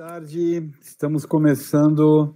tarde. 0.00 0.66
Estamos 0.80 1.26
começando, 1.26 2.34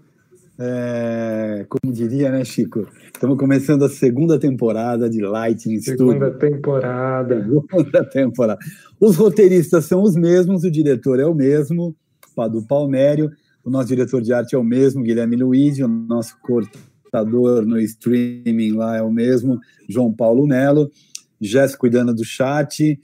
é, 0.59 1.65
como 1.67 1.95
diria, 1.95 2.31
né, 2.31 2.45
Chico? 2.45 2.87
Estamos 3.07 3.39
começando 3.39 3.87
a 3.87 3.89
segunda 3.89 4.39
temporada 4.39 5.09
de 5.09 5.23
Lighting 5.23 5.81
Studio. 5.81 6.11
Segunda 6.11 6.31
temporada. 6.33 7.43
Segunda 7.43 8.05
temporada. 8.05 8.61
Os 9.01 9.17
roteiristas 9.17 9.87
são 9.87 10.03
os 10.03 10.15
mesmos, 10.15 10.63
o 10.63 10.71
diretor 10.71 11.19
é 11.19 11.25
o 11.25 11.35
mesmo, 11.35 11.97
Padu 12.37 12.61
Palmério, 12.67 13.31
o 13.65 13.71
nosso 13.71 13.89
diretor 13.89 14.21
de 14.21 14.35
arte 14.35 14.55
é 14.55 14.59
o 14.59 14.63
mesmo, 14.63 15.03
Guilherme 15.03 15.37
Luiz, 15.37 15.79
o 15.79 15.89
nosso 15.89 16.37
cortador 16.43 17.65
no 17.65 17.81
streaming 17.81 18.73
lá 18.73 18.99
é 18.99 19.03
o 19.03 19.11
mesmo, 19.11 19.59
João 19.89 20.13
Paulo 20.13 20.47
Melo, 20.47 20.91
Jéssica 21.41 21.81
cuidando 21.81 22.15
do 22.15 22.27
chat, 22.27 23.01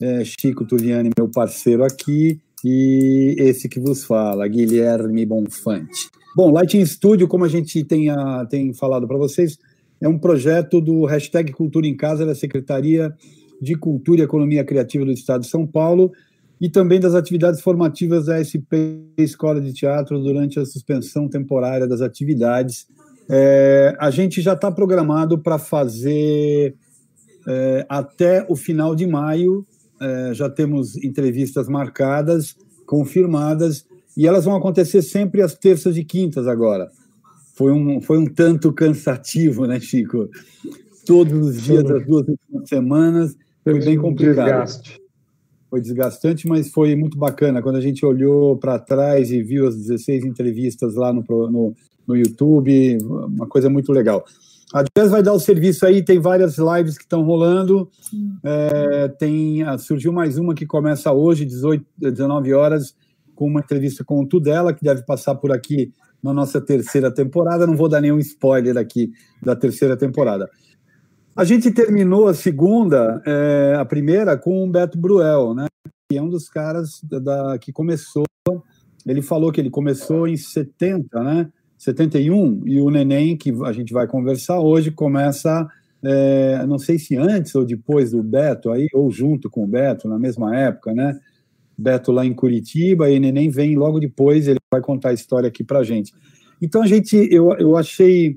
é, 0.00 0.24
Chico 0.24 0.66
Tuliani, 0.66 1.10
meu 1.16 1.28
parceiro 1.28 1.84
aqui, 1.84 2.40
e 2.64 3.34
esse 3.38 3.68
que 3.68 3.78
vos 3.78 4.04
fala, 4.04 4.48
Guilherme 4.48 5.26
Bonfante. 5.26 6.08
Bom, 6.34 6.50
Lighting 6.50 6.84
Studio, 6.86 7.28
como 7.28 7.44
a 7.44 7.48
gente 7.48 7.84
tem, 7.84 8.08
a, 8.08 8.46
tem 8.46 8.72
falado 8.72 9.06
para 9.06 9.18
vocês, 9.18 9.58
é 10.00 10.08
um 10.08 10.18
projeto 10.18 10.80
do 10.80 11.04
hashtag 11.04 11.52
Cultura 11.52 11.86
em 11.86 11.96
Casa 11.96 12.24
da 12.24 12.34
Secretaria 12.34 13.14
de 13.60 13.76
Cultura 13.76 14.22
e 14.22 14.24
Economia 14.24 14.64
Criativa 14.64 15.04
do 15.04 15.12
Estado 15.12 15.42
de 15.42 15.48
São 15.48 15.66
Paulo 15.66 16.10
e 16.60 16.68
também 16.68 16.98
das 16.98 17.14
atividades 17.14 17.60
formativas 17.60 18.26
da 18.26 18.42
SP 18.42 19.04
Escola 19.18 19.60
de 19.60 19.72
Teatro 19.72 20.18
durante 20.18 20.58
a 20.58 20.64
suspensão 20.64 21.28
temporária 21.28 21.86
das 21.86 22.00
atividades. 22.00 22.86
É, 23.28 23.94
a 23.98 24.10
gente 24.10 24.40
já 24.40 24.54
está 24.54 24.70
programado 24.70 25.38
para 25.38 25.58
fazer 25.58 26.74
é, 27.46 27.86
até 27.88 28.44
o 28.48 28.56
final 28.56 28.94
de 28.94 29.06
maio 29.06 29.66
é, 30.00 30.34
já 30.34 30.48
temos 30.48 30.96
entrevistas 30.96 31.68
marcadas, 31.68 32.56
confirmadas, 32.86 33.86
e 34.16 34.26
elas 34.26 34.44
vão 34.44 34.54
acontecer 34.54 35.02
sempre 35.02 35.42
às 35.42 35.54
terças 35.54 35.96
e 35.96 36.04
quintas 36.04 36.46
agora. 36.46 36.90
Foi 37.54 37.72
um, 37.72 38.00
foi 38.00 38.18
um 38.18 38.26
tanto 38.26 38.72
cansativo, 38.72 39.66
né, 39.66 39.78
Chico? 39.80 40.28
Todos 41.06 41.48
os 41.48 41.62
dias 41.62 41.84
das 41.84 42.04
duas 42.06 42.26
semanas, 42.64 43.36
foi 43.62 43.78
bem 43.78 43.96
complicado. 43.98 44.64
Desgaste. 44.64 45.00
Foi 45.70 45.80
desgastante, 45.80 46.46
mas 46.46 46.70
foi 46.70 46.94
muito 46.94 47.18
bacana. 47.18 47.62
Quando 47.62 47.76
a 47.76 47.80
gente 47.80 48.04
olhou 48.04 48.56
para 48.56 48.78
trás 48.78 49.32
e 49.32 49.42
viu 49.42 49.66
as 49.66 49.76
16 49.76 50.24
entrevistas 50.24 50.94
lá 50.94 51.12
no, 51.12 51.24
no, 51.28 51.74
no 52.06 52.16
YouTube, 52.16 52.98
uma 53.02 53.46
coisa 53.46 53.68
muito 53.68 53.90
legal. 53.92 54.24
A 54.72 54.82
Jazz 54.82 55.10
vai 55.10 55.22
dar 55.22 55.32
o 55.32 55.38
serviço 55.38 55.86
aí, 55.86 56.02
tem 56.02 56.18
várias 56.18 56.56
lives 56.58 56.96
que 56.96 57.04
estão 57.04 57.22
rolando. 57.22 57.88
É, 58.42 59.08
tem, 59.08 59.62
ah, 59.62 59.78
surgiu 59.78 60.12
mais 60.12 60.38
uma 60.38 60.54
que 60.54 60.66
começa 60.66 61.12
hoje, 61.12 61.44
18, 61.44 61.84
19 61.96 62.52
horas, 62.54 62.94
com 63.34 63.46
uma 63.46 63.60
entrevista 63.60 64.04
com 64.04 64.20
o 64.20 64.26
Tudela, 64.26 64.72
que 64.72 64.82
deve 64.82 65.02
passar 65.02 65.34
por 65.34 65.52
aqui 65.52 65.92
na 66.22 66.32
nossa 66.32 66.60
terceira 66.60 67.10
temporada. 67.12 67.66
Não 67.66 67.76
vou 67.76 67.88
dar 67.88 68.00
nenhum 68.00 68.18
spoiler 68.18 68.76
aqui 68.76 69.12
da 69.42 69.54
terceira 69.54 69.96
temporada. 69.96 70.48
A 71.36 71.44
gente 71.44 71.70
terminou 71.70 72.28
a 72.28 72.34
segunda, 72.34 73.20
é, 73.26 73.76
a 73.76 73.84
primeira, 73.84 74.36
com 74.36 74.64
o 74.64 74.70
Beto 74.70 74.96
Bruel, 74.96 75.52
né? 75.52 75.66
Que 76.08 76.16
é 76.16 76.22
um 76.22 76.28
dos 76.28 76.48
caras 76.48 77.00
da, 77.02 77.18
da, 77.18 77.58
que 77.58 77.72
começou. 77.72 78.24
Ele 79.06 79.20
falou 79.20 79.52
que 79.52 79.60
ele 79.60 79.70
começou 79.70 80.28
em 80.28 80.36
70, 80.36 81.22
né? 81.22 81.50
71, 81.84 82.66
e 82.66 82.80
o 82.80 82.88
Neném, 82.88 83.36
que 83.36 83.52
a 83.64 83.72
gente 83.72 83.92
vai 83.92 84.06
conversar 84.06 84.58
hoje, 84.58 84.90
começa, 84.90 85.68
é, 86.02 86.64
não 86.66 86.78
sei 86.78 86.98
se 86.98 87.14
antes 87.14 87.54
ou 87.54 87.64
depois 87.64 88.12
do 88.12 88.22
Beto, 88.22 88.70
aí, 88.70 88.88
ou 88.94 89.10
junto 89.10 89.50
com 89.50 89.64
o 89.64 89.66
Beto, 89.66 90.08
na 90.08 90.18
mesma 90.18 90.56
época, 90.56 90.94
né? 90.94 91.18
Beto 91.76 92.10
lá 92.10 92.24
em 92.24 92.32
Curitiba, 92.32 93.10
e 93.10 93.20
Neném 93.20 93.50
vem 93.50 93.76
logo 93.76 94.00
depois, 94.00 94.48
ele 94.48 94.60
vai 94.70 94.80
contar 94.80 95.10
a 95.10 95.12
história 95.14 95.46
aqui 95.46 95.62
pra 95.62 95.82
gente. 95.82 96.14
Então 96.62 96.82
a 96.82 96.86
gente, 96.86 97.16
eu, 97.30 97.52
eu 97.58 97.76
achei 97.76 98.34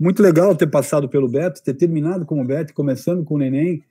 muito 0.00 0.20
legal 0.20 0.56
ter 0.56 0.66
passado 0.66 1.08
pelo 1.08 1.28
Beto, 1.28 1.62
ter 1.62 1.74
terminado 1.74 2.26
com 2.26 2.40
o 2.40 2.44
Beto, 2.44 2.74
começando 2.74 3.22
com 3.22 3.36
o 3.36 3.38
Neném, 3.38 3.84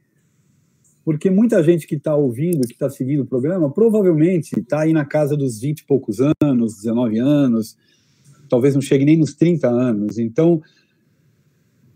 porque 1.06 1.30
muita 1.30 1.64
gente 1.64 1.88
que 1.88 1.96
está 1.96 2.16
ouvindo, 2.16 2.68
que 2.68 2.74
está 2.74 2.90
seguindo 2.90 3.22
o 3.22 3.26
programa, 3.26 3.72
provavelmente 3.72 4.60
está 4.60 4.82
aí 4.82 4.92
na 4.92 5.06
casa 5.06 5.38
dos 5.38 5.62
20 5.62 5.80
e 5.80 5.86
poucos 5.86 6.18
anos, 6.42 6.76
19 6.76 7.18
anos, 7.18 7.78
talvez 8.52 8.76
não 8.76 8.82
chegue 8.82 9.06
nem 9.06 9.16
nos 9.16 9.34
30 9.34 9.70
anos. 9.70 10.18
Então, 10.18 10.62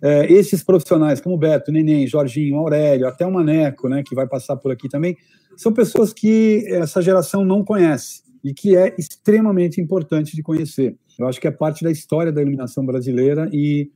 é, 0.01 0.31
esses 0.31 0.63
profissionais 0.63 1.19
como 1.19 1.38
Beto, 1.38 1.69
Neném, 1.69 2.07
Jorginho, 2.07 2.55
Aurélio, 2.55 3.07
até 3.07 3.25
o 3.25 3.31
Maneco, 3.31 3.89
né, 3.89 4.01
que 4.03 4.16
vai 4.16 4.25
passar 4.25 4.55
por 4.55 4.71
aqui 4.71 4.88
também, 4.88 5.17
são 5.57 5.73
pessoas 5.73 6.13
que 6.13 6.65
essa 6.69 7.01
geração 7.01 7.44
não 7.44 7.63
conhece 7.63 8.23
e 8.41 8.53
que 8.53 8.75
é 8.75 8.95
extremamente 8.97 9.81
importante 9.81 10.33
de 10.33 10.41
conhecer. 10.41 10.95
Eu 11.19 11.27
acho 11.27 11.41
que 11.41 11.47
é 11.47 11.51
parte 11.51 11.83
da 11.83 11.91
história 11.91 12.31
da 12.31 12.41
iluminação 12.41 12.85
brasileira 12.85 13.49
e 13.51 13.91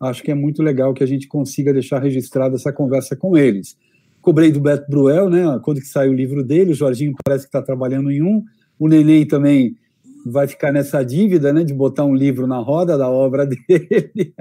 acho 0.00 0.22
que 0.22 0.30
é 0.30 0.34
muito 0.34 0.62
legal 0.62 0.92
que 0.92 1.04
a 1.04 1.06
gente 1.06 1.28
consiga 1.28 1.72
deixar 1.72 2.00
registrada 2.00 2.56
essa 2.56 2.72
conversa 2.72 3.14
com 3.14 3.36
eles. 3.36 3.76
Cobrei 4.20 4.50
do 4.50 4.60
Beto 4.60 4.90
Bruel, 4.90 5.30
né, 5.30 5.44
quando 5.62 5.80
que 5.80 5.86
saiu 5.86 6.10
o 6.10 6.14
livro 6.14 6.42
dele, 6.42 6.72
o 6.72 6.74
Jorginho 6.74 7.14
parece 7.24 7.44
que 7.44 7.48
está 7.48 7.62
trabalhando 7.62 8.10
em 8.10 8.20
um, 8.20 8.42
o 8.78 8.88
Neném 8.88 9.26
também 9.26 9.76
vai 10.24 10.46
ficar 10.46 10.72
nessa 10.72 11.02
dívida, 11.02 11.52
né, 11.52 11.64
de 11.64 11.74
botar 11.74 12.04
um 12.04 12.14
livro 12.14 12.46
na 12.46 12.58
roda 12.58 12.96
da 12.96 13.08
obra 13.08 13.46
dele. 13.46 14.34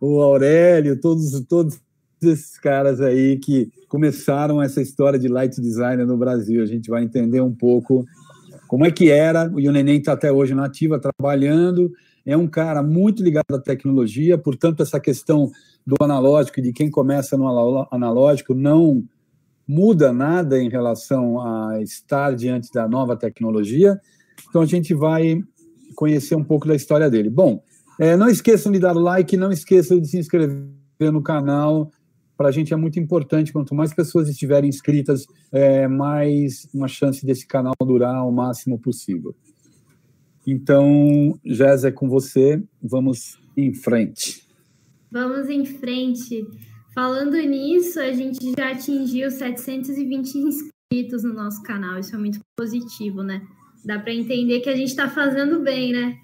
o 0.00 0.20
Aurélio, 0.20 1.00
todos, 1.00 1.40
todos 1.46 1.80
esses 2.22 2.58
caras 2.58 3.00
aí 3.00 3.38
que 3.38 3.70
começaram 3.88 4.62
essa 4.62 4.80
história 4.80 5.18
de 5.18 5.28
light 5.28 5.60
designer 5.60 6.06
no 6.06 6.16
Brasil. 6.16 6.62
A 6.62 6.66
gente 6.66 6.90
vai 6.90 7.02
entender 7.02 7.40
um 7.40 7.54
pouco 7.54 8.04
como 8.68 8.84
é 8.84 8.90
que 8.90 9.10
era. 9.10 9.50
O 9.50 9.58
Neném 9.58 9.98
está 9.98 10.12
até 10.12 10.30
hoje 10.30 10.54
na 10.54 10.66
ativa, 10.66 11.00
trabalhando. 11.00 11.90
É 12.24 12.36
um 12.36 12.46
cara 12.46 12.82
muito 12.82 13.22
ligado 13.22 13.54
à 13.54 13.58
tecnologia, 13.58 14.36
portanto, 14.36 14.82
essa 14.82 15.00
questão 15.00 15.50
do 15.86 15.96
analógico 16.00 16.60
e 16.60 16.62
de 16.62 16.72
quem 16.72 16.90
começa 16.90 17.36
no 17.36 17.88
analógico 17.90 18.54
não 18.54 19.02
muda 19.66 20.12
nada 20.12 20.60
em 20.60 20.68
relação 20.68 21.40
a 21.40 21.80
estar 21.80 22.34
diante 22.34 22.70
da 22.72 22.88
nova 22.88 23.16
tecnologia. 23.16 24.00
Então 24.48 24.62
a 24.62 24.66
gente 24.66 24.94
vai 24.94 25.42
conhecer 25.94 26.34
um 26.34 26.44
pouco 26.44 26.66
da 26.66 26.74
história 26.74 27.10
dele. 27.10 27.30
Bom, 27.30 27.62
é, 27.98 28.16
não 28.16 28.28
esqueçam 28.28 28.72
de 28.72 28.78
dar 28.78 28.92
like, 28.92 29.36
não 29.36 29.50
esqueçam 29.50 30.00
de 30.00 30.08
se 30.08 30.18
inscrever 30.18 30.68
no 31.12 31.22
canal. 31.22 31.90
Para 32.36 32.48
a 32.48 32.52
gente 32.52 32.72
é 32.72 32.76
muito 32.76 32.98
importante, 32.98 33.52
quanto 33.52 33.74
mais 33.74 33.92
pessoas 33.92 34.28
estiverem 34.28 34.70
inscritas, 34.70 35.26
é, 35.52 35.86
mais 35.86 36.66
uma 36.72 36.88
chance 36.88 37.24
desse 37.24 37.46
canal 37.46 37.74
durar 37.82 38.26
o 38.26 38.32
máximo 38.32 38.78
possível. 38.78 39.34
Então, 40.46 41.38
Jéssica, 41.44 41.88
é 41.88 41.92
com 41.92 42.08
você, 42.08 42.62
vamos 42.82 43.38
em 43.56 43.74
frente. 43.74 44.48
Vamos 45.10 45.50
em 45.50 45.66
frente. 45.66 46.46
Falando 46.94 47.36
nisso, 47.36 48.00
a 48.00 48.12
gente 48.12 48.54
já 48.56 48.70
atingiu 48.70 49.30
720 49.30 50.38
inscritos 50.38 51.22
no 51.22 51.34
nosso 51.34 51.62
canal, 51.62 51.98
isso 51.98 52.14
é 52.14 52.18
muito 52.18 52.40
positivo, 52.56 53.22
né? 53.22 53.46
Dá 53.84 53.98
para 53.98 54.12
entender 54.12 54.60
que 54.60 54.68
a 54.68 54.76
gente 54.76 54.88
está 54.88 55.08
fazendo 55.08 55.60
bem, 55.60 55.92
né? 55.92 56.18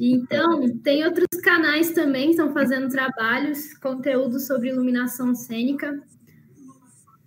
Então, 0.00 0.78
tem 0.78 1.04
outros 1.04 1.40
canais 1.42 1.90
também 1.92 2.24
que 2.24 2.30
estão 2.30 2.52
fazendo 2.52 2.88
trabalhos, 2.88 3.74
conteúdo 3.74 4.40
sobre 4.40 4.70
iluminação 4.70 5.34
cênica. 5.34 6.02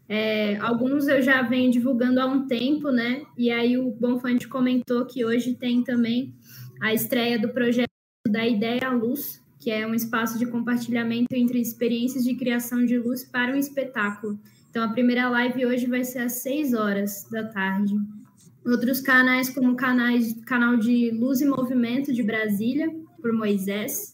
É, 0.07 0.57
alguns 0.57 1.07
eu 1.07 1.21
já 1.21 1.41
venho 1.41 1.71
divulgando 1.71 2.19
há 2.19 2.25
um 2.25 2.47
tempo, 2.47 2.91
né? 2.91 3.23
E 3.37 3.49
aí 3.49 3.77
o 3.77 3.91
Bonfante 3.91 4.47
comentou 4.47 5.05
que 5.05 5.25
hoje 5.25 5.55
tem 5.55 5.83
também 5.83 6.35
a 6.81 6.93
estreia 6.93 7.39
do 7.39 7.49
projeto 7.49 7.89
da 8.27 8.45
Ideia 8.45 8.87
à 8.87 8.91
Luz, 8.91 9.41
que 9.59 9.71
é 9.71 9.87
um 9.87 9.95
espaço 9.95 10.37
de 10.37 10.45
compartilhamento 10.45 11.33
entre 11.33 11.59
experiências 11.59 12.23
de 12.23 12.35
criação 12.35 12.85
de 12.85 12.99
luz 12.99 13.23
para 13.23 13.53
um 13.53 13.57
espetáculo. 13.57 14.39
Então, 14.69 14.83
a 14.83 14.89
primeira 14.89 15.29
live 15.29 15.65
hoje 15.65 15.85
vai 15.85 16.03
ser 16.03 16.19
às 16.19 16.33
6 16.33 16.73
horas 16.73 17.27
da 17.31 17.45
tarde. 17.45 17.95
Outros 18.65 18.99
canais, 18.99 19.49
como 19.49 19.75
canais, 19.75 20.33
canal 20.45 20.77
de 20.77 21.11
Luz 21.11 21.39
e 21.41 21.45
Movimento 21.45 22.11
de 22.11 22.23
Brasília, 22.23 22.89
por 23.21 23.31
Moisés. 23.31 24.13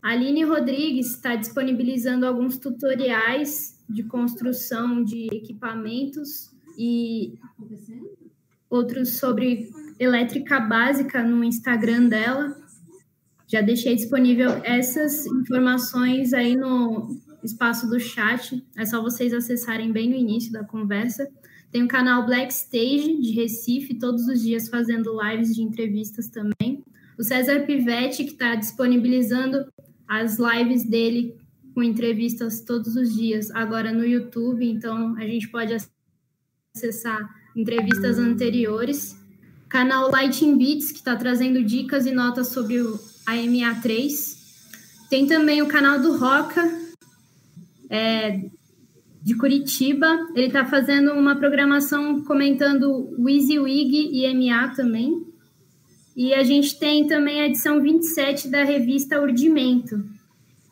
Aline 0.00 0.44
Rodrigues 0.44 1.14
está 1.14 1.36
disponibilizando 1.36 2.26
alguns 2.26 2.56
tutoriais 2.56 3.80
de 3.88 4.02
construção 4.04 5.02
de 5.04 5.28
equipamentos 5.32 6.50
e 6.78 7.38
outros 8.68 9.18
sobre 9.18 9.70
elétrica 9.98 10.58
básica 10.58 11.22
no 11.22 11.44
Instagram 11.44 12.08
dela. 12.08 12.56
Já 13.46 13.60
deixei 13.60 13.94
disponível 13.94 14.50
essas 14.64 15.26
informações 15.26 16.32
aí 16.32 16.56
no 16.56 17.20
espaço 17.44 17.88
do 17.88 18.00
chat. 18.00 18.64
É 18.76 18.84
só 18.84 19.02
vocês 19.02 19.32
acessarem 19.32 19.92
bem 19.92 20.08
no 20.08 20.16
início 20.16 20.50
da 20.50 20.64
conversa. 20.64 21.28
Tem 21.72 21.82
o 21.82 21.88
canal 21.88 22.26
Black 22.26 22.52
Stage 22.52 23.18
de 23.18 23.30
Recife, 23.32 23.94
todos 23.94 24.28
os 24.28 24.42
dias 24.42 24.68
fazendo 24.68 25.18
lives 25.22 25.54
de 25.54 25.62
entrevistas 25.62 26.28
também. 26.28 26.84
O 27.18 27.24
César 27.24 27.60
Pivetti, 27.60 28.24
que 28.24 28.32
está 28.32 28.54
disponibilizando 28.54 29.66
as 30.06 30.38
lives 30.38 30.84
dele 30.84 31.34
com 31.74 31.82
entrevistas 31.82 32.60
todos 32.60 32.94
os 32.94 33.14
dias, 33.14 33.50
agora 33.52 33.90
no 33.90 34.04
YouTube, 34.04 34.68
então 34.68 35.16
a 35.16 35.22
gente 35.22 35.48
pode 35.48 35.74
acessar 36.76 37.18
entrevistas 37.56 38.18
anteriores. 38.18 39.16
Canal 39.66 40.10
Lighting 40.10 40.58
Beats, 40.58 40.92
que 40.92 40.98
está 40.98 41.16
trazendo 41.16 41.64
dicas 41.64 42.04
e 42.04 42.12
notas 42.12 42.48
sobre 42.48 42.82
o 42.82 42.98
AMA3. 43.26 44.42
Tem 45.08 45.26
também 45.26 45.62
o 45.62 45.68
canal 45.68 45.98
do 45.98 46.18
Roca, 46.18 46.62
é, 47.88 48.50
de 49.22 49.34
Curitiba. 49.36 50.06
Ele 50.34 50.48
está 50.48 50.64
fazendo 50.64 51.12
uma 51.12 51.36
programação 51.36 52.22
comentando 52.24 53.14
WYSIWYG 53.18 54.10
e 54.12 54.34
MA 54.34 54.68
também. 54.74 55.24
E 56.16 56.34
a 56.34 56.42
gente 56.42 56.78
tem 56.78 57.06
também 57.06 57.40
a 57.40 57.46
edição 57.46 57.80
27 57.80 58.48
da 58.48 58.64
revista 58.64 59.20
Urdimento. 59.20 60.04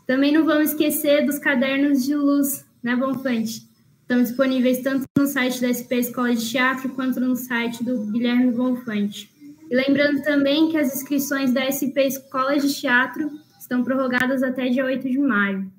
Também 0.06 0.32
não 0.32 0.44
vamos 0.44 0.70
esquecer 0.70 1.24
dos 1.24 1.38
cadernos 1.38 2.04
de 2.04 2.14
luz, 2.14 2.66
né, 2.82 2.96
Bonfante? 2.96 3.62
Estão 4.02 4.22
disponíveis 4.22 4.80
tanto 4.80 5.04
no 5.16 5.26
site 5.26 5.60
da 5.60 5.72
SP 5.72 6.02
Escola 6.02 6.34
de 6.34 6.50
Teatro 6.50 6.88
quanto 6.90 7.20
no 7.20 7.36
site 7.36 7.84
do 7.84 8.06
Guilherme 8.06 8.50
Bonfante. 8.50 9.30
E 9.70 9.74
lembrando 9.74 10.20
também 10.22 10.68
que 10.68 10.76
as 10.76 10.96
inscrições 10.96 11.52
da 11.52 11.70
SP 11.70 12.02
Escola 12.04 12.58
de 12.58 12.74
Teatro 12.74 13.30
estão 13.58 13.84
prorrogadas 13.84 14.42
até 14.42 14.68
dia 14.68 14.84
8 14.84 15.08
de 15.08 15.18
maio. 15.18 15.70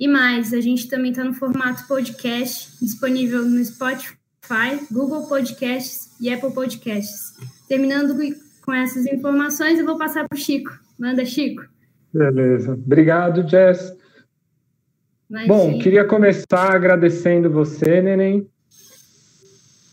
E 0.00 0.08
mais, 0.08 0.54
a 0.54 0.60
gente 0.62 0.88
também 0.88 1.10
está 1.10 1.22
no 1.22 1.34
formato 1.34 1.86
podcast, 1.86 2.72
disponível 2.80 3.44
no 3.44 3.62
Spotify, 3.62 4.80
Google 4.90 5.28
Podcasts 5.28 6.16
e 6.18 6.32
Apple 6.32 6.54
Podcasts. 6.54 7.34
Terminando 7.68 8.16
com 8.62 8.72
essas 8.72 9.04
informações, 9.04 9.78
eu 9.78 9.84
vou 9.84 9.98
passar 9.98 10.26
para 10.26 10.34
o 10.34 10.40
Chico. 10.40 10.70
Manda, 10.98 11.22
Chico. 11.26 11.64
Beleza. 12.14 12.72
Obrigado, 12.72 13.46
Jess. 13.46 13.94
Imagina. 15.28 15.54
Bom, 15.54 15.78
queria 15.78 16.06
começar 16.06 16.74
agradecendo 16.74 17.50
você, 17.50 18.00
Neném, 18.00 18.48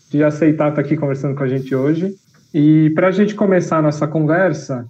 de 0.08 0.24
aceitar 0.24 0.70
estar 0.70 0.80
aqui 0.80 0.96
conversando 0.96 1.36
com 1.36 1.42
a 1.42 1.48
gente 1.48 1.74
hoje. 1.74 2.14
E 2.54 2.88
para 2.94 3.08
a 3.08 3.12
gente 3.12 3.34
começar 3.34 3.76
a 3.76 3.82
nossa 3.82 4.08
conversa, 4.08 4.86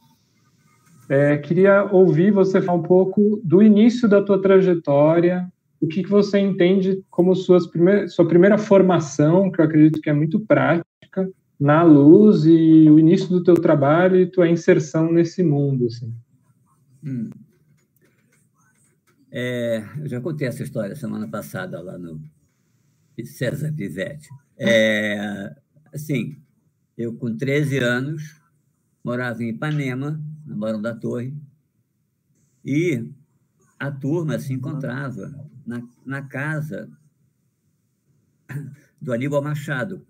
é, 1.09 1.39
queria 1.39 1.85
ouvir 1.85 2.31
você 2.31 2.61
falar 2.61 2.79
um 2.79 2.83
pouco 2.83 3.41
do 3.43 3.63
início 3.63 4.09
da 4.09 4.23
tua 4.23 4.41
trajetória, 4.41 5.51
o 5.81 5.87
que, 5.87 6.03
que 6.03 6.11
você 6.11 6.39
entende 6.39 7.03
como 7.09 7.33
primeir, 7.71 8.09
sua 8.11 8.27
primeira 8.27 8.59
formação, 8.59 9.51
que 9.51 9.61
eu 9.61 9.65
acredito 9.65 10.01
que 10.01 10.11
é 10.11 10.13
muito 10.13 10.41
prática, 10.41 10.87
na 11.59 11.83
luz 11.83 12.45
e 12.45 12.89
o 12.91 12.99
início 12.99 13.29
do 13.29 13.43
teu 13.43 13.55
trabalho 13.55 14.17
e 14.17 14.31
tua 14.31 14.49
inserção 14.49 15.11
nesse 15.13 15.43
mundo, 15.43 15.87
assim. 15.87 16.15
Hum. 17.05 17.31
É, 19.31 19.85
eu 20.01 20.09
já 20.09 20.21
contei 20.21 20.47
essa 20.47 20.63
história 20.63 20.95
semana 20.95 21.29
passada 21.29 21.81
lá 21.81 21.99
no 21.99 22.21
César 23.25 23.73
Pivetti. 23.73 24.29
É, 24.57 25.55
assim, 25.93 26.37
eu 26.97 27.15
com 27.15 27.37
13 27.37 27.79
anos 27.79 28.41
morava 29.05 29.43
em 29.43 29.51
Ipanema, 29.51 30.21
no 30.49 30.57
Barão 30.57 30.81
da 30.81 30.95
Torre, 30.95 31.37
e 32.65 33.05
a 33.79 33.91
turma 33.91 34.39
se 34.39 34.53
encontrava 34.53 35.33
na, 35.67 35.83
na 36.05 36.23
casa 36.23 36.91
do 39.01 39.13
Aníbal 39.13 39.43
Machado, 39.43 40.07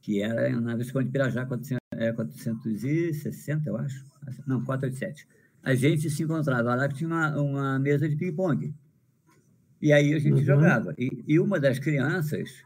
que 0.00 0.20
era 0.20 0.50
na 0.60 0.76
Visconde 0.76 1.06
de 1.06 1.12
Pirajá, 1.12 1.46
460, 1.46 3.68
eu 3.68 3.76
acho. 3.76 4.04
Não, 4.46 4.64
487. 4.64 5.26
A 5.62 5.74
gente 5.74 6.10
se 6.10 6.22
encontrava 6.22 6.74
lá 6.74 6.88
que 6.88 6.96
tinha 6.96 7.08
uma, 7.08 7.40
uma 7.40 7.78
mesa 7.78 8.08
de 8.08 8.16
ping-pong. 8.16 8.74
E 9.80 9.92
aí 9.92 10.12
a 10.12 10.18
gente 10.18 10.40
uhum. 10.40 10.44
jogava. 10.44 10.92
E, 10.98 11.24
e, 11.26 11.38
uma 11.38 11.58
das 11.58 11.78
crianças 11.78 12.62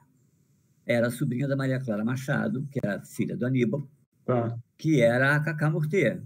era 0.86 1.06
a 1.08 1.10
sobrinha 1.10 1.46
da 1.46 1.56
Maria 1.56 1.80
Clara 1.80 2.04
Machado, 2.04 2.66
que 2.70 2.80
era 2.82 3.04
filha 3.04 3.36
do 3.36 3.46
Aníbal, 3.46 3.86
tá. 4.24 4.58
que 4.78 5.02
era 5.02 5.36
a 5.36 5.40
Cacá 5.40 5.70
Mortier 5.70 6.22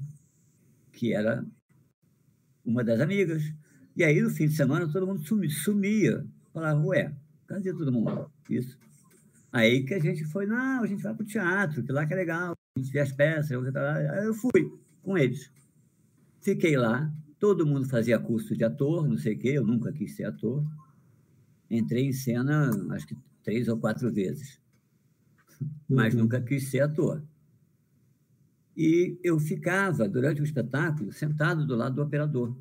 que 0.92 1.12
era 1.12 1.44
uma 2.64 2.84
das 2.84 3.00
amigas. 3.00 3.42
E 3.96 4.04
aí, 4.04 4.20
no 4.20 4.30
fim 4.30 4.46
de 4.46 4.54
semana, 4.54 4.90
todo 4.90 5.06
mundo 5.06 5.22
sumia. 5.50 6.26
Falava, 6.52 6.80
ué, 6.86 7.14
cadê 7.46 7.72
todo 7.72 7.92
mundo? 7.92 8.30
Isso. 8.48 8.78
Aí 9.52 9.84
que 9.84 9.94
a 9.94 9.98
gente 9.98 10.24
foi, 10.24 10.46
não, 10.46 10.82
a 10.82 10.86
gente 10.86 11.02
vai 11.02 11.12
para 11.12 11.22
o 11.22 11.26
teatro, 11.26 11.82
que 11.82 11.92
lá 11.92 12.06
que 12.06 12.12
é 12.12 12.16
legal, 12.16 12.54
a 12.76 12.80
gente 12.80 12.92
vê 12.92 13.00
as 13.00 13.12
peças, 13.12 13.50
eu, 13.50 13.62
aí 13.62 14.24
eu 14.24 14.34
fui 14.34 14.72
com 15.02 15.18
eles. 15.18 15.50
Fiquei 16.40 16.76
lá, 16.76 17.12
todo 17.38 17.66
mundo 17.66 17.88
fazia 17.88 18.18
curso 18.18 18.56
de 18.56 18.64
ator, 18.64 19.08
não 19.08 19.18
sei 19.18 19.34
o 19.34 19.38
quê, 19.38 19.48
eu 19.50 19.66
nunca 19.66 19.92
quis 19.92 20.14
ser 20.14 20.24
ator. 20.24 20.64
Entrei 21.68 22.06
em 22.06 22.12
cena, 22.12 22.70
acho 22.94 23.06
que 23.06 23.16
três 23.42 23.68
ou 23.68 23.76
quatro 23.76 24.12
vezes, 24.12 24.60
mas 25.88 26.14
uhum. 26.14 26.22
nunca 26.22 26.40
quis 26.40 26.70
ser 26.70 26.80
ator. 26.80 27.22
E 28.76 29.18
eu 29.22 29.38
ficava, 29.38 30.08
durante 30.08 30.40
o 30.40 30.44
espetáculo, 30.44 31.12
sentado 31.12 31.66
do 31.66 31.76
lado 31.76 31.96
do 31.96 32.02
operador, 32.02 32.56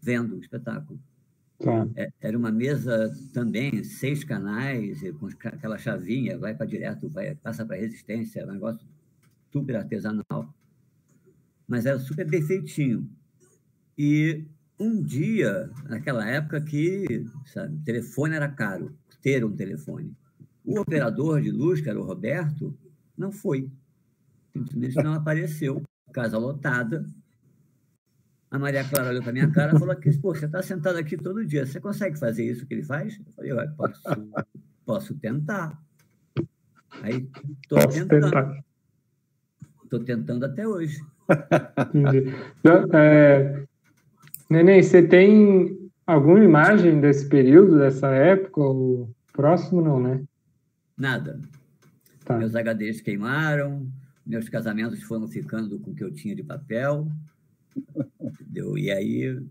vendo 0.00 0.36
o 0.36 0.40
espetáculo. 0.40 0.98
Tá. 1.58 1.86
É, 1.94 2.10
era 2.20 2.38
uma 2.38 2.50
mesa 2.50 3.14
também, 3.34 3.84
seis 3.84 4.24
canais, 4.24 5.02
com 5.18 5.26
aquela 5.26 5.76
chavinha, 5.76 6.38
vai 6.38 6.54
para 6.54 6.64
direto, 6.66 7.08
vai, 7.08 7.34
passa 7.34 7.66
para 7.66 7.76
resistência, 7.76 8.46
um 8.46 8.52
negócio 8.52 8.86
super 9.52 9.76
artesanal. 9.76 10.54
Mas 11.68 11.84
era 11.84 11.98
super 11.98 12.28
perfeitinho. 12.28 13.08
E 13.96 14.46
um 14.78 15.02
dia, 15.02 15.70
naquela 15.86 16.26
época 16.26 16.62
que 16.62 17.26
sabe, 17.44 17.76
telefone 17.84 18.34
era 18.34 18.48
caro, 18.48 18.96
ter 19.20 19.44
um 19.44 19.54
telefone. 19.54 20.16
O 20.64 20.80
operador 20.80 21.42
de 21.42 21.50
luz, 21.50 21.82
que 21.82 21.90
era 21.90 22.00
o 22.00 22.04
Roberto, 22.04 22.74
não 23.16 23.30
foi. 23.30 23.70
Simplesmente 24.52 24.96
não 24.96 25.14
apareceu. 25.14 25.82
Casa 26.12 26.38
lotada. 26.38 27.08
A 28.50 28.58
Maria 28.58 28.82
Clara 28.84 29.10
olhou 29.10 29.22
para 29.22 29.32
minha 29.32 29.50
cara 29.50 29.76
e 29.76 29.78
falou 29.78 29.94
que, 29.94 30.10
pô, 30.18 30.34
você 30.34 30.46
está 30.46 30.60
sentado 30.60 30.98
aqui 30.98 31.16
todo 31.16 31.46
dia, 31.46 31.64
você 31.64 31.80
consegue 31.80 32.18
fazer 32.18 32.44
isso 32.44 32.66
que 32.66 32.74
ele 32.74 32.82
faz? 32.82 33.16
Eu 33.38 33.56
falei, 33.56 33.68
posso, 33.76 34.02
posso 34.84 35.14
tentar. 35.14 35.80
Aí, 37.02 37.28
estou 37.62 37.78
tentando. 37.86 38.64
Estou 39.84 40.00
tentando 40.00 40.44
até 40.44 40.66
hoje. 40.66 41.00
é, 42.92 43.64
Neném, 44.48 44.82
você 44.82 45.00
tem 45.06 45.78
alguma 46.04 46.42
imagem 46.42 47.00
desse 47.00 47.28
período, 47.28 47.78
dessa 47.78 48.08
época, 48.08 48.60
ou 48.60 49.08
próximo 49.32 49.80
não, 49.80 50.00
né? 50.00 50.24
Nada. 50.96 51.40
Tá. 52.24 52.36
Meus 52.36 52.52
HDs 52.52 53.00
queimaram, 53.00 53.88
meus 54.30 54.48
casamentos 54.48 55.02
foram 55.02 55.26
ficando 55.26 55.78
com 55.80 55.90
o 55.90 55.94
que 55.94 56.04
eu 56.04 56.12
tinha 56.12 56.36
de 56.36 56.44
papel, 56.44 57.08
entendeu? 58.20 58.78
E 58.78 58.90
aí, 58.92 59.42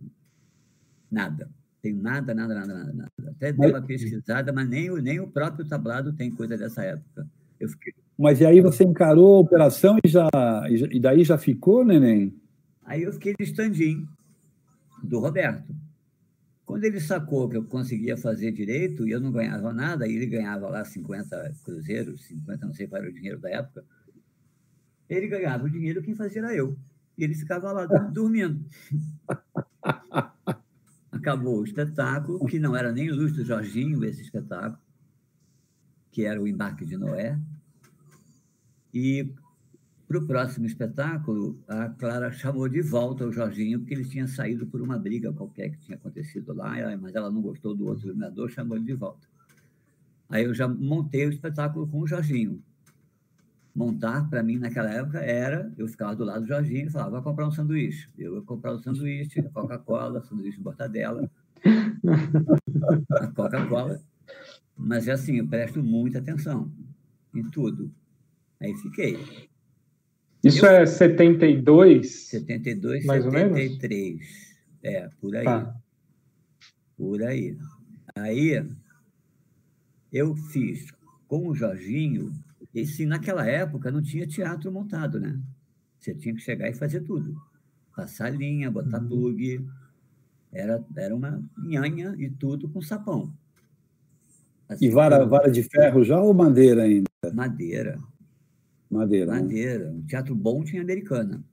nada. 1.12 1.50
Tem 1.81 1.93
nada, 1.93 2.33
nada, 2.33 2.55
nada, 2.55 2.74
nada, 2.74 2.93
nada. 2.93 3.31
Até 3.31 3.51
dei 3.51 3.69
uma 3.69 3.81
pesquisada, 3.81 4.53
mas 4.53 4.69
nem, 4.69 4.89
nem 5.01 5.19
o 5.19 5.27
próprio 5.27 5.67
tablado 5.67 6.13
tem 6.13 6.31
coisa 6.31 6.57
dessa 6.57 6.83
época. 6.83 7.27
Eu 7.59 7.67
fiquei... 7.67 7.93
Mas 8.17 8.39
e 8.39 8.45
aí 8.45 8.62
você 8.62 8.86
encarou 8.86 9.36
a 9.36 9.39
operação 9.39 9.98
e, 10.03 10.07
já, 10.07 10.29
e 10.91 11.00
daí 11.00 11.24
já 11.24 11.38
ficou, 11.38 11.86
neném? 11.86 12.33
Aí 12.83 13.03
eu 13.03 13.13
fiquei 13.13 13.33
de 13.38 13.43
stand-in 13.43 14.07
do 15.03 15.19
Roberto. 15.19 15.75
Quando 16.65 16.83
ele 16.86 17.00
sacou 17.00 17.50
que 17.50 17.57
eu 17.57 17.63
conseguia 17.63 18.15
fazer 18.15 18.51
direito 18.51 19.07
e 19.07 19.12
eu 19.12 19.19
não 19.19 19.31
ganhava 19.31 19.74
nada, 19.74 20.07
e 20.07 20.15
ele 20.15 20.25
ganhava 20.25 20.69
lá 20.69 20.86
50 20.86 21.53
cruzeiros, 21.63 22.25
50, 22.25 22.65
não 22.65 22.74
sei 22.74 22.88
qual 22.88 23.01
era 23.01 23.09
o 23.09 23.13
dinheiro 23.13 23.39
da 23.39 23.50
época, 23.50 23.83
ele 25.09 25.27
ganhava 25.27 25.65
o 25.65 25.69
dinheiro, 25.69 26.03
quem 26.03 26.13
fazia 26.13 26.41
era 26.41 26.55
eu. 26.55 26.77
E 27.17 27.23
ele 27.23 27.33
ficava 27.33 27.71
lá 27.71 27.85
dormindo. 28.13 28.63
Acabou 31.11 31.59
o 31.59 31.63
espetáculo, 31.63 32.45
que 32.45 32.59
não 32.59 32.75
era 32.75 32.91
nem 32.91 33.09
luz 33.09 33.33
do 33.33 33.43
Jorginho, 33.43 34.05
esse 34.05 34.21
espetáculo, 34.21 34.79
que 36.11 36.23
era 36.23 36.41
o 36.41 36.47
embarque 36.47 36.85
de 36.85 36.95
Noé. 36.95 37.37
E 38.93 39.33
para 40.07 40.19
o 40.19 40.25
próximo 40.25 40.65
espetáculo, 40.65 41.61
a 41.67 41.89
Clara 41.89 42.31
chamou 42.31 42.69
de 42.69 42.81
volta 42.81 43.25
o 43.25 43.33
Jorginho, 43.33 43.79
porque 43.79 43.93
ele 43.93 44.05
tinha 44.05 44.27
saído 44.27 44.65
por 44.67 44.81
uma 44.81 44.97
briga 44.97 45.33
qualquer 45.33 45.71
que 45.71 45.79
tinha 45.79 45.97
acontecido 45.97 46.53
lá, 46.53 46.75
mas 46.97 47.15
ela 47.15 47.31
não 47.31 47.41
gostou 47.41 47.75
do 47.75 47.87
outro 47.87 48.07
iluminador, 48.07 48.49
chamou 48.49 48.77
ele 48.77 48.85
de 48.85 48.93
volta. 48.93 49.27
Aí 50.29 50.45
eu 50.45 50.53
já 50.53 50.67
montei 50.67 51.25
o 51.25 51.31
espetáculo 51.31 51.87
com 51.87 51.99
o 51.99 52.07
Jorginho 52.07 52.63
montar 53.79 54.29
para 54.29 54.43
mim 54.43 54.57
naquela 54.57 54.91
época 54.91 55.19
era 55.19 55.74
eu 55.77 55.88
ficava 55.88 56.13
do 56.13 56.25
lado 56.25 56.41
do 56.41 56.48
Jorginho 56.48 56.88
e 56.88 56.89
falava, 56.89 57.12
vai 57.12 57.21
comprar 57.21 57.48
um 57.48 57.51
sanduíche. 57.51 58.09
Eu 58.17 58.36
ia 58.36 58.41
comprar 58.41 58.75
um 58.75 58.79
sanduíche, 58.83 59.41
Coca-Cola, 59.53 60.21
sanduíche 60.21 60.57
de 60.57 60.63
mortadela, 60.63 61.31
a 63.12 63.27
Coca-Cola. 63.27 64.01
Mas 64.75 65.07
é 65.07 65.13
assim, 65.13 65.38
eu 65.38 65.48
presto 65.48 65.81
muita 65.81 66.19
atenção 66.19 66.69
em 67.33 67.41
tudo. 67.50 67.89
Aí 68.59 68.75
fiquei. 68.75 69.17
Isso 70.43 70.65
eu, 70.65 70.71
é 70.71 70.86
72? 70.86 72.27
72, 72.27 73.05
mais 73.05 73.24
73. 73.24 73.31
Ou 73.33 73.55
menos? 73.55 74.27
É, 74.83 75.09
por 75.21 75.36
aí. 75.38 75.45
Tá. 75.45 75.75
Por 76.98 77.24
aí. 77.24 77.57
Aí 78.13 78.62
eu 80.12 80.36
fiz 80.36 80.91
com 81.29 81.48
o 81.48 81.55
Jorginho, 81.55 82.33
e 82.73 82.85
sim, 82.85 83.05
naquela 83.05 83.45
época 83.45 83.91
não 83.91 84.01
tinha 84.01 84.27
teatro 84.27 84.71
montado, 84.71 85.19
né? 85.19 85.39
Você 85.99 86.13
tinha 86.13 86.33
que 86.33 86.41
chegar 86.41 86.69
e 86.69 86.73
fazer 86.73 87.01
tudo. 87.01 87.35
Passar 87.95 88.29
linha, 88.29 88.71
botar 88.71 89.01
uhum. 89.01 89.07
plug. 89.07 89.67
Era, 90.51 90.83
era 90.95 91.15
uma 91.15 91.43
nhanha 91.57 92.15
e 92.17 92.29
tudo 92.29 92.69
com 92.69 92.81
sapão. 92.81 93.33
Assim, 94.67 94.85
e 94.85 94.89
vara, 94.89 95.25
vara 95.25 95.51
de 95.51 95.63
ferro 95.63 96.03
já 96.03 96.19
ou 96.21 96.33
madeira 96.33 96.83
ainda? 96.83 97.09
Madeira. 97.33 97.99
Madeira. 98.89 99.31
Né? 99.31 99.41
Madeira. 99.41 99.91
Né? 99.91 99.91
Um 99.91 100.05
teatro 100.05 100.35
bom 100.35 100.63
tinha 100.63 100.81
americana, 100.81 101.43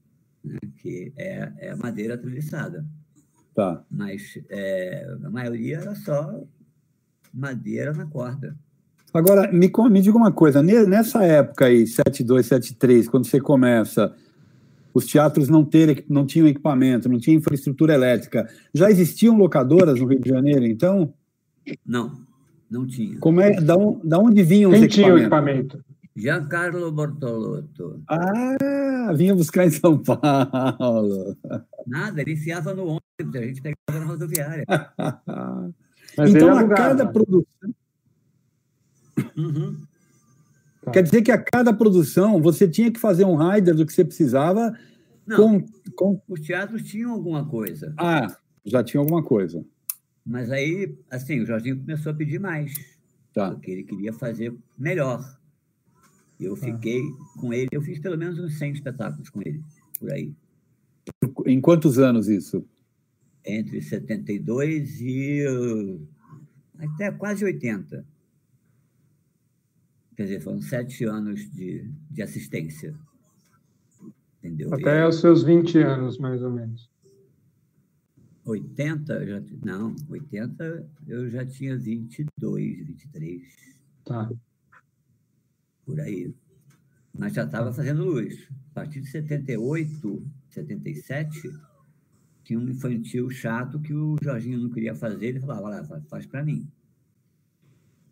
né? 0.45 0.59
que 0.79 1.13
é, 1.17 1.53
é 1.59 1.75
madeira 1.75 2.17
treliçada. 2.17 2.87
Tá. 3.55 3.85
Mas 3.91 4.39
é, 4.51 5.17
a 5.25 5.31
maioria 5.31 5.79
era 5.79 5.95
só 5.95 6.43
madeira 7.33 7.93
na 7.93 8.07
corda. 8.07 8.57
Agora, 9.17 9.51
me, 9.51 9.71
me 9.91 10.03
diga 10.03 10.17
uma 10.17 10.31
coisa, 10.31 10.63
nessa 10.63 11.25
época 11.25 11.65
aí, 11.65 11.87
72, 11.87 12.45
73, 12.47 13.09
quando 13.09 13.27
você 13.27 13.41
começa, 13.41 14.15
os 14.93 15.07
teatros 15.07 15.49
não, 15.49 15.65
ter, 15.65 16.05
não 16.07 16.27
tinham 16.27 16.47
equipamento, 16.47 17.09
não 17.09 17.19
tinha 17.19 17.35
infraestrutura 17.35 17.95
elétrica, 17.95 18.47
já 18.75 18.91
existiam 18.91 19.39
locadoras 19.39 20.01
no 20.01 20.07
Rio 20.07 20.21
de 20.21 20.29
Janeiro, 20.29 20.67
então? 20.67 21.15
Não, 21.85 22.13
não 22.71 22.87
tinha. 22.87 23.19
Como 23.19 23.41
é, 23.41 23.59
da, 23.59 23.75
da 24.05 24.19
onde 24.19 24.43
vinham 24.43 24.71
Quem 24.71 24.81
os 24.81 24.85
equipamentos? 24.85 24.95
tinha 24.95 25.15
o 25.15 25.19
equipamento? 25.19 25.85
Giancarlo 26.15 26.93
Bortolotto. 26.93 28.03
Ah, 28.09 29.13
vinha 29.15 29.35
buscar 29.35 29.67
em 29.67 29.71
São 29.71 29.99
Paulo. 29.99 31.37
Nada, 31.87 32.21
ele 32.21 32.33
enfiava 32.33 32.75
no 32.75 32.83
ônibus, 32.83 33.41
a 33.41 33.47
gente 33.47 33.63
pegava 33.63 34.05
na 34.05 34.05
rodoviária. 34.05 34.65
então, 36.29 36.59
a 36.59 36.69
cada 36.69 37.07
produção. 37.07 37.47
Uhum. 39.37 39.77
Tá. 40.83 40.93
Quer 40.93 41.03
dizer 41.03 41.23
que 41.23 41.33
a 41.33 41.39
cada 41.39 41.73
produção 41.73 42.41
você 42.41 42.69
tinha 42.69 42.93
que 42.93 43.01
fazer 43.01 43.25
um 43.25 43.37
rider 43.37 43.75
do 43.75 43.85
que 43.85 43.93
você 43.93 44.05
precisava. 44.05 44.77
Não, 45.27 45.37
com, 45.37 45.67
com... 45.97 46.23
Os 46.29 46.41
teatros 46.41 46.85
tinham 46.85 47.13
alguma 47.13 47.45
coisa. 47.45 47.93
Ah, 47.99 48.37
já 48.65 48.85
tinha 48.85 49.01
alguma 49.01 49.23
coisa. 49.23 49.65
Mas 50.25 50.51
aí, 50.51 50.97
assim, 51.11 51.41
o 51.41 51.47
Jorginho 51.47 51.79
começou 51.79 52.13
a 52.13 52.15
pedir 52.15 52.39
mais. 52.39 52.73
Tá. 53.33 53.51
Porque 53.51 53.71
ele 53.71 53.85
queria 53.85 54.13
fazer 54.13 54.55
melhor. 54.79 55.25
Eu 56.39 56.57
tá. 56.57 56.67
fiquei 56.67 57.03
com 57.41 57.53
ele, 57.53 57.69
eu 57.73 57.83
fiz 57.83 57.99
pelo 57.99 58.17
menos 58.17 58.39
uns 58.39 58.59
100 58.59 58.73
espetáculos 58.73 59.29
com 59.29 59.41
ele, 59.41 59.61
por 59.99 60.13
aí. 60.13 60.33
Em 61.47 61.61
quantos 61.61 61.99
anos 61.99 62.29
isso? 62.29 62.65
Entre 63.45 63.81
72 63.81 65.01
e 65.01 65.45
até 66.79 67.11
quase 67.13 67.45
80. 67.45 68.05
Quer 70.17 70.25
dizer, 70.25 70.41
foram 70.41 70.63
sete 70.63 71.05
anos 71.05 71.51
de, 71.51 71.91
de 72.11 72.23
assistência. 72.23 72.95
Entendeu? 74.39 74.73
Até 74.73 75.01
e, 75.01 75.07
os 75.07 75.21
seus 75.21 75.43
20 75.43 75.79
anos, 75.79 76.19
mais 76.19 76.43
ou 76.43 76.51
menos. 76.51 76.89
80, 78.45 79.27
já, 79.27 79.43
não, 79.65 79.95
80 80.09 80.89
eu 81.09 81.29
já 81.29 81.45
tinha 81.45 81.77
22, 81.77 82.79
23. 82.87 83.43
Tá 84.05 84.31
por 85.85 86.01
aí. 86.01 86.33
Mas 87.13 87.35
já 87.35 87.45
estava 87.45 87.73
fazendo 87.73 88.05
luz. 88.05 88.49
A 88.71 88.75
partir 88.75 89.01
de 89.01 89.09
78, 89.09 90.27
77, 90.51 91.51
tinha 92.45 92.59
um 92.59 92.69
infantil 92.69 93.29
chato 93.31 93.81
que 93.81 93.93
o 93.93 94.17
Jorginho 94.23 94.61
não 94.61 94.71
queria 94.71 94.95
fazer, 94.95 95.27
ele 95.27 95.41
falava, 95.41 95.69
lá, 95.69 96.01
faz 96.09 96.25
para 96.27 96.45
mim. 96.45 96.67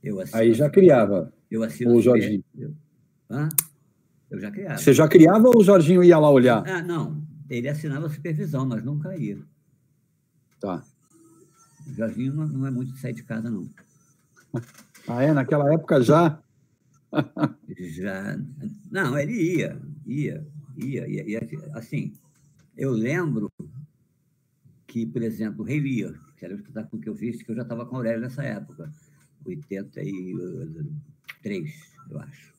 Eu 0.02 0.20
assino, 0.20 0.38
Aí 0.38 0.52
já 0.52 0.68
criava. 0.68 1.32
Eu 1.54 1.62
assino 1.62 1.94
o 1.94 2.02
Jorginho. 2.02 2.42
Eu, 2.58 2.74
hã? 3.30 3.48
eu 4.28 4.40
já 4.40 4.50
criava. 4.50 4.76
Você 4.76 4.92
já 4.92 5.06
criava 5.06 5.46
ou 5.46 5.58
o 5.58 5.62
Jorginho 5.62 6.02
ia 6.02 6.18
lá 6.18 6.28
olhar? 6.28 6.66
Ah, 6.66 6.82
não. 6.82 7.24
Ele 7.48 7.68
assinava 7.68 8.06
a 8.06 8.10
supervisão, 8.10 8.66
mas 8.66 8.82
nunca 8.82 9.16
ia. 9.16 9.38
Tá. 10.58 10.82
O 11.86 11.94
Jorginho 11.94 12.34
não, 12.34 12.48
não 12.48 12.66
é 12.66 12.72
muito 12.72 12.92
de 12.92 12.98
sair 12.98 13.12
de 13.12 13.22
casa, 13.22 13.48
não. 13.48 13.70
Ah, 15.06 15.22
é? 15.22 15.32
Naquela 15.32 15.72
época 15.72 16.02
já? 16.02 16.42
Já. 17.78 18.36
Não, 18.90 19.16
ele 19.16 19.58
ia, 19.58 19.80
ia, 20.04 20.44
ia, 20.76 21.06
ia, 21.06 21.28
ia. 21.28 21.40
Assim, 21.74 22.12
eu 22.76 22.90
lembro 22.90 23.52
que, 24.88 25.06
por 25.06 25.22
exemplo, 25.22 25.62
o 25.62 25.64
Rei 25.64 25.78
Lear, 25.78 26.18
que 26.36 26.44
era 26.44 26.54
o 26.54 26.56
espetáculo 26.56 27.00
que 27.00 27.08
eu 27.08 27.14
fiz, 27.14 27.40
que 27.40 27.52
eu 27.52 27.54
já 27.54 27.62
estava 27.62 27.86
com 27.86 27.94
a 27.94 27.98
Aurélia 27.98 28.18
nessa 28.18 28.42
época, 28.42 28.90
83, 31.44 31.72
eu 32.10 32.20
acho. 32.20 32.54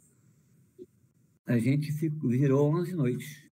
A 1.47 1.57
gente 1.57 1.91
ficou, 1.91 2.29
virou 2.29 2.73
11 2.75 2.95
noites. 2.95 3.45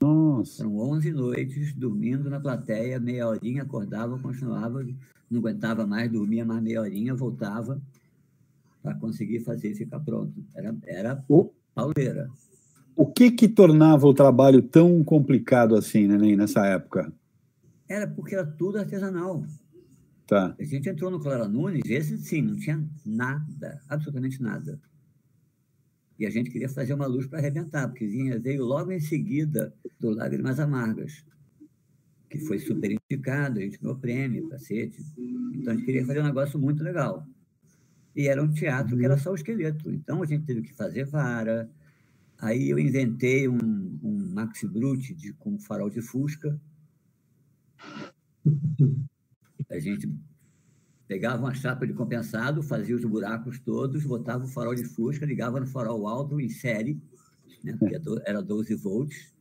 Nossa! 0.00 0.62
São 0.62 0.76
11 0.76 1.12
noites 1.12 1.74
dormindo 1.74 2.30
na 2.30 2.38
plateia, 2.38 3.00
meia 3.00 3.26
horinha, 3.26 3.62
acordava, 3.62 4.18
continuava, 4.18 4.86
não 5.30 5.40
aguentava 5.40 5.86
mais, 5.86 6.10
dormia 6.10 6.44
mais 6.44 6.62
meia 6.62 6.80
horinha, 6.80 7.14
voltava 7.14 7.80
para 8.82 8.94
conseguir 8.94 9.40
fazer 9.40 9.74
ficar 9.74 10.00
pronto. 10.00 10.44
Era, 10.54 10.76
era 10.84 11.24
o, 11.28 11.50
pauleira. 11.74 12.28
O 12.94 13.06
que 13.06 13.30
que 13.30 13.48
tornava 13.48 14.06
o 14.06 14.14
trabalho 14.14 14.60
tão 14.62 15.02
complicado 15.02 15.74
assim, 15.74 16.06
né, 16.06 16.16
nessa 16.36 16.66
época? 16.66 17.12
Era 17.88 18.06
porque 18.06 18.34
era 18.34 18.46
tudo 18.46 18.78
artesanal. 18.78 19.44
Tá. 20.32 20.56
A 20.58 20.64
gente 20.64 20.88
entrou 20.88 21.10
no 21.10 21.20
Clara 21.20 21.46
Nunes, 21.46 21.82
esse 21.84 22.16
sim, 22.16 22.40
não 22.40 22.56
tinha 22.56 22.82
nada, 23.04 23.82
absolutamente 23.86 24.40
nada. 24.40 24.80
E 26.18 26.24
a 26.24 26.30
gente 26.30 26.48
queria 26.48 26.70
fazer 26.70 26.94
uma 26.94 27.04
luz 27.04 27.26
para 27.26 27.38
arrebentar, 27.38 27.86
porque 27.86 28.06
vinha, 28.06 28.38
veio 28.40 28.64
logo 28.64 28.90
em 28.90 28.98
seguida 28.98 29.74
do 30.00 30.08
Lágrimas 30.08 30.58
Amargas, 30.58 31.22
que 32.30 32.38
foi 32.38 32.58
super 32.58 32.90
indicado, 32.90 33.58
a 33.58 33.62
gente 33.62 33.78
ganhou 33.78 33.98
prêmio, 33.98 34.48
cacete. 34.48 35.02
Então 35.52 35.74
a 35.74 35.76
gente 35.76 35.84
queria 35.84 36.06
fazer 36.06 36.20
um 36.20 36.24
negócio 36.24 36.58
muito 36.58 36.82
legal. 36.82 37.26
E 38.16 38.26
era 38.26 38.42
um 38.42 38.50
teatro 38.50 38.96
que 38.96 39.04
era 39.04 39.12
uhum. 39.12 39.20
só 39.20 39.32
o 39.32 39.34
esqueleto. 39.34 39.90
Então 39.90 40.22
a 40.22 40.26
gente 40.26 40.46
teve 40.46 40.62
que 40.62 40.72
fazer 40.72 41.04
vara. 41.04 41.70
Aí 42.38 42.70
eu 42.70 42.78
inventei 42.78 43.46
um, 43.48 43.58
um 44.02 44.32
Maxi 44.32 44.66
Brute 44.66 45.12
de, 45.12 45.34
com 45.34 45.58
farol 45.58 45.90
de 45.90 46.00
fusca. 46.00 46.58
A 49.72 49.78
gente 49.78 50.08
pegava 51.08 51.42
uma 51.42 51.54
chapa 51.54 51.86
de 51.86 51.94
compensado, 51.94 52.62
fazia 52.62 52.94
os 52.94 53.04
buracos 53.04 53.58
todos, 53.58 54.04
botava 54.04 54.44
o 54.44 54.48
farol 54.48 54.74
de 54.74 54.84
fusca, 54.84 55.24
ligava 55.24 55.58
no 55.58 55.66
farol 55.66 56.06
alto 56.06 56.38
em 56.38 56.50
série, 56.50 57.00
né, 57.64 57.74
porque 57.78 57.98
era 58.26 58.42
12 58.42 58.74
volts. 58.74 59.32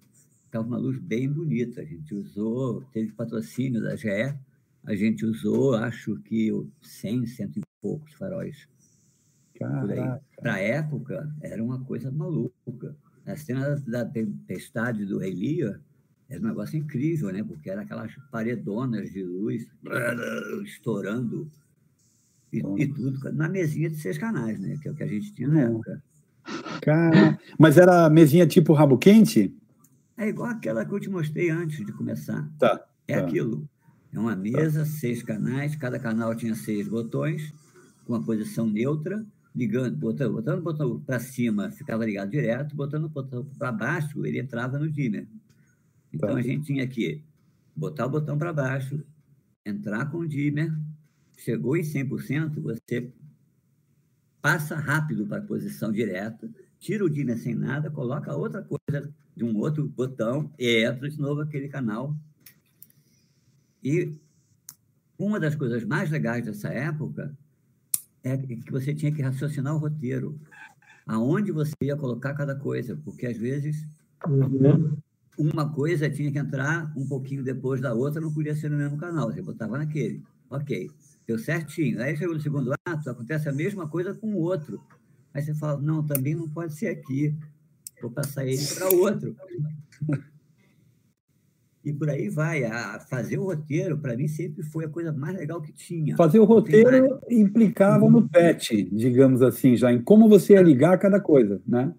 Ficava 0.45 0.65
uma 0.65 0.77
luz 0.77 0.97
bem 0.99 1.29
bonita. 1.29 1.81
A 1.81 1.85
gente 1.85 2.13
usou, 2.15 2.81
teve 2.93 3.11
patrocínio 3.11 3.81
da 3.81 3.95
GE, 3.95 4.33
a 4.85 4.95
gente 4.95 5.25
usou, 5.25 5.75
acho 5.75 6.17
que 6.21 6.49
100, 6.81 7.25
100 7.25 7.51
e 7.57 7.61
poucos 7.81 8.13
faróis. 8.13 8.67
Para 9.59 10.53
a 10.53 10.59
época, 10.59 11.29
era 11.41 11.63
uma 11.63 11.83
coisa 11.83 12.09
maluca. 12.09 12.95
A 13.25 13.35
cena 13.35 13.75
da 13.85 14.03
tempestade 14.05 15.05
do 15.05 15.19
Lear 15.19 15.79
era 16.31 16.39
um 16.39 16.47
negócio 16.47 16.77
incrível, 16.77 17.29
né? 17.29 17.43
Porque 17.43 17.69
era 17.69 17.81
aquelas 17.81 18.13
paredonas 18.31 19.11
de 19.11 19.21
luz 19.21 19.67
estourando 20.63 21.51
e, 22.53 22.59
e, 22.59 22.87
tudo 22.87 23.33
na 23.33 23.49
mesinha 23.49 23.89
de 23.89 23.97
seis 23.97 24.17
canais, 24.17 24.57
né? 24.57 24.77
Que 24.81 24.87
é 24.87 24.91
o 24.91 24.95
que 24.95 25.03
a 25.03 25.07
gente 25.07 25.33
tinha 25.33 25.49
na 25.49 25.61
época. 25.61 26.01
Cara, 26.81 27.37
mas 27.59 27.77
era 27.77 28.09
mesinha 28.09 28.47
tipo 28.47 28.71
rabo 28.71 28.97
quente? 28.97 29.53
É 30.17 30.29
igual 30.29 30.49
aquela 30.49 30.85
que 30.85 30.93
eu 30.93 30.99
te 31.01 31.09
mostrei 31.09 31.49
antes 31.49 31.85
de 31.85 31.91
começar. 31.91 32.49
Tá. 32.57 32.81
É 33.07 33.19
tá. 33.19 33.25
aquilo. 33.25 33.67
É 34.13 34.17
uma 34.17 34.35
mesa, 34.35 34.79
tá. 34.79 34.85
seis 34.85 35.21
canais, 35.21 35.75
cada 35.75 35.99
canal 35.99 36.33
tinha 36.33 36.55
seis 36.55 36.87
botões, 36.87 37.53
com 38.05 38.13
uma 38.13 38.23
posição 38.23 38.65
neutra, 38.67 39.25
ligando, 39.53 39.97
botando, 39.97 40.31
botando 40.31 40.59
o 40.59 40.63
botão 40.63 40.99
para 41.01 41.19
cima, 41.19 41.71
ficava 41.71 42.05
ligado 42.05 42.31
direto, 42.31 42.73
botando 42.73 43.05
o 43.05 43.09
botão 43.09 43.45
para 43.57 43.71
baixo, 43.71 44.25
ele 44.25 44.39
entrava 44.39 44.79
no 44.79 44.89
dimmer. 44.89 45.27
Então 46.13 46.29
tá. 46.29 46.37
a 46.37 46.41
gente 46.41 46.65
tinha 46.65 46.85
que 46.87 47.23
botar 47.75 48.05
o 48.05 48.09
botão 48.09 48.37
para 48.37 48.53
baixo, 48.53 49.03
entrar 49.65 50.09
com 50.11 50.19
o 50.19 50.27
dimmer, 50.27 50.73
chegou 51.37 51.77
em 51.77 51.81
100%, 51.81 52.61
você 52.61 53.11
passa 54.41 54.75
rápido 54.75 55.25
para 55.25 55.37
a 55.37 55.45
posição 55.45 55.91
direta, 55.91 56.49
tira 56.79 57.05
o 57.05 57.09
dimmer 57.09 57.37
sem 57.37 57.55
nada, 57.55 57.89
coloca 57.89 58.35
outra 58.35 58.61
coisa 58.63 59.13
de 59.35 59.43
um 59.43 59.55
outro 59.57 59.87
botão 59.87 60.51
e 60.57 60.83
entra 60.83 61.09
de 61.09 61.19
novo 61.19 61.41
aquele 61.41 61.67
canal. 61.67 62.15
E 63.83 64.13
uma 65.17 65.39
das 65.39 65.55
coisas 65.55 65.83
mais 65.83 66.09
legais 66.09 66.45
dessa 66.45 66.69
época 66.69 67.35
é 68.23 68.37
que 68.37 68.71
você 68.71 68.93
tinha 68.93 69.11
que 69.11 69.21
raciocinar 69.21 69.75
o 69.75 69.79
roteiro, 69.79 70.39
aonde 71.05 71.51
você 71.51 71.73
ia 71.81 71.95
colocar 71.95 72.33
cada 72.33 72.55
coisa, 72.55 72.95
porque 73.03 73.25
às 73.25 73.37
vezes 73.37 73.87
uhum. 74.27 74.97
Uma 75.41 75.71
coisa 75.71 76.09
tinha 76.09 76.31
que 76.31 76.37
entrar 76.37 76.93
um 76.95 77.07
pouquinho 77.07 77.43
depois 77.43 77.81
da 77.81 77.93
outra, 77.93 78.21
não 78.21 78.33
podia 78.33 78.55
ser 78.55 78.69
no 78.69 78.77
mesmo 78.77 78.97
canal, 78.97 79.31
você 79.31 79.41
botava 79.41 79.77
naquele. 79.77 80.21
Ok, 80.49 80.89
deu 81.25 81.39
certinho. 81.39 82.01
Aí 82.01 82.15
chegou 82.15 82.35
no 82.35 82.41
segundo 82.41 82.73
ato, 82.85 83.09
acontece 83.09 83.49
a 83.49 83.53
mesma 83.53 83.87
coisa 83.87 84.13
com 84.13 84.33
o 84.33 84.39
outro. 84.39 84.79
Aí 85.33 85.41
você 85.41 85.53
fala, 85.55 85.81
não, 85.81 86.05
também 86.05 86.35
não 86.35 86.47
pode 86.47 86.73
ser 86.75 86.87
aqui. 86.87 87.35
Vou 88.01 88.11
passar 88.11 88.45
ele 88.45 88.65
para 88.75 88.89
outro. 88.89 89.35
e 91.83 91.93
por 91.93 92.09
aí 92.09 92.29
vai. 92.29 92.63
A 92.65 92.99
fazer 92.99 93.37
o 93.37 93.45
roteiro, 93.45 93.97
para 93.97 94.15
mim, 94.17 94.27
sempre 94.27 94.63
foi 94.63 94.85
a 94.85 94.89
coisa 94.89 95.11
mais 95.11 95.35
legal 95.35 95.61
que 95.61 95.71
tinha. 95.71 96.15
Fazer 96.17 96.39
o 96.39 96.45
roteiro 96.45 97.19
implicava 97.29 98.09
no 98.09 98.27
pet, 98.27 98.89
digamos 98.91 99.41
assim, 99.41 99.75
já 99.75 99.91
em 99.91 100.01
como 100.01 100.27
você 100.27 100.53
ia 100.53 100.61
ligar 100.61 100.99
cada 100.99 101.19
coisa, 101.19 101.61
né? 101.65 101.93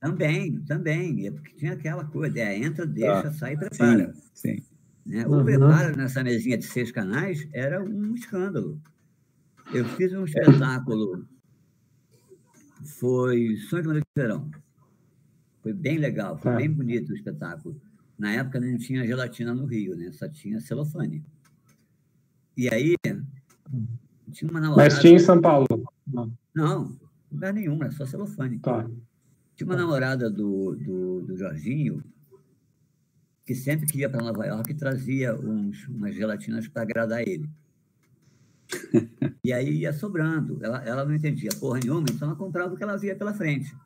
Também, 0.00 0.58
também. 0.62 1.26
É 1.26 1.30
porque 1.30 1.54
tinha 1.54 1.74
aquela 1.74 2.04
coisa, 2.04 2.38
é, 2.38 2.56
entra, 2.56 2.86
deixa, 2.86 3.28
ah, 3.28 3.32
sai 3.32 3.52
e 3.52 3.56
prepara. 3.58 4.14
Sim, 4.34 4.56
sim. 4.56 4.64
Né? 5.04 5.26
O 5.26 5.32
uhum. 5.32 5.44
preparo 5.44 5.96
nessa 5.96 6.22
mesinha 6.24 6.56
de 6.56 6.64
seis 6.64 6.90
canais 6.90 7.46
era 7.52 7.82
um 7.82 8.14
escândalo. 8.14 8.80
Eu 9.72 9.84
fiz 9.84 10.12
um 10.12 10.24
espetáculo, 10.24 11.24
foi 12.84 13.56
Sonho 13.56 13.82
de 13.82 13.88
Maria 13.88 14.02
de 14.02 14.22
Verão. 14.22 14.50
Foi 15.62 15.72
bem 15.72 15.98
legal, 15.98 16.38
foi 16.38 16.52
ah. 16.52 16.56
bem 16.56 16.70
bonito 16.70 17.10
o 17.10 17.14
espetáculo. 17.14 17.80
Na 18.18 18.32
época 18.32 18.60
não 18.60 18.76
tinha 18.78 19.06
gelatina 19.06 19.54
no 19.54 19.66
Rio, 19.66 19.94
né? 19.96 20.10
Só 20.12 20.28
tinha 20.28 20.60
celofane. 20.60 21.24
E 22.56 22.68
aí, 22.72 22.94
tinha 24.32 24.50
uma 24.50 24.60
namorada... 24.60 24.90
Mas 24.90 25.00
tinha 25.00 25.14
em 25.14 25.18
São 25.18 25.40
Paulo? 25.40 25.66
Não, 26.06 26.32
não 26.54 26.98
lugar 27.30 27.52
nenhum, 27.52 27.82
era 27.82 27.92
só 27.92 28.04
celofane. 28.04 28.58
Tá. 28.58 28.88
Tinha 29.60 29.68
uma 29.68 29.76
namorada 29.76 30.30
do, 30.30 30.74
do, 30.74 31.20
do 31.20 31.36
Jorginho, 31.36 32.02
que 33.44 33.54
sempre 33.54 33.84
que 33.84 33.98
ia 33.98 34.08
para 34.08 34.24
Nova 34.24 34.46
York 34.46 34.72
trazia 34.72 35.38
uns, 35.38 35.86
umas 35.86 36.14
gelatinas 36.14 36.66
para 36.66 36.80
agradar 36.80 37.20
ele. 37.20 37.46
e 39.44 39.52
aí 39.52 39.80
ia 39.80 39.92
sobrando. 39.92 40.58
Ela, 40.64 40.82
ela 40.84 41.04
não 41.04 41.14
entendia 41.14 41.50
porra 41.60 41.78
nenhuma, 41.78 42.06
então 42.10 42.28
ela 42.28 42.38
comprava 42.38 42.72
o 42.72 42.76
que 42.78 42.82
ela 42.82 42.96
via 42.96 43.14
pela 43.14 43.34
frente. 43.34 43.76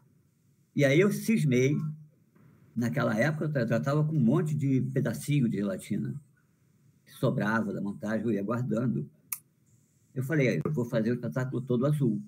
E 0.77 0.85
aí 0.85 1.01
eu 1.01 1.11
cismei. 1.11 1.77
Naquela 2.77 3.19
época 3.19 3.47
eu 3.59 3.67
tratava 3.67 4.05
com 4.05 4.15
um 4.15 4.21
monte 4.21 4.55
de 4.55 4.81
pedacinho 4.81 5.49
de 5.49 5.57
gelatina 5.57 6.15
que 7.05 7.15
sobrava 7.15 7.73
da 7.73 7.81
montagem, 7.81 8.25
eu 8.25 8.33
ia 8.33 8.45
guardando. 8.45 9.11
Eu 10.15 10.23
falei, 10.23 10.63
eu 10.65 10.73
vou 10.73 10.85
fazer 10.85 11.11
o 11.11 11.15
espetáculo 11.15 11.61
todo 11.61 11.85
azul. 11.85 12.23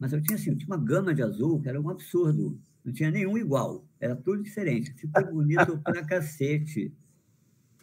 Mas 0.00 0.14
eu 0.14 0.22
tinha 0.22 0.36
assim, 0.36 0.50
eu 0.50 0.56
tinha 0.56 0.74
uma 0.74 0.82
gama 0.82 1.14
de 1.14 1.22
azul 1.22 1.60
que 1.60 1.68
era 1.68 1.78
um 1.78 1.90
absurdo. 1.90 2.58
Não 2.82 2.90
tinha 2.90 3.10
nenhum 3.10 3.36
igual. 3.36 3.86
Era 4.00 4.16
tudo 4.16 4.42
diferente. 4.42 4.94
Ficou 4.94 5.30
bonito 5.30 5.78
pra 5.78 6.02
cacete. 6.08 6.90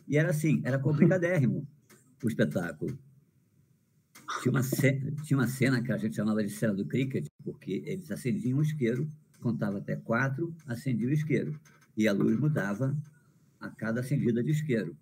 E 0.07 0.17
era 0.17 0.31
assim, 0.31 0.59
era 0.65 0.79
complicadérrimo 0.79 1.67
o 2.24 2.27
espetáculo. 2.27 2.97
Tinha 4.41 4.51
uma, 4.51 4.63
cena, 4.63 5.12
tinha 5.24 5.38
uma 5.38 5.47
cena 5.47 5.81
que 5.81 5.91
a 5.91 5.97
gente 5.97 6.15
chamava 6.15 6.43
de 6.43 6.50
cena 6.50 6.74
do 6.74 6.86
cricket, 6.86 7.27
porque 7.43 7.83
eles 7.86 8.09
acendiam 8.12 8.57
um 8.57 8.62
isqueiro, 8.62 9.07
contava 9.39 9.77
até 9.77 9.95
quatro, 9.95 10.53
acendia 10.65 11.07
o 11.07 11.12
isqueiro. 11.12 11.57
E 11.95 12.07
a 12.07 12.13
luz 12.13 12.38
mudava 12.38 12.97
a 13.59 13.69
cada 13.69 14.01
acendida 14.01 14.43
de 14.43 14.51
isqueiro. 14.51 14.97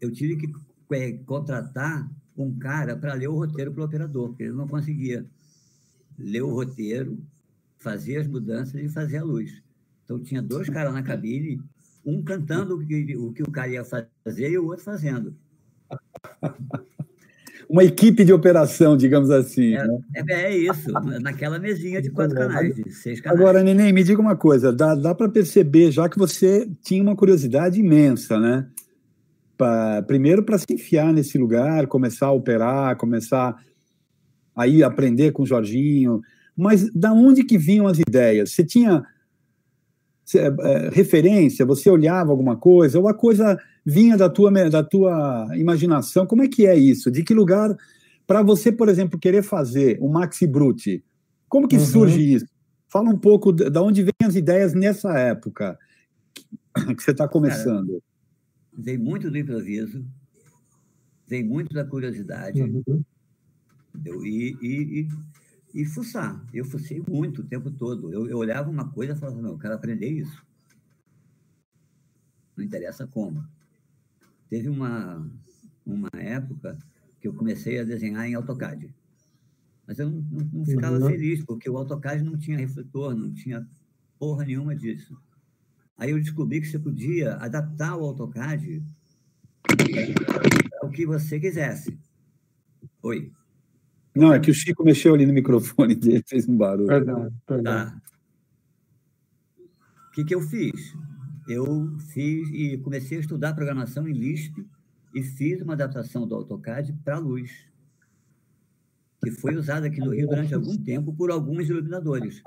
Eu 0.00 0.12
tive 0.12 0.36
que 0.36 0.52
é, 0.94 1.12
contratar 1.24 2.08
um 2.36 2.56
cara 2.56 2.96
para 2.96 3.14
ler 3.14 3.28
o 3.28 3.34
roteiro 3.34 3.72
para 3.72 3.82
o 3.82 3.84
operador, 3.84 4.28
porque 4.28 4.44
ele 4.44 4.52
não 4.52 4.68
conseguia 4.68 5.26
ler 6.20 6.42
o 6.42 6.54
roteiro 6.54 7.18
fazia 7.78 8.20
as 8.20 8.26
mudanças 8.26 8.74
e 8.80 8.88
fazia 8.88 9.20
a 9.20 9.24
luz. 9.24 9.62
Então, 10.04 10.18
tinha 10.18 10.42
dois 10.42 10.68
caras 10.68 10.92
na 10.92 11.02
cabine, 11.02 11.60
um 12.04 12.22
cantando 12.22 12.76
o 12.76 12.86
que 12.86 13.16
o, 13.16 13.32
que 13.32 13.42
o 13.42 13.50
cara 13.50 13.68
ia 13.68 13.84
fazer 13.84 14.50
e 14.50 14.58
o 14.58 14.66
outro 14.66 14.84
fazendo. 14.84 15.34
Uma 17.68 17.84
equipe 17.84 18.24
de 18.24 18.32
operação, 18.32 18.96
digamos 18.96 19.30
assim. 19.30 19.74
É, 19.76 19.86
né? 19.86 19.98
é, 20.28 20.42
é 20.42 20.56
isso, 20.56 20.90
naquela 21.22 21.56
mesinha 21.56 22.02
de 22.02 22.10
quatro 22.10 22.36
canais, 22.36 22.74
de 22.74 22.90
seis 22.90 23.20
canais. 23.20 23.40
Agora, 23.40 23.62
Neném, 23.62 23.92
me 23.92 24.02
diga 24.02 24.20
uma 24.20 24.34
coisa: 24.34 24.72
dá, 24.72 24.96
dá 24.96 25.14
para 25.14 25.28
perceber 25.28 25.92
já 25.92 26.08
que 26.08 26.18
você 26.18 26.68
tinha 26.82 27.00
uma 27.00 27.14
curiosidade 27.14 27.78
imensa, 27.78 28.40
né? 28.40 28.66
Pra, 29.56 30.02
primeiro, 30.02 30.42
para 30.42 30.58
se 30.58 30.66
enfiar 30.68 31.12
nesse 31.12 31.38
lugar, 31.38 31.86
começar 31.86 32.26
a 32.26 32.32
operar, 32.32 32.96
começar 32.96 33.56
aí 34.54 34.82
aprender 34.82 35.32
com 35.32 35.42
o 35.42 35.46
Jorginho, 35.46 36.20
mas 36.56 36.92
da 36.92 37.12
onde 37.12 37.44
que 37.44 37.56
vinham 37.56 37.86
as 37.86 37.98
ideias? 37.98 38.50
Você 38.50 38.64
tinha 38.64 39.04
é, 40.34 40.90
referência? 40.92 41.66
Você 41.66 41.90
olhava 41.90 42.30
alguma 42.30 42.56
coisa? 42.56 42.98
Ou 42.98 43.08
a 43.08 43.14
coisa 43.14 43.58
vinha 43.84 44.16
da 44.16 44.28
tua, 44.28 44.50
da 44.68 44.82
tua 44.82 45.48
imaginação? 45.56 46.26
Como 46.26 46.42
é 46.42 46.48
que 46.48 46.66
é 46.66 46.76
isso? 46.76 47.10
De 47.10 47.22
que 47.22 47.34
lugar, 47.34 47.76
para 48.26 48.42
você, 48.42 48.70
por 48.70 48.88
exemplo, 48.88 49.18
querer 49.18 49.42
fazer 49.42 49.98
o 50.00 50.08
Maxi 50.08 50.46
Brutti, 50.46 51.02
como 51.48 51.66
que 51.66 51.76
uhum. 51.76 51.86
surge 51.86 52.34
isso? 52.34 52.46
Fala 52.88 53.10
um 53.10 53.18
pouco 53.18 53.52
de, 53.52 53.70
de 53.70 53.78
onde 53.78 54.02
vêm 54.02 54.12
as 54.24 54.36
ideias 54.36 54.74
nessa 54.74 55.18
época 55.18 55.78
que 56.96 57.02
você 57.02 57.10
está 57.10 57.26
começando. 57.26 57.88
Cara, 57.88 58.02
veio 58.78 59.00
muito 59.00 59.30
do 59.30 59.38
improviso, 59.38 60.04
veio 61.26 61.46
muito 61.46 61.74
da 61.74 61.84
curiosidade, 61.84 62.62
uhum. 62.62 63.02
E, 64.24 64.56
e, 64.60 65.00
e 65.00 65.08
e 65.74 65.84
fuçar. 65.84 66.44
Eu 66.52 66.64
fucei 66.64 67.02
muito 67.08 67.42
o 67.42 67.44
tempo 67.44 67.70
todo. 67.70 68.12
Eu, 68.12 68.28
eu 68.28 68.38
olhava 68.38 68.70
uma 68.70 68.90
coisa 68.90 69.12
e 69.12 69.16
falava, 69.16 69.40
não, 69.40 69.50
eu 69.50 69.58
quero 69.58 69.74
aprender 69.74 70.08
isso. 70.08 70.44
Não 72.56 72.64
interessa 72.64 73.06
como. 73.06 73.44
Teve 74.48 74.68
uma, 74.68 75.30
uma 75.86 76.10
época 76.14 76.78
que 77.20 77.28
eu 77.28 77.34
comecei 77.34 77.78
a 77.78 77.84
desenhar 77.84 78.26
em 78.26 78.34
AutoCAD. 78.34 78.94
Mas 79.86 79.98
eu 79.98 80.10
não, 80.10 80.20
não, 80.22 80.44
não 80.52 80.64
ficava 80.64 80.98
uhum. 80.98 81.06
feliz, 81.06 81.44
porque 81.44 81.70
o 81.70 81.76
AutoCAD 81.76 82.22
não 82.22 82.36
tinha 82.36 82.58
refletor, 82.58 83.14
não 83.14 83.32
tinha 83.32 83.66
porra 84.18 84.44
nenhuma 84.44 84.74
disso. 84.74 85.16
Aí 85.96 86.10
eu 86.10 86.20
descobri 86.20 86.60
que 86.60 86.66
você 86.66 86.78
podia 86.78 87.34
adaptar 87.36 87.96
o 87.96 88.04
AutoCAD 88.04 88.82
ao 90.80 90.90
que 90.90 91.06
você 91.06 91.38
quisesse. 91.38 91.98
Oi. 93.02 93.32
Não, 94.20 94.34
é 94.34 94.38
que 94.38 94.50
o 94.50 94.54
Chico 94.54 94.84
mexeu 94.84 95.14
ali 95.14 95.24
no 95.24 95.32
microfone 95.32 95.94
dele, 95.96 96.22
fez 96.26 96.46
um 96.46 96.54
barulho. 96.54 96.86
Perdão, 96.86 97.32
perdão. 97.46 97.72
Tá. 97.72 98.02
O 100.08 100.12
que, 100.12 100.24
que 100.24 100.34
eu 100.34 100.42
fiz? 100.42 100.94
Eu 101.48 101.96
fiz 102.12 102.48
e 102.50 102.76
comecei 102.78 103.16
a 103.16 103.20
estudar 103.22 103.54
programação 103.54 104.06
em 104.06 104.12
Lisp 104.12 104.54
e 105.14 105.22
fiz 105.22 105.62
uma 105.62 105.72
adaptação 105.72 106.26
do 106.26 106.34
AutoCAD 106.34 106.92
para 107.02 107.18
luz, 107.18 107.50
que 109.24 109.30
foi 109.30 109.56
usada 109.56 109.86
aqui 109.86 110.00
no 110.00 110.14
Rio 110.14 110.28
durante 110.28 110.54
algum 110.54 110.76
tempo 110.76 111.14
por 111.14 111.30
alguns 111.30 111.68
iluminadores. 111.68 112.42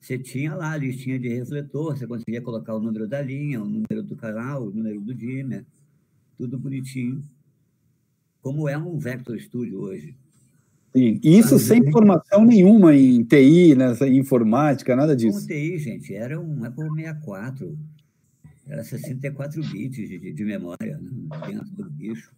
Você 0.00 0.18
tinha 0.18 0.54
lá 0.54 0.72
a 0.72 0.76
listinha 0.76 1.18
de 1.18 1.28
refletor, 1.28 1.96
você 1.96 2.06
conseguia 2.06 2.42
colocar 2.42 2.74
o 2.74 2.80
número 2.80 3.06
da 3.06 3.22
linha, 3.22 3.62
o 3.62 3.64
número 3.64 4.02
do 4.02 4.16
canal, 4.16 4.64
o 4.64 4.70
número 4.70 5.00
do 5.00 5.14
dimmer, 5.14 5.64
tudo 6.36 6.58
bonitinho. 6.58 7.22
Como 8.42 8.68
é 8.68 8.76
um 8.76 8.98
Vector 8.98 9.38
Studio 9.38 9.80
hoje. 9.80 10.14
Sim. 10.96 11.18
Isso 11.24 11.58
sem 11.58 11.90
formação 11.90 12.44
nenhuma 12.44 12.94
em 12.94 13.24
TI, 13.24 13.74
nessa 13.74 14.06
informática, 14.06 14.94
nada 14.94 15.16
disso. 15.16 15.38
Como 15.38 15.48
TI, 15.48 15.78
gente, 15.78 16.14
era 16.14 16.40
um 16.40 16.64
Apple 16.64 16.88
64. 16.94 17.76
Era 18.66 18.84
64 18.84 19.60
bits 19.60 20.08
de, 20.08 20.32
de 20.32 20.44
memória 20.44 20.96
né, 20.98 21.10
dentro 21.46 21.70
do 21.74 21.90
bicho. 21.90 22.30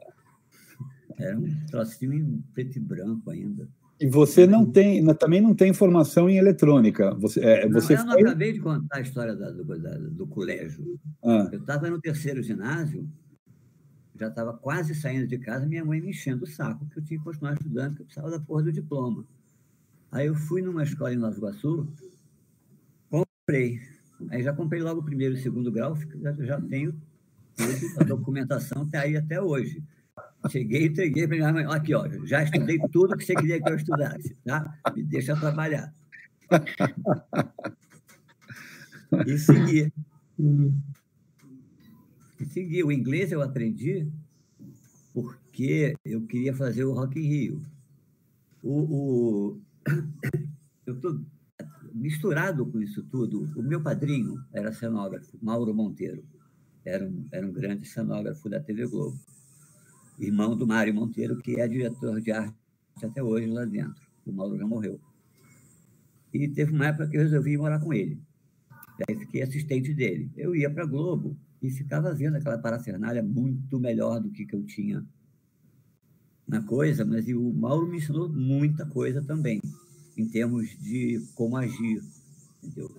Era 1.19 1.38
um 1.38 1.49
trocinho 1.71 2.14
em 2.14 2.42
preto 2.55 2.77
e 2.77 2.81
branco 2.81 3.31
ainda. 3.31 3.69
E 4.01 4.07
você 4.07 4.47
não 4.47 4.64
tem, 4.66 5.05
também 5.14 5.40
não 5.40 5.55
tem 5.55 5.73
formação 5.73 6.29
em 6.29 6.37
eletrônica. 6.37 7.14
Você, 7.14 7.40
é, 7.40 7.69
você 7.69 7.95
não, 7.95 8.03
eu 8.03 8.09
foi... 8.09 8.23
não 8.23 8.31
acabei 8.31 8.53
de 8.55 8.61
contar 8.61 8.99
a 8.99 9.01
história 9.01 9.37
da, 9.37 9.51
do, 9.51 9.64
da, 9.79 9.99
do 9.99 10.27
colégio. 10.27 10.99
Ah. 11.23 11.49
Eu 11.53 11.61
estava 11.61 11.88
no 11.88 12.01
terceiro 12.01 12.42
ginásio 12.42 13.09
já 14.19 14.29
estava 14.29 14.53
quase 14.55 14.95
saindo 14.95 15.27
de 15.27 15.39
casa, 15.39 15.67
minha 15.67 15.85
mãe 15.85 16.01
me 16.01 16.11
enchendo 16.11 16.45
o 16.45 16.47
saco, 16.47 16.87
que 16.87 16.99
eu 16.99 17.05
tinha 17.05 17.19
que 17.19 17.25
continuar 17.25 17.55
estudando, 17.55 17.97
que 17.97 18.03
eu 18.03 18.07
precisava 18.07 18.31
da 18.31 18.41
porra 18.41 18.65
do 18.65 18.73
diploma. 18.73 19.25
Aí 20.11 20.27
eu 20.27 20.35
fui 20.35 20.63
numa 20.63 20.83
escola 20.83 21.13
em 21.13 21.17
Nova 21.17 21.37
Iguaçu, 21.37 21.89
comprei. 23.11 23.81
Aí 24.31 24.43
já 24.43 24.53
comprei 24.53 24.81
logo 24.81 25.01
o 25.01 25.05
primeiro 25.05 25.35
e 25.35 25.39
o 25.39 25.43
segundo 25.43 25.71
grau, 25.71 25.97
já, 26.21 26.33
já 26.33 26.61
tenho 26.61 26.95
a 27.99 28.05
documentação 28.05 28.83
está 28.83 29.01
aí 29.01 29.17
até 29.17 29.41
hoje. 29.41 29.83
Cheguei 30.51 30.83
e 30.83 30.87
entreguei 30.87 31.27
para 31.27 31.37
minha 31.37 31.53
mãe, 31.53 31.65
aqui, 31.65 31.93
ó, 31.95 32.09
já 32.25 32.43
estudei 32.43 32.79
tudo 32.93 33.17
que 33.17 33.25
você 33.25 33.35
queria 33.35 33.61
que 33.61 33.69
eu 33.69 33.75
estudasse, 33.75 34.37
tá? 34.45 34.79
Me 34.95 35.03
deixa 35.03 35.35
trabalhar. 35.35 35.93
e 39.27 39.39
segui. 39.39 39.93
Hum 42.40 42.44
segui. 42.44 42.83
O 42.83 42.92
inglês 42.92 43.33
eu 43.33 43.42
aprendi 43.42 44.11
porque 45.12 45.94
eu 46.05 46.27
queria 46.27 46.55
fazer 46.55 46.85
o 46.85 46.92
Rock 46.92 47.18
in 47.18 47.29
Rio. 47.29 47.62
O, 48.62 48.81
o 48.81 49.61
eu 50.87 50.94
estou 50.94 51.20
misturado 51.94 52.66
com 52.66 52.81
isso 52.81 53.03
tudo. 53.05 53.49
O 53.59 53.62
meu 53.62 53.83
padrinho 53.83 54.44
era 54.53 54.72
cenógrafo, 54.72 55.38
Mauro 55.40 55.75
Monteiro. 55.75 56.22
Era 56.85 57.07
um, 57.07 57.27
era 57.33 57.46
um 57.46 57.53
grande 57.53 57.87
cenógrafo 57.88 58.49
da 58.49 58.61
TV 58.61 58.87
Globo. 58.87 59.18
irmão 60.18 60.57
do 60.57 60.66
Mário 60.66 60.94
Monteiro, 60.94 61.38
que 61.38 61.59
é 61.59 61.66
diretor 61.66 62.20
de 62.20 62.31
arte 62.31 62.55
até 63.03 63.22
hoje 63.22 63.46
lá 63.46 63.64
dentro. 63.64 64.07
O 64.27 64.33
Mauro 64.33 64.59
já 64.59 64.66
morreu. 64.66 65.01
E 66.33 66.49
teve 66.49 66.72
uma 66.72 66.88
época 66.88 67.09
que 67.09 67.16
eu 67.16 67.22
resolvi 67.22 67.57
morar 67.57 67.81
com 67.81 67.92
ele. 67.92 68.20
Daí 68.99 69.18
fiquei 69.18 69.42
assistente 69.42 69.94
dele. 69.94 70.31
Eu 70.37 70.55
ia 70.55 70.70
para 70.70 70.85
Globo 70.85 71.37
e 71.62 71.71
ficava 71.71 72.14
vendo 72.14 72.37
aquela 72.37 72.59
parafernália 72.59 73.23
muito 73.23 73.79
melhor 73.79 74.21
do 74.21 74.31
que, 74.31 74.45
que 74.45 74.55
eu 74.55 74.64
tinha 74.64 75.05
na 76.47 76.62
coisa, 76.62 77.05
mas 77.05 77.27
o 77.29 77.53
Mauro 77.53 77.88
me 77.88 77.97
ensinou 77.97 78.29
muita 78.29 78.87
coisa 78.87 79.21
também, 79.23 79.61
em 80.16 80.29
termos 80.29 80.69
de 80.79 81.21
como 81.35 81.57
agir, 81.57 82.03
entendeu? 82.62 82.90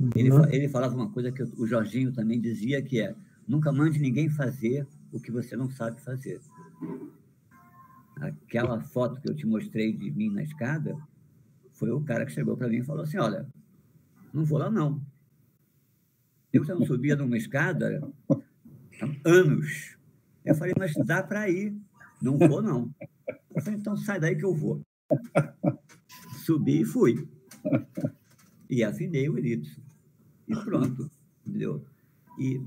Uhum. 0.00 0.10
Ele, 0.16 0.30
ele 0.50 0.68
falava 0.68 0.94
uma 0.94 1.10
coisa 1.10 1.30
que 1.30 1.42
o 1.42 1.66
Jorginho 1.66 2.12
também 2.12 2.40
dizia, 2.40 2.82
que 2.82 3.00
é 3.00 3.14
nunca 3.46 3.70
mande 3.70 3.98
ninguém 3.98 4.28
fazer 4.30 4.86
o 5.12 5.20
que 5.20 5.30
você 5.30 5.56
não 5.56 5.70
sabe 5.70 6.00
fazer. 6.00 6.40
Aquela 8.16 8.80
foto 8.80 9.20
que 9.20 9.28
eu 9.28 9.34
te 9.34 9.46
mostrei 9.46 9.92
de 9.92 10.10
mim 10.10 10.30
na 10.30 10.42
escada 10.42 10.96
foi 11.72 11.90
o 11.90 12.00
cara 12.00 12.24
que 12.24 12.32
chegou 12.32 12.56
para 12.56 12.68
mim 12.68 12.76
e 12.76 12.84
falou 12.84 13.02
assim, 13.02 13.18
olha, 13.18 13.46
não 14.32 14.44
vou 14.44 14.58
lá 14.58 14.70
não. 14.70 15.00
Eu 16.52 16.64
não 16.64 16.84
subia 16.84 17.16
numa 17.16 17.36
escada 17.36 18.12
há 18.28 18.38
anos. 19.24 19.96
Eu 20.44 20.54
falei, 20.54 20.74
mas 20.78 20.92
dá 21.06 21.22
para 21.22 21.48
ir. 21.48 21.74
Não 22.20 22.36
vou, 22.36 22.60
não. 22.60 22.94
Eu 23.54 23.62
falei, 23.62 23.78
então 23.78 23.96
sai 23.96 24.20
daí 24.20 24.36
que 24.36 24.44
eu 24.44 24.54
vou. 24.54 24.82
Subi 26.44 26.82
e 26.82 26.84
fui. 26.84 27.28
E 28.68 28.84
afinei 28.84 29.28
o 29.28 29.38
elipso. 29.38 29.80
E 30.46 30.54
pronto. 30.54 31.10
Entendeu? 31.46 31.84
E 32.38 32.60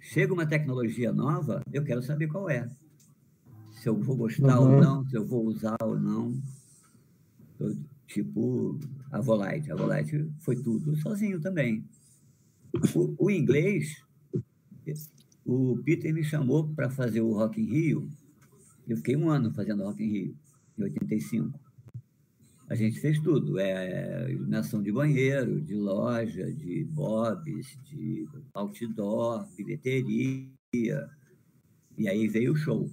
chega 0.00 0.32
uma 0.32 0.46
tecnologia 0.46 1.12
nova, 1.12 1.62
eu 1.72 1.82
quero 1.82 2.02
saber 2.02 2.28
qual 2.28 2.48
é. 2.48 2.68
Se 3.72 3.88
eu 3.88 3.96
vou 3.96 4.16
gostar 4.16 4.60
uhum. 4.60 4.74
ou 4.74 4.80
não, 4.80 5.08
se 5.08 5.16
eu 5.16 5.26
vou 5.26 5.44
usar 5.44 5.76
ou 5.82 5.98
não. 5.98 6.34
Eu, 7.58 7.76
tipo 8.06 8.78
a 9.10 9.20
Volite. 9.20 9.70
A 9.70 9.76
Volite 9.76 10.30
foi 10.38 10.56
tudo 10.56 10.96
sozinho 10.96 11.40
também. 11.40 11.84
O, 12.94 13.26
o 13.26 13.30
inglês, 13.30 14.02
o 15.44 15.78
Peter 15.84 16.12
me 16.12 16.24
chamou 16.24 16.68
para 16.74 16.90
fazer 16.90 17.20
o 17.20 17.32
Rock 17.32 17.60
in 17.60 17.66
Rio. 17.66 18.10
Eu 18.86 18.96
fiquei 18.96 19.16
um 19.16 19.30
ano 19.30 19.52
fazendo 19.52 19.84
Rock 19.84 20.02
in 20.02 20.08
Rio, 20.08 20.36
em 20.78 20.82
85. 20.82 21.58
A 22.68 22.74
gente 22.74 22.98
fez 22.98 23.20
tudo, 23.20 23.58
é, 23.58 24.30
iluminação 24.30 24.82
de 24.82 24.90
banheiro, 24.90 25.60
de 25.60 25.74
loja, 25.76 26.52
de 26.52 26.82
bobs, 26.84 27.78
de 27.84 28.26
outdoor, 28.52 29.46
bilheteria. 29.56 30.50
E 30.74 32.08
aí 32.08 32.26
veio 32.26 32.52
o 32.52 32.56
show. 32.56 32.90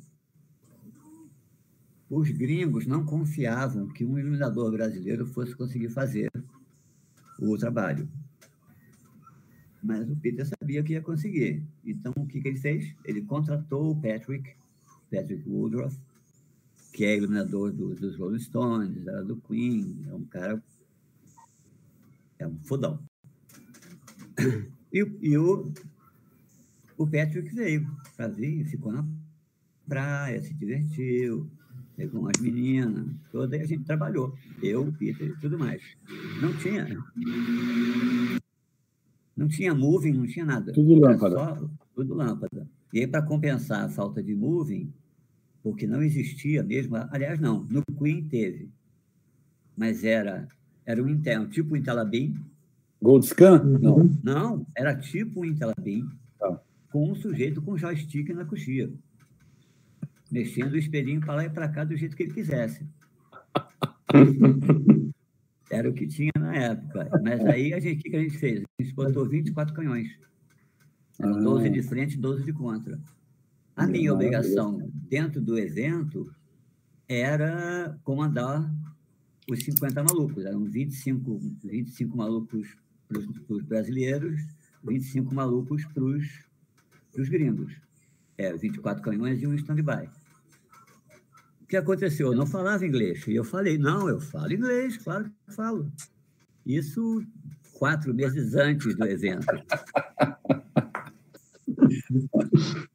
Os 2.07 2.29
gringos 2.29 2.85
não 2.85 3.03
confiavam 3.03 3.87
que 3.87 4.05
um 4.05 4.19
iluminador 4.19 4.71
brasileiro 4.71 5.25
fosse 5.25 5.55
conseguir 5.55 5.89
fazer 5.89 6.29
o 7.39 7.57
trabalho. 7.57 8.07
Mas 9.83 10.09
o 10.09 10.15
Peter 10.15 10.47
sabia 10.47 10.81
que 10.81 10.93
ia 10.93 11.01
conseguir. 11.01 11.61
Então, 11.83 12.13
o 12.15 12.25
que, 12.25 12.39
que 12.39 12.47
ele 12.47 12.59
fez? 12.59 12.95
Ele 13.03 13.21
contratou 13.21 13.91
o 13.91 13.95
Patrick, 13.95 14.55
Patrick 15.11 15.47
Woodruff, 15.47 15.99
que 16.93 17.03
é 17.03 17.17
iluminador 17.17 17.71
do, 17.71 17.93
dos 17.95 18.15
Rolling 18.17 18.39
Stones, 18.39 19.05
era 19.05 19.23
do 19.23 19.35
Queen, 19.35 20.05
é 20.09 20.13
um 20.13 20.23
cara. 20.23 20.63
É 22.39 22.47
um 22.47 22.57
fodão. 22.63 22.99
E, 24.91 24.99
e 25.21 25.37
o, 25.39 25.73
o 26.97 27.07
Patrick 27.07 27.53
veio 27.53 27.89
para 28.15 28.27
vir, 28.27 28.63
ficou 28.65 28.91
na 28.91 29.03
praia, 29.87 30.39
se 30.39 30.53
divertiu, 30.53 31.49
pegou 31.97 32.21
umas 32.21 32.39
meninas, 32.39 33.07
toda, 33.31 33.57
e 33.57 33.61
a 33.61 33.65
gente 33.65 33.85
trabalhou. 33.85 34.37
Eu, 34.61 34.87
o 34.87 34.93
Peter 34.93 35.29
e 35.29 35.39
tudo 35.39 35.57
mais. 35.57 35.81
Não 36.39 36.55
tinha. 36.57 36.87
Não 39.35 39.47
tinha 39.47 39.73
moving, 39.73 40.13
não 40.13 40.27
tinha 40.27 40.45
nada. 40.45 40.71
Tudo 40.71 40.95
lâmpada. 40.95 41.35
Só, 41.35 41.69
tudo 41.95 42.13
lâmpada. 42.13 42.67
E 42.93 42.99
aí, 42.99 43.07
para 43.07 43.23
compensar 43.23 43.85
a 43.85 43.89
falta 43.89 44.21
de 44.21 44.35
moving, 44.35 44.93
porque 45.63 45.87
não 45.87 46.03
existia 46.03 46.61
mesmo, 46.61 46.95
aliás, 47.09 47.39
não, 47.39 47.63
no 47.63 47.83
Queen 47.97 48.27
teve, 48.27 48.69
mas 49.75 50.03
era, 50.03 50.47
era 50.85 51.01
um 51.01 51.07
interno, 51.07 51.47
tipo 51.47 51.73
um 51.73 51.77
Intelabim. 51.77 52.35
Gold 53.01 53.25
Scan? 53.25 53.63
Não, 53.63 54.09
não, 54.23 54.67
era 54.77 54.95
tipo 54.95 55.41
um 55.41 55.45
Intelabim, 55.45 56.07
tá. 56.37 56.61
com 56.91 57.09
um 57.09 57.15
sujeito 57.15 57.61
com 57.61 57.77
joystick 57.77 58.29
na 58.29 58.45
coxia, 58.45 58.91
mexendo 60.31 60.73
o 60.73 60.77
espelhinho 60.77 61.21
para 61.21 61.35
lá 61.35 61.45
e 61.45 61.49
para 61.49 61.69
cá 61.69 61.83
do 61.83 61.97
jeito 61.97 62.15
que 62.15 62.23
ele 62.23 62.33
quisesse. 62.33 62.85
Era 65.73 65.89
o 65.89 65.93
que 65.93 66.05
tinha 66.05 66.31
na 66.37 66.55
época. 66.55 67.09
Mas 67.23 67.43
aí 67.45 67.73
a 67.73 67.79
gente, 67.79 68.07
o 68.07 68.11
que 68.11 68.15
a 68.15 68.21
gente 68.21 68.37
fez? 68.37 68.63
A 68.79 68.83
gente 68.83 68.93
botou 68.93 69.27
24 69.27 69.73
canhões. 69.73 70.07
Eram 71.19 71.43
12 71.43 71.69
de 71.69 71.81
frente 71.81 72.13
e 72.13 72.17
12 72.17 72.43
de 72.43 72.53
contra. 72.53 72.99
A 73.75 73.87
minha 73.87 74.13
obrigação 74.13 74.89
dentro 74.93 75.41
do 75.41 75.57
evento 75.57 76.31
era 77.07 77.99
comandar 78.03 78.71
os 79.49 79.63
50 79.63 80.03
malucos. 80.03 80.45
Eram 80.45 80.63
25, 80.65 81.39
25 81.63 82.15
malucos 82.15 82.77
para 83.07 83.19
os 83.55 83.63
brasileiros, 83.63 84.41
25 84.83 85.33
malucos 85.33 85.85
para 85.85 86.03
os 86.03 87.29
gringos. 87.29 87.75
É, 88.37 88.53
24 88.53 89.03
canhões 89.03 89.41
e 89.41 89.47
um 89.47 89.53
stand-by 89.53 90.09
que 91.73 91.77
aconteceu? 91.77 92.27
Eu 92.27 92.37
não 92.37 92.45
falava 92.45 92.85
inglês. 92.85 93.25
E 93.27 93.33
eu 93.33 93.43
falei, 93.43 93.79
não, 93.79 94.07
eu 94.07 94.21
falo 94.21 94.53
inglês, 94.53 94.95
claro 94.95 95.25
que 95.25 95.31
falo. 95.55 95.91
Isso 96.63 97.25
quatro 97.73 98.13
meses 98.13 98.53
antes 98.53 98.95
do 98.95 99.03
evento. 99.05 99.47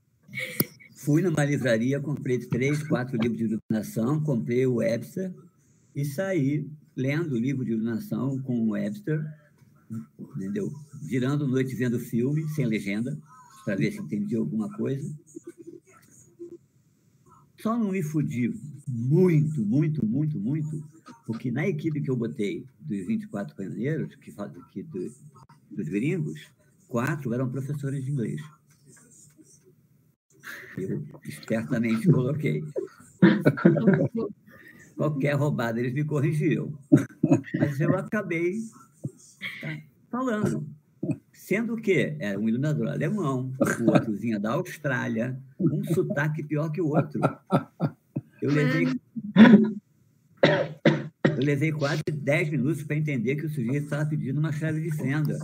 Fui 0.95 1.23
numa 1.23 1.45
livraria, 1.45 1.99
comprei 1.99 2.38
três, 2.38 2.87
quatro 2.87 3.17
livros 3.17 3.38
de 3.38 3.47
iluminação, 3.47 4.23
comprei 4.23 4.64
o 4.64 4.77
Webster 4.77 5.35
e 5.97 6.05
saí 6.05 6.64
lendo 6.95 7.35
o 7.35 7.38
livro 7.38 7.64
de 7.64 7.73
iluminação 7.73 8.41
com 8.43 8.61
o 8.61 8.71
Webster, 8.71 9.27
entendeu? 10.37 10.73
Virando 11.03 11.49
noite 11.49 11.75
vendo 11.75 11.99
filme, 11.99 12.49
sem 12.51 12.64
legenda, 12.64 13.19
para 13.64 13.75
ver 13.75 13.91
se 13.91 13.99
entendia 13.99 14.38
alguma 14.38 14.71
coisa. 14.77 15.12
Só 17.61 17.77
não 17.77 17.90
me 17.90 18.03
fudi 18.03 18.55
muito, 18.87 19.61
muito, 19.64 20.07
muito, 20.07 20.38
muito, 20.38 20.88
porque 21.27 21.51
na 21.51 21.66
equipe 21.66 22.01
que 22.01 22.11
eu 22.11 22.16
botei 22.16 22.64
dos 22.81 23.07
24 23.07 23.55
caminhoneiros, 23.57 24.14
que, 24.16 24.33
que 24.71 24.83
do, 24.85 25.12
dos 25.71 25.88
gringos, 25.88 26.51
quatro 26.87 27.35
eram 27.35 27.51
professores 27.51 28.05
de 28.05 28.11
inglês. 28.11 28.40
Eu 30.77 31.05
espertamente 31.25 32.09
coloquei. 32.09 32.62
Qualquer 34.97 35.35
roubada 35.35 35.81
eles 35.81 35.92
me 35.92 36.05
corrigiam. 36.05 36.73
Mas 37.59 37.81
eu 37.81 37.97
acabei 37.97 38.61
tá, 39.61 39.81
falando. 40.11 40.78
Sendo 41.49 41.79
que 41.79 42.15
era 42.21 42.39
um 42.39 42.47
iluminador 42.47 42.89
alemão, 42.89 43.51
o 43.59 43.89
outro 43.91 44.13
vinha 44.13 44.39
da 44.39 44.53
Austrália, 44.53 45.41
um 45.59 45.83
sotaque 45.83 46.43
pior 46.43 46.71
que 46.71 46.79
o 46.79 46.89
outro. 46.89 47.23
Eu 48.43 48.53
levei, 48.53 48.87
eu 51.25 51.43
levei 51.43 51.73
quase 51.73 52.03
10 52.03 52.51
minutos 52.51 52.83
para 52.83 52.97
entender 52.97 53.37
que 53.37 53.47
o 53.47 53.49
sujeito 53.49 53.85
estava 53.85 54.05
pedindo 54.05 54.39
uma 54.39 54.53
chave 54.53 54.83
de 54.83 54.95
fenda. 54.95 55.39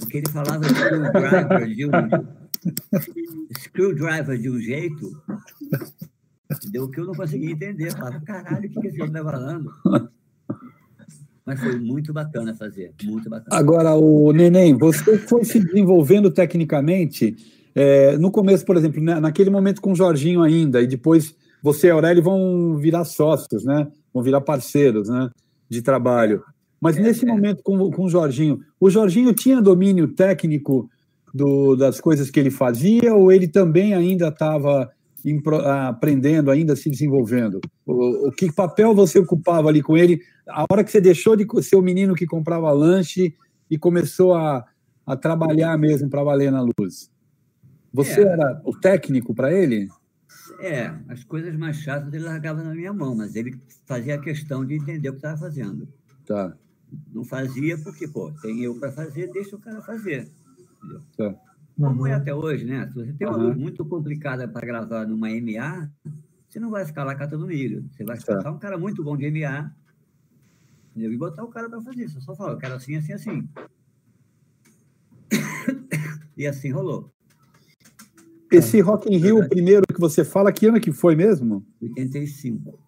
Porque 0.00 0.16
ele 0.16 0.30
falava 0.30 0.64
screwdriver 0.64 1.74
de 1.74 1.86
um, 1.86 1.90
screwdriver 3.58 4.38
de 4.38 4.48
um 4.48 4.58
jeito 4.58 5.22
deu 6.70 6.88
que 6.88 6.98
eu 6.98 7.04
não 7.04 7.14
conseguia 7.14 7.50
entender. 7.50 7.88
Eu 7.88 7.92
falava, 7.92 8.20
caralho, 8.22 8.70
o 8.70 8.80
que 8.80 8.88
esse 8.88 9.02
homem 9.02 9.12
está 9.14 9.22
falando? 9.22 9.70
Mas 11.44 11.60
foi 11.60 11.76
muito 11.78 12.12
bacana 12.12 12.54
fazer, 12.54 12.92
muito 13.02 13.28
bacana. 13.28 13.56
Agora, 13.56 13.94
o 13.94 14.32
Neném, 14.32 14.74
você 14.74 15.18
foi 15.18 15.44
se 15.44 15.58
desenvolvendo 15.58 16.30
tecnicamente. 16.30 17.36
É, 17.74 18.16
no 18.18 18.30
começo, 18.30 18.64
por 18.64 18.76
exemplo, 18.76 19.02
né, 19.02 19.18
naquele 19.18 19.50
momento 19.50 19.80
com 19.80 19.92
o 19.92 19.96
Jorginho 19.96 20.42
ainda, 20.42 20.80
e 20.80 20.86
depois 20.86 21.34
você 21.62 21.88
e 21.88 21.90
a 21.90 21.94
Aurélio 21.94 22.22
vão 22.22 22.76
virar 22.76 23.04
sócios, 23.04 23.64
né? 23.64 23.88
Vão 24.12 24.22
virar 24.22 24.40
parceiros, 24.40 25.08
né? 25.08 25.30
De 25.68 25.80
trabalho. 25.80 26.42
Mas 26.80 26.96
é, 26.96 27.00
nesse 27.00 27.24
é. 27.24 27.28
momento 27.28 27.62
com, 27.62 27.90
com 27.90 28.04
o 28.04 28.08
Jorginho, 28.08 28.60
o 28.80 28.90
Jorginho 28.90 29.32
tinha 29.32 29.62
domínio 29.62 30.08
técnico 30.08 30.90
do, 31.32 31.76
das 31.76 32.00
coisas 32.00 32.30
que 32.30 32.38
ele 32.38 32.50
fazia 32.50 33.14
ou 33.14 33.32
ele 33.32 33.48
também 33.48 33.94
ainda 33.94 34.28
estava 34.28 34.90
aprendendo, 35.88 36.50
ainda 36.50 36.76
se 36.76 36.90
desenvolvendo? 36.90 37.60
O, 37.86 38.28
o, 38.28 38.32
que 38.32 38.52
papel 38.52 38.94
você 38.94 39.18
ocupava 39.18 39.68
ali 39.68 39.82
com 39.82 39.96
ele? 39.96 40.20
A 40.48 40.64
hora 40.70 40.84
que 40.84 40.90
você 40.90 41.00
deixou 41.00 41.36
de 41.36 41.46
ser 41.62 41.76
o 41.76 41.82
menino 41.82 42.14
que 42.14 42.26
comprava 42.26 42.70
lanche 42.72 43.34
e 43.70 43.78
começou 43.78 44.34
a, 44.34 44.64
a 45.06 45.16
trabalhar 45.16 45.76
mesmo 45.78 46.08
para 46.08 46.24
valer 46.24 46.50
na 46.50 46.62
luz? 46.62 47.10
Você 47.92 48.20
é. 48.20 48.24
era 48.24 48.60
o 48.64 48.78
técnico 48.78 49.34
para 49.34 49.52
ele? 49.52 49.88
É, 50.60 50.94
as 51.08 51.24
coisas 51.24 51.54
mais 51.56 51.76
chatas 51.76 52.12
ele 52.12 52.24
largava 52.24 52.62
na 52.62 52.74
minha 52.74 52.92
mão, 52.92 53.14
mas 53.14 53.34
ele 53.34 53.60
fazia 53.84 54.14
a 54.14 54.20
questão 54.20 54.64
de 54.64 54.74
entender 54.74 55.08
o 55.08 55.12
que 55.12 55.18
estava 55.18 55.36
fazendo. 55.36 55.88
Tá. 56.26 56.56
Não 57.12 57.24
fazia 57.24 57.78
porque, 57.78 58.06
pô, 58.06 58.30
tem 58.42 58.62
eu 58.62 58.78
para 58.78 58.92
fazer, 58.92 59.30
deixa 59.32 59.56
o 59.56 59.58
cara 59.58 59.80
fazer. 59.82 60.30
Entendeu? 60.78 61.00
Tá. 61.16 61.34
Como 61.76 62.06
é 62.06 62.12
até 62.12 62.34
hoje, 62.34 62.64
né? 62.64 62.86
Se 62.88 62.94
você 62.94 63.12
tem 63.12 63.26
uma 63.26 63.36
luz 63.36 63.56
muito 63.56 63.84
complicada 63.84 64.46
para 64.46 64.66
gravar 64.66 65.06
numa 65.06 65.28
MA, 65.28 65.90
você 66.48 66.60
não 66.60 66.70
vai 66.70 66.84
ficar 66.84 67.04
lá 67.04 67.14
catando 67.14 67.46
milho. 67.46 67.88
Você 67.90 68.04
vai 68.04 68.16
escutar 68.16 68.50
um 68.50 68.58
cara 68.58 68.76
muito 68.76 69.02
bom 69.02 69.16
de 69.16 69.30
MA 69.30 69.74
e 70.94 71.16
botar 71.16 71.42
o 71.44 71.48
cara 71.48 71.68
para 71.68 71.80
fazer 71.80 72.04
isso. 72.04 72.18
Eu 72.18 72.22
só 72.22 72.34
falo, 72.34 72.52
eu 72.52 72.58
quero 72.58 72.74
assim, 72.74 72.96
assim, 72.96 73.12
assim. 73.12 73.48
e 76.36 76.46
assim 76.46 76.70
rolou. 76.70 77.10
Esse 78.50 78.80
Rock 78.80 79.08
in 79.10 79.16
Rio, 79.16 79.38
o 79.38 79.48
primeiro 79.48 79.82
que 79.86 79.98
você 79.98 80.24
fala, 80.24 80.52
que 80.52 80.66
ano 80.66 80.78
que 80.78 80.92
foi 80.92 81.16
mesmo? 81.16 81.66
85. 81.80 82.78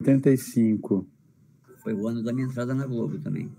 85. 0.00 1.08
Foi 1.82 1.92
o 1.94 2.06
ano 2.06 2.22
da 2.22 2.32
minha 2.32 2.46
entrada 2.46 2.72
na 2.74 2.86
Globo 2.86 3.18
também. 3.18 3.50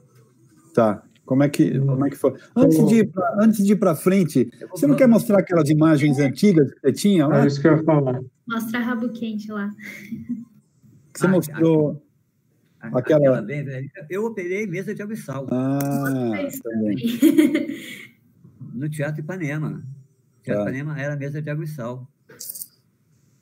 Tá. 0.73 1.03
Como 1.31 1.43
é 1.43 1.47
que, 1.47 1.79
como 1.79 2.05
é 2.05 2.09
que 2.09 2.17
foi? 2.17 2.33
Antes 2.53 2.85
de, 2.89 2.95
ir 2.95 3.07
pra, 3.09 3.35
antes 3.39 3.65
de 3.65 3.71
ir 3.71 3.75
para 3.77 3.95
frente, 3.95 4.51
você 4.69 4.85
não 4.85 4.97
quer 4.97 5.07
mostrar 5.07 5.39
aquelas 5.39 5.69
imagens 5.69 6.19
antigas 6.19 6.69
que 6.73 6.79
você 6.81 6.91
tinha 6.91 7.25
lá? 7.25 7.45
É 7.45 7.47
isso 7.47 7.61
que 7.61 7.69
eu 7.69 7.77
ia 7.77 7.83
falar. 7.85 8.19
Mostra 8.45 8.79
rabo 8.81 9.07
quente 9.13 9.49
lá. 9.49 9.69
Que 11.13 11.17
você 11.21 11.27
Ah, 11.27 11.29
mostrou. 11.29 12.03
A- 12.81 12.99
Aquela- 12.99 13.39
velha, 13.39 13.81
eu 14.09 14.25
operei 14.25 14.67
mesa 14.67 14.93
de 14.93 15.01
água 15.01 15.13
e 15.13 15.17
sal 15.17 15.47
Ah, 15.51 16.43
Isso 16.45 16.61
também. 16.63 16.97
no 18.73 18.89
Teatro 18.89 19.21
Ipanema. 19.21 19.81
O 20.39 20.43
Teatro 20.43 20.65
Tá. 20.65 20.69
Ipanema 20.69 20.99
era 20.99 21.15
mesa 21.15 21.41
de 21.41 21.49
água 21.49 21.63
e 21.63 21.67
sal. 21.69 22.05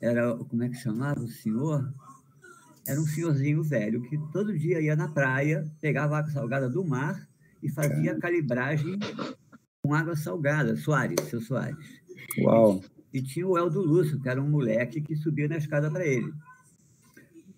Era, 0.00 0.36
como 0.36 0.62
é 0.62 0.68
que 0.68 0.76
chamava 0.76 1.18
o 1.18 1.26
senhor? 1.26 1.92
Era 2.86 3.00
um 3.00 3.04
senhorzinho 3.06 3.64
velho 3.64 4.00
que 4.02 4.16
todo 4.32 4.56
dia 4.56 4.80
ia 4.80 4.94
na 4.94 5.08
praia, 5.08 5.64
pegava 5.80 6.18
água 6.18 6.30
salgada 6.30 6.68
do 6.70 6.84
mar 6.84 7.28
e 7.62 7.68
fazia 7.70 8.18
calibragem 8.18 8.98
com 9.82 9.94
água 9.94 10.16
salgada. 10.16 10.76
Soares, 10.76 11.20
seu 11.28 11.40
Soares. 11.40 12.00
Uau. 12.38 12.82
E 13.12 13.20
tinha 13.22 13.46
o 13.46 13.58
Eldo 13.58 13.80
Lúcio, 13.82 14.20
que 14.20 14.28
era 14.28 14.40
um 14.40 14.48
moleque 14.48 15.00
que 15.00 15.16
subia 15.16 15.48
na 15.48 15.56
escada 15.56 15.90
para 15.90 16.06
ele. 16.06 16.32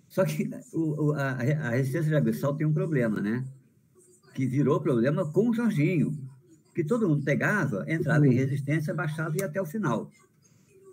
Só 0.08 0.24
que 0.24 0.48
o, 0.72 1.06
o- 1.10 1.12
a, 1.14 1.30
a 1.32 1.70
resistência 1.70 2.10
de 2.10 2.16
Aguissal 2.16 2.54
tem 2.54 2.66
um 2.66 2.72
problema, 2.72 3.20
né? 3.20 3.44
Que 4.34 4.46
virou 4.46 4.80
problema 4.80 5.30
com 5.30 5.50
o 5.50 5.54
Jorginho. 5.54 6.16
Que 6.74 6.82
todo 6.82 7.06
mundo 7.08 7.22
pegava, 7.22 7.84
entrava 7.86 8.26
em 8.26 8.32
resistência, 8.32 8.94
baixava 8.94 9.34
e 9.36 9.40
ia 9.40 9.46
até 9.46 9.60
o 9.60 9.66
final. 9.66 10.10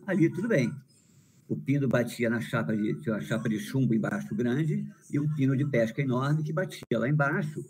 Ali 0.05 0.29
tudo 0.29 0.47
bem. 0.49 0.73
O 1.47 1.55
pino 1.55 1.87
batia 1.87 2.29
na 2.29 2.41
chapa 2.41 2.75
de, 2.75 2.95
tinha 3.01 3.15
uma 3.15 3.21
chapa 3.21 3.47
de 3.49 3.59
chumbo 3.59 3.93
embaixo 3.93 4.35
grande 4.35 4.85
e 5.09 5.19
um 5.19 5.27
pino 5.35 5.55
de 5.55 5.65
pesca 5.65 6.01
enorme 6.01 6.43
que 6.43 6.51
batia 6.53 6.99
lá 6.99 7.07
embaixo 7.09 7.63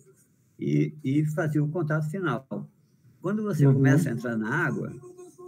e, 0.60 0.94
e 1.04 1.26
fazia 1.28 1.64
o 1.64 1.70
contato 1.70 2.10
final. 2.10 2.46
Quando 3.22 3.44
você 3.44 3.66
Uhum. 3.66 3.74
começa 3.76 4.10
a 4.10 4.14
entrar 4.14 4.38
na 4.38 4.50
água, 4.54 4.92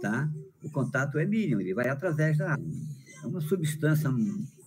tá? 0.00 0.28
o 0.62 0.70
contato 0.70 1.18
é 1.18 1.26
mínimo, 1.26 1.60
ele 1.60 1.74
vai 1.74 1.88
através 1.88 2.38
da 2.38 2.52
água. 2.54 2.66
É 3.22 3.26
uma 3.26 3.40
substância 3.40 4.10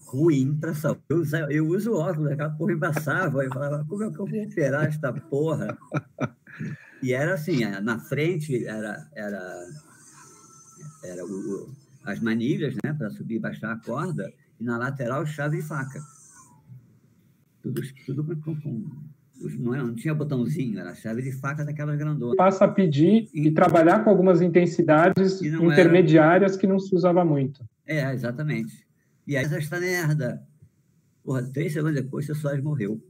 ruim 0.05 0.55
para 0.57 0.71
a 0.71 0.75
saúde. 0.75 1.01
Eu, 1.09 1.23
eu 1.49 1.67
uso 1.67 1.93
óculos, 1.93 2.31
aquela 2.31 2.49
porra 2.49 2.73
embaçava, 2.73 3.43
eu 3.43 3.49
falava, 3.51 3.85
como 3.85 4.03
é 4.03 4.11
que 4.11 4.19
eu 4.19 4.25
vou 4.25 4.43
operar 4.43 4.85
esta 4.85 5.11
porra? 5.13 5.77
E 7.01 7.13
era 7.13 7.33
assim, 7.35 7.63
eh, 7.63 7.79
na 7.81 7.99
frente 7.99 8.65
era, 8.65 9.09
era, 9.13 9.67
era 11.03 11.25
o- 11.25 11.69
as 12.03 12.19
manilhas, 12.19 12.75
né, 12.83 12.93
para 12.93 13.09
subir 13.09 13.35
e 13.35 13.39
baixar 13.39 13.71
a 13.71 13.77
corda, 13.79 14.31
e 14.59 14.63
na 14.63 14.77
lateral 14.77 15.25
chave 15.25 15.59
e 15.59 15.61
faca. 15.61 16.01
Tudo, 17.61 17.81
tudo 18.05 18.23
com, 18.41 18.55
com- 18.61 18.91
não, 19.59 19.73
era- 19.73 19.83
não 19.83 19.95
tinha 19.95 20.13
botãozinho, 20.13 20.79
era 20.79 20.93
chave 20.95 21.21
de 21.21 21.31
faca 21.31 21.63
daquelas 21.65 21.97
grandonas. 21.97 22.35
Passa 22.35 22.65
a 22.65 22.67
pedir 22.67 23.27
e 23.33 23.49
trabalhar 23.51 24.03
com 24.03 24.09
algumas 24.09 24.41
intensidades 24.41 25.41
E 25.41 25.47
intermediárias 25.47 26.55
que 26.57 26.67
não 26.67 26.79
se 26.79 26.93
usava 26.95 27.23
muito. 27.25 27.63
É, 27.85 28.11
exatamente. 28.13 28.85
E 29.27 29.35
aí, 29.37 29.45
esta 29.45 29.79
merda. 29.79 30.41
Porra, 31.23 31.43
três 31.43 31.73
semanas 31.73 32.03
depois, 32.03 32.27
o 32.29 32.35
Soares 32.35 32.63
morreu. 32.63 33.01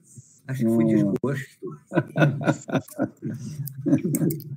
Acho 0.47 0.63
que 0.63 0.69
foi 0.69 0.83
Nossa. 0.85 0.95
desgosto. 0.95 1.67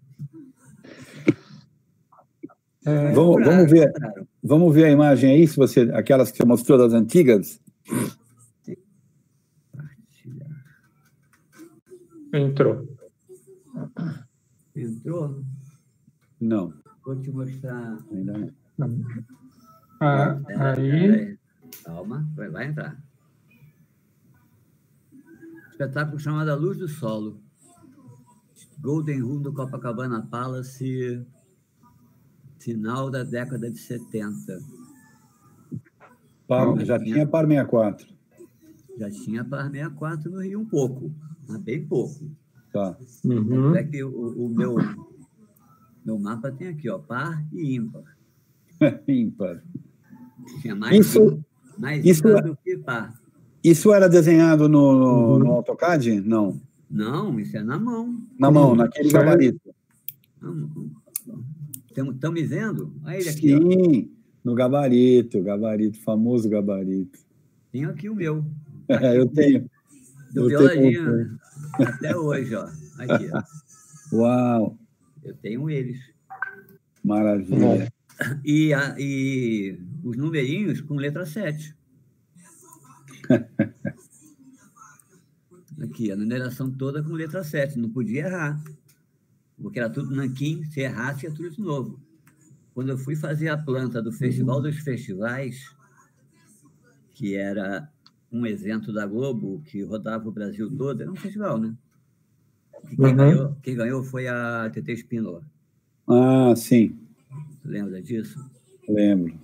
É, 2.87 3.13
Vamos, 3.13 3.45
vamos 3.45 3.71
ver, 3.71 3.93
vamos 4.43 4.75
ver 4.75 4.85
a 4.85 4.91
imagem 4.91 5.31
aí, 5.33 5.47
se 5.47 5.57
você, 5.57 5.81
aquelas 5.93 6.31
que 6.31 6.39
você 6.39 6.45
mostrou 6.47 6.79
das 6.79 6.93
antigas. 6.95 7.61
Entrou. 12.39 12.87
Entrou? 14.75 15.43
Não, 16.41 16.73
Vou 17.05 17.17
te 17.21 17.31
mostrar. 17.31 17.99
ainda 18.13 18.53
não. 18.79 19.05
Ah, 20.01 20.39
aí. 20.75 21.37
Calma, 21.85 22.29
vai, 22.37 22.49
vai 22.51 22.67
entrar. 22.69 23.03
Espetáculo 25.71 26.19
chamado 26.19 26.51
A 26.51 26.55
Luz 26.55 26.79
do 26.79 26.89
Solo. 26.89 27.41
Golden 28.81 29.21
Room 29.23 29.43
do 29.43 29.53
Copacabana 29.53 30.25
Palace, 30.27 31.27
final 32.61 33.11
da 33.11 33.25
década 33.25 33.71
de 33.71 33.79
70. 33.79 34.59
Par- 36.47 36.79
já 36.85 36.99
tinha. 36.99 37.15
tinha 37.15 37.27
Par 37.27 37.47
64. 37.47 38.07
Já 38.99 39.11
tinha 39.11 39.45
Par 39.45 39.71
64 39.71 40.31
no 40.31 40.41
Rio 40.41 40.61
um 40.61 40.67
pouco, 40.67 41.13
bem 41.57 41.87
pouco. 41.87 42.29
Tá. 42.73 42.97
uhum. 43.25 43.75
É 43.75 43.83
que 43.85 44.03
o, 44.05 44.11
o 44.11 44.49
meu, 44.51 44.77
meu 46.05 46.19
mapa 46.19 46.51
tem 46.53 46.69
aqui, 46.69 46.89
ó, 46.91 46.99
par 46.99 47.43
e 47.53 47.77
ímpar. 47.77 48.03
Ímpar. 49.09 49.63
Tinha 50.61 50.75
mais, 50.75 50.95
Isso- 51.07 51.23
ímpar- 51.23 51.39
mais 51.79 52.05
isso 52.05 52.29
ímpar 52.29 52.45
é- 52.45 52.49
do 52.49 52.57
que 52.57 52.77
par. 52.79 53.15
Isso 53.65 53.93
era 53.93 54.09
desenhado 54.09 54.69
no, 54.69 54.93
no, 54.99 55.33
Uhum. 55.33 55.39
no 55.41 55.53
AutoCAD? 55.53 56.21
Não. 56.21 56.61
Não, 56.91 57.39
isso 57.41 57.57
é 57.57 57.63
na 57.63 57.79
mão. 57.79 58.19
Na 58.39 58.51
mão, 58.51 58.75
naquele 58.75 59.11
gabarito. 59.11 59.61
Estão 61.91 62.33
me 62.33 62.43
vendo? 62.45 62.93
Olha 63.05 63.17
ele 63.19 63.29
aqui. 63.29 63.55
Ó. 63.55 63.59
Sim, 63.59 64.11
no 64.45 64.55
gabarito, 64.55 65.43
gabarito, 65.43 65.99
famoso 66.01 66.49
gabarito. 66.49 67.19
Tenho 67.73 67.91
aqui 67.91 68.09
o 68.09 68.15
meu. 68.15 68.45
É, 68.89 69.19
eu 69.19 69.27
tenho. 69.29 69.69
Do 70.33 70.51
eu 70.51 70.69
tenho 70.69 70.91
violadinho. 70.91 71.39
Até 71.79 72.17
hoje, 72.17 72.55
ó. 72.55 72.65
Aqui, 72.99 73.31
ó. 73.33 73.43
Uau, 74.17 74.79
Eu 75.25 75.35
tenho 75.37 75.69
eles. 75.71 75.99
maravilha. 77.05 77.93
E, 78.45 78.73
a- 78.75 78.97
e 78.99 79.79
os 80.03 80.17
numerinhos 80.17 80.81
com 80.81 80.95
letra 80.97 81.25
7. 81.27 81.75
Aqui, 85.81 86.11
a 86.11 86.17
numeração 86.17 86.71
toda 86.71 87.03
com 87.03 87.13
letra 87.13 87.45
7. 87.45 87.79
Não 87.79 87.89
podia 87.91 88.27
errar. 88.27 88.61
Porque 89.61 89.79
era 89.79 89.89
tudo 89.91 90.15
nanquim. 90.15 90.65
Se 90.71 90.81
errasse, 90.81 91.27
ia 91.27 91.33
tudo 91.33 91.51
de 91.51 91.61
novo. 91.61 92.01
Quando 92.75 92.91
eu 92.91 92.99
fui 92.99 93.15
fazer 93.17 93.49
a 93.49 93.57
planta 93.59 94.01
do 94.03 94.13
Festival 94.13 94.61
dos 94.61 94.79
Festivais, 94.79 95.75
que 97.13 97.35
era 97.37 97.89
um 98.31 98.47
evento 98.47 98.93
da 98.93 99.07
Globo 99.07 99.63
que 99.65 99.83
rodava 99.83 100.29
o 100.29 100.33
Brasil 100.33 100.71
todo, 100.77 101.01
era 101.03 101.11
um 101.11 101.17
festival, 101.17 101.59
né? 101.59 101.75
E 102.91 102.97
quem, 102.97 103.07
Uhum. 103.07 103.17
ganhou, 103.17 103.57
quem 103.63 103.75
ganhou 103.75 104.03
foi 104.05 104.29
a 104.29 104.71
TT 104.71 104.93
Espíndola. 104.93 105.43
Ah, 106.07 106.55
sim, 106.57 106.97
Lembra 107.65 108.01
disso? 108.03 108.39
lembro. 108.89 109.39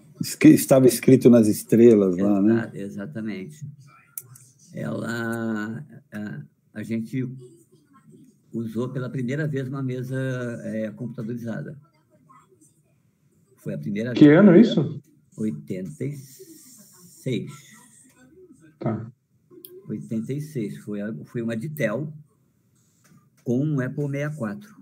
Estava 0.44 0.86
escrito 0.86 1.28
nas 1.28 1.46
estrelas 1.48 2.16
lá, 2.16 2.40
né? 2.40 2.70
Exa- 2.72 2.84
Exatamente. 2.84 3.66
Ela, 4.72 5.84
a, 6.12 6.40
a 6.72 6.82
gente 6.82 7.28
usou 8.52 8.88
pela 8.88 9.10
primeira 9.10 9.46
vez 9.46 9.68
uma 9.68 9.82
mesa 9.82 10.16
é, 10.64 10.90
computadorizada. 10.92 11.76
Foi 13.56 13.74
a 13.74 13.78
primeira 13.78 14.14
Que 14.14 14.26
vez. 14.26 14.38
ano 14.38 14.56
isso? 14.56 15.02
86. 15.36 17.73
Tá. 18.84 19.10
86. 19.88 20.76
Foi, 20.78 21.00
foi 21.24 21.40
uma 21.40 21.56
Ditel 21.56 22.12
com 23.42 23.64
um 23.64 23.80
Apple 23.80 24.10
64. 24.10 24.74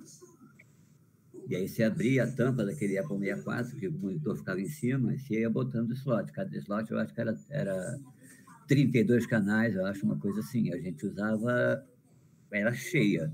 E 1.48 1.54
aí 1.54 1.68
você 1.68 1.84
abria 1.84 2.24
a 2.24 2.30
tampa 2.30 2.64
daquele 2.64 2.98
Apple 2.98 3.18
64, 3.18 3.76
que 3.76 3.86
o 3.86 3.92
monitor 3.92 4.36
ficava 4.36 4.60
em 4.60 4.68
cima, 4.68 5.14
e 5.14 5.18
você 5.18 5.40
ia 5.40 5.50
botando 5.50 5.92
slot. 5.92 6.32
Cada 6.32 6.56
slot 6.56 6.90
eu 6.90 6.98
acho 6.98 7.14
que 7.14 7.20
era, 7.20 7.38
era 7.48 8.00
32 8.66 9.26
canais, 9.26 9.74
eu 9.74 9.86
acho 9.86 10.04
uma 10.04 10.18
coisa 10.18 10.40
assim. 10.40 10.72
A 10.72 10.78
gente 10.78 11.06
usava, 11.06 11.86
era 12.50 12.72
cheia. 12.72 13.32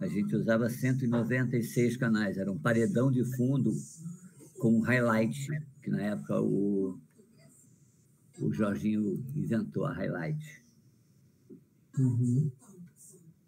A 0.00 0.06
gente 0.08 0.34
usava 0.34 0.68
196 0.68 1.96
canais, 1.96 2.38
era 2.38 2.50
um 2.50 2.58
paredão 2.58 3.10
de 3.10 3.24
fundo 3.36 3.72
com 4.58 4.80
highlight, 4.80 5.48
que 5.82 5.90
na 5.90 6.02
época 6.02 6.40
o, 6.40 6.98
o 8.40 8.52
Jorginho 8.52 9.22
inventou 9.34 9.86
a 9.86 9.92
highlight. 9.92 10.62
Uhum. 11.98 12.50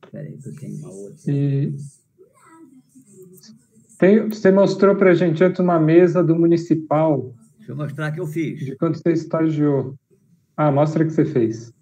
Espera 0.04 0.26
aí, 0.26 0.38
que 0.38 0.48
eu 0.48 0.56
tenho 0.56 0.76
uma 0.78 0.90
outra. 0.90 1.32
E... 1.32 1.76
Tem, 3.98 4.28
você 4.28 4.50
mostrou 4.50 4.96
para 4.96 5.10
a 5.10 5.14
gente 5.14 5.42
antes 5.42 5.60
uma 5.60 5.78
mesa 5.78 6.22
do 6.22 6.36
municipal. 6.36 7.34
Deixa 7.56 7.72
eu 7.72 7.76
mostrar 7.76 8.12
que 8.12 8.20
eu 8.20 8.26
fiz. 8.26 8.64
De 8.64 8.76
quando 8.76 8.96
você 8.96 9.12
estagiou. 9.12 9.94
Ah, 10.56 10.72
mostra 10.72 11.04
que 11.04 11.10
você 11.10 11.24
fez. 11.24 11.72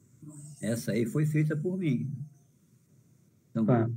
Essa 0.60 0.92
aí 0.92 1.06
foi 1.06 1.26
feita 1.26 1.56
por 1.56 1.78
mim. 1.78 2.10
Então, 3.50 3.64
tá. 3.64 3.88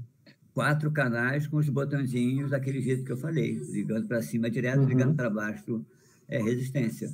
quatro 0.54 0.92
canais 0.92 1.48
com 1.48 1.58
os 1.58 1.68
botãozinhos 1.70 2.52
daquele 2.52 2.82
jeito 2.82 3.04
que 3.04 3.12
eu 3.12 3.18
falei, 3.18 3.56
ligando 3.72 4.08
para 4.08 4.22
cima 4.22 4.50
direto, 4.50 4.82
uhum. 4.82 4.88
ligando 4.88 5.16
para 5.16 5.30
baixo 5.30 5.84
é 6.28 6.42
resistência. 6.42 7.12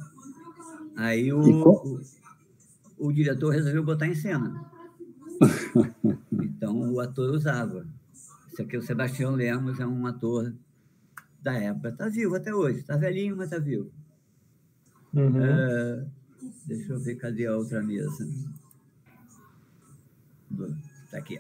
Aí 0.96 1.32
o, 1.34 1.42
o, 1.42 2.02
o, 2.98 3.12
diretor 3.12 3.50
resolveu 3.50 3.84
botar 3.84 4.08
em 4.08 4.16
cena. 4.16 4.66
então 6.32 6.94
o 6.94 7.00
ator 7.00 7.32
usava. 7.32 7.86
Esse 8.52 8.62
aqui 8.62 8.76
é 8.76 8.80
o 8.80 8.82
Sebastião 8.82 9.36
Lemos, 9.36 9.80
é 9.80 9.86
um 9.86 10.06
ator 10.08 10.54
da 11.42 11.54
época. 11.54 11.90
Está 11.90 12.08
vivo 12.08 12.36
até 12.36 12.54
hoje. 12.54 12.80
Está 12.80 12.96
velhinho, 12.96 13.36
mas 13.36 13.52
está 13.52 13.60
vivo. 13.60 13.92
Uhum. 15.14 15.30
Uh, 15.30 16.10
deixa 16.66 16.94
eu 16.94 17.00
ver, 17.00 17.16
cadê 17.16 17.46
a 17.46 17.56
outra 17.56 17.82
mesa? 17.84 18.28
Está 21.06 21.18
aqui. 21.18 21.40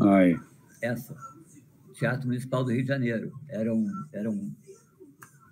Ai. 0.00 0.40
Essa. 0.80 1.16
Teatro 1.94 2.26
Municipal 2.26 2.64
do 2.64 2.72
Rio 2.72 2.82
de 2.82 2.88
Janeiro. 2.88 3.32
Eram, 3.48 3.84
eram 4.12 4.52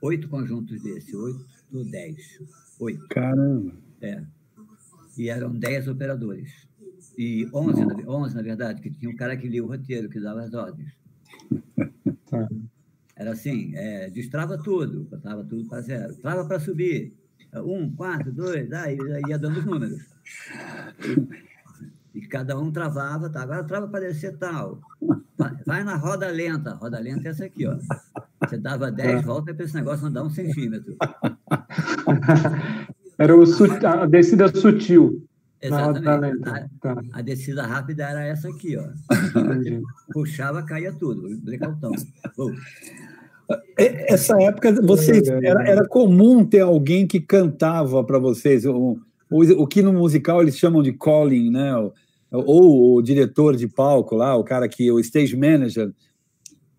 oito 0.03 0.29
conjuntos 0.29 0.83
desse, 0.83 1.17
oito 1.17 1.47
ou 1.73 1.85
dez. 1.85 2.39
Oito. 2.81 3.07
Caramba! 3.09 3.73
É. 4.01 4.23
E 5.17 5.29
eram 5.29 5.53
dez 5.53 5.87
operadores. 5.89 6.67
E 7.17 7.49
onze, 7.53 7.85
na, 7.85 7.95
onze, 8.09 8.35
na 8.35 8.43
verdade, 8.43 8.81
que 8.81 8.91
tinha 8.91 9.11
um 9.11 9.17
cara 9.17 9.37
que 9.37 9.49
lia 9.49 9.63
o 9.63 9.69
roteiro, 9.69 10.09
que 10.09 10.21
dava 10.21 10.43
as 10.43 10.55
ordens. 10.55 10.93
Tá. 12.27 12.49
Era 13.15 13.33
assim, 13.33 13.73
é, 13.77 14.11
destrava 14.11 14.59
tudo, 14.59 15.05
botava 15.05 15.45
tudo 15.45 15.69
para 15.69 15.83
zero. 15.83 16.17
Trava 16.17 16.45
para 16.47 16.59
subir. 16.59 17.15
Um, 17.55 17.95
quatro, 17.95 18.33
dois, 18.33 18.73
aí 18.73 18.99
ia 19.29 19.39
dando 19.39 19.61
os 19.61 19.65
números. 19.65 20.03
E 22.15 22.21
cada 22.29 22.59
um 22.59 22.71
travava, 22.71 23.29
tá? 23.29 23.43
Agora 23.43 23.65
trava 23.65 23.89
para 23.89 24.07
descer 24.07 24.37
tal. 24.39 24.81
Vai 25.67 25.83
na 25.83 25.97
roda 25.97 26.29
lenta. 26.29 26.71
A 26.71 26.75
roda 26.75 27.01
lenta 27.01 27.27
é 27.27 27.31
essa 27.31 27.45
aqui, 27.45 27.67
ó. 27.67 27.77
Você 28.41 28.57
dava 28.57 28.93
10 28.93 29.11
é. 29.11 29.23
voltas 29.23 29.57
para 29.57 29.65
esse 29.65 29.75
negócio 29.75 30.07
andar 30.07 30.23
um 30.23 30.31
centímetro. 30.31 30.97
Era 33.19 33.37
o 33.37 33.43
a 33.43 34.07
descida 34.07 34.49
sutil. 34.49 35.25
Exatamente. 35.61 36.49
A, 36.49 36.69
tá. 36.81 37.03
a, 37.13 37.23
descida 37.23 37.65
rápida 37.65 38.05
era 38.05 38.23
essa 38.23 38.49
aqui, 38.49 38.77
ó. 38.77 38.85
Puxava, 40.13 40.63
caía 40.63 40.93
tudo. 40.93 41.39
Blecautão. 41.41 41.93
Essa 43.79 44.37
época, 44.43 44.73
vocês 44.83 45.27
era, 45.29 45.67
era 45.67 45.89
comum 45.89 46.45
ter 46.45 46.61
alguém 46.61 47.07
que 47.07 47.19
cantava 47.19 48.05
para 48.05 48.19
vocês. 48.19 48.67
O, 48.67 48.99
o, 49.31 49.43
o 49.63 49.67
que 49.67 49.81
no 49.81 49.93
musical 49.93 50.43
eles 50.43 50.59
chamam 50.59 50.83
de 50.83 50.93
calling, 50.93 51.51
né? 51.51 51.73
Ou 52.39 52.97
o 52.97 53.03
diretor 53.03 53.57
de 53.57 53.69
palco 53.69 54.17
lá, 54.17 54.37
o 54.37 54.45
cara 54.45 54.69
que 54.69 54.91
o 54.91 54.99
stage 54.99 55.37
manager 55.37 55.93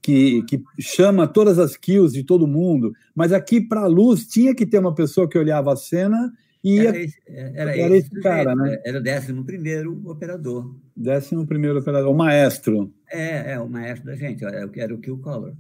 que, 0.01 0.43
que 0.43 0.63
chama 0.79 1.27
todas 1.27 1.57
as 1.57 1.75
kills 1.75 2.13
de 2.13 2.23
todo 2.23 2.45
mundo, 2.45 2.93
mas 3.15 3.33
aqui 3.33 3.59
para 3.59 3.81
a 3.81 3.87
luz 3.87 4.27
tinha 4.27 4.53
que 4.53 4.65
ter 4.65 4.77
uma 4.77 4.93
pessoa 4.93 5.27
que 5.27 5.37
olhava 5.37 5.73
a 5.73 5.75
cena 5.75 6.31
e 6.63 6.79
era 6.79 6.97
esse, 6.97 7.21
era 7.27 7.75
era 7.75 7.97
esse, 7.97 8.07
esse 8.07 8.21
cara, 8.21 8.55
né? 8.55 8.81
Era 8.85 8.99
o 8.99 9.01
décimo 9.01 9.43
primeiro 9.43 10.01
operador. 10.05 10.75
Décimo 10.95 11.45
primeiro 11.47 11.79
operador, 11.79 12.11
o 12.11 12.17
maestro. 12.17 12.93
É, 13.11 13.53
é 13.53 13.59
o 13.59 13.69
maestro 13.69 14.05
da 14.05 14.15
gente, 14.15 14.43
era 14.43 14.93
o 14.93 14.99
Kill 14.99 15.17
Color 15.19 15.55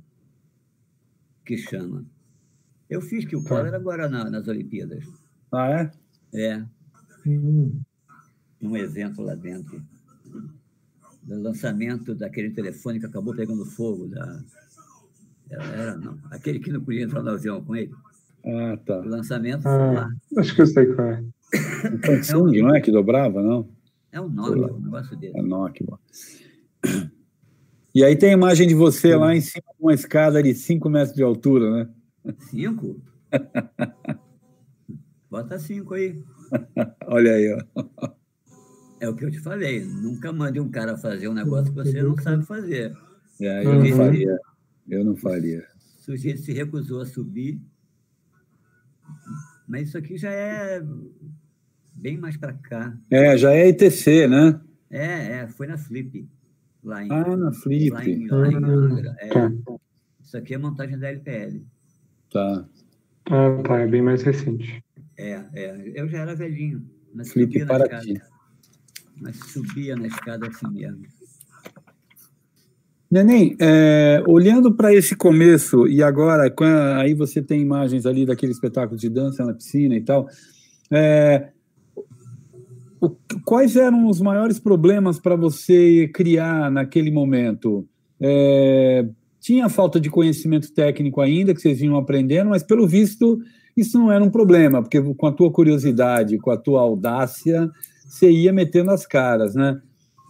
que 1.45 1.57
chama. 1.57 2.05
Eu 2.89 3.01
fiz 3.01 3.25
Kill 3.25 3.43
tá. 3.43 3.49
Color 3.49 3.75
agora 3.75 4.09
na, 4.09 4.29
nas 4.29 4.47
Olimpíadas. 4.47 5.05
Ah, 5.51 5.91
é? 6.33 6.39
É. 6.39 6.65
Hum 7.25 7.81
num 8.65 8.75
evento 8.75 9.21
lá 9.21 9.35
dentro, 9.35 9.81
do 11.23 11.41
lançamento 11.41 12.15
daquele 12.15 12.49
telefone 12.49 12.99
que 12.99 13.05
acabou 13.05 13.35
pegando 13.35 13.65
fogo. 13.65 14.07
Da, 14.07 14.43
era, 15.49 15.63
era, 15.63 15.97
não, 15.97 16.17
aquele 16.31 16.59
que 16.59 16.71
não 16.71 16.81
podia 16.81 17.03
entrar 17.03 17.21
no 17.21 17.29
avião 17.29 17.63
com 17.63 17.75
ele. 17.75 17.93
Ah, 18.45 18.77
tá. 18.85 18.99
O 18.99 19.07
lançamento 19.07 19.67
ah, 19.67 19.91
lá. 19.91 20.09
Acho 20.37 20.55
que 20.55 20.61
eu 20.61 20.67
sei 20.67 20.85
qual 20.87 21.07
é. 21.07 21.23
O 21.23 22.05
Samsung, 22.05 22.57
é 22.57 22.63
um, 22.63 22.67
não 22.67 22.75
é? 22.75 22.81
Que 22.81 22.91
dobrava, 22.91 23.41
não? 23.41 23.69
É 24.11 24.19
um 24.19 24.29
Nokia, 24.29 24.73
um 24.73 24.79
negócio 24.79 25.15
dele. 25.17 25.33
É 25.35 25.41
Nokia. 25.41 25.85
E 27.93 28.03
aí 28.03 28.15
tem 28.15 28.29
a 28.31 28.33
imagem 28.33 28.67
de 28.67 28.75
você 28.75 29.13
Sim. 29.13 29.15
lá 29.15 29.35
em 29.35 29.41
cima 29.41 29.65
de 29.77 29.81
uma 29.81 29.93
escada 29.93 30.41
de 30.43 30.53
5 30.53 30.89
metros 30.89 31.15
de 31.15 31.23
altura, 31.23 31.71
né? 31.71 31.89
5? 32.51 33.01
Bota 35.29 35.57
5 35.57 35.93
aí. 35.93 36.23
Olha 37.07 37.31
aí, 37.31 37.57
ó. 37.75 38.09
É 38.99 39.09
o 39.09 39.15
que 39.15 39.25
eu 39.25 39.31
te 39.31 39.39
falei. 39.39 39.83
Nunca 39.83 40.31
mande 40.31 40.59
um 40.59 40.69
cara 40.69 40.97
fazer 40.97 41.27
um 41.27 41.33
negócio 41.33 41.73
que 41.73 41.83
você 41.83 42.01
não 42.01 42.17
sabe 42.17 42.45
fazer. 42.45 42.95
É, 43.41 43.65
eu 43.65 43.75
não 43.75 43.97
faria. 43.97 44.39
Eu 44.87 45.03
não 45.03 45.15
faria. 45.15 45.65
O 45.99 46.03
sujeito 46.03 46.41
se 46.41 46.53
recusou 46.53 47.01
a 47.01 47.05
subir. 47.05 47.59
Mas 49.67 49.89
isso 49.89 49.97
aqui 49.97 50.17
já 50.17 50.31
é 50.31 50.81
bem 51.93 52.17
mais 52.17 52.37
para 52.37 52.53
cá. 52.53 52.97
É, 53.11 53.37
já 53.37 53.51
é 53.51 53.67
ITC, 53.67 54.27
né? 54.27 54.61
É, 54.89 55.39
é, 55.39 55.47
foi 55.47 55.67
na 55.67 55.77
Flip. 55.77 56.27
Lá 56.83 57.03
em, 57.03 57.11
ah, 57.11 57.35
na 57.35 57.51
Flip. 57.51 57.89
Lá 57.89 58.05
em, 58.05 58.27
lá 58.27 58.47
em 58.47 58.55
Angra. 58.55 59.15
É. 59.19 59.29
Tá. 59.29 59.51
Isso 60.21 60.37
aqui 60.37 60.53
é 60.53 60.57
montagem 60.57 60.97
da 60.97 61.09
LPL. 61.09 61.61
Tá. 62.31 62.65
Ah, 63.25 63.63
tá, 63.63 63.79
é 63.79 63.87
bem 63.87 64.01
mais 64.01 64.21
recente. 64.21 64.83
É, 65.17 65.43
é. 65.53 65.91
Eu 65.95 66.07
já 66.07 66.19
era 66.19 66.35
velhinho. 66.35 66.87
Mas 67.13 67.31
Flip 67.31 67.65
para 67.65 67.99
ti 67.99 68.21
mas 69.21 69.37
subia 69.51 69.95
na 69.95 70.07
escada 70.07 70.47
assim 70.47 70.67
mesmo. 70.71 71.03
Neném, 73.09 73.55
é, 73.59 74.21
olhando 74.27 74.73
para 74.73 74.93
esse 74.93 75.15
começo 75.15 75.87
e 75.87 76.03
agora, 76.03 76.53
aí 76.99 77.13
você 77.13 77.41
tem 77.41 77.61
imagens 77.61 78.05
ali 78.05 78.25
daquele 78.25 78.51
espetáculo 78.51 78.99
de 78.99 79.09
dança 79.09 79.45
na 79.45 79.53
piscina 79.53 79.95
e 79.95 80.01
tal, 80.01 80.27
é, 80.91 81.49
o, 82.99 83.09
quais 83.43 83.75
eram 83.75 84.07
os 84.07 84.19
maiores 84.19 84.59
problemas 84.59 85.19
para 85.19 85.35
você 85.35 86.09
criar 86.13 86.71
naquele 86.71 87.11
momento? 87.11 87.87
É, 88.19 89.07
tinha 89.39 89.69
falta 89.69 89.99
de 89.99 90.09
conhecimento 90.09 90.73
técnico 90.73 91.21
ainda, 91.21 91.53
que 91.53 91.61
vocês 91.61 91.79
vinham 91.79 91.97
aprendendo, 91.97 92.49
mas 92.49 92.63
pelo 92.63 92.87
visto 92.87 93.39
isso 93.77 93.99
não 93.99 94.11
era 94.11 94.23
um 94.23 94.29
problema, 94.29 94.81
porque 94.81 95.01
com 95.01 95.27
a 95.27 95.31
tua 95.31 95.51
curiosidade, 95.51 96.37
com 96.37 96.49
a 96.49 96.57
tua 96.57 96.81
audácia, 96.81 97.69
você 98.07 98.29
ia 98.29 98.53
metendo 98.53 98.91
as 98.91 99.05
caras, 99.05 99.55
né? 99.55 99.81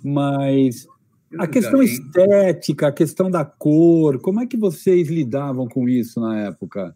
Mas 0.04 0.88
a 1.38 1.48
questão 1.48 1.82
estética, 1.82 2.88
a 2.88 2.92
questão 2.92 3.30
da 3.30 3.44
cor, 3.44 4.20
como 4.20 4.42
é 4.42 4.46
que 4.46 4.58
vocês 4.58 5.10
lidavam 5.10 5.68
com 5.68 5.88
isso 5.88 6.20
na 6.20 6.40
época? 6.40 6.96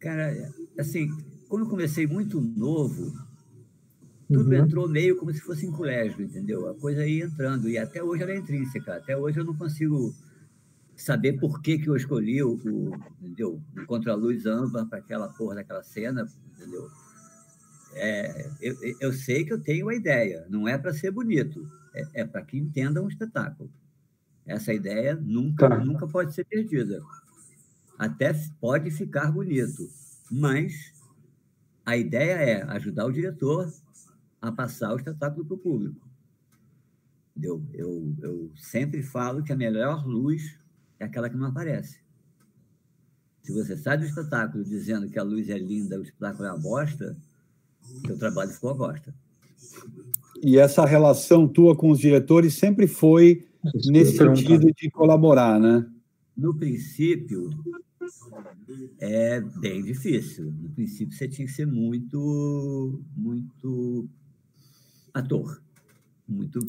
Cara, 0.00 0.32
assim, 0.78 1.08
quando 1.48 1.64
eu 1.64 1.70
comecei 1.70 2.06
muito 2.06 2.40
novo, 2.40 3.12
tudo 4.28 4.50
uhum. 4.50 4.56
entrou 4.56 4.88
meio 4.88 5.16
como 5.16 5.32
se 5.32 5.40
fosse 5.40 5.66
em 5.66 5.72
colégio, 5.72 6.22
entendeu? 6.22 6.68
A 6.68 6.74
coisa 6.74 7.06
ia 7.06 7.24
entrando, 7.24 7.68
e 7.68 7.78
até 7.78 8.02
hoje 8.02 8.22
ela 8.22 8.32
é 8.32 8.38
intrínseca. 8.38 8.96
Até 8.96 9.16
hoje 9.16 9.40
eu 9.40 9.44
não 9.44 9.54
consigo 9.54 10.14
saber 10.94 11.34
por 11.34 11.62
que, 11.62 11.78
que 11.78 11.88
eu 11.88 11.96
escolhi 11.96 12.42
o, 12.42 12.54
o, 12.54 12.94
entendeu? 13.22 13.60
o 13.76 13.86
contra-luz 13.86 14.44
âmbar 14.44 14.86
para 14.86 14.98
aquela 14.98 15.28
porra 15.28 15.56
daquela 15.56 15.82
cena, 15.82 16.26
entendeu? 16.52 16.88
É, 17.98 18.50
eu, 18.60 18.76
eu, 19.00 19.12
sei 19.12 19.44
que 19.44 19.52
eu 19.52 19.60
tenho 19.60 19.88
a 19.88 19.94
ideia, 19.94 20.46
não 20.48 20.66
é 20.66 20.78
para 20.78 20.92
ser 20.92 21.10
bonito, 21.10 21.66
é, 21.94 22.22
é 22.22 22.24
para 22.24 22.42
que 22.42 22.56
entenda 22.56 23.02
um 23.02 23.08
espetáculo. 23.08 23.70
Essa 24.46 24.72
ideia 24.72 25.14
nunca, 25.14 25.68
tá. 25.68 25.84
nunca 25.84 26.06
pode 26.06 26.34
ser 26.34 26.44
perdida. 26.44 27.02
Até 27.98 28.32
pode 28.60 28.90
ficar 28.90 29.30
bonito, 29.30 29.88
mas 30.30 30.92
a 31.84 31.96
ideia 31.96 32.34
é 32.34 32.62
ajudar 32.70 33.06
o 33.06 33.12
diretor 33.12 33.72
a 34.40 34.52
passar 34.52 34.92
o 34.92 34.96
espetáculo 34.96 35.44
para 35.44 35.54
o 35.54 35.58
público. 35.58 36.08
Eu, 37.40 37.64
eu, 37.74 38.14
eu 38.20 38.52
sempre 38.56 39.02
falo 39.02 39.42
que 39.42 39.52
a 39.52 39.56
melhor 39.56 40.06
luz 40.06 40.58
é 40.98 41.04
aquela 41.04 41.28
que 41.28 41.36
não 41.36 41.46
aparece. 41.46 42.00
Se 43.42 43.52
você 43.52 43.76
sai 43.76 43.96
do 43.96 44.04
espetáculo 44.04 44.64
dizendo 44.64 45.08
que 45.08 45.18
a 45.18 45.22
luz 45.22 45.48
é 45.48 45.56
linda, 45.58 45.98
o 45.98 46.02
espetáculo 46.02 46.46
é 46.46 46.52
uma 46.52 46.60
bosta, 46.60 47.16
seu 48.06 48.18
trabalho 48.18 48.50
ficou 48.50 48.70
a 48.70 48.74
bosta. 48.74 49.14
E 50.42 50.58
essa 50.58 50.84
relação 50.84 51.48
tua 51.48 51.76
com 51.76 51.90
os 51.90 51.98
diretores 51.98 52.54
sempre 52.54 52.86
foi 52.86 53.46
nesse 53.86 54.16
sentido 54.16 54.72
de 54.72 54.90
colaborar, 54.90 55.58
né? 55.58 55.86
No 56.36 56.54
princípio, 56.54 57.50
é 59.00 59.40
bem 59.40 59.82
difícil. 59.82 60.52
No 60.52 60.70
princípio, 60.70 61.16
você 61.16 61.26
tinha 61.26 61.46
que 61.46 61.52
ser 61.52 61.66
muito, 61.66 63.02
muito 63.16 64.08
ator, 65.12 65.60
muito 66.28 66.60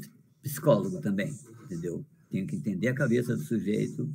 psicólogo 0.42 1.00
também, 1.00 1.32
entendeu? 1.66 2.04
Tinha 2.32 2.46
que 2.46 2.56
entender 2.56 2.88
a 2.88 2.96
cabeça 2.96 3.36
do 3.36 3.44
sujeito. 3.44 4.10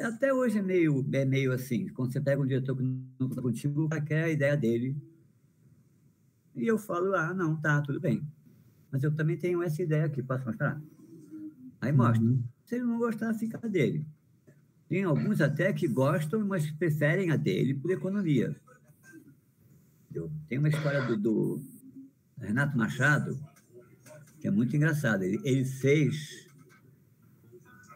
Até 0.00 0.32
hoje 0.34 0.58
é 0.58 0.62
meio, 0.62 1.06
é 1.12 1.24
meio 1.24 1.52
assim, 1.52 1.86
quando 1.88 2.12
você 2.12 2.20
pega 2.20 2.42
um 2.42 2.46
diretor 2.46 2.76
que 2.76 2.82
não 2.82 3.28
está 3.28 3.40
contigo, 3.40 3.88
quer 4.06 4.24
a 4.24 4.30
ideia 4.30 4.56
dele. 4.56 4.96
E 6.54 6.66
eu 6.66 6.78
falo, 6.78 7.14
ah, 7.14 7.32
não, 7.32 7.56
tá, 7.56 7.80
tudo 7.80 8.00
bem. 8.00 8.22
Mas 8.90 9.02
eu 9.02 9.14
também 9.14 9.36
tenho 9.36 9.62
essa 9.62 9.82
ideia 9.82 10.04
aqui, 10.04 10.22
posso 10.22 10.44
mostrar? 10.44 10.80
Aí 11.80 11.90
mostra. 11.92 12.24
Uhum. 12.24 12.42
Se 12.64 12.76
ele 12.76 12.84
não 12.84 12.98
gostar, 12.98 13.32
fica 13.34 13.58
dele. 13.68 14.06
Tem 14.88 15.04
alguns 15.04 15.40
até 15.40 15.72
que 15.72 15.88
gostam, 15.88 16.44
mas 16.46 16.70
preferem 16.70 17.30
a 17.30 17.36
dele 17.36 17.74
por 17.74 17.90
economia. 17.90 18.54
Tem 20.46 20.58
uma 20.58 20.68
história 20.68 21.06
do, 21.06 21.16
do 21.16 21.62
Renato 22.38 22.76
Machado, 22.76 23.38
que 24.38 24.46
é 24.46 24.50
muito 24.50 24.76
engraçada. 24.76 25.24
Ele, 25.24 25.40
ele 25.44 25.64
fez 25.64 26.46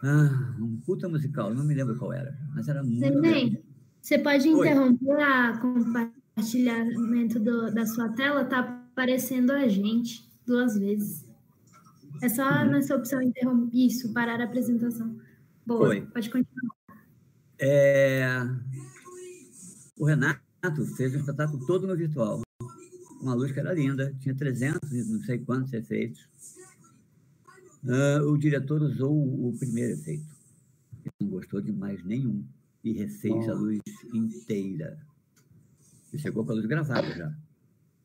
ah, 0.03 0.55
um 0.59 0.81
puta 0.85 1.07
musical, 1.07 1.53
não 1.53 1.63
me 1.63 1.75
lembro 1.75 1.97
qual 1.97 2.13
era, 2.13 2.37
mas 2.55 2.67
era 2.67 2.83
muito. 2.83 3.63
Você 4.01 4.17
pode 4.17 4.47
interromper 4.47 5.19
a 5.21 5.59
compartilhamento 6.37 7.39
do, 7.39 7.71
da 7.71 7.85
sua 7.85 8.09
tela, 8.09 8.45
tá 8.45 8.59
aparecendo 8.59 9.51
a 9.51 9.67
gente 9.67 10.29
duas 10.45 10.77
vezes. 10.77 11.25
É 12.21 12.29
só 12.29 12.43
uhum. 12.43 12.71
nessa 12.71 12.95
opção 12.95 13.21
interromper 13.21 13.75
isso, 13.77 14.13
parar 14.13 14.39
a 14.39 14.43
apresentação. 14.43 15.19
Boa, 15.65 15.89
Oi. 15.89 16.01
pode 16.01 16.29
continuar. 16.29 16.75
É... 17.59 18.27
O 19.97 20.05
Renato 20.05 20.85
fez 20.95 21.13
o 21.15 21.17
espetáculo 21.17 21.65
todo 21.65 21.87
no 21.87 21.95
virtual. 21.95 22.41
Uma 23.19 23.33
luz 23.33 23.51
que 23.51 23.59
era 23.59 23.73
linda, 23.73 24.15
tinha 24.19 24.35
300, 24.35 25.07
não 25.07 25.19
sei 25.21 25.39
quantos 25.39 25.73
efeitos. 25.73 26.27
Uh, 27.83 28.29
o 28.29 28.37
diretor 28.37 28.81
usou 28.81 29.11
o, 29.11 29.49
o 29.49 29.57
primeiro 29.57 29.93
efeito. 29.93 30.25
Ele 31.03 31.13
não 31.21 31.29
gostou 31.29 31.61
de 31.61 31.71
mais 31.71 32.03
nenhum 32.03 32.45
e 32.83 32.93
refez 32.93 33.47
oh. 33.47 33.51
a 33.51 33.53
luz 33.55 33.81
inteira. 34.13 34.99
Chegou 36.17 36.45
com 36.45 36.51
a 36.51 36.55
luz 36.55 36.65
gravada 36.65 37.07
já. 37.15 37.33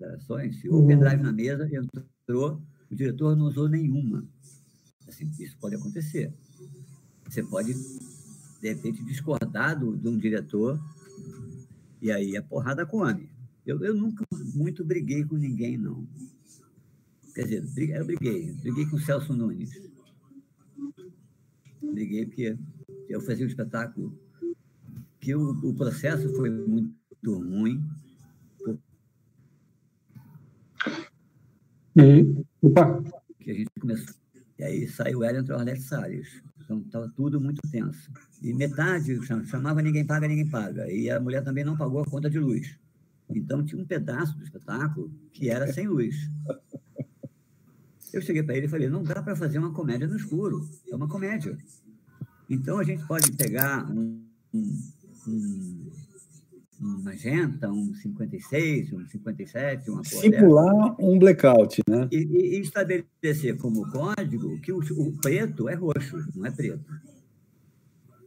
Era 0.01 0.19
só 0.21 0.43
enfiou 0.43 0.83
o 0.83 0.87
pendrive 0.87 1.23
na 1.23 1.33
mesa, 1.33 1.69
entrou, 1.73 2.61
o 2.91 2.95
diretor 2.95 3.37
não 3.37 3.47
usou 3.47 3.69
nenhuma. 3.69 4.27
Assim, 5.09 5.31
isso 5.39 5.57
pode 5.59 5.77
acontecer. 5.77 6.33
Você 7.25 7.43
pode 7.43 7.75
de 8.63 8.69
repente, 8.69 9.05
discordado 9.05 9.97
de 9.97 10.09
um 10.09 10.17
diretor, 10.17 10.81
e 12.01 12.13
aí 12.13 12.37
a 12.37 12.43
porrada 12.43 12.87
come. 12.87 13.29
Eu, 13.67 13.83
eu 13.85 13.93
nunca 13.93 14.25
muito 14.55 14.85
briguei 14.85 15.25
com 15.25 15.37
ninguém, 15.37 15.77
não. 15.77 16.07
Quer 17.35 17.45
dizer, 17.49 17.91
eu 17.97 18.05
briguei. 18.07 18.53
Briguei 18.53 18.87
com 18.87 18.97
o 18.97 19.01
Celso 19.01 19.35
Nunes. 19.35 19.71
Briguei 21.83 22.27
porque 22.27 22.57
eu 23.09 23.21
fazia 23.21 23.45
um 23.45 23.49
espetáculo 23.49 24.17
que 25.19 25.35
o, 25.35 25.51
o 25.51 25.75
processo 25.75 26.33
foi 26.37 26.49
muito 26.49 26.95
ruim. 27.25 27.85
E, 31.97 32.45
opa. 32.63 33.03
Que 33.41 33.51
a 33.51 33.55
gente 33.55 33.71
começou. 33.81 34.15
E 34.59 34.65
aí 34.65 34.89
saiu 34.89 35.19
o 35.19 35.25
Hélio, 35.25 35.41
entrou 35.41 35.59
Alex 35.59 35.85
Salles. 35.85 36.43
Então, 36.61 36.81
estava 36.81 37.13
tudo 37.15 37.41
muito 37.41 37.61
tenso. 37.71 38.11
E 38.41 38.55
metade 38.55 39.19
chamava 39.47 39.83
Ninguém 39.83 40.07
Paga, 40.07 40.29
Ninguém 40.29 40.49
Paga. 40.49 40.91
E 40.91 41.11
a 41.11 41.21
mulher 41.21 41.43
também 41.43 41.65
não 41.65 41.77
pagou 41.77 42.01
a 42.01 42.07
conta 42.07 42.31
de 42.31 42.39
luz. 42.39 42.79
Então, 43.29 43.65
tinha 43.65 43.81
um 43.81 43.87
pedaço 43.87 44.37
do 44.37 44.45
espetáculo 44.45 45.11
que 45.33 45.51
era 45.51 45.73
sem 45.73 45.89
luz. 45.89 46.15
Eu 48.13 48.21
cheguei 48.21 48.43
para 48.43 48.57
ele 48.57 48.67
e 48.67 48.69
falei: 48.69 48.89
não 48.89 49.03
dá 49.03 49.23
para 49.23 49.35
fazer 49.35 49.59
uma 49.59 49.73
comédia 49.73 50.07
no 50.07 50.17
escuro. 50.17 50.69
É 50.91 50.95
uma 50.95 51.09
comédia. 51.09 51.57
Então, 52.49 52.79
a 52.79 52.85
gente 52.85 53.05
pode 53.07 53.33
pegar 53.33 53.91
um, 53.91 54.23
um, 54.55 54.79
um 55.27 55.91
um 56.83 57.01
magenta, 57.01 57.71
um 57.71 57.95
56, 57.95 58.93
um 58.93 59.07
57, 59.07 59.91
uma 59.91 60.03
Simular 60.03 60.97
um 61.01 61.19
blackout, 61.19 61.81
né? 61.89 62.09
E, 62.11 62.17
e, 62.17 62.61
estabelecer 62.61 63.57
como 63.57 63.89
código 63.91 64.61
que 64.61 64.73
o, 64.73 64.81
o, 64.81 65.13
preto 65.19 65.69
é 65.69 65.75
roxo, 65.75 66.17
não 66.35 66.45
é 66.45 66.51
preto. 66.51 66.85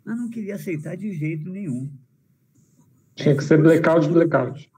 Mas 0.05 0.17
não 0.17 0.29
queria 0.29 0.55
aceitar 0.55 0.95
de 0.95 1.11
jeito 1.13 1.49
nenhum. 1.49 1.91
Tinha 3.15 3.35
que 3.35 3.43
ser 3.43 3.61
blackout, 3.61 4.07
blackout. 4.09 4.71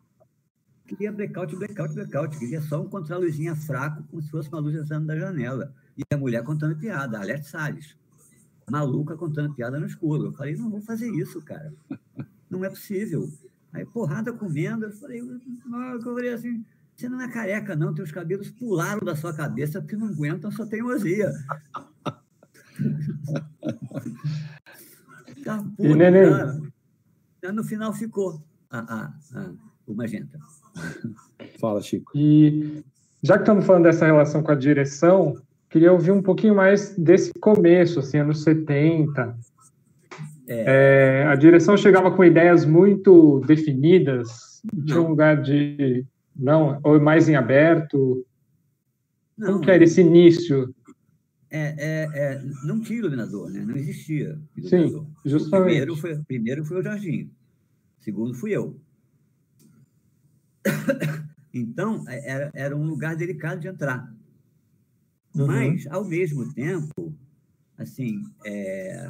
Queria 0.87 1.11
blackout, 1.11 1.55
blackout, 1.55 1.93
blackout. 1.93 2.39
Queria 2.39 2.61
só 2.61 2.81
um 2.81 2.89
contra-luzinha 2.89 3.55
fraco, 3.55 4.03
como 4.09 4.21
se 4.21 4.31
fosse 4.31 4.49
uma 4.49 4.59
luz 4.59 4.75
entrando 4.75 5.05
da 5.05 5.19
janela. 5.19 5.73
E 5.97 6.01
a 6.13 6.17
mulher 6.17 6.43
contando 6.43 6.77
piada, 6.77 7.19
Alert 7.19 7.43
Salles. 7.43 7.95
Maluca 8.69 9.15
contando 9.15 9.53
piada 9.53 9.79
no 9.79 9.85
escuro. 9.85 10.27
Eu 10.27 10.33
falei, 10.33 10.55
não 10.55 10.69
vou 10.69 10.81
fazer 10.81 11.09
isso, 11.09 11.41
cara. 11.41 11.73
Não 12.49 12.63
é 12.63 12.69
possível. 12.69 13.29
Aí, 13.77 13.85
porrada 13.85 14.33
comendo, 14.33 14.85
eu 14.85 14.91
falei, 14.91 15.19
eu 15.19 16.01
falei 16.01 16.33
assim, 16.33 16.65
você 16.95 17.07
não 17.07 17.21
é 17.21 17.31
careca, 17.31 17.75
não, 17.75 17.93
teus 17.93 18.11
cabelos 18.11 18.49
pularam 18.49 19.05
da 19.05 19.15
sua 19.15 19.35
cabeça 19.35 19.79
porque 19.79 19.95
não 19.95 20.07
aguentam 20.07 20.51
sua 20.51 20.65
teimosia. 20.65 21.31
tá, 25.45 25.63
e 25.77 25.93
neném? 25.93 26.25
No 27.53 27.63
final 27.63 27.93
ficou 27.93 28.41
a, 28.71 28.79
a, 28.79 29.13
a, 29.35 29.51
o 29.85 29.93
magenta. 29.93 30.39
Fala, 31.59 31.79
Chico. 31.79 32.11
E 32.15 32.83
já 33.21 33.35
que 33.35 33.43
estamos 33.43 33.63
falando 33.63 33.83
dessa 33.83 34.07
relação 34.07 34.41
com 34.41 34.51
a 34.51 34.55
direção, 34.55 35.39
queria 35.69 35.93
ouvir 35.93 36.09
um 36.09 36.23
pouquinho 36.23 36.55
mais 36.55 36.97
desse 36.97 37.31
começo, 37.33 37.99
assim, 37.99 38.17
anos 38.17 38.41
70, 38.41 39.37
é. 40.47 41.23
É, 41.23 41.27
a 41.27 41.35
direção 41.35 41.75
chegava 41.75 42.09
com 42.09 42.23
ideias 42.23 42.65
muito 42.65 43.41
definidas, 43.41 44.61
tinha 44.85 45.01
um 45.01 45.09
lugar 45.09 45.41
de. 45.41 46.05
Não, 46.35 46.79
ou 46.83 46.99
mais 46.99 47.27
em 47.27 47.35
aberto. 47.35 48.25
Não, 49.37 49.53
Como 49.53 49.61
que 49.61 49.71
era 49.71 49.83
esse 49.83 50.01
início? 50.01 50.73
É, 51.49 51.75
é, 51.77 52.09
é, 52.13 52.41
não 52.63 52.81
tinha 52.81 52.99
iluminador, 52.99 53.49
né? 53.49 53.63
não 53.63 53.75
existia. 53.75 54.39
Iluminador. 54.55 55.05
Sim, 55.05 55.29
justamente. 55.29 55.61
O 55.61 55.65
primeiro 55.65 55.95
foi, 55.95 56.17
primeiro 56.23 56.65
foi 56.65 56.79
o 56.79 56.83
Jorginho, 56.83 57.31
o 57.99 58.03
segundo 58.03 58.33
fui 58.33 58.51
eu. 58.51 58.79
Então, 61.53 62.03
é, 62.07 62.29
era, 62.29 62.51
era 62.53 62.77
um 62.77 62.85
lugar 62.85 63.15
delicado 63.15 63.59
de 63.59 63.67
entrar. 63.67 64.13
Uhum. 65.33 65.47
Mas, 65.47 65.87
ao 65.87 66.05
mesmo 66.05 66.53
tempo, 66.53 67.15
assim, 67.77 68.21
é, 68.45 69.09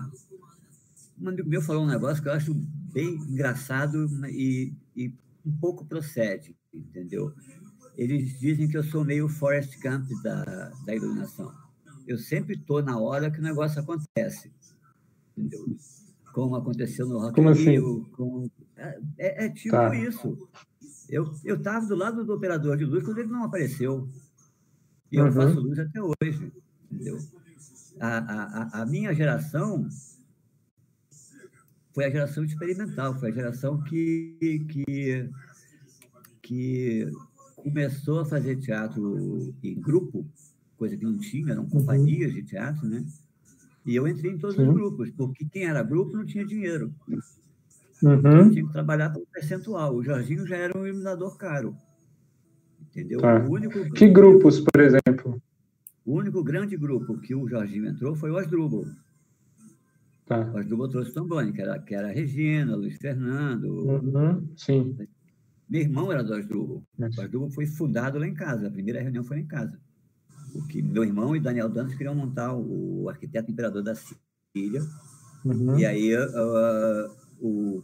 um 1.20 1.30
amigo 1.30 1.50
meu 1.50 1.62
falou 1.62 1.84
um 1.84 1.88
negócio 1.88 2.22
que 2.22 2.30
eu 2.30 2.34
acho 2.34 2.54
bem 2.54 3.16
engraçado 3.16 4.08
e, 4.28 4.74
e 4.96 5.14
um 5.46 5.52
pouco 5.60 5.86
procede, 5.86 6.56
entendeu? 6.74 7.34
Eles 7.96 8.40
dizem 8.40 8.68
que 8.68 8.78
eu 8.78 8.84
sou 8.84 9.04
meio 9.04 9.28
Forrest 9.28 9.76
Gump 9.82 10.08
da, 10.22 10.44
da 10.86 10.96
iluminação. 10.96 11.52
Eu 12.08 12.18
sempre 12.18 12.56
estou 12.56 12.82
na 12.82 13.00
hora 13.00 13.32
que 13.32 13.40
o 13.40 13.44
negócio 13.44 13.82
acontece, 13.82 14.52
entendeu? 15.36 15.66
Como 16.34 16.56
aconteceu 16.56 17.08
no 17.08 17.20
Rock 17.20 17.36
Como 17.36 17.50
assim? 17.50 17.72
Rio. 17.72 18.08
Com... 18.12 18.50
É, 18.76 19.00
é, 19.18 19.46
é, 19.46 19.50
tipo 19.50 19.76
tá. 19.76 19.96
isso. 19.96 20.38
Eu 21.10 21.34
estava 21.44 21.86
do 21.88 21.96
lado 21.96 22.24
do 22.24 22.34
operador 22.34 22.78
de 22.78 22.86
luz 22.86 23.04
quando 23.04 23.18
ele 23.18 23.30
não 23.30 23.44
apareceu. 23.44 24.08
E 25.12 25.20
uhum. 25.20 25.28
eu 25.28 25.32
faço 25.32 25.60
luz 25.60 25.80
até 25.80 26.00
hoje, 26.02 26.52
entendeu? 26.92 27.18
A, 28.00 28.18
a, 28.18 28.82
a 28.82 28.86
minha 28.86 29.14
geração 29.16 29.88
foi 31.98 32.06
a 32.06 32.12
geração 32.12 32.44
experimental, 32.44 33.16
foi 33.16 33.32
a 33.32 33.34
geração 33.34 33.82
que, 33.82 34.38
que, 34.70 35.28
que 36.44 37.12
começou 37.56 38.20
a 38.20 38.26
fazer 38.26 38.58
teatro 38.58 39.52
em 39.64 39.74
grupo, 39.82 40.24
coisa 40.78 40.96
que 40.96 41.04
não 41.04 41.18
tinha, 41.18 41.54
eram 41.54 41.66
companhias 41.66 42.36
de 42.36 42.44
teatro, 42.44 42.88
né? 42.88 43.04
E 43.84 43.96
eu 43.96 44.08
entrei 44.08 44.32
em 44.32 44.38
todos 44.38 44.58
Sim. 44.58 44.68
os 44.68 44.76
grupos, 44.76 45.10
porque 45.10 45.44
quem 45.46 45.64
era 45.64 45.82
grupo 45.82 46.16
não 46.16 46.24
tinha 46.24 46.46
dinheiro. 46.46 46.94
Uhum. 48.04 48.14
Então, 48.14 48.52
tinha 48.52 48.68
que 48.68 48.74
trabalhar 48.74 49.10
por 49.10 49.26
percentual. 49.34 49.96
O 49.96 50.04
Jorginho 50.04 50.46
já 50.46 50.56
era 50.56 50.78
um 50.78 50.86
iluminador 50.86 51.36
caro. 51.36 51.76
Entendeu? 52.80 53.22
Tá. 53.22 53.44
O 53.44 53.54
único 53.54 53.92
que 53.94 54.08
grupos, 54.08 54.60
por 54.60 54.80
exemplo? 54.80 55.42
O 56.06 56.14
único 56.14 56.44
grande 56.44 56.78
grupo 56.78 57.18
que 57.18 57.34
o 57.34 57.48
Jorginho 57.48 57.88
entrou 57.88 58.16
foi 58.16 58.30
o 58.30 58.38
Asdrubal. 58.38 58.86
Tá. 60.28 60.52
O 60.54 60.58
Asdrubal 60.58 60.90
trouxe 60.90 61.14
Tomboni, 61.14 61.54
que 61.54 61.62
era, 61.62 61.80
que 61.80 61.96
era 61.96 62.10
a 62.10 62.12
Regina, 62.12 62.76
Luiz 62.76 62.98
Fernando. 62.98 63.66
Uhum, 63.66 64.48
sim. 64.58 64.98
Meu 65.70 65.82
irmão 65.82 66.12
era 66.12 66.22
do 66.22 66.34
Asdrubal. 66.34 66.84
O 67.00 67.22
Asdrubal 67.22 67.50
foi 67.50 67.66
fundado 67.66 68.20
lá 68.20 68.28
em 68.28 68.34
casa. 68.34 68.68
A 68.68 68.72
primeira 68.72 69.02
reunião 69.02 69.24
foi 69.24 69.38
lá 69.38 69.44
em 69.44 69.48
casa. 69.48 69.80
Porque 70.52 70.82
meu 70.82 71.04
irmão 71.04 71.36
e 71.36 71.40
Daniel 71.40 71.70
Dantas 71.70 71.96
queriam 71.96 72.14
montar 72.14 72.54
o 72.54 73.08
arquiteto 73.10 73.50
imperador 73.50 73.82
da 73.82 73.96
Síria. 73.96 74.82
Uhum. 75.46 75.80
E 75.80 75.86
aí 75.86 76.14
uh, 76.14 77.16
o, 77.40 77.84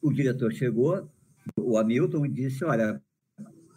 o 0.00 0.12
diretor 0.12 0.52
chegou, 0.52 1.10
o 1.58 1.76
Hamilton, 1.76 2.24
e 2.24 2.30
disse: 2.30 2.64
Olha, 2.64 3.02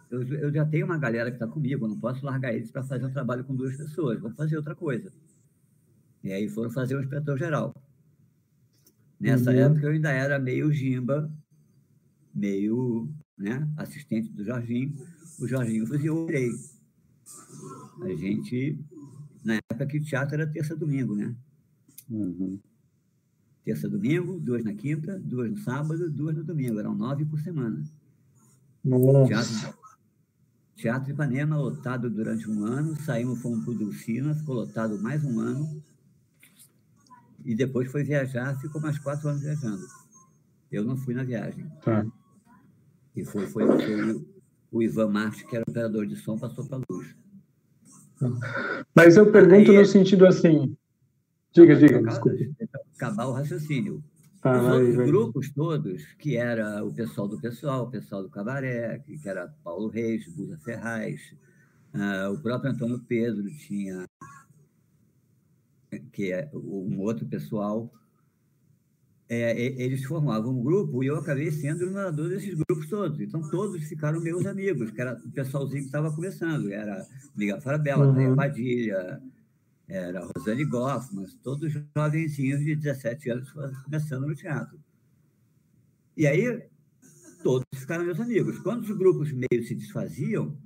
eu, 0.10 0.22
eu 0.22 0.54
já 0.54 0.66
tenho 0.66 0.86
uma 0.86 0.98
galera 0.98 1.30
que 1.30 1.36
está 1.36 1.48
comigo, 1.48 1.88
não 1.88 2.00
posso 2.00 2.26
largar 2.26 2.54
eles 2.54 2.72
para 2.72 2.84
fazer 2.84 3.06
um 3.06 3.12
trabalho 3.12 3.44
com 3.44 3.56
duas 3.56 3.76
pessoas, 3.76 4.20
vou 4.20 4.32
fazer 4.32 4.56
outra 4.56 4.76
coisa. 4.76 5.12
E 6.24 6.32
aí 6.32 6.50
foram 6.50 6.70
fazer 6.70 6.96
o 6.96 7.02
inspetor 7.02 7.38
geral. 7.38 7.74
Nessa 9.20 9.52
uhum. 9.52 9.58
época 9.58 9.86
eu 9.86 9.92
ainda 9.92 10.12
era 10.12 10.40
meio 10.40 10.72
Gimba, 10.72 11.32
meio 12.34 13.10
né, 13.38 13.68
assistente 13.78 14.32
do 14.32 14.44
Jorginho. 14.44 14.94
O 15.40 15.48
Jorginho 15.48 15.86
fazia 15.88 16.14
o 16.14 16.26
rei. 16.26 16.50
A 18.02 18.16
gente, 18.16 18.80
na 19.44 19.56
época 19.56 19.86
que 19.86 19.98
o 19.98 20.04
teatro 20.04 20.36
era 20.36 20.48
terça-domingo, 20.48 21.16
né? 21.16 21.36
Uhum. 22.10 22.60
Terça-domingo, 23.64 24.40
duas 24.40 24.64
na 24.64 24.74
quinta, 24.74 25.20
duas 25.20 25.52
no 25.52 25.58
sábado, 25.58 26.10
duas 26.10 26.36
no 26.36 26.44
domingo. 26.44 26.80
Eram 26.80 26.96
nove 26.96 27.26
por 27.26 27.40
semana. 27.40 27.84
Nossa. 28.84 29.28
Teatro, 29.28 29.80
teatro 30.76 31.12
Ipanema 31.12 31.58
lotado 31.58 32.10
durante 32.10 32.50
um 32.50 32.66
ano. 32.66 32.96
Saímos, 33.02 33.42
fomos 33.42 33.64
para 33.64 33.72
o 33.72 33.78
Dulcina, 33.78 34.34
ficou 34.34 34.56
lotado 34.56 34.98
mais 35.00 35.24
um 35.24 35.40
ano 35.40 35.84
e 37.46 37.56
depois 37.56 37.92
foi 37.92 38.04
viajar, 38.04 38.60
ficou 38.60 38.82
mais 38.82 38.98
quatro 39.00 39.30
anos 39.30 39.42
viajando. 39.42 39.86
Eu 40.72 40.84
não 40.84 40.96
fui 40.96 41.14
na 41.14 41.24
viagem. 41.24 41.68
Tá. 41.84 42.06
E 43.16 43.26
foi, 43.26 43.48
foi, 43.48 43.66
foi 43.66 44.26
o 44.72 44.84
Ivan 44.84 45.10
Marte, 45.10 45.46
que 45.46 45.56
era 45.56 45.66
operador 45.68 46.06
de 46.06 46.16
som, 46.16 46.38
passou 46.38 46.66
para 46.66 46.78
a 46.78 46.82
luz. 46.90 47.16
Mas 48.96 49.18
eu 49.18 49.32
pergunto 49.32 49.72
Aí, 49.72 49.78
no 49.78 49.86
sentido 49.86 50.26
assim. 50.26 50.76
Diga, 51.52 51.76
diga, 51.76 52.02
desculpe. 52.04 52.54
Acabar 52.96 53.28
o 53.28 53.32
raciocínio. 53.32 54.04
Tá, 54.42 54.62
Os 54.62 54.68
outros 54.68 54.96
vai. 54.96 55.06
grupos 55.08 55.52
todos, 55.52 56.06
que 56.18 56.38
era 56.38 56.84
o 56.84 56.94
pessoal 56.94 57.28
do 57.28 57.40
pessoal, 57.40 57.84
o 57.84 57.92
pessoal 57.92 58.24
do 58.24 58.30
cabaré, 58.30 59.00
que 59.00 59.20
era 59.28 59.54
Paulo 59.64 59.90
Reis, 59.90 60.28
Busa 60.28 60.58
Ferraz, 60.60 61.20
uh, 61.94 62.32
o 62.32 62.42
próprio 62.42 62.72
Antônio 62.72 63.00
Pedro 63.00 63.50
tinha 63.50 64.06
que 66.12 66.32
é 66.32 66.50
um 66.54 67.00
outro 67.00 67.26
pessoal, 67.26 67.92
é, 69.28 69.62
eles 69.62 70.04
formavam 70.06 70.52
um 70.52 70.64
grupo 70.64 71.04
e 71.04 71.08
eu 71.08 71.18
acabei 71.18 71.52
sendo 71.52 71.86
o 71.86 72.12
desses 72.30 72.56
grupos 72.56 72.88
todos. 72.88 73.20
Então, 73.20 73.48
todos 73.50 73.84
ficaram 73.84 74.20
meus 74.20 74.46
amigos, 74.46 74.90
que 74.90 75.00
era 75.00 75.14
o 75.24 75.32
pessoalzinho 75.32 75.82
que 75.82 75.88
estava 75.88 76.12
começando. 76.12 76.72
Era 76.72 77.06
Miguel 77.36 77.62
Farabella, 77.62 78.08
uhum. 78.08 78.36
Padilha, 78.36 79.22
era 79.88 80.26
Rosane 80.26 80.66
Goffman, 80.66 81.26
todos 81.44 81.72
jovenzinhos 81.96 82.62
de 82.62 82.76
17 82.76 83.30
anos 83.30 83.52
começando 83.84 84.28
no 84.28 84.36
teatro. 84.36 84.80
E 86.18 86.26
aí, 86.26 86.64
todos 87.44 87.66
ficaram 87.76 88.06
meus 88.06 88.20
amigos. 88.20 88.58
Quando 88.60 88.82
os 88.82 88.92
grupos 88.92 89.32
meio 89.32 89.64
se 89.64 89.76
desfaziam, 89.76 90.58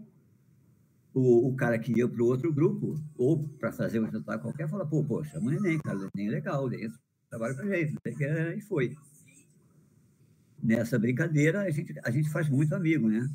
o, 1.14 1.50
o 1.50 1.56
cara 1.56 1.78
que 1.78 1.98
ia 1.98 2.08
para 2.08 2.24
o 2.24 2.26
outro 2.26 2.52
grupo, 2.52 3.00
ou 3.18 3.48
para 3.60 3.72
fazer 3.72 4.00
um 4.00 4.06
espetáculo 4.06 4.52
qualquer, 4.52 4.68
fala, 4.68 4.86
pô, 4.86 5.04
pô, 5.04 5.24
chama 5.24 5.48
o 5.48 5.52
neném, 5.52 5.80
cara, 5.80 5.98
o 5.98 6.10
neném 6.16 6.30
é 6.30 6.36
legal, 6.36 6.66
o 6.66 6.70
neném 6.70 6.92
trabalha 7.30 7.54
com 7.54 7.62
a 7.62 7.76
gente, 7.76 7.98
e 8.58 8.62
foi. 8.62 8.96
Nessa 10.62 10.98
brincadeira, 10.98 11.62
a 11.62 11.70
gente, 11.70 11.94
a 12.04 12.10
gente 12.10 12.30
faz 12.30 12.50
muito 12.50 12.74
amigo, 12.74 13.10
né? 13.10 13.30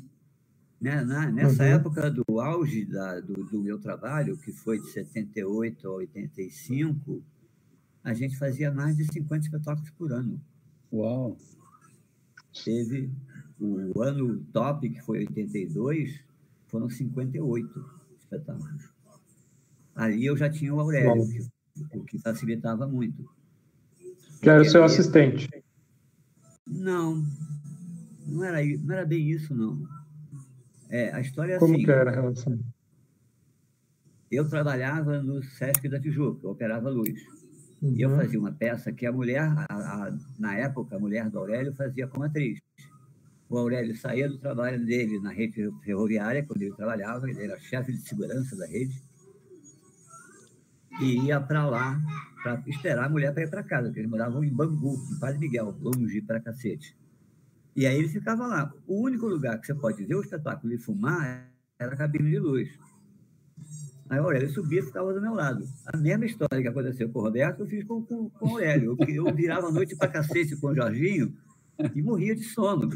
né? 0.81 1.03
Na, 1.03 1.31
nessa 1.31 1.63
uhum. 1.63 1.69
época 1.69 2.09
do 2.09 2.39
auge 2.39 2.85
da, 2.85 3.19
do, 3.19 3.43
do 3.43 3.61
meu 3.61 3.79
trabalho, 3.79 4.37
que 4.37 4.51
foi 4.51 4.79
de 4.79 4.89
78 4.89 5.87
a 5.87 5.91
85, 5.91 7.23
a 8.03 8.13
gente 8.13 8.37
fazia 8.37 8.71
mais 8.71 8.97
de 8.97 9.05
50 9.05 9.45
espetáculos 9.45 9.89
por 9.91 10.11
ano. 10.11 10.41
Uau! 10.91 11.37
Teve 12.65 13.11
o 13.59 14.01
ano 14.01 14.43
top, 14.51 14.89
que 14.89 15.01
foi 15.01 15.19
82, 15.19 16.19
foram 16.69 16.89
58 16.89 17.85
espetáculos. 18.17 18.89
Ali 19.95 20.25
eu 20.25 20.37
já 20.37 20.49
tinha 20.49 20.73
o 20.73 20.79
Aurélio, 20.79 21.27
que, 21.27 21.97
o 21.97 22.03
que 22.03 22.19
facilitava 22.19 22.87
muito. 22.87 23.29
Que 24.41 24.49
era 24.49 24.61
o 24.61 24.65
seu 24.65 24.83
assistente. 24.83 25.49
Não, 26.65 27.25
não 28.25 28.43
era, 28.43 28.63
não 28.63 28.95
era 28.95 29.05
bem 29.05 29.29
isso, 29.29 29.53
não. 29.53 29.85
É, 30.89 31.11
a 31.11 31.19
história 31.19 31.55
é 31.55 31.59
Como 31.59 31.73
assim. 31.73 31.83
que 31.83 31.91
era 31.91 32.09
a 32.09 32.13
relação? 32.13 32.59
Eu 34.31 34.47
trabalhava 34.47 35.21
no 35.21 35.43
Sesc 35.43 35.89
da 35.89 35.99
Tijuca, 35.99 36.45
eu 36.45 36.51
operava 36.51 36.89
luz. 36.89 37.19
Uhum. 37.81 37.95
E 37.95 38.01
eu 38.01 38.09
uhum. 38.09 38.17
fazia 38.17 38.39
uma 38.39 38.51
peça 38.51 38.91
que 38.91 39.05
a 39.05 39.11
mulher, 39.11 39.41
a, 39.41 39.65
a, 39.69 40.17
na 40.37 40.55
época, 40.55 40.95
a 40.95 40.99
mulher 40.99 41.29
do 41.29 41.39
Aurélio 41.39 41.73
fazia 41.73 42.07
como 42.07 42.23
atriz 42.23 42.59
o 43.49 43.57
Aurélio 43.57 43.97
saía 43.97 44.29
do 44.29 44.37
trabalho 44.37 44.85
dele 44.85 45.19
na 45.19 45.31
rede 45.31 45.69
ferroviária, 45.83 46.45
quando 46.45 46.61
ele 46.61 46.75
trabalhava, 46.75 47.29
ele 47.29 47.43
era 47.43 47.59
chefe 47.59 47.91
de 47.91 48.07
segurança 48.07 48.55
da 48.55 48.67
rede, 48.67 49.01
e 51.01 51.25
ia 51.25 51.39
para 51.41 51.65
lá 51.65 51.99
para 52.43 52.63
esperar 52.67 53.05
a 53.05 53.09
mulher 53.09 53.33
para 53.33 53.43
ir 53.43 53.49
para 53.49 53.63
casa, 53.63 53.87
porque 53.87 53.99
eles 53.99 54.09
moravam 54.09 54.43
em 54.43 54.53
Bangu, 54.53 54.95
em 55.11 55.19
Padre 55.19 55.39
Miguel, 55.39 55.75
longe 55.81 56.21
para 56.21 56.39
cacete. 56.39 56.95
E 57.75 57.85
aí 57.85 57.97
ele 57.97 58.09
ficava 58.09 58.45
lá. 58.47 58.73
O 58.87 59.03
único 59.03 59.25
lugar 59.25 59.59
que 59.59 59.67
você 59.67 59.73
pode 59.73 60.03
ver 60.03 60.15
o 60.15 60.21
espetáculo 60.21 60.73
e 60.73 60.77
fumar 60.77 61.49
era 61.79 61.93
a 61.93 61.97
cabine 61.97 62.29
de 62.29 62.39
luz. 62.39 62.69
Aí 64.09 64.19
o 64.19 64.23
Aurélio 64.23 64.49
subia 64.49 64.79
e 64.79 64.83
ficava 64.83 65.13
do 65.13 65.21
meu 65.21 65.33
lado. 65.33 65.63
A 65.85 65.95
mesma 65.95 66.25
história 66.25 66.61
que 66.61 66.67
aconteceu 66.67 67.09
com 67.09 67.19
o 67.19 67.21
Roberto, 67.23 67.61
eu 67.61 67.67
fiz 67.67 67.85
com, 67.85 68.03
com, 68.03 68.29
com 68.29 68.45
o 68.47 68.49
Aurélio. 68.49 68.97
Eu, 68.99 69.25
eu 69.27 69.35
virava 69.35 69.67
a 69.67 69.71
noite 69.71 69.95
para 69.95 70.07
cacete 70.07 70.55
com 70.57 70.67
o 70.67 70.75
Jorginho, 70.75 71.33
e 71.95 72.01
morria 72.01 72.35
de 72.35 72.43
sono. 72.43 72.89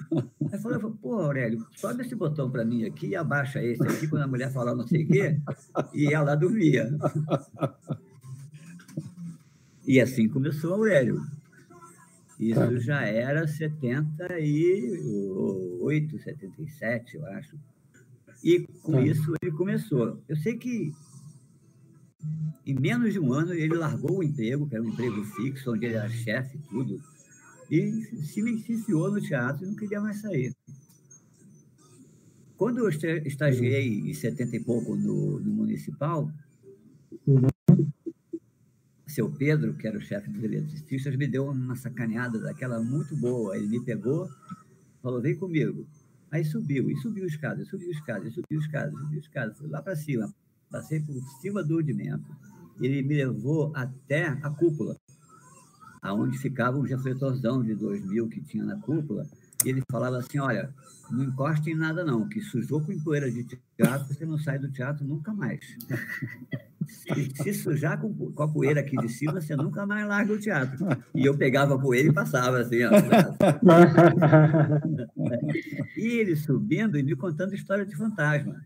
Aí 0.52 0.60
falei, 0.60 0.80
pô, 1.02 1.20
Aurélio, 1.20 1.66
sobe 1.76 2.02
esse 2.02 2.16
botão 2.16 2.52
para 2.52 2.66
mim 2.66 2.86
aqui 2.86 3.08
e 3.08 3.16
abaixa 3.16 3.64
esse 3.64 3.82
aqui, 3.84 4.08
quando 4.08 4.24
a 4.24 4.28
mulher 4.28 4.52
falar 4.52 4.76
não 4.76 4.86
sei 4.88 5.04
o 5.04 5.08
quê, 5.08 5.40
e 5.94 6.14
ela 6.14 6.36
dormia. 6.36 6.90
E 9.86 10.00
assim 10.00 10.30
começou 10.30 10.74
Aurélio. 10.74 11.22
Isso 12.40 12.60
tá. 12.60 12.76
já 12.78 13.02
era 13.04 13.46
78, 13.48 16.20
77, 16.20 17.18
eu 17.18 17.26
acho. 17.28 17.56
E 18.44 18.68
com 18.82 18.94
tá. 18.94 19.02
isso 19.02 19.36
ele 19.42 19.52
começou. 19.52 20.20
Eu 20.28 20.36
sei 20.38 20.58
que 20.58 20.92
em 22.66 22.80
menos 22.80 23.14
de 23.14 23.20
um 23.20 23.32
ano 23.34 23.54
ele 23.54 23.76
largou 23.76 24.20
o 24.20 24.24
emprego, 24.24 24.68
que 24.68 24.76
era 24.76 24.84
um 24.84 24.90
emprego 24.90 25.24
fixo, 25.24 25.74
onde 25.74 25.86
ele 25.86 25.96
era 25.96 26.10
chefe 26.10 26.58
e 26.58 26.62
tudo 26.70 27.00
e 27.70 28.24
se 28.24 28.42
licenciou 28.42 29.12
no 29.12 29.22
teatro 29.22 29.66
e 29.66 29.68
não 29.68 29.76
queria 29.76 30.02
mais 30.02 30.22
sair. 30.22 30.56
Quando 32.58 32.80
eu 32.80 32.90
estagiei 32.90 34.00
em 34.10 34.14
70 34.14 34.56
e 34.56 34.60
pouco 34.64 34.96
no, 34.96 35.40
no 35.40 35.52
municipal, 35.52 36.32
uhum. 37.28 37.48
seu 39.08 39.30
Pedro, 39.32 39.74
que 39.74 39.88
era 39.88 39.98
o 39.98 40.02
chefe 40.02 40.30
dos 40.30 40.44
eletricistas, 40.44 41.16
me 41.16 41.28
deu 41.28 41.50
uma 41.50 41.76
sacaneada 41.76 42.40
daquela 42.40 42.82
muito 42.82 43.16
boa. 43.18 43.58
Ele 43.58 43.68
me 43.68 43.84
pegou, 43.84 44.30
falou: 45.02 45.22
vem 45.22 45.36
comigo. 45.36 45.86
Aí 46.32 46.46
subiu, 46.46 46.90
e 46.90 46.96
subiu 46.98 47.26
escada, 47.26 47.64
subiu 47.66 47.92
escada, 47.92 48.30
subiu 48.32 48.60
escada, 48.60 48.92
subiu 48.92 49.20
escada, 49.20 49.54
fui 49.54 49.68
lá 49.68 49.82
para 49.82 49.96
cima. 49.96 50.34
Passei 50.72 51.00
por 51.00 51.14
cima 51.42 51.64
do 51.64 51.76
rudimento. 51.76 52.26
Ele 52.82 53.04
me 53.04 53.16
levou 53.16 53.72
até 53.76 54.28
a 54.28 54.50
cúpula 54.50 54.98
aonde 56.04 56.38
ficava 56.38 56.78
um 56.78 56.82
refletorzão 56.82 57.64
de 57.64 57.74
2000 57.74 58.28
que 58.28 58.42
tinha 58.42 58.66
na 58.66 58.76
cúpula, 58.76 59.26
e 59.66 59.70
ele 59.70 59.82
falava 59.90 60.18
assim, 60.18 60.38
olha, 60.38 60.74
não 61.10 61.24
encoste 61.24 61.72
em 61.72 61.76
nada 61.76 62.04
não, 62.04 62.28
que 62.28 62.42
sujou 62.42 62.82
com 62.82 63.00
poeira 63.00 63.32
de 63.32 63.46
teatro, 63.78 64.14
você 64.14 64.26
não 64.26 64.38
sai 64.38 64.60
do 64.60 64.70
teatro 64.70 65.06
nunca 65.06 65.34
mais. 65.34 65.62
Se, 66.86 67.32
se 67.42 67.54
sujar 67.54 68.02
com, 68.02 68.14
com, 68.14 68.44
a 68.44 68.48
poeira 68.48 68.82
aqui 68.82 68.98
de 68.98 69.08
cima, 69.08 69.40
você 69.40 69.56
nunca 69.56 69.86
mais 69.86 70.06
larga 70.06 70.34
o 70.34 70.40
teatro. 70.40 70.86
E 71.16 71.26
eu 71.26 71.38
pegava 71.38 71.76
a 71.76 71.80
poeira 71.80 72.10
e 72.10 72.14
passava 72.14 72.60
assim, 72.60 72.84
ó. 72.84 72.92
e 75.96 76.06
ele 76.06 76.36
subindo 76.36 76.98
e 76.98 77.04
me 77.04 77.16
contando 77.16 77.56
história 77.56 77.86
de 77.86 77.96
fantasma. 77.96 78.66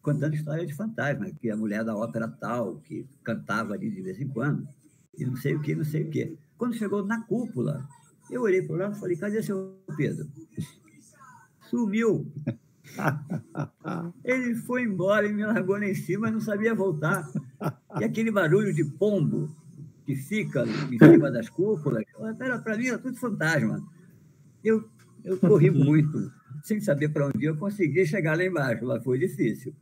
Contando 0.00 0.34
história 0.34 0.66
de 0.66 0.72
fantasma, 0.72 1.30
que 1.38 1.50
a 1.50 1.56
mulher 1.56 1.84
da 1.84 1.94
ópera 1.94 2.26
tal, 2.26 2.76
que 2.76 3.06
cantava 3.22 3.74
ali 3.74 3.90
de 3.90 4.00
vez 4.00 4.18
em 4.18 4.28
quando 4.28 4.66
e 5.16 5.24
não 5.24 5.36
sei 5.36 5.54
o 5.54 5.60
que, 5.60 5.74
não 5.74 5.84
sei 5.84 6.02
o 6.02 6.10
que. 6.10 6.38
Quando 6.56 6.74
chegou 6.74 7.04
na 7.04 7.22
cúpula, 7.22 7.86
eu 8.30 8.42
olhei 8.42 8.62
para 8.62 8.88
lá 8.88 8.90
e 8.94 9.00
falei, 9.00 9.16
cadê 9.16 9.42
seu 9.42 9.76
Pedro? 9.96 10.28
Sumiu. 11.68 12.30
Ele 14.24 14.54
foi 14.54 14.82
embora 14.82 15.26
e 15.26 15.32
me 15.32 15.44
largou 15.44 15.76
lá 15.76 15.86
em 15.86 15.94
cima, 15.94 16.30
não 16.30 16.40
sabia 16.40 16.74
voltar. 16.74 17.28
E 17.98 18.04
aquele 18.04 18.30
barulho 18.30 18.74
de 18.74 18.84
pombo 18.84 19.54
que 20.04 20.16
fica 20.16 20.64
em 20.64 20.98
cima 20.98 21.30
das 21.30 21.48
cúpulas, 21.48 22.04
era 22.40 22.58
para 22.58 22.76
mim 22.76 22.88
era 22.88 22.98
tudo 22.98 23.16
fantasma. 23.16 23.86
Eu, 24.62 24.88
eu 25.24 25.38
corri 25.38 25.70
muito, 25.72 26.32
sem 26.62 26.80
saber 26.80 27.10
para 27.10 27.28
onde 27.28 27.44
eu 27.44 27.56
consegui 27.56 28.04
chegar 28.06 28.36
lá 28.36 28.44
embaixo, 28.44 28.84
lá 28.84 29.00
foi 29.00 29.18
difícil. 29.18 29.74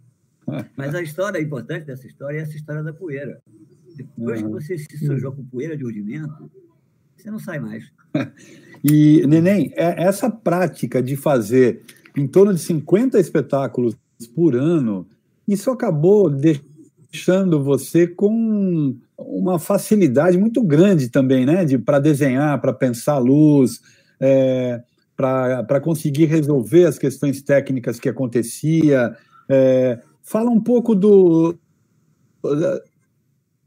Mas 0.77 0.95
a 0.95 1.03
história 1.03 1.41
importante 1.41 1.87
dessa 1.87 2.07
história 2.07 2.39
é 2.39 2.43
essa 2.43 2.57
história 2.57 2.83
da 2.83 2.93
poeira. 2.93 3.43
Depois 3.99 4.41
que 4.41 4.49
você 4.49 4.79
se 4.79 4.99
sujou 4.99 5.33
com 5.33 5.45
poeira 5.45 5.77
de 5.77 5.83
rudimento, 5.83 6.49
você 7.17 7.31
não 7.31 7.39
sai 7.41 7.59
mais. 7.59 7.85
e, 8.85 9.27
Neném, 9.27 9.73
é, 9.75 10.05
essa 10.05 10.31
prática 10.31 11.03
de 11.03 11.17
fazer 11.17 11.83
em 12.17 12.27
torno 12.27 12.55
de 12.55 12.61
50 12.61 13.19
espetáculos 13.19 13.97
por 14.37 14.55
ano, 14.55 15.07
isso 15.47 15.71
acabou 15.71 16.31
deixando 16.31 17.63
você 17.63 18.07
com 18.07 18.97
uma 19.19 19.59
facilidade 19.59 20.39
muito 20.39 20.63
grande 20.63 21.09
também, 21.09 21.45
né? 21.45 21.65
De, 21.65 21.77
para 21.77 21.99
desenhar, 21.99 22.61
para 22.61 22.73
pensar 22.73 23.15
a 23.15 23.19
luz, 23.19 23.81
é, 24.21 24.81
para 25.17 25.81
conseguir 25.81 26.27
resolver 26.27 26.85
as 26.85 26.99
questões 26.99 27.43
técnicas 27.43 27.99
que 27.99 28.09
acontecia. 28.09 29.17
É, 29.49 29.99
fala 30.23 30.51
um 30.51 30.61
pouco 30.61 30.95
do 30.95 31.59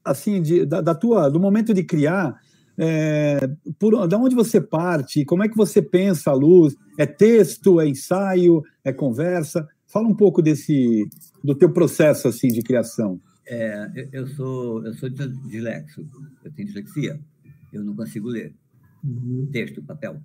assim 0.04 0.42
de, 0.42 0.66
da, 0.66 0.82
da, 0.82 0.96
tua 0.96 1.30
do 1.30 1.40
momento 1.40 1.74
de 1.74 1.84
criar 1.84 2.40
é, 2.78 3.50
por 3.78 4.08
da 4.08 4.18
onde 4.18 4.36
você 4.36 4.60
parte 4.60 5.26
como 5.26 5.44
é 5.44 5.50
que 5.50 5.58
você 5.58 5.82
pensa 5.82 6.32
a 6.32 6.34
luz? 6.34 6.76
É 6.98 7.06
texto 7.06 7.80
é 7.80 7.88
ensaio 7.88 8.64
é 8.84 8.92
conversa? 8.92 9.68
Fala 9.88 10.08
um 10.08 10.16
pouco 10.16 10.42
desse 10.42 11.08
do 11.44 11.54
teu 11.54 11.72
processo 11.72 12.28
assim 12.28 12.48
de 12.48 12.62
criação. 12.62 13.20
É, 13.48 14.08
eu 14.12 14.28
sou 14.28 14.86
eu 14.86 14.94
sou 14.94 15.10
dislexo. 15.10 16.08
Eu 16.44 16.52
tenho 16.52 16.68
dislexia. 16.68 17.20
Eu 17.74 17.84
não 17.84 17.96
consigo 17.96 18.30
ler. 18.30 18.54
Uhum. 19.04 19.50
texto 19.52 19.82
papel. 19.82 20.22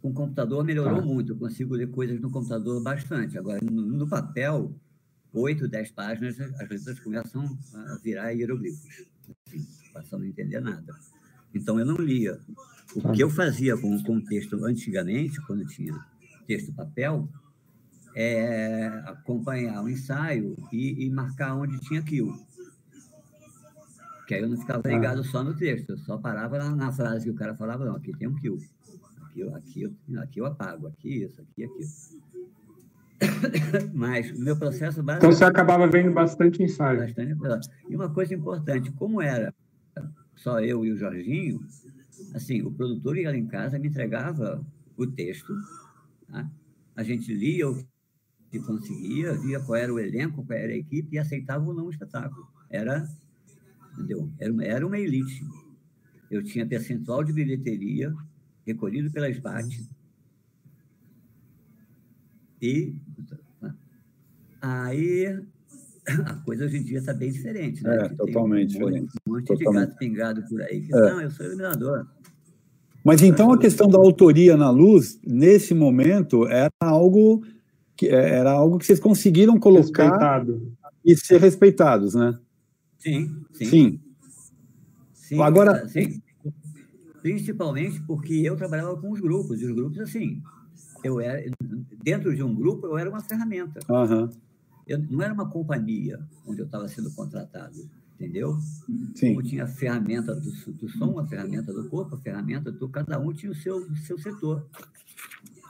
Com 0.00 0.10
o 0.10 0.14
computador 0.14 0.64
melhorou 0.64 1.00
ah. 1.00 1.02
muito. 1.02 1.32
Eu 1.32 1.36
consigo 1.36 1.74
ler 1.74 1.90
coisas 1.90 2.20
no 2.20 2.30
computador 2.30 2.82
bastante. 2.82 3.36
Agora 3.36 3.58
no, 3.62 3.82
no 3.82 4.08
papel 4.08 4.72
oito, 5.38 5.68
dez 5.68 5.90
páginas, 5.90 6.40
as 6.40 6.68
letras 6.68 7.00
começam 7.00 7.58
a 7.74 7.98
virar 8.02 8.30
hieroglifos, 8.30 9.06
assim, 9.46 9.66
passando 9.92 10.20
a 10.20 10.24
não 10.24 10.26
entender 10.26 10.60
nada. 10.60 10.94
Então, 11.54 11.78
eu 11.78 11.86
não 11.86 11.96
lia. 11.96 12.38
O 12.94 13.12
que 13.12 13.22
eu 13.22 13.30
fazia 13.30 13.76
com 13.76 13.94
o 13.94 14.24
texto 14.24 14.64
antigamente, 14.64 15.40
quando 15.46 15.66
tinha 15.66 15.94
texto 16.46 16.72
papel, 16.72 17.28
é 18.14 18.86
acompanhar 19.06 19.82
o 19.82 19.88
ensaio 19.88 20.56
e, 20.72 21.04
e 21.04 21.10
marcar 21.10 21.54
onde 21.54 21.78
tinha 21.80 22.00
aquilo. 22.00 22.34
Que 24.26 24.34
aí 24.34 24.42
eu 24.42 24.48
não 24.48 24.58
ficava 24.58 24.86
ligado 24.88 25.22
só 25.24 25.42
no 25.42 25.54
texto, 25.54 25.90
eu 25.90 25.98
só 25.98 26.18
parava 26.18 26.58
na, 26.58 26.74
na 26.74 26.92
frase 26.92 27.24
que 27.24 27.30
o 27.30 27.34
cara 27.34 27.54
falava, 27.54 27.84
não, 27.84 27.96
aqui 27.96 28.12
tem 28.16 28.28
um 28.28 28.34
kill. 28.34 28.58
Aqui, 29.22 29.42
aqui, 29.42 29.96
aqui 30.18 30.40
eu 30.40 30.46
apago, 30.46 30.86
aqui 30.88 31.22
isso, 31.22 31.40
aqui 31.40 31.64
aquilo. 31.64 31.88
Mas 33.92 34.30
o 34.30 34.40
meu 34.40 34.56
processo 34.56 35.02
básico. 35.02 35.26
Então 35.26 35.36
você 35.36 35.44
acabava 35.44 35.86
vendo 35.86 36.12
bastante 36.12 36.62
ensaio. 36.62 37.00
Bastante. 37.00 37.68
E 37.88 37.96
uma 37.96 38.08
coisa 38.10 38.34
importante, 38.34 38.90
como 38.92 39.20
era 39.20 39.52
só 40.36 40.60
eu 40.60 40.84
e 40.84 40.92
o 40.92 40.96
Jorginho, 40.96 41.60
assim, 42.34 42.62
o 42.62 42.70
produtor 42.70 43.16
ia 43.16 43.30
lá 43.30 43.36
em 43.36 43.46
casa, 43.46 43.78
me 43.78 43.88
entregava 43.88 44.64
o 44.96 45.06
texto, 45.06 45.52
tá? 46.28 46.48
a 46.94 47.02
gente 47.02 47.32
lia 47.32 47.68
o 47.68 47.84
que 48.50 48.58
conseguia, 48.60 49.34
via 49.34 49.60
qual 49.60 49.76
era 49.76 49.92
o 49.92 49.98
elenco, 49.98 50.44
qual 50.44 50.58
era 50.58 50.72
a 50.72 50.76
equipe 50.76 51.16
e 51.16 51.18
aceitava 51.18 51.64
ou 51.64 51.74
não 51.74 51.86
o 51.86 51.90
espetáculo. 51.90 52.46
Era, 52.70 53.04
entendeu? 53.92 54.30
Era, 54.38 54.64
era 54.64 54.86
uma 54.86 54.98
elite. 54.98 55.44
Eu 56.30 56.42
tinha 56.42 56.66
percentual 56.66 57.22
de 57.24 57.32
bilheteria 57.32 58.14
recolhido 58.66 59.10
pela 59.10 59.28
SBAT, 59.28 59.88
e 62.60 62.94
aí 64.60 65.40
a 66.06 66.34
coisa 66.44 66.64
hoje 66.64 66.78
em 66.78 66.82
dia 66.82 66.98
está 66.98 67.12
bem 67.12 67.30
diferente, 67.30 67.82
né? 67.82 67.96
É, 67.96 68.08
totalmente 68.10 68.76
um 68.76 68.78
diferente. 68.78 69.12
Um 69.26 69.32
monte 69.32 69.46
totalmente. 69.46 69.80
de 69.80 69.86
gato 69.86 69.98
pingado 69.98 70.42
por 70.48 70.62
aí 70.62 70.80
que, 70.82 70.94
é. 70.94 71.00
não, 71.00 71.20
eu 71.20 71.30
sou 71.30 71.46
iluminador. 71.46 72.06
Mas 73.04 73.22
então 73.22 73.52
a 73.52 73.58
questão 73.58 73.88
da 73.88 73.98
autoria 73.98 74.56
na 74.56 74.70
luz, 74.70 75.18
nesse 75.24 75.74
momento, 75.74 76.46
era 76.46 76.70
algo 76.80 77.42
que 77.96 78.06
é, 78.06 78.30
era 78.38 78.52
algo 78.52 78.78
que 78.78 78.86
vocês 78.86 79.00
conseguiram 79.00 79.58
colocar 79.58 80.04
Respeitado. 80.04 80.72
e 81.04 81.16
ser 81.16 81.40
respeitados, 81.40 82.14
né? 82.14 82.38
Sim, 82.98 83.42
sim. 83.52 83.64
Sim. 83.64 84.00
sim 85.12 85.42
Agora, 85.42 85.86
sim. 85.88 86.20
principalmente 87.22 88.00
porque 88.02 88.34
eu 88.34 88.56
trabalhava 88.56 88.96
com 88.96 89.10
os 89.10 89.20
grupos, 89.20 89.60
e 89.60 89.66
os 89.66 89.72
grupos 89.72 89.98
assim, 90.00 90.42
eu 91.02 91.20
era 91.20 91.44
dentro 92.02 92.34
de 92.34 92.42
um 92.42 92.54
grupo 92.54 92.86
eu 92.86 92.98
era 92.98 93.08
uma 93.08 93.20
ferramenta. 93.20 93.80
Uhum. 93.88 94.30
Eu 94.86 94.98
não 95.10 95.22
era 95.22 95.34
uma 95.34 95.48
companhia 95.48 96.18
onde 96.46 96.60
eu 96.60 96.66
estava 96.66 96.88
sendo 96.88 97.10
contratado, 97.10 97.88
entendeu? 98.14 98.56
Sim. 99.14 99.34
Como 99.34 99.42
tinha 99.42 99.64
a 99.64 99.68
ferramenta 99.68 100.34
do, 100.34 100.50
do 100.72 100.88
som, 100.88 101.18
a 101.18 101.26
ferramenta 101.26 101.72
do 101.72 101.88
corpo, 101.88 102.16
a 102.16 102.18
ferramenta 102.18 102.72
do 102.72 102.88
cada 102.88 103.18
um 103.18 103.32
tinha 103.32 103.52
o 103.52 103.54
seu 103.54 103.76
o 103.78 103.96
seu 103.96 104.18
setor. 104.18 104.66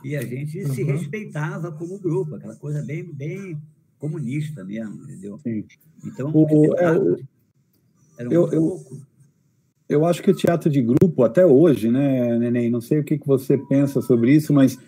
E 0.04 0.16
a 0.16 0.22
gente 0.22 0.62
uhum. 0.62 0.74
se 0.74 0.82
respeitava 0.84 1.72
como 1.72 1.98
grupo, 1.98 2.36
aquela 2.36 2.56
coisa 2.56 2.82
bem 2.82 3.04
bem 3.12 3.60
comunista 3.98 4.64
mesmo, 4.64 5.02
entendeu? 5.02 5.38
Sim. 5.38 5.64
Então, 6.04 6.30
o, 6.32 6.76
é, 6.76 6.96
o, 6.96 7.16
era 8.16 8.28
um 8.28 8.32
eu, 8.32 8.52
eu, 8.52 8.84
eu 9.88 10.04
acho 10.04 10.22
que 10.22 10.30
o 10.30 10.34
teatro 10.34 10.70
de 10.70 10.82
grupo, 10.82 11.24
até 11.24 11.46
hoje, 11.46 11.90
né, 11.90 12.38
Neném? 12.38 12.70
Não 12.70 12.80
sei 12.80 12.98
o 13.00 13.04
que, 13.04 13.18
que 13.18 13.26
você 13.26 13.56
pensa 13.56 14.02
sobre 14.02 14.34
isso, 14.34 14.52
mas 14.52 14.78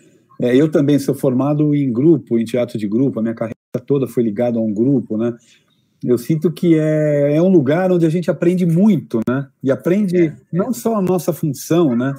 é, 0.41 0.55
eu 0.55 0.71
também 0.71 0.97
sou 0.97 1.13
formado 1.13 1.75
em 1.75 1.93
grupo, 1.93 2.39
em 2.39 2.43
teatro 2.43 2.77
de 2.77 2.87
grupo, 2.87 3.19
a 3.19 3.21
minha 3.21 3.35
carreira 3.35 3.55
toda 3.85 4.07
foi 4.07 4.23
ligada 4.23 4.57
a 4.57 4.61
um 4.61 4.73
grupo, 4.73 5.15
né? 5.15 5.37
Eu 6.03 6.17
sinto 6.17 6.51
que 6.51 6.79
é, 6.79 7.35
é 7.35 7.41
um 7.41 7.47
lugar 7.47 7.91
onde 7.91 8.07
a 8.07 8.09
gente 8.09 8.31
aprende 8.31 8.65
muito, 8.65 9.19
né? 9.29 9.47
E 9.63 9.69
aprende 9.69 10.17
é, 10.17 10.35
não 10.51 10.73
só 10.73 10.95
a 10.95 11.01
nossa 11.01 11.31
função, 11.31 11.95
né? 11.95 12.15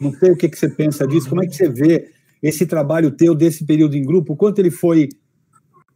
Não 0.00 0.10
sei 0.10 0.30
o 0.30 0.36
que, 0.36 0.48
que 0.48 0.58
você 0.58 0.70
pensa 0.70 1.06
disso, 1.06 1.28
como 1.28 1.44
é 1.44 1.46
que 1.46 1.54
você 1.54 1.68
vê 1.68 2.10
esse 2.42 2.64
trabalho 2.64 3.10
teu 3.10 3.34
desse 3.34 3.66
período 3.66 3.94
em 3.94 4.02
grupo, 4.02 4.34
quanto 4.34 4.58
ele 4.58 4.70
foi 4.70 5.10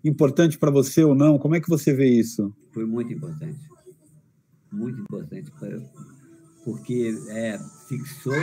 importante 0.05 0.59
para 0.59 0.71
você 0.71 1.03
ou 1.03 1.15
não? 1.15 1.39
Como 1.39 1.55
é 1.55 1.61
que 1.63 1.71
você 1.71 1.95
vê 1.95 2.07
isso? 2.07 2.53
Foi 2.75 2.85
muito 2.85 3.11
importante. 3.11 3.59
Muito 4.71 5.01
importante, 5.01 5.51
porque 6.63 7.15
é, 7.31 7.59
fixou, 7.89 8.35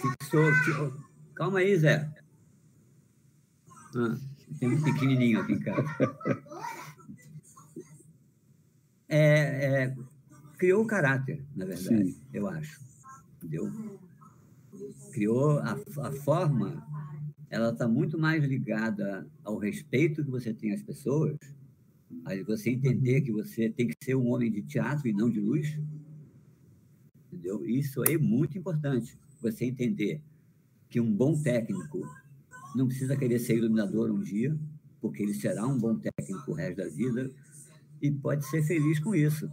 fixou, 0.00 0.92
Calma 1.34 1.60
aí, 1.60 1.76
Zé. 1.76 2.10
Ah, 3.94 4.16
tem 4.58 4.68
um 4.68 4.82
pequenininho 4.82 5.40
aqui 5.40 5.52
em 5.52 5.60
casa. 5.60 5.88
É, 9.08 9.84
é, 9.84 9.96
criou 10.56 10.82
o 10.82 10.86
caráter, 10.86 11.44
na 11.54 11.66
verdade, 11.66 12.12
Sim. 12.12 12.20
eu 12.32 12.48
acho. 12.48 12.80
Entendeu? 13.36 13.70
Criou 15.12 15.58
a, 15.58 15.78
a 16.02 16.12
forma, 16.12 16.82
ela 17.50 17.72
está 17.72 17.86
muito 17.86 18.18
mais 18.18 18.42
ligada 18.44 19.26
ao 19.44 19.58
respeito 19.58 20.24
que 20.24 20.30
você 20.30 20.54
tem 20.54 20.72
às 20.72 20.82
pessoas, 20.82 21.36
a 22.24 22.34
você 22.44 22.70
entender 22.70 23.20
que 23.20 23.32
você 23.32 23.68
tem 23.68 23.88
que 23.88 23.96
ser 24.02 24.14
um 24.14 24.28
homem 24.28 24.50
de 24.50 24.62
teatro 24.62 25.06
e 25.06 25.12
não 25.12 25.28
de 25.28 25.40
luz. 25.40 25.78
Entendeu? 27.26 27.66
Isso 27.66 28.02
é 28.04 28.16
muito 28.16 28.56
importante, 28.56 29.18
você 29.42 29.66
entender 29.66 30.22
que 30.92 31.00
um 31.00 31.10
bom 31.10 31.34
técnico 31.40 32.06
não 32.76 32.86
precisa 32.86 33.16
querer 33.16 33.38
ser 33.38 33.56
iluminador 33.56 34.10
um 34.10 34.20
dia, 34.20 34.54
porque 35.00 35.22
ele 35.22 35.32
será 35.32 35.66
um 35.66 35.78
bom 35.78 35.96
técnico 35.96 36.50
o 36.50 36.54
resto 36.54 36.76
da 36.76 36.88
vida 36.88 37.30
e 38.00 38.10
pode 38.10 38.46
ser 38.46 38.62
feliz 38.62 38.98
com 38.98 39.14
isso, 39.14 39.50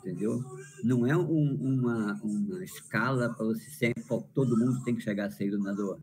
entendeu? 0.00 0.42
Não 0.82 1.06
é 1.06 1.14
um, 1.14 1.54
uma, 1.56 2.18
uma 2.22 2.64
escala 2.64 3.28
para 3.34 3.44
você 3.44 3.68
sempre, 3.70 4.02
todo 4.32 4.56
mundo 4.56 4.82
tem 4.82 4.96
que 4.96 5.02
chegar 5.02 5.26
a 5.26 5.30
ser 5.30 5.46
iluminador. 5.48 6.00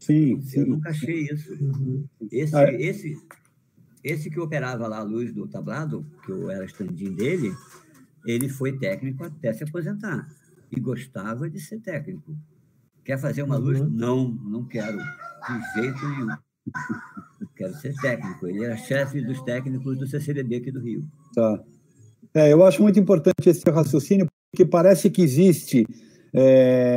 Sim, 0.00 0.40
sim. 0.42 0.60
Eu 0.60 0.66
nunca 0.66 0.90
achei 0.90 1.28
isso. 1.30 1.52
Uhum. 1.54 2.04
Esse, 2.32 2.56
ah, 2.56 2.64
é. 2.64 2.82
esse, 2.82 3.16
esse 4.02 4.28
que 4.28 4.40
operava 4.40 4.88
lá 4.88 4.98
a 4.98 5.04
luz 5.04 5.32
do 5.32 5.46
tablado, 5.46 6.04
que 6.24 6.32
eu 6.32 6.50
era 6.50 6.64
standin 6.64 7.14
dele, 7.14 7.54
ele 8.26 8.48
foi 8.48 8.76
técnico 8.76 9.22
até 9.22 9.52
se 9.52 9.62
aposentar 9.62 10.28
e 10.70 10.80
gostava 10.80 11.48
de 11.48 11.60
ser 11.60 11.78
técnico. 11.78 12.36
Quer 13.08 13.18
fazer 13.18 13.42
uma 13.42 13.56
luz? 13.56 13.80
Uhum. 13.80 13.88
Não, 13.90 14.28
não 14.28 14.64
quero. 14.66 14.98
De 14.98 15.80
jeito 15.80 16.08
nenhum. 16.10 16.28
quero 17.56 17.74
ser 17.76 17.94
técnico. 18.02 18.46
Ele 18.46 18.62
era 18.62 18.76
chefe 18.76 19.22
dos 19.22 19.40
técnicos 19.44 19.96
do 19.96 20.06
CCDB 20.06 20.56
aqui 20.56 20.70
do 20.70 20.78
Rio. 20.78 21.02
Tá. 21.34 21.58
É, 22.34 22.52
eu 22.52 22.62
acho 22.62 22.82
muito 22.82 23.00
importante 23.00 23.48
esse 23.48 23.64
raciocínio, 23.70 24.26
porque 24.52 24.66
parece 24.66 25.08
que 25.08 25.22
existe 25.22 25.86
é, 26.34 26.96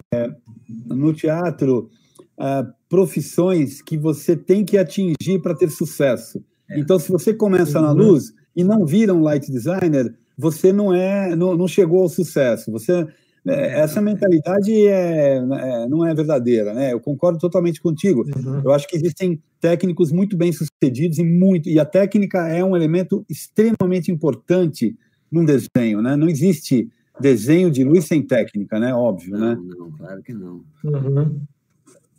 no 0.86 1.14
teatro 1.14 1.90
é, 2.38 2.68
profissões 2.90 3.82
que 3.82 3.98
você 3.98 4.36
tem 4.36 4.66
que 4.66 4.78
atingir 4.78 5.42
para 5.42 5.56
ter 5.56 5.70
sucesso. 5.70 6.44
É. 6.70 6.78
Então, 6.78 7.00
se 7.00 7.10
você 7.10 7.34
começa 7.34 7.80
uhum. 7.80 7.86
na 7.86 7.92
luz 7.94 8.34
e 8.54 8.66
não 8.66 8.86
vira 8.86 9.14
um 9.14 9.22
light 9.22 9.50
designer, 9.50 10.14
você 10.38 10.74
não 10.74 10.94
é, 10.94 11.38
não, 11.38 11.56
não 11.56 11.70
chegou 11.70 12.02
ao 12.02 12.10
sucesso. 12.10 12.70
Você 12.70 13.08
essa 13.46 14.02
mentalidade 14.02 14.72
é, 14.88 15.38
é, 15.38 15.88
não 15.88 16.06
é 16.06 16.14
verdadeira, 16.14 16.74
né? 16.74 16.94
Eu 16.94 17.00
concordo 17.00 17.40
totalmente 17.40 17.82
contigo. 17.82 18.24
Uhum. 18.36 18.62
Eu 18.64 18.72
acho 18.72 18.88
que 18.88 18.96
existem 18.96 19.42
técnicos 19.60 20.12
muito 20.12 20.38
bem 20.38 20.52
sucedidos 20.52 21.18
e 21.18 21.24
muito 21.24 21.68
e 21.68 21.80
a 21.80 21.86
técnica 21.86 22.48
é 22.48 22.64
um 22.64 22.76
elemento 22.76 23.26
extremamente 23.30 24.12
importante 24.12 24.96
num 25.32 25.44
desenho, 25.44 26.02
né? 26.02 26.16
Não 26.16 26.30
existe 26.30 26.88
desenho 27.20 27.72
de 27.72 27.84
luz 27.84 28.06
sem 28.06 28.22
técnica, 28.22 28.80
né? 28.80 28.94
Óbvio, 28.94 29.32
não, 29.32 29.40
né? 29.40 29.58
Não, 29.78 29.92
claro 29.92 30.22
que 30.22 30.34
não. 30.34 30.62
Uhum. 30.84 31.40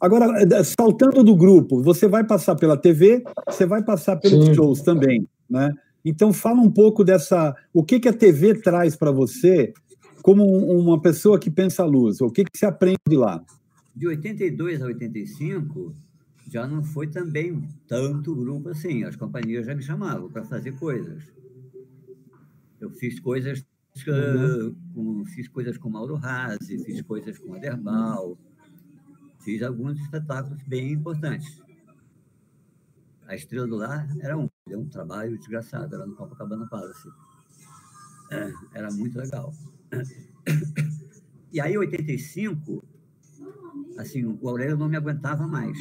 Agora, 0.00 0.42
é, 0.42 0.64
saltando 0.64 1.22
do 1.22 1.36
grupo, 1.36 1.80
você 1.80 2.08
vai 2.08 2.24
passar 2.24 2.56
pela 2.56 2.76
TV, 2.76 3.22
você 3.46 3.64
vai 3.64 3.84
passar 3.84 4.16
pelos 4.16 4.46
Sim. 4.46 4.54
shows 4.54 4.80
também, 4.80 5.28
né? 5.48 5.72
Então, 6.04 6.32
fala 6.32 6.60
um 6.60 6.70
pouco 6.70 7.04
dessa. 7.04 7.54
O 7.72 7.84
que, 7.84 8.00
que 8.00 8.08
a 8.08 8.12
TV 8.12 8.54
traz 8.54 8.96
para 8.96 9.12
você 9.12 9.72
como 10.22 10.44
uma 10.44 11.00
pessoa 11.00 11.38
que 11.38 11.50
pensa 11.50 11.82
a 11.82 11.86
luz? 11.86 12.20
O 12.20 12.30
que, 12.30 12.44
que 12.44 12.56
você 12.56 12.66
aprende 12.66 13.16
lá? 13.16 13.44
De 13.94 14.06
82 14.06 14.80
a 14.80 14.86
85, 14.86 15.92
já 16.48 16.66
não 16.66 16.82
foi 16.82 17.08
também 17.08 17.68
tanto 17.86 18.34
grupo 18.34 18.68
assim. 18.68 19.04
As 19.04 19.16
companhias 19.16 19.66
já 19.66 19.74
me 19.74 19.82
chamavam 19.82 20.30
para 20.30 20.44
fazer 20.44 20.72
coisas. 20.72 21.24
Eu 22.80 22.90
fiz 22.90 23.20
coisas 23.20 23.64
uhum. 24.06 24.74
com, 24.94 25.24
fiz 25.26 25.48
coisas 25.48 25.76
com 25.76 25.90
Mauro 25.90 26.14
Razzi, 26.14 26.82
fiz 26.84 27.02
coisas 27.02 27.38
com 27.38 27.54
Aderbal, 27.54 28.38
fiz 29.40 29.62
alguns 29.62 30.00
espetáculos 30.00 30.62
bem 30.64 30.92
importantes. 30.92 31.62
A 33.26 33.34
Estrela 33.34 33.66
do 33.66 33.76
Lar 33.76 34.08
era 34.20 34.36
um, 34.36 34.48
era 34.68 34.78
um 34.78 34.88
trabalho 34.88 35.38
desgraçado, 35.38 35.94
era 35.94 36.06
no 36.06 36.14
Copacabana 36.14 36.66
Palace. 36.66 37.08
É, 38.30 38.52
era 38.74 38.90
muito 38.92 39.16
legal. 39.16 39.52
E 41.52 41.60
aí, 41.60 41.74
em 41.74 41.78
85, 41.78 42.84
assim, 43.98 44.24
o 44.24 44.48
Aurélio 44.48 44.76
não 44.76 44.88
me 44.88 44.96
aguentava 44.96 45.46
mais. 45.46 45.78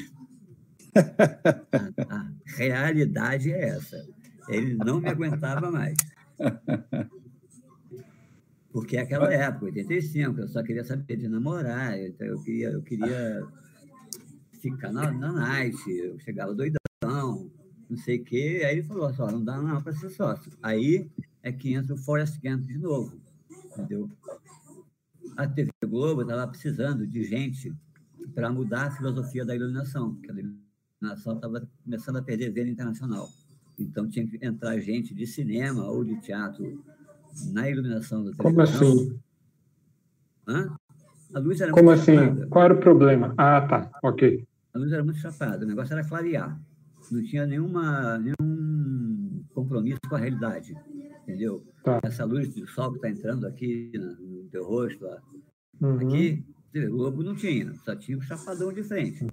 A, 2.10 2.16
a 2.18 2.32
realidade 2.58 3.52
é 3.52 3.70
essa. 3.70 4.06
Ele 4.50 4.76
não 4.76 5.00
me 5.00 5.10
aguentava 5.10 5.72
mais. 5.72 5.96
Porque 8.72 8.98
é 8.98 9.02
aquela 9.02 9.34
época, 9.34 9.66
85, 9.66 10.40
eu 10.40 10.48
só 10.48 10.64
queria 10.64 10.84
saber 10.84 11.18
de 11.18 11.28
namorar, 11.28 12.00
então 12.00 12.26
eu 12.26 12.42
queria, 12.42 12.70
eu 12.70 12.82
queria 12.82 13.46
ficar 14.62 14.94
na, 14.94 15.12
na 15.12 15.32
night, 15.32 15.78
eu 15.90 16.18
chegava 16.20 16.54
doidão, 16.54 16.80
não 17.90 17.98
sei 17.98 18.18
o 18.18 18.24
quê. 18.24 18.62
Aí 18.66 18.78
ele 18.78 18.84
falou 18.84 19.14
só, 19.14 19.30
não 19.30 19.44
dá 19.44 19.62
não 19.62 19.82
para 19.82 19.94
ser 19.94 20.10
sócio. 20.10 20.52
Aí 20.64 21.10
é 21.44 21.52
que 21.52 21.74
entra 21.74 21.94
o 21.94 21.98
Forrest 21.98 22.40
Gump 22.42 22.66
de 22.66 22.78
novo, 22.78 23.20
entendeu? 23.72 24.10
A 25.38 25.48
TV 25.48 25.72
Globo 25.86 26.22
estava 26.22 26.48
precisando 26.48 27.08
de 27.08 27.24
gente 27.24 27.74
para 28.34 28.52
mudar 28.52 28.88
a 28.88 28.92
filosofia 28.92 29.46
da 29.46 29.56
iluminação, 29.56 30.14
porque 30.14 30.32
a 30.32 30.36
iluminação 30.36 31.36
estava 31.36 31.68
começando 31.84 32.18
a 32.18 32.22
perder 32.22 32.52
venda 32.52 32.70
internacional. 32.70 33.30
Então 33.80 34.08
tinha 34.08 34.28
que 34.28 34.44
entrar 34.46 34.78
gente 34.80 35.14
de 35.14 35.26
cinema 35.26 35.86
ou 35.86 36.04
de 36.04 36.20
teatro 36.22 36.84
na 37.52 37.70
iluminação 37.70 38.24
da 38.24 38.32
televisão. 38.32 38.44
Como 38.44 38.62
assim? 38.62 39.20
Hã? 40.48 40.78
A 41.34 41.40
luz 41.40 41.62
era 41.62 41.72
Como 41.72 41.86
muito 41.86 42.02
assim? 42.02 42.16
Chapada. 42.16 42.48
Qual 42.48 42.66
era 42.66 42.74
o 42.74 42.80
problema? 42.80 43.34
Ah, 43.38 43.62
tá. 43.62 43.92
Ok. 44.04 44.46
A 44.74 44.78
luz 44.78 44.92
era 44.92 45.04
muito 45.04 45.20
chapada. 45.20 45.66
O 45.66 45.68
negócio 45.68 45.94
era 45.94 46.08
clarear. 46.08 46.60
Não 47.10 47.24
tinha 47.24 47.46
nenhuma, 47.46 48.18
nenhum 48.18 49.44
compromisso 49.54 50.00
com 50.08 50.16
a 50.16 50.20
realidade. 50.20 50.76
Entendeu? 51.24 51.64
Tá. 51.84 52.00
Essa 52.04 52.26
luz 52.26 52.54
do 52.54 52.68
sol 52.68 52.92
que 52.92 52.98
está 52.98 53.10
entrando 53.10 53.48
aqui 53.48 53.92
no 53.96 54.44
teu 54.50 54.66
rosto, 54.66 55.04
lá. 55.04 55.22
Uhum. 55.82 56.08
aqui, 56.08 56.44
o 56.76 56.92
Globo 56.92 57.24
não 57.24 57.36
tinha. 57.36 57.74
Só 57.84 57.96
tinha 57.96 58.18
o 58.18 58.22
chapadão 58.22 58.72
de 58.72 58.84
frente. 58.84 59.26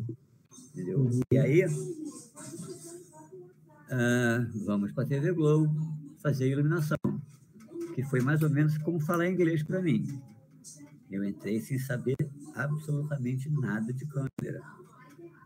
Entendeu? 0.72 1.00
Uhum. 1.00 1.20
E 1.30 1.38
aí, 1.38 1.64
Uh, 3.88 4.44
vamos 4.66 4.92
para 4.92 5.04
a 5.04 5.06
TV 5.06 5.32
Globo 5.32 5.74
fazer 6.22 6.50
iluminação, 6.50 6.98
que 7.94 8.02
foi 8.02 8.20
mais 8.20 8.42
ou 8.42 8.50
menos 8.50 8.76
como 8.76 9.00
falar 9.00 9.30
inglês 9.30 9.62
para 9.62 9.80
mim. 9.80 10.20
Eu 11.10 11.24
entrei 11.24 11.58
sem 11.60 11.78
saber 11.78 12.16
absolutamente 12.54 13.48
nada 13.48 13.90
de 13.90 14.04
câmera, 14.04 14.60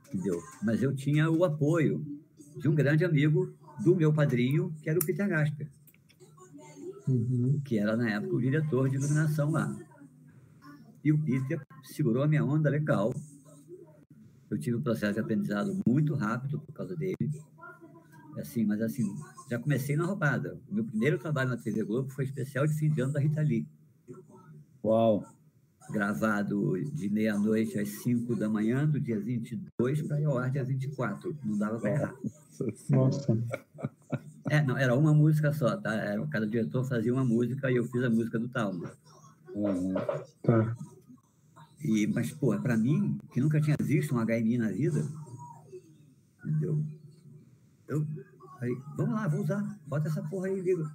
entendeu? 0.08 0.42
Mas 0.60 0.82
eu 0.82 0.92
tinha 0.92 1.30
o 1.30 1.44
apoio 1.44 2.04
de 2.56 2.68
um 2.68 2.74
grande 2.74 3.04
amigo 3.04 3.54
do 3.84 3.94
meu 3.94 4.12
padrinho, 4.12 4.74
que 4.82 4.90
era 4.90 4.98
o 4.98 5.06
Peter 5.06 5.28
Gasper, 5.28 5.70
uhum. 7.08 7.60
que 7.64 7.78
era 7.78 7.96
na 7.96 8.10
época 8.10 8.34
o 8.34 8.40
diretor 8.40 8.88
de 8.88 8.96
iluminação 8.96 9.50
lá. 9.50 9.76
E 11.04 11.12
o 11.12 11.18
Peter 11.22 11.60
segurou 11.82 12.22
a 12.22 12.28
minha 12.28 12.44
onda 12.44 12.70
legal. 12.70 13.12
Eu 14.50 14.58
tive 14.58 14.76
um 14.76 14.82
processo 14.82 15.14
de 15.14 15.20
aprendizado 15.20 15.80
muito 15.86 16.14
rápido 16.14 16.60
por 16.60 16.72
causa 16.72 16.94
dele 16.94 17.30
assim, 18.40 18.64
mas 18.64 18.80
assim, 18.80 19.14
já 19.50 19.58
comecei 19.58 19.96
na 19.96 20.04
roubada. 20.04 20.58
O 20.70 20.74
meu 20.74 20.84
primeiro 20.84 21.18
trabalho 21.18 21.50
na 21.50 21.56
TV 21.56 21.84
Globo 21.84 22.10
foi 22.10 22.24
especial 22.24 22.66
de 22.66 22.74
fim 22.74 22.90
de 22.90 23.00
ano 23.00 23.12
da 23.12 23.20
Rita 23.20 23.42
Lee. 23.42 23.66
Uau! 24.84 25.24
Gravado 25.90 26.80
de 26.94 27.10
meia-noite 27.10 27.78
às 27.78 27.88
5 28.02 28.36
da 28.36 28.48
manhã, 28.48 28.86
do 28.86 29.00
dia 29.00 29.18
22 29.18 30.02
para 30.02 30.16
ar 30.40 30.50
dia 30.50 30.64
24. 30.64 31.36
Não 31.44 31.58
dava 31.58 31.78
para 31.78 31.90
errar. 31.90 32.14
Nossa! 32.88 33.36
É, 34.50 34.62
não, 34.62 34.76
era 34.76 34.94
uma 34.94 35.14
música 35.14 35.52
só, 35.52 35.76
tá? 35.76 35.94
Era, 35.94 36.26
cada 36.26 36.46
diretor 36.46 36.84
fazia 36.84 37.12
uma 37.12 37.24
música 37.24 37.70
e 37.70 37.76
eu 37.76 37.84
fiz 37.84 38.02
a 38.02 38.10
música 38.10 38.38
do 38.38 38.48
Talma. 38.48 38.90
Uhum. 39.54 39.94
Tá. 40.42 40.76
E, 41.80 42.06
mas, 42.06 42.32
pô, 42.32 42.56
para 42.60 42.76
mim, 42.76 43.18
que 43.32 43.40
nunca 43.40 43.60
tinha 43.60 43.76
visto 43.80 44.14
um 44.14 44.24
HMI 44.24 44.58
na 44.58 44.68
vida, 44.68 45.06
entendeu? 46.44 46.82
Eu, 47.88 48.06
aí, 48.60 48.76
vamos 48.96 49.14
lá, 49.14 49.28
vou 49.28 49.42
usar. 49.42 49.80
Bota 49.86 50.08
essa 50.08 50.22
porra 50.22 50.46
aí, 50.46 50.60
liga. 50.60 50.90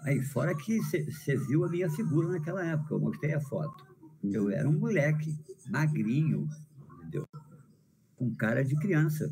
Aí, 0.00 0.22
fora 0.22 0.54
que 0.54 0.78
você 0.80 1.36
viu 1.36 1.64
a 1.64 1.68
minha 1.68 1.90
figura 1.90 2.28
naquela 2.28 2.64
época, 2.64 2.94
eu 2.94 3.00
mostrei 3.00 3.34
a 3.34 3.40
foto. 3.40 3.86
Eu 4.22 4.50
era 4.50 4.68
um 4.68 4.78
moleque 4.78 5.38
magrinho, 5.68 6.48
entendeu? 6.98 7.26
Com 8.16 8.34
cara 8.34 8.64
de 8.64 8.76
criança. 8.76 9.30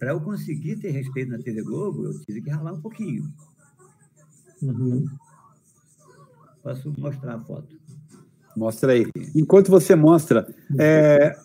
Para 0.00 0.12
eu 0.12 0.20
conseguir 0.20 0.76
ter 0.76 0.92
respeito 0.92 1.30
na 1.30 1.38
TV 1.38 1.62
Globo, 1.62 2.06
eu 2.06 2.18
tive 2.22 2.40
que 2.40 2.48
ralar 2.48 2.72
um 2.72 2.80
pouquinho. 2.80 3.30
Uhum. 4.62 5.04
Posso 6.62 6.90
mostrar 6.98 7.34
a 7.34 7.40
foto? 7.40 7.68
Mostra 8.56 8.92
aí. 8.92 9.06
Enquanto 9.36 9.70
você 9.70 9.94
mostra, 9.94 10.48
é, 10.78 11.36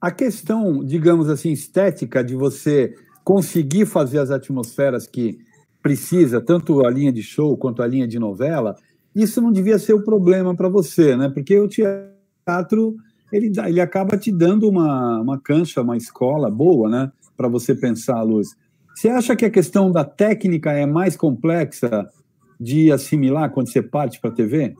a 0.00 0.12
questão, 0.12 0.84
digamos 0.84 1.28
assim, 1.28 1.50
estética 1.50 2.22
de 2.22 2.36
você 2.36 2.94
conseguir 3.24 3.84
fazer 3.84 4.20
as 4.20 4.30
atmosferas 4.30 5.08
que 5.08 5.36
precisa, 5.82 6.40
tanto 6.40 6.86
a 6.86 6.90
linha 6.90 7.12
de 7.12 7.22
show 7.22 7.56
quanto 7.56 7.82
a 7.82 7.86
linha 7.86 8.06
de 8.06 8.20
novela, 8.20 8.76
isso 9.12 9.40
não 9.40 9.50
devia 9.50 9.78
ser 9.78 9.92
o 9.92 10.04
problema 10.04 10.54
para 10.54 10.68
você, 10.68 11.16
né? 11.16 11.28
Porque 11.28 11.58
o 11.58 11.68
teatro 11.68 12.96
ele, 13.32 13.50
ele 13.66 13.80
acaba 13.80 14.16
te 14.16 14.30
dando 14.30 14.68
uma, 14.68 15.20
uma 15.20 15.40
cancha, 15.40 15.82
uma 15.82 15.96
escola 15.96 16.48
boa, 16.48 16.88
né? 16.88 17.12
Para 17.36 17.48
você 17.48 17.74
pensar 17.74 18.22
luz. 18.22 18.56
Você 18.94 19.08
acha 19.08 19.34
que 19.34 19.44
a 19.44 19.50
questão 19.50 19.90
da 19.90 20.04
técnica 20.04 20.72
é 20.72 20.86
mais 20.86 21.16
complexa 21.16 22.08
de 22.60 22.92
assimilar 22.92 23.50
quando 23.50 23.68
você 23.68 23.82
parte 23.82 24.20
para 24.20 24.30
a 24.30 24.34
TV, 24.34 24.74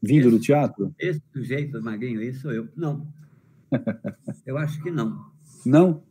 vindo 0.00 0.28
esse, 0.28 0.30
do 0.30 0.40
teatro? 0.40 0.94
Esse 0.98 1.22
sujeito, 1.32 1.82
Magrinho, 1.82 2.22
esse 2.22 2.40
sou 2.40 2.52
eu. 2.52 2.68
Não. 2.76 3.06
eu 4.46 4.56
acho 4.56 4.80
que 4.82 4.90
não. 4.90 5.24
Não? 5.66 6.02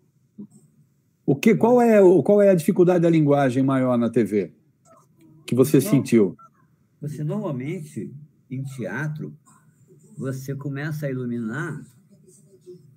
O 1.26 1.36
que, 1.36 1.56
qual, 1.56 1.82
é, 1.82 2.00
qual 2.24 2.42
é 2.42 2.50
a 2.50 2.56
dificuldade 2.56 3.02
da 3.02 3.10
linguagem 3.10 3.64
maior 3.64 3.98
na 3.98 4.10
TV 4.10 4.52
que 5.46 5.56
você 5.56 5.80
sentiu? 5.80 6.36
Você 7.02 7.24
normalmente, 7.24 8.12
em 8.50 8.64
teatro, 8.64 9.34
você 10.18 10.54
começa 10.54 11.06
a 11.06 11.10
iluminar 11.10 11.82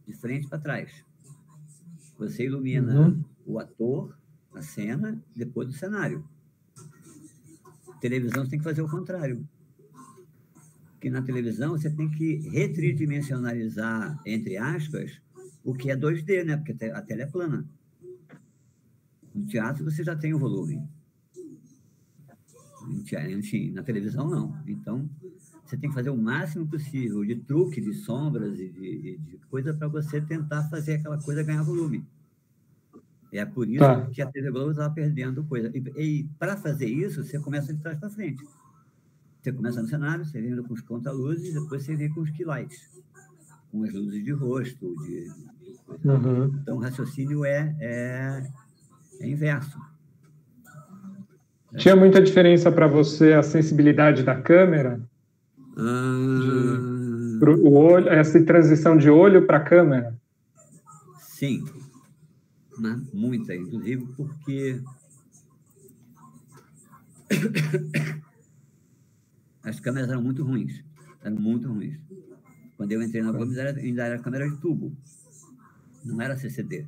de 0.07 0.13
frente 0.15 0.49
para 0.49 0.59
trás. 0.59 1.05
Você 2.23 2.45
ilumina 2.45 3.01
uhum. 3.01 3.25
o 3.45 3.59
ator, 3.59 4.17
a 4.55 4.63
cena, 4.63 5.21
depois 5.35 5.69
do 5.69 5.75
cenário. 5.75 6.25
Televisão 8.01 8.45
você 8.45 8.51
tem 8.51 8.59
que 8.59 8.65
fazer 8.65 8.83
o 8.83 8.89
contrário. 8.89 9.47
Porque 10.93 11.11
na 11.11 11.23
televisão 11.23 11.71
você 11.71 11.91
tem 11.91 12.09
que 12.11 12.49
retridimensionalizar, 12.49 14.21
entre 14.25 14.57
aspas, 14.57 15.21
o 15.65 15.75
que 15.75 15.91
é 15.91 15.97
2D, 15.97 16.45
né? 16.45 16.57
Porque 16.57 16.73
a 16.85 17.03
tela 17.03 17.23
é 17.23 17.27
plana. 17.27 17.69
No 19.35 19.47
teatro 19.47 19.85
você 19.85 20.05
já 20.05 20.15
tem 20.15 20.33
o 20.33 20.39
volume. 20.39 20.81
Enfim, 23.31 23.73
na 23.73 23.83
televisão 23.83 24.29
não. 24.29 24.63
Então, 24.67 25.09
você 25.73 25.77
tem 25.79 25.89
que 25.89 25.95
fazer 25.95 26.11
o 26.11 26.17
máximo 26.17 26.67
possível 26.67 27.25
de 27.25 27.37
truque, 27.37 27.81
de 27.81 27.95
sombras 27.95 28.61
e 28.61 28.69
de, 28.69 29.17
de 29.17 29.39
coisa 29.49 29.73
para 29.73 29.89
você 29.89 30.21
tentar 30.21 30.65
fazer 30.65 30.95
aquela 30.97 31.19
coisa 31.19 31.43
ganhar 31.43 31.63
volume. 31.63 32.05
É 33.33 33.47
por 33.47 33.67
isso 33.67 33.79
tá. 33.79 34.07
que 34.09 34.21
a 34.21 34.27
TV 34.27 34.51
Globo 34.51 34.73
estava 34.73 34.93
perdendo 34.93 35.43
coisa. 35.45 35.73
E, 35.75 35.79
e 35.97 36.25
para 36.39 36.59
fazer 36.59 36.87
isso, 36.87 37.25
você 37.25 37.39
começa 37.39 37.73
de 37.73 37.81
trás 37.81 37.99
para 37.99 38.11
frente. 38.11 38.45
Você 39.41 39.51
começa 39.51 39.81
no 39.81 39.89
cenário, 39.89 40.27
você 40.27 40.43
vem 40.43 40.63
com 40.63 40.75
os 40.75 40.83
conta-luzes, 40.83 41.55
depois 41.55 41.83
você 41.83 41.97
vem 41.97 42.11
com 42.11 42.21
os 42.21 42.31
key 42.31 42.45
lights, 42.45 43.03
com 43.71 43.83
as 43.83 43.95
luzes 43.95 44.23
de 44.23 44.31
rosto. 44.31 44.95
De, 45.05 45.25
de 46.03 46.09
uhum. 46.09 46.55
Então, 46.61 46.77
o 46.77 46.81
raciocínio 46.81 47.47
é, 47.47 47.75
é 47.81 48.53
é 49.23 49.27
inverso. 49.27 49.79
Tinha 51.77 51.97
muita 51.97 52.21
diferença 52.21 52.71
para 52.71 52.87
você 52.87 53.33
a 53.33 53.43
sensibilidade 53.43 54.23
da 54.23 54.35
câmera? 54.35 55.01
Ah... 55.77 57.03
O 57.45 57.75
olho, 57.75 58.09
essa 58.09 58.41
transição 58.45 58.97
de 58.97 59.11
olho 59.11 59.47
para 59.47 59.59
câmera? 59.59 60.17
Sim, 61.19 61.65
né? 62.79 63.03
muita, 63.13 63.53
inclusive 63.55 64.07
porque 64.17 64.81
as 69.65 69.81
câmeras 69.81 70.09
eram 70.09 70.23
muito 70.23 70.45
ruins, 70.45 70.85
eram 71.25 71.37
muito 71.37 71.69
ruins. 71.69 71.99
Quando 72.77 72.93
eu 72.93 73.03
entrei 73.03 73.23
na 73.23 73.33
Gomes, 73.33 73.59
ainda 73.59 74.05
era 74.05 74.19
câmera 74.21 74.49
de 74.49 74.57
tubo, 74.59 74.97
não 76.05 76.21
era 76.21 76.37
CCD, 76.37 76.87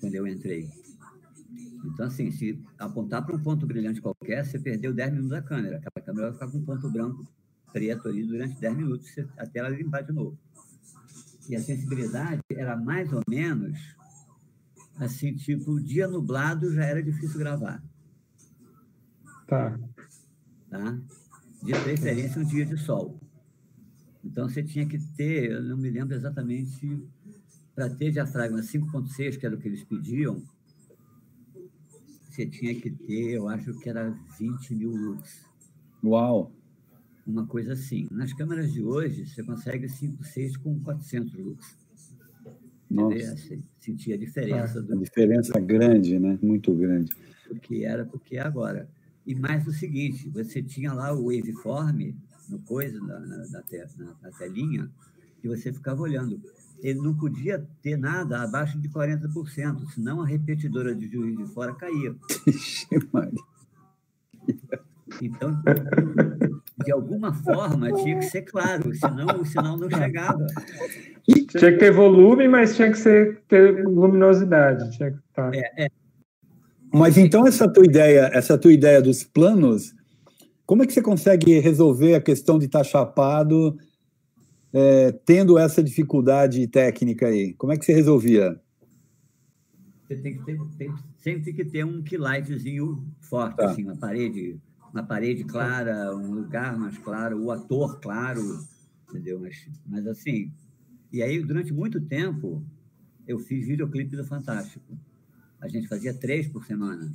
quando 0.00 0.14
eu 0.14 0.26
entrei. 0.26 0.70
Então, 1.84 2.06
assim, 2.06 2.30
se 2.30 2.62
apontar 2.78 3.24
para 3.24 3.34
um 3.34 3.42
ponto 3.42 3.66
brilhante 3.66 4.00
qualquer, 4.00 4.44
você 4.44 4.58
perdeu 4.58 4.92
10 4.92 5.10
minutos 5.10 5.30
da 5.30 5.42
câmera. 5.42 5.78
Aquela 5.78 6.04
câmera 6.04 6.26
vai 6.30 6.32
ficar 6.34 6.48
com 6.48 6.58
um 6.58 6.64
ponto 6.64 6.90
branco 6.90 7.26
preto 7.72 8.08
ali 8.08 8.24
durante 8.24 8.60
10 8.60 8.76
minutos, 8.76 9.08
até 9.36 9.60
ela 9.60 9.68
limpar 9.68 10.02
de 10.02 10.12
novo. 10.12 10.38
E 11.48 11.56
a 11.56 11.60
sensibilidade 11.60 12.40
era 12.50 12.76
mais 12.76 13.12
ou 13.12 13.22
menos 13.28 13.78
assim, 14.96 15.34
tipo, 15.34 15.80
dia 15.80 16.08
nublado 16.08 16.72
já 16.74 16.84
era 16.84 17.02
difícil 17.02 17.38
gravar. 17.38 17.82
Tá. 19.46 19.78
Tá? 20.68 20.98
De 21.62 21.72
preferência 21.72 22.40
um 22.40 22.44
dia 22.44 22.66
de 22.66 22.76
sol. 22.76 23.18
Então 24.24 24.48
você 24.48 24.62
tinha 24.62 24.86
que 24.86 24.98
ter, 25.16 25.52
eu 25.52 25.62
não 25.62 25.76
me 25.76 25.88
lembro 25.88 26.14
exatamente, 26.14 27.00
para 27.74 27.88
ter 27.88 28.10
diafragma 28.10 28.58
5.6, 28.58 29.38
que 29.38 29.46
era 29.46 29.54
o 29.54 29.58
que 29.58 29.68
eles 29.68 29.84
pediam, 29.84 30.42
você 32.28 32.46
tinha 32.46 32.74
que 32.78 32.90
ter, 32.90 33.32
eu 33.32 33.48
acho 33.48 33.72
que 33.78 33.88
era 33.88 34.10
20 34.38 34.74
mil 34.74 34.90
lux. 34.90 35.44
Uau! 36.04 36.52
Uma 37.28 37.46
coisa 37.46 37.74
assim. 37.74 38.08
Nas 38.10 38.32
câmeras 38.32 38.72
de 38.72 38.82
hoje, 38.82 39.26
você 39.26 39.42
consegue 39.42 39.88
5, 39.88 40.24
6 40.24 40.56
com 40.56 40.80
400 40.80 41.34
lux. 41.34 41.76
Nossa. 42.90 43.36
Sentia 43.78 44.14
a 44.14 44.18
diferença. 44.18 44.78
Ah, 44.78 44.82
do... 44.82 44.94
A 44.94 44.96
diferença 44.96 45.60
grande, 45.60 46.18
né? 46.18 46.38
Muito 46.40 46.74
grande. 46.74 47.14
Porque 47.46 47.84
era, 47.84 48.06
porque 48.06 48.36
é 48.38 48.40
agora. 48.40 48.88
E 49.26 49.34
mais 49.34 49.66
o 49.66 49.72
seguinte, 49.72 50.28
você 50.30 50.62
tinha 50.62 50.94
lá 50.94 51.12
o 51.12 51.26
waveform 51.26 52.14
no 52.48 52.58
coisa, 52.60 52.98
na, 52.98 53.20
na, 53.20 53.36
na, 53.46 53.62
na 54.22 54.30
telinha, 54.32 54.90
que 55.42 55.48
você 55.48 55.70
ficava 55.70 56.00
olhando 56.00 56.40
ele 56.82 57.00
não 57.00 57.14
podia 57.14 57.66
ter 57.82 57.96
nada 57.96 58.42
abaixo 58.42 58.78
de 58.78 58.88
40%, 58.88 59.88
senão 59.90 60.22
a 60.22 60.26
repetidora 60.26 60.94
de 60.94 61.08
juiz 61.08 61.36
de 61.36 61.46
fora 61.46 61.74
caía. 61.74 62.14
Então, 65.22 65.50
de 66.84 66.92
alguma 66.92 67.32
forma, 67.32 67.92
tinha 67.92 68.18
que 68.18 68.26
ser 68.26 68.42
claro, 68.42 68.94
senão 68.94 69.40
o 69.40 69.44
sinal 69.44 69.76
não 69.76 69.90
chegava. 69.90 70.46
Tinha 71.26 71.72
que 71.72 71.78
ter 71.78 71.92
volume, 71.92 72.48
mas 72.48 72.76
tinha 72.76 72.90
que 72.90 72.98
ser, 72.98 73.42
ter 73.48 73.84
luminosidade. 73.84 74.90
Tinha 74.96 75.10
que 75.10 75.18
tá. 75.32 75.50
é, 75.52 75.84
é. 75.84 75.88
Mas 76.92 77.18
então 77.18 77.46
essa 77.46 77.70
tua 77.70 77.84
ideia, 77.84 78.30
essa 78.32 78.56
tua 78.56 78.72
ideia 78.72 79.02
dos 79.02 79.22
planos, 79.22 79.94
como 80.64 80.82
é 80.82 80.86
que 80.86 80.92
você 80.92 81.02
consegue 81.02 81.58
resolver 81.58 82.14
a 82.14 82.20
questão 82.20 82.58
de 82.58 82.66
estar 82.66 82.84
chapado 82.84 83.76
é, 84.72 85.12
tendo 85.24 85.58
essa 85.58 85.82
dificuldade 85.82 86.66
técnica 86.66 87.26
aí? 87.26 87.52
Como 87.54 87.72
é 87.72 87.76
que 87.76 87.84
você 87.84 87.92
resolvia? 87.92 88.58
Você 90.06 90.16
tem 90.16 90.38
que 90.38 90.44
ter, 90.44 90.58
tem, 90.78 90.94
sempre 91.18 91.52
que 91.52 91.64
ter 91.64 91.84
um 91.84 92.02
quilightzinho 92.02 93.04
forte, 93.20 93.56
tá. 93.56 93.70
assim, 93.70 93.84
uma 93.84 93.96
parede, 93.96 94.58
uma 94.92 95.02
parede 95.02 95.44
clara, 95.44 96.14
um 96.16 96.32
lugar 96.32 96.78
mais 96.78 96.96
claro, 96.98 97.42
o 97.42 97.50
ator 97.50 98.00
claro, 98.00 98.40
entendeu? 99.08 99.38
Mas, 99.40 99.68
mas 99.86 100.06
assim, 100.06 100.52
e 101.12 101.22
aí 101.22 101.42
durante 101.42 101.72
muito 101.72 102.00
tempo 102.00 102.64
eu 103.26 103.38
fiz 103.38 103.66
videoclipe 103.66 104.16
do 104.16 104.24
Fantástico. 104.24 104.98
A 105.60 105.68
gente 105.68 105.88
fazia 105.88 106.14
três 106.14 106.48
por 106.48 106.64
semana, 106.64 107.10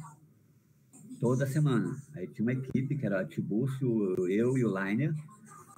toda 1.20 1.48
semana. 1.48 1.96
Aí 2.14 2.28
tinha 2.28 2.46
uma 2.46 2.54
equipe 2.54 2.96
que 2.96 3.06
era 3.06 3.26
Tibúcio, 3.26 4.28
eu 4.30 4.58
e 4.58 4.66
o 4.66 4.78
Liner, 4.78 5.16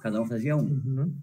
cada 0.00 0.20
um 0.20 0.26
fazia 0.26 0.56
um. 0.56 0.82
Uhum. 0.84 1.14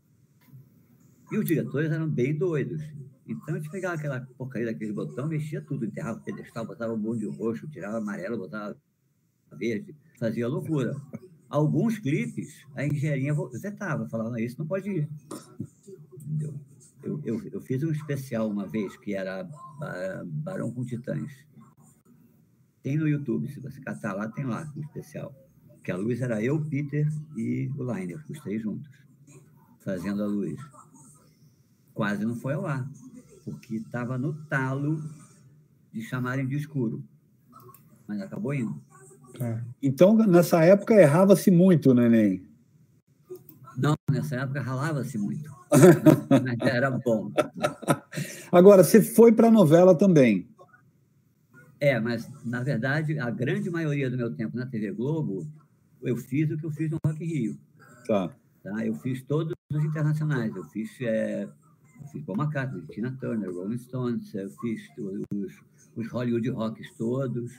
E 1.31 1.37
os 1.37 1.45
diretores 1.45 1.91
eram 1.91 2.09
bem 2.09 2.35
doidos. 2.35 2.81
Então 3.27 3.55
a 3.55 3.57
gente 3.57 3.69
pegava 3.69 3.95
aquela 3.95 4.21
porcaria 4.37 4.67
daquele 4.67 4.93
botão, 4.93 5.27
mexia 5.27 5.61
tudo, 5.61 5.85
enterrava 5.85 6.19
o 6.19 6.23
pedestal, 6.23 6.65
botava 6.65 6.93
um 6.93 6.99
bonde 6.99 7.25
roxo, 7.25 7.67
tirava 7.69 7.97
amarelo, 7.97 8.37
botava 8.37 8.75
verde, 9.53 9.95
fazia 10.19 10.47
loucura. 10.47 10.95
Alguns 11.49 11.99
clipes, 11.99 12.65
a 12.75 12.85
engenharia 12.85 13.33
vetava, 13.61 14.07
falava, 14.09 14.41
isso 14.41 14.57
não 14.59 14.65
pode 14.65 14.89
ir. 14.89 15.09
Entendeu? 16.13 16.53
Eu, 17.03 17.21
eu, 17.23 17.43
eu, 17.51 17.61
fiz 17.61 17.83
um 17.83 17.91
especial 17.91 18.49
uma 18.49 18.65
vez, 18.65 18.95
que 18.97 19.13
era 19.13 19.47
Barão 20.25 20.71
com 20.71 20.85
Titãs. 20.85 21.31
Tem 22.81 22.97
no 22.97 23.07
YouTube, 23.07 23.49
se 23.49 23.59
você 23.59 23.79
catar 23.81 24.13
lá, 24.13 24.27
tem 24.29 24.45
lá 24.45 24.71
um 24.75 24.81
especial. 24.81 25.33
Que 25.83 25.91
a 25.91 25.97
luz 25.97 26.21
era 26.21 26.41
eu, 26.41 26.63
Peter 26.65 27.07
e 27.35 27.69
o 27.77 27.83
Liner, 27.83 28.23
os 28.29 28.39
três 28.39 28.61
juntos, 28.61 28.89
fazendo 29.79 30.23
a 30.23 30.27
luz 30.27 30.59
quase 31.93 32.25
não 32.25 32.35
foi 32.35 32.53
ao 32.53 32.65
ar, 32.65 32.89
porque 33.45 33.75
estava 33.75 34.17
no 34.17 34.33
talo 34.45 35.01
de 35.91 36.01
chamarem 36.01 36.47
de 36.47 36.55
escuro. 36.55 37.03
Mas 38.07 38.19
acabou 38.21 38.53
indo. 38.53 38.81
É. 39.39 39.59
Então, 39.81 40.15
nessa 40.15 40.63
época, 40.63 40.93
errava-se 40.93 41.49
muito, 41.49 41.93
neném? 41.93 42.45
Não, 43.77 43.95
nessa 44.09 44.35
época 44.35 44.61
ralava-se 44.61 45.17
muito. 45.17 45.51
mas 46.29 46.59
era 46.61 46.91
bom. 46.91 47.31
Agora, 48.51 48.83
você 48.83 49.01
foi 49.01 49.31
para 49.31 49.47
a 49.47 49.51
novela 49.51 49.95
também. 49.95 50.47
É, 51.79 51.99
mas, 51.99 52.29
na 52.45 52.63
verdade, 52.63 53.19
a 53.19 53.29
grande 53.29 53.69
maioria 53.69 54.09
do 54.09 54.17
meu 54.17 54.33
tempo 54.33 54.55
na 54.55 54.65
TV 54.65 54.91
Globo, 54.91 55.45
eu 56.01 56.15
fiz 56.15 56.49
o 56.51 56.57
que 56.57 56.65
eu 56.65 56.71
fiz 56.71 56.89
no 56.89 56.97
Rock 57.05 57.25
Rio. 57.25 57.57
Tá. 58.07 58.31
tá? 58.63 58.85
Eu 58.85 58.93
fiz 58.95 59.21
todos 59.23 59.53
os 59.71 59.83
internacionais. 59.83 60.55
Eu 60.55 60.63
fiz 60.65 60.89
é, 61.01 61.43
eu 62.01 62.07
fiz 62.09 62.23
Paul 62.23 62.37
McCartney, 62.37 62.83
Tina 62.87 63.11
Turner, 63.19 63.51
Rolling 63.53 63.77
Stones, 63.77 64.33
eu 64.35 64.49
fiz 64.61 64.81
os, 64.97 65.53
os 65.95 66.07
Hollywood 66.09 66.49
Rocks 66.51 66.91
todos. 66.97 67.51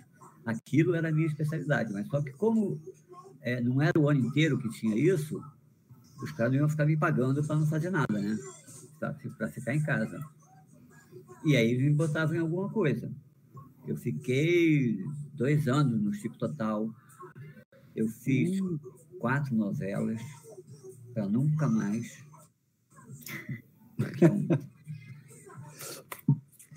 Aquilo 0.44 0.94
era 0.94 1.08
a 1.08 1.12
minha 1.12 1.26
especialidade, 1.26 1.92
mas 1.92 2.06
só 2.08 2.20
que 2.20 2.32
como 2.32 2.80
é, 3.40 3.60
não 3.60 3.80
era 3.80 3.98
o 3.98 4.08
ano 4.08 4.20
inteiro 4.20 4.58
que 4.58 4.68
tinha 4.70 4.96
isso, 4.96 5.42
os 6.22 6.32
caras 6.32 6.52
não 6.52 6.60
iam 6.60 6.68
ficar 6.68 6.86
me 6.86 6.96
pagando 6.96 7.42
para 7.44 7.56
não 7.56 7.66
fazer 7.66 7.90
nada, 7.90 8.18
né? 8.18 8.38
Para 8.98 9.48
ficar 9.48 9.74
em 9.74 9.82
casa. 9.82 10.20
E 11.44 11.56
aí 11.56 11.76
me 11.76 11.90
botavam 11.90 12.36
em 12.36 12.40
alguma 12.40 12.70
coisa. 12.70 13.10
Eu 13.86 13.96
fiquei 13.96 14.98
dois 15.34 15.68
anos 15.68 16.00
no 16.00 16.12
Chico 16.14 16.38
Total. 16.38 16.88
Eu 17.94 18.08
fiz 18.08 18.60
hum. 18.60 18.78
quatro 19.18 19.54
novelas 19.54 20.22
para 21.12 21.28
nunca 21.28 21.68
mais 21.68 22.24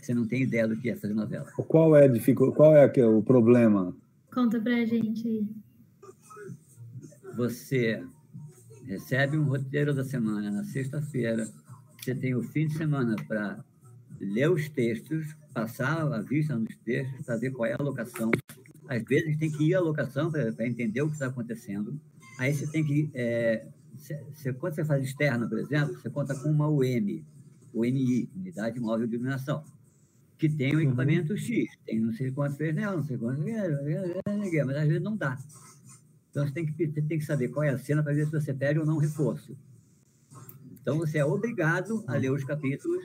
você 0.07 0.13
não 0.13 0.25
tem 0.25 0.43
ideia 0.43 0.65
do 0.65 0.77
que 0.77 0.89
é 0.89 0.95
fazer 0.95 1.13
novela. 1.13 1.45
Qual 1.67 1.93
é, 1.93 2.07
dificu... 2.07 2.53
Qual 2.53 2.73
é 2.73 2.87
o 3.05 3.21
problema? 3.21 3.93
Conta 4.33 4.59
pra 4.59 4.85
gente 4.85 5.27
aí. 5.27 5.47
Você 7.35 8.01
recebe 8.85 9.37
um 9.37 9.43
roteiro 9.43 9.93
da 9.93 10.05
semana 10.05 10.49
na 10.49 10.63
sexta-feira, 10.63 11.45
você 12.01 12.15
tem 12.15 12.33
o 12.33 12.41
fim 12.41 12.67
de 12.67 12.77
semana 12.77 13.17
para 13.27 13.63
ler 14.19 14.49
os 14.49 14.69
textos, 14.69 15.35
passar 15.53 16.01
a 16.01 16.21
vista 16.21 16.55
nos 16.55 16.73
textos, 16.77 17.25
para 17.25 17.35
ver 17.35 17.51
qual 17.51 17.65
é 17.65 17.75
a 17.77 17.83
locação. 17.83 18.31
Às 18.87 19.03
vezes 19.03 19.37
tem 19.37 19.51
que 19.51 19.65
ir 19.65 19.75
à 19.75 19.81
locação 19.81 20.31
para 20.31 20.65
entender 20.65 21.01
o 21.01 21.07
que 21.07 21.15
está 21.15 21.27
acontecendo. 21.27 21.99
Aí 22.39 22.53
você 22.53 22.65
tem 22.67 22.85
que 22.85 23.11
é, 23.13 23.67
você, 24.33 24.53
quando 24.53 24.75
você 24.75 24.85
faz 24.85 25.03
externa, 25.03 25.49
por 25.49 25.59
exemplo, 25.59 25.95
você 25.95 26.09
conta 26.09 26.33
com 26.33 26.49
uma 26.49 26.69
UM, 26.69 27.21
UMI, 27.73 28.29
Unidade 28.35 28.79
Móvel 28.79 29.05
de 29.05 29.15
Iluminação, 29.15 29.63
que 30.37 30.47
tem 30.47 30.75
um 30.75 30.79
equipamento 30.79 31.33
uhum. 31.33 31.37
X, 31.37 31.77
tem 31.85 31.99
não 31.99 32.13
sei 32.13 32.31
quantos 32.31 32.57
pneus, 32.57 32.95
não 32.95 33.03
sei 33.03 33.17
quantos, 33.17 33.43
mas 33.43 34.77
às 34.77 34.87
vezes 34.87 35.01
não 35.01 35.15
dá. 35.15 35.37
Então 36.29 36.45
você 36.45 36.53
tem 36.53 36.65
que, 36.65 36.87
tem 36.87 37.17
que 37.17 37.25
saber 37.25 37.49
qual 37.49 37.63
é 37.63 37.69
a 37.69 37.77
cena 37.77 38.03
para 38.03 38.13
ver 38.13 38.25
se 38.25 38.31
você 38.31 38.53
pede 38.53 38.79
ou 38.79 38.85
não 38.85 38.97
reforço. 38.97 39.57
Então 40.79 40.97
você 40.99 41.17
é 41.17 41.25
obrigado 41.25 42.03
a 42.07 42.15
ler 42.15 42.31
os 42.31 42.43
capítulos 42.43 43.03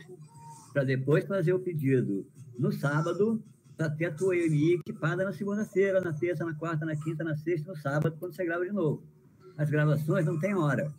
para 0.73 0.85
depois 0.85 1.25
fazer 1.27 1.53
o 1.53 1.61
pedido 1.61 2.27
no 2.59 2.71
sábado 2.71 3.43
para 3.77 3.89
ter 3.89 4.07
a 4.07 4.13
tua 4.13 4.35
UMI 4.35 4.75
equipada 4.75 5.25
na 5.25 5.33
segunda-feira, 5.33 6.01
na 6.01 6.13
terça, 6.13 6.45
na 6.45 6.55
quarta, 6.55 6.85
na 6.85 6.95
quinta, 6.95 7.25
na 7.25 7.37
sexta, 7.37 7.71
no 7.71 7.77
sábado, 7.77 8.17
quando 8.19 8.35
você 8.35 8.45
grava 8.45 8.65
de 8.65 8.73
novo 8.73 9.03
as 9.57 9.71
gravações 9.71 10.25
não 10.25 10.39
têm 10.39 10.55
hora. 10.55 10.93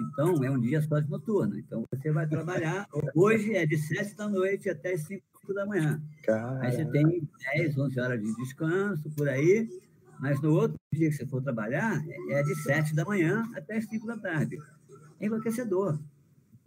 Então, 0.00 0.42
é 0.42 0.50
um 0.50 0.58
dia 0.58 0.80
só 0.82 0.98
de 0.98 1.10
noturno. 1.10 1.58
Então, 1.58 1.84
você 1.92 2.10
vai 2.10 2.26
trabalhar. 2.26 2.88
Hoje 3.14 3.54
é 3.54 3.66
de 3.66 3.76
7 3.76 4.16
da 4.16 4.28
noite 4.28 4.68
até 4.68 4.96
5 5.42 5.54
da 5.54 5.66
manhã. 5.66 6.00
Caramba. 6.24 6.60
Aí 6.62 6.72
você 6.72 6.84
tem 6.84 7.28
10, 7.54 7.78
11 7.78 8.00
horas 8.00 8.20
de 8.20 8.34
descanso 8.36 9.10
por 9.10 9.28
aí. 9.28 9.68
Mas 10.20 10.40
no 10.40 10.52
outro 10.52 10.76
dia 10.92 11.10
que 11.10 11.16
você 11.16 11.26
for 11.26 11.42
trabalhar, 11.42 12.00
é 12.30 12.42
de 12.44 12.54
sete 12.62 12.94
da 12.94 13.04
manhã 13.04 13.42
até 13.56 13.78
as 13.78 13.86
cinco 13.86 14.06
da 14.06 14.16
tarde. 14.16 14.56
É 15.18 15.26
enlouquecedor. 15.26 15.98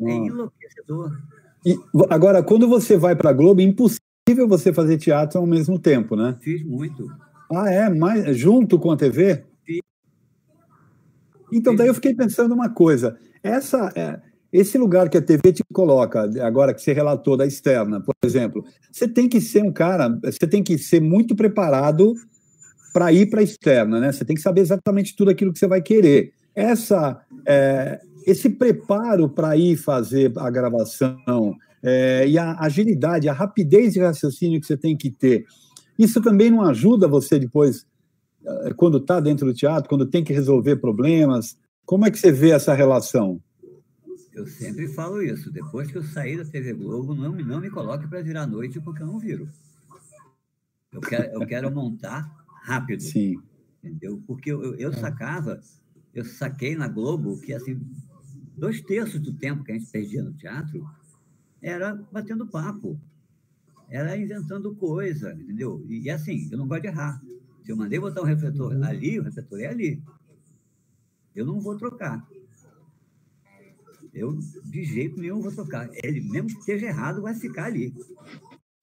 É 0.02 0.12
enlouquecedor. 0.12 1.18
E, 1.66 1.80
agora, 2.10 2.44
quando 2.44 2.68
você 2.68 2.98
vai 2.98 3.16
para 3.16 3.30
a 3.30 3.34
Globo, 3.34 3.62
é 3.62 3.64
impossível 3.64 4.46
você 4.48 4.74
fazer 4.74 4.98
teatro 4.98 5.40
ao 5.40 5.48
mesmo 5.48 5.80
tempo, 5.80 6.18
né? 6.18 6.38
Fiz 6.42 6.66
muito. 6.66 7.10
Ah, 7.50 7.72
é? 7.72 7.90
Mas, 7.90 8.38
junto 8.38 8.78
com 8.78 8.92
a 8.92 8.98
TV? 8.98 9.46
Fiz. 9.64 9.80
Então, 11.54 11.74
daí 11.74 11.88
eu 11.88 11.96
fiquei 11.96 12.14
pensando 12.14 12.54
uma 12.54 12.70
coisa. 12.70 13.18
Essa, 13.42 13.90
é, 13.96 14.20
esse 14.58 14.78
lugar 14.78 15.10
que 15.10 15.18
a 15.18 15.22
TV 15.22 15.52
te 15.52 15.64
coloca, 15.74 16.30
agora 16.42 16.74
que 16.74 16.82
você 16.82 16.94
relatou 16.94 17.36
da 17.36 17.46
externa, 17.46 18.00
por 18.00 18.14
exemplo, 18.24 18.64
você 18.92 19.08
tem 19.08 19.28
que 19.28 19.42
ser 19.42 19.62
um 19.64 19.72
cara, 19.72 20.18
você 20.24 20.48
tem 20.48 20.64
que 20.64 20.78
ser 20.78 21.02
muito 21.02 21.36
preparado 21.36 22.14
para 22.94 23.12
ir 23.12 23.30
para 23.30 23.42
a 23.42 23.44
externa, 23.44 24.00
né? 24.00 24.12
Você 24.14 24.24
tem 24.24 24.36
que 24.36 24.42
saber 24.42 24.62
exatamente 24.62 25.14
tudo 25.14 25.30
aquilo 25.30 25.52
que 25.52 25.60
você 25.60 25.68
vai 25.68 25.82
querer. 25.82 26.32
Essa, 26.56 27.22
é, 27.46 28.00
esse 28.26 28.50
preparo 28.50 29.28
para 29.28 29.58
ir 29.58 29.76
fazer 29.76 30.32
a 30.38 30.50
gravação 30.50 31.54
é, 31.84 32.26
e 32.26 32.38
a 32.38 32.58
agilidade, 32.58 33.28
a 33.28 33.34
rapidez 33.34 33.94
de 33.94 34.00
raciocínio 34.00 34.62
que 34.62 34.68
você 34.68 34.78
tem 34.78 34.96
que 34.96 35.12
ter, 35.12 35.44
isso 36.00 36.22
também 36.22 36.50
não 36.50 36.62
ajuda 36.62 37.10
você 37.10 37.38
depois, 37.38 37.86
é, 38.46 38.74
quando 38.74 39.00
está 39.00 39.20
dentro 39.20 39.46
do 39.46 39.54
teatro, 39.54 39.90
quando 39.90 40.06
tem 40.06 40.24
que 40.24 40.32
resolver 40.32 40.78
problemas? 40.78 41.58
Como 41.86 42.06
é 42.06 42.12
que 42.12 42.18
você 42.18 42.32
vê 42.32 42.52
essa 42.52 42.74
relação? 42.74 43.42
Eu 44.36 44.46
sempre 44.46 44.90
falo 44.90 45.22
isso. 45.22 45.50
Depois 45.50 45.90
que 45.90 45.98
eu 45.98 46.04
saí 46.04 46.36
da 46.36 46.44
TV 46.44 46.74
Globo, 46.74 47.16
não, 47.16 47.32
não 47.32 47.62
me 47.62 47.70
coloque 47.70 48.06
para 48.06 48.22
virar 48.22 48.46
noite, 48.46 48.82
porque 48.82 49.02
eu 49.02 49.08
não 49.08 49.18
viro. 49.18 49.48
Eu 50.92 51.00
quero, 51.00 51.24
eu 51.32 51.48
quero 51.48 51.74
montar 51.74 52.30
rápido. 52.62 53.02
Sim. 53.02 53.42
Entendeu? 53.82 54.22
Porque 54.28 54.52
eu, 54.52 54.62
eu, 54.62 54.76
eu 54.76 54.94
sacava, 54.94 55.62
eu 56.14 56.26
saquei 56.26 56.76
na 56.76 56.90
Globo 56.90 57.40
que, 57.40 57.54
assim, 57.54 57.80
dois 58.58 58.82
terços 58.82 59.22
do 59.22 59.34
tempo 59.34 59.64
que 59.64 59.72
a 59.72 59.78
gente 59.78 59.90
perdia 59.90 60.22
no 60.22 60.34
teatro 60.34 60.86
era 61.62 61.96
batendo 62.12 62.46
papo, 62.46 63.00
era 63.90 64.18
inventando 64.18 64.76
coisa, 64.76 65.34
entendeu? 65.34 65.82
E, 65.88 66.02
e 66.02 66.10
assim, 66.10 66.50
eu 66.52 66.58
não 66.58 66.68
gosto 66.68 66.82
de 66.82 66.88
errar. 66.90 67.22
Se 67.64 67.72
eu 67.72 67.78
mandei 67.78 68.00
botar 68.00 68.22
um 68.22 68.26
refletor 68.26 68.74
ali, 68.84 69.18
o 69.18 69.24
refletor 69.24 69.62
é 69.62 69.68
ali. 69.68 70.04
Eu 71.34 71.46
não 71.46 71.62
vou 71.62 71.78
trocar. 71.78 72.28
Eu, 74.16 74.40
de 74.64 74.84
jeito 74.86 75.20
nenhum, 75.20 75.42
vou 75.42 75.52
trocar. 75.52 75.90
Ele, 75.92 76.22
mesmo 76.22 76.48
que 76.48 76.60
esteja 76.60 76.86
errado, 76.88 77.22
vai 77.22 77.36
ficar 77.36 77.66
ali. 77.66 77.94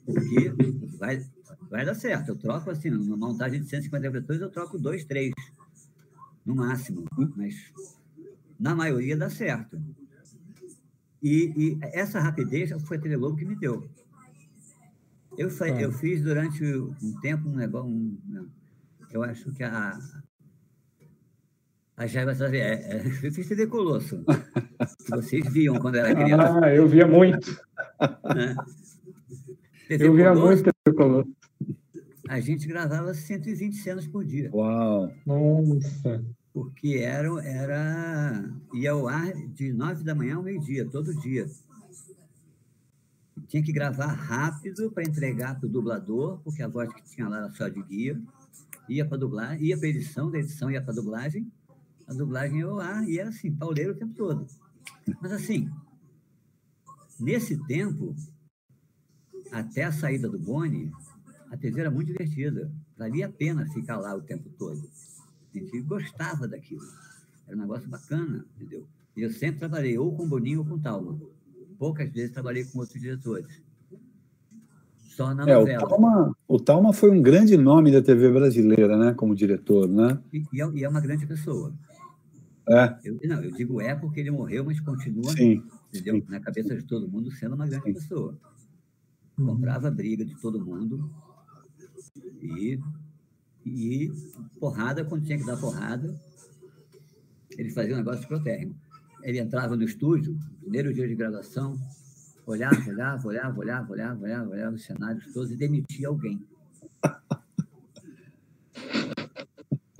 Porque 0.04 0.52
vai, 0.98 1.24
vai 1.70 1.86
dar 1.86 1.94
certo. 1.94 2.28
Eu 2.28 2.36
troco, 2.36 2.70
assim, 2.70 2.90
numa 2.90 3.16
montagem 3.16 3.62
de 3.62 3.68
150 3.68 4.04
refletores, 4.04 4.42
eu 4.42 4.50
troco 4.50 4.78
dois, 4.78 5.06
três, 5.06 5.32
no 6.44 6.54
máximo. 6.54 7.06
Mas 7.34 7.72
na 8.60 8.74
maioria 8.74 9.16
dá 9.16 9.30
certo. 9.30 9.80
E, 11.22 11.52
e 11.56 11.78
essa 11.80 12.20
rapidez 12.20 12.70
foi 12.82 12.98
a 12.98 13.00
TV 13.00 13.16
Globo 13.16 13.36
que 13.36 13.46
me 13.46 13.56
deu. 13.56 13.88
Eu, 15.38 15.48
eu 15.80 15.92
fiz 15.92 16.22
durante 16.22 16.62
um 16.62 17.20
tempo 17.22 17.48
um 17.48 17.54
negócio. 17.54 17.88
Um, 17.88 18.50
eu 19.10 19.22
acho 19.22 19.50
que 19.52 19.64
a. 19.64 19.98
A 22.02 22.06
Jaiba 22.08 22.32
é, 22.32 22.58
é, 22.58 23.06
eu 23.22 23.32
fiz 23.32 23.46
TV 23.46 23.68
Colosso. 23.68 24.24
Vocês 25.08 25.52
viam 25.52 25.78
quando 25.78 25.94
era 25.94 26.12
criança. 26.12 26.60
Ah, 26.60 26.74
eu 26.74 26.88
via 26.88 27.06
muito. 27.06 27.48
Né? 28.34 28.56
eu 29.88 30.12
via 30.12 30.32
Colosso, 30.32 30.46
muito 30.46 30.70
TV 30.84 30.96
Colosso. 30.96 31.30
A 32.28 32.40
gente 32.40 32.66
gravava 32.66 33.14
120 33.14 33.76
cenas 33.76 34.08
por 34.08 34.24
dia. 34.24 34.50
Uau! 34.52 35.12
Nossa! 35.24 36.24
porque 36.52 36.98
era, 36.98 37.28
era 37.46 38.50
ia 38.74 38.90
ao 38.90 39.06
ar 39.06 39.32
de 39.32 39.72
nove 39.72 40.02
da 40.02 40.12
manhã 40.12 40.34
ao 40.36 40.42
meio-dia, 40.42 40.84
todo 40.84 41.14
dia. 41.20 41.46
Tinha 43.46 43.62
que 43.62 43.72
gravar 43.72 44.12
rápido 44.12 44.90
para 44.90 45.04
entregar 45.04 45.54
para 45.60 45.68
o 45.68 45.70
dublador, 45.70 46.40
porque 46.42 46.64
a 46.64 46.68
voz 46.68 46.92
que 46.92 47.04
tinha 47.04 47.28
lá 47.28 47.38
era 47.38 47.50
só 47.50 47.68
de 47.68 47.80
guia. 47.80 48.20
Ia 48.88 49.06
para 49.06 49.18
dublagem, 49.18 49.66
ia 49.66 49.78
para 49.78 49.86
edição, 49.86 50.28
da 50.28 50.38
edição 50.40 50.68
ia 50.68 50.82
para 50.82 50.92
dublagem, 50.92 51.48
a 52.06 52.14
dublagem 52.14 52.58
ia 52.58 52.66
ao 52.66 52.80
ar 52.80 53.08
e 53.08 53.18
era 53.18 53.28
assim, 53.28 53.50
pauleiro 53.50 53.92
o 53.92 53.96
tempo 53.96 54.14
todo. 54.14 54.46
Mas 55.20 55.32
assim, 55.32 55.70
nesse 57.18 57.56
tempo, 57.66 58.14
até 59.50 59.84
a 59.84 59.92
saída 59.92 60.28
do 60.28 60.38
Boni, 60.38 60.90
a 61.50 61.56
TV 61.56 61.80
era 61.80 61.90
muito 61.90 62.08
divertida. 62.08 62.70
Valia 62.96 63.26
a 63.26 63.32
pena 63.32 63.66
ficar 63.72 63.98
lá 63.98 64.14
o 64.14 64.22
tempo 64.22 64.48
todo. 64.58 64.82
A 65.54 65.58
gente 65.58 65.80
gostava 65.82 66.48
daquilo. 66.48 66.86
Era 67.46 67.56
um 67.56 67.60
negócio 67.60 67.88
bacana, 67.88 68.44
entendeu? 68.56 68.86
E 69.16 69.22
eu 69.22 69.30
sempre 69.30 69.58
trabalhei 69.58 69.98
ou 69.98 70.14
com 70.16 70.28
Boninho 70.28 70.60
ou 70.60 70.64
com 70.64 70.78
Talma. 70.78 71.18
Poucas 71.78 72.10
vezes 72.10 72.32
trabalhei 72.32 72.64
com 72.64 72.78
outros 72.78 73.00
diretores. 73.00 73.60
Só 75.08 75.34
na 75.34 75.42
é, 75.42 75.54
novela. 75.54 75.84
O 75.84 75.88
Talma, 75.88 76.36
o 76.48 76.60
Talma 76.60 76.92
foi 76.92 77.10
um 77.10 77.20
grande 77.20 77.56
nome 77.56 77.92
da 77.92 78.00
TV 78.00 78.30
brasileira, 78.30 78.96
né? 78.96 79.12
Como 79.12 79.34
diretor, 79.34 79.86
né? 79.86 80.18
E, 80.32 80.42
e, 80.52 80.62
é, 80.62 80.70
e 80.70 80.84
é, 80.84 80.88
uma 80.88 81.00
grande 81.00 81.26
pessoa. 81.26 81.74
É. 82.68 82.98
Eu, 83.04 83.18
não, 83.24 83.42
eu 83.42 83.50
digo 83.52 83.80
é 83.80 83.94
porque 83.94 84.20
ele 84.20 84.30
morreu, 84.30 84.64
mas 84.64 84.78
continua, 84.80 85.32
sim, 85.32 85.62
entendeu? 85.88 86.16
Sim. 86.16 86.26
Na 86.28 86.40
cabeça 86.40 86.76
de 86.76 86.84
todo 86.84 87.08
mundo 87.08 87.30
sendo 87.32 87.54
uma 87.54 87.66
grande 87.66 87.86
sim. 87.86 87.92
pessoa. 87.94 88.38
Comprava 89.36 89.90
briga 89.90 90.24
de 90.24 90.40
todo 90.40 90.64
mundo 90.64 91.10
e 92.40 92.78
e 93.64 94.10
porrada, 94.58 95.04
quando 95.04 95.24
tinha 95.24 95.38
que 95.38 95.46
dar 95.46 95.56
porrada, 95.56 96.20
ele 97.56 97.70
fazia 97.70 97.94
um 97.94 97.98
negócio 97.98 98.26
protérrimo. 98.26 98.74
Ele 99.22 99.38
entrava 99.38 99.76
no 99.76 99.84
estúdio, 99.84 100.36
primeiro 100.60 100.92
dia 100.92 101.06
de 101.06 101.14
gravação, 101.14 101.76
olhava, 102.44 102.90
olhava, 102.90 103.28
olhava, 103.28 103.60
olhava, 103.60 103.92
olhava, 103.92 104.22
olhava, 104.24 104.50
olhava 104.50 104.74
os 104.74 104.84
cenários 104.84 105.32
todos 105.32 105.52
e 105.52 105.56
demitia 105.56 106.08
alguém. 106.08 106.44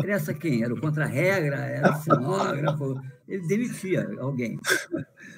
Essa 0.07 0.35
quem? 0.35 0.63
Era 0.63 0.75
o 0.75 0.81
contra-regra, 0.81 1.57
era 1.57 1.93
o 1.93 2.03
cenógrafo. 2.03 3.01
Ele 3.29 3.47
demitia 3.47 4.09
alguém. 4.19 4.59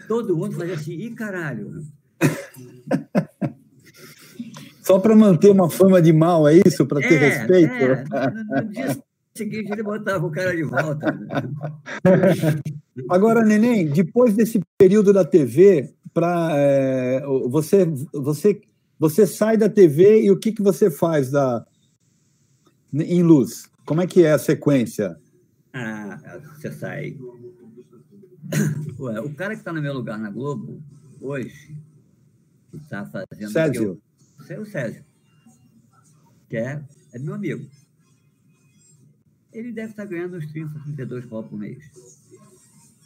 Todo 0.08 0.36
mundo 0.36 0.56
fazia 0.56 0.74
assim, 0.74 0.92
ih, 0.92 1.14
caralho. 1.14 1.82
Só 4.82 4.98
para 4.98 5.16
manter 5.16 5.50
uma 5.50 5.70
fama 5.70 6.00
de 6.02 6.12
mal, 6.12 6.46
é 6.46 6.60
isso? 6.66 6.86
Para 6.86 7.00
ter 7.00 7.14
é, 7.14 7.28
respeito? 7.28 7.72
É. 7.72 8.04
No 8.62 8.68
dia 8.68 9.02
seguinte, 9.34 9.72
ele 9.72 9.82
botava 9.82 10.26
o 10.26 10.30
cara 10.30 10.54
de 10.54 10.62
volta. 10.62 11.18
Agora, 13.08 13.42
Neném, 13.42 13.86
depois 13.88 14.34
desse 14.34 14.60
período 14.78 15.12
da 15.12 15.24
TV, 15.24 15.92
pra, 16.12 16.50
é, 16.52 17.22
você, 17.48 17.86
você, 18.12 18.60
você 18.98 19.26
sai 19.26 19.56
da 19.56 19.68
TV 19.68 20.22
e 20.22 20.30
o 20.30 20.38
que, 20.38 20.52
que 20.52 20.62
você 20.62 20.90
faz 20.90 21.30
da, 21.30 21.64
em 22.92 23.22
luz? 23.22 23.68
Como 23.84 24.00
é 24.00 24.06
que 24.06 24.24
é 24.24 24.32
a 24.32 24.38
sequência? 24.38 25.18
Ah, 25.72 26.40
você 26.56 26.72
sai. 26.72 27.18
Ué, 28.98 29.20
o 29.20 29.34
cara 29.34 29.54
que 29.54 29.60
está 29.60 29.72
no 29.72 29.82
meu 29.82 29.92
lugar 29.92 30.18
na 30.18 30.30
Globo, 30.30 30.82
hoje, 31.20 31.76
que 32.70 32.76
está 32.78 33.04
fazendo. 33.04 33.50
Sérgio. 33.50 34.00
É 34.48 34.58
o 34.58 34.64
Sérgio, 34.64 35.04
que 36.48 36.56
é, 36.56 36.82
é 37.12 37.18
meu 37.18 37.34
amigo. 37.34 37.68
Ele 39.52 39.72
deve 39.72 39.90
estar 39.90 40.04
ganhando 40.04 40.36
uns 40.36 40.46
30, 40.46 40.80
32 40.80 41.26
pau 41.26 41.44
por 41.44 41.58
mês. 41.58 41.84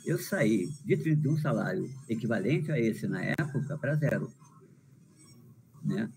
Eu 0.07 0.19
saí 0.19 0.69
de 0.85 0.97
31 0.97 1.39
salário 1.39 1.91
equivalente 2.09 2.73
a 2.73 2.79
esse 2.79 3.07
na 3.07 3.23
época 3.23 3.77
para 3.77 3.97
zero. 3.97 4.33
Né? 5.85 6.11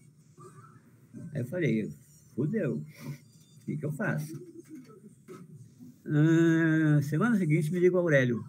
Aí 1.34 1.42
eu 1.42 1.46
falei, 1.48 1.92
fudeu, 2.36 2.76
o 2.78 3.66
que, 3.66 3.78
que 3.78 3.86
eu 3.86 3.92
faço? 3.92 4.51
Ah, 6.06 7.02
semana 7.02 7.38
seguinte 7.38 7.72
me 7.72 7.80
liga 7.80 7.96
o 7.96 8.00
Aurélio. 8.00 8.44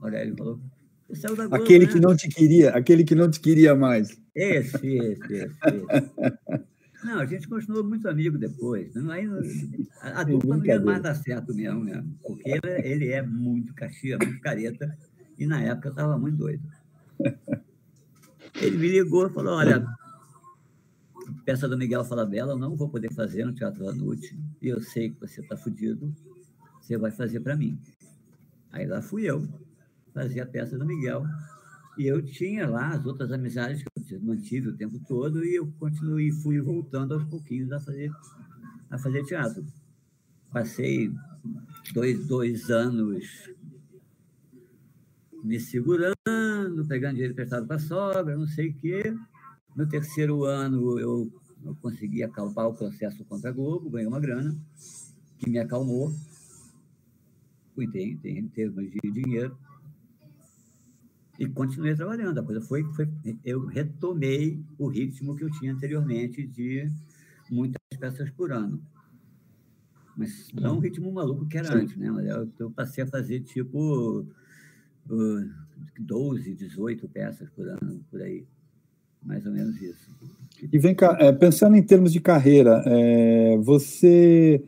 Aurélio 0.00 0.36
falou, 0.36 0.60
Globo, 1.08 1.54
aquele 1.54 1.86
né? 1.86 1.92
que 1.92 2.00
não 2.00 2.16
te 2.16 2.28
queria, 2.28 2.70
aquele 2.70 3.04
que 3.04 3.14
não 3.14 3.30
te 3.30 3.40
queria 3.40 3.74
mais. 3.74 4.20
Esse, 4.34 4.76
esse, 4.76 4.96
esse, 4.96 5.34
esse. 5.34 5.56
Não, 7.04 7.20
a 7.20 7.26
gente 7.26 7.46
continuou 7.46 7.84
muito 7.84 8.08
amigo 8.08 8.36
depois. 8.36 8.92
Não, 8.94 9.10
aí, 9.10 9.28
a, 10.00 10.20
a 10.20 10.24
dupla 10.24 10.56
não 10.56 10.66
ia 10.66 10.80
mais 10.80 11.02
dar 11.02 11.14
certo 11.14 11.54
mesmo, 11.54 11.84
mesmo 11.84 12.18
porque 12.22 12.50
ele, 12.50 12.88
ele 12.88 13.12
é 13.12 13.22
muito 13.22 13.72
caxia, 13.74 14.18
muito 14.18 14.40
careta, 14.40 14.96
e 15.38 15.46
na 15.46 15.62
época 15.62 15.88
eu 15.88 15.92
estava 15.92 16.18
muito 16.18 16.38
doido. 16.38 16.62
Ele 18.60 18.76
me 18.76 18.88
ligou 18.88 19.26
e 19.26 19.30
falou: 19.30 19.54
Olha, 19.54 19.86
peça 21.44 21.68
do 21.68 21.76
Miguel 21.76 22.04
Falabella, 22.04 22.52
eu 22.52 22.58
não 22.58 22.76
vou 22.76 22.88
poder 22.88 23.12
fazer 23.12 23.44
no 23.44 23.54
Teatro 23.54 23.84
Vanucci, 23.84 24.38
e 24.60 24.68
eu 24.68 24.80
sei 24.80 25.10
que 25.10 25.20
você 25.20 25.40
está 25.40 25.56
fudido, 25.56 26.14
você 26.80 26.96
vai 26.96 27.10
fazer 27.10 27.40
para 27.40 27.56
mim. 27.56 27.78
Aí 28.70 28.86
lá 28.86 29.00
fui 29.00 29.24
eu, 29.24 29.46
fazer 30.12 30.40
a 30.40 30.46
peça 30.46 30.78
do 30.78 30.86
Miguel. 30.86 31.24
E 31.98 32.06
eu 32.06 32.22
tinha 32.22 32.68
lá 32.68 32.90
as 32.90 33.06
outras 33.06 33.32
amizades 33.32 33.82
que 33.82 34.14
eu 34.14 34.20
mantive 34.20 34.68
o 34.68 34.76
tempo 34.76 35.00
todo 35.08 35.44
e 35.44 35.54
eu 35.54 35.72
continuei, 35.78 36.30
fui 36.30 36.60
voltando 36.60 37.14
aos 37.14 37.24
pouquinhos 37.24 37.72
a 37.72 37.80
fazer 37.80 38.10
a 38.90 38.98
fazer 38.98 39.24
teatro. 39.24 39.66
Passei 40.52 41.10
dois, 41.92 42.26
dois 42.26 42.70
anos 42.70 43.50
me 45.42 45.60
segurando, 45.60 46.86
pegando 46.88 47.14
dinheiro 47.14 47.34
prestado 47.34 47.66
para 47.66 47.76
a 47.76 47.80
sogra, 47.80 48.36
não 48.36 48.46
sei 48.46 48.70
o 48.70 48.74
quê. 48.74 49.14
No 49.76 49.86
terceiro 49.86 50.44
ano, 50.44 50.98
eu, 50.98 51.30
eu 51.62 51.76
consegui 51.82 52.22
acalmar 52.22 52.66
o 52.66 52.74
processo 52.74 53.22
contra 53.26 53.50
a 53.50 53.52
Globo, 53.52 53.90
ganhei 53.90 54.06
uma 54.06 54.18
grana, 54.18 54.56
que 55.38 55.50
me 55.50 55.58
acalmou, 55.58 56.10
em, 57.78 58.18
em 58.24 58.48
termos 58.48 58.90
de 58.90 58.98
dinheiro, 59.12 59.56
e 61.38 61.46
continuei 61.46 61.94
trabalhando. 61.94 62.38
A 62.38 62.42
coisa 62.42 62.62
foi, 62.62 62.84
foi. 62.94 63.06
Eu 63.44 63.66
retomei 63.66 64.64
o 64.78 64.88
ritmo 64.88 65.36
que 65.36 65.44
eu 65.44 65.50
tinha 65.50 65.74
anteriormente 65.74 66.46
de 66.46 66.90
muitas 67.50 67.76
peças 68.00 68.30
por 68.30 68.50
ano. 68.52 68.82
Mas 70.16 70.50
não 70.54 70.76
um 70.76 70.80
ritmo 70.80 71.12
maluco 71.12 71.46
que 71.46 71.58
era 71.58 71.68
Sim. 71.68 71.78
antes, 71.80 71.96
né? 71.98 72.08
Eu, 72.08 72.50
eu 72.58 72.70
passei 72.70 73.04
a 73.04 73.06
fazer 73.06 73.40
tipo 73.40 74.20
uh, 75.10 75.50
12, 75.98 76.54
18 76.54 77.06
peças 77.08 77.50
por 77.50 77.68
ano, 77.68 78.02
por 78.10 78.22
aí. 78.22 78.46
Mais 79.26 79.44
ou 79.44 79.52
menos 79.52 79.80
isso. 79.82 80.06
E 80.72 80.78
vem 80.78 80.94
cá, 80.94 81.16
é, 81.20 81.32
pensando 81.32 81.76
em 81.76 81.82
termos 81.82 82.12
de 82.12 82.20
carreira, 82.20 82.82
é, 82.86 83.58
você 83.58 84.62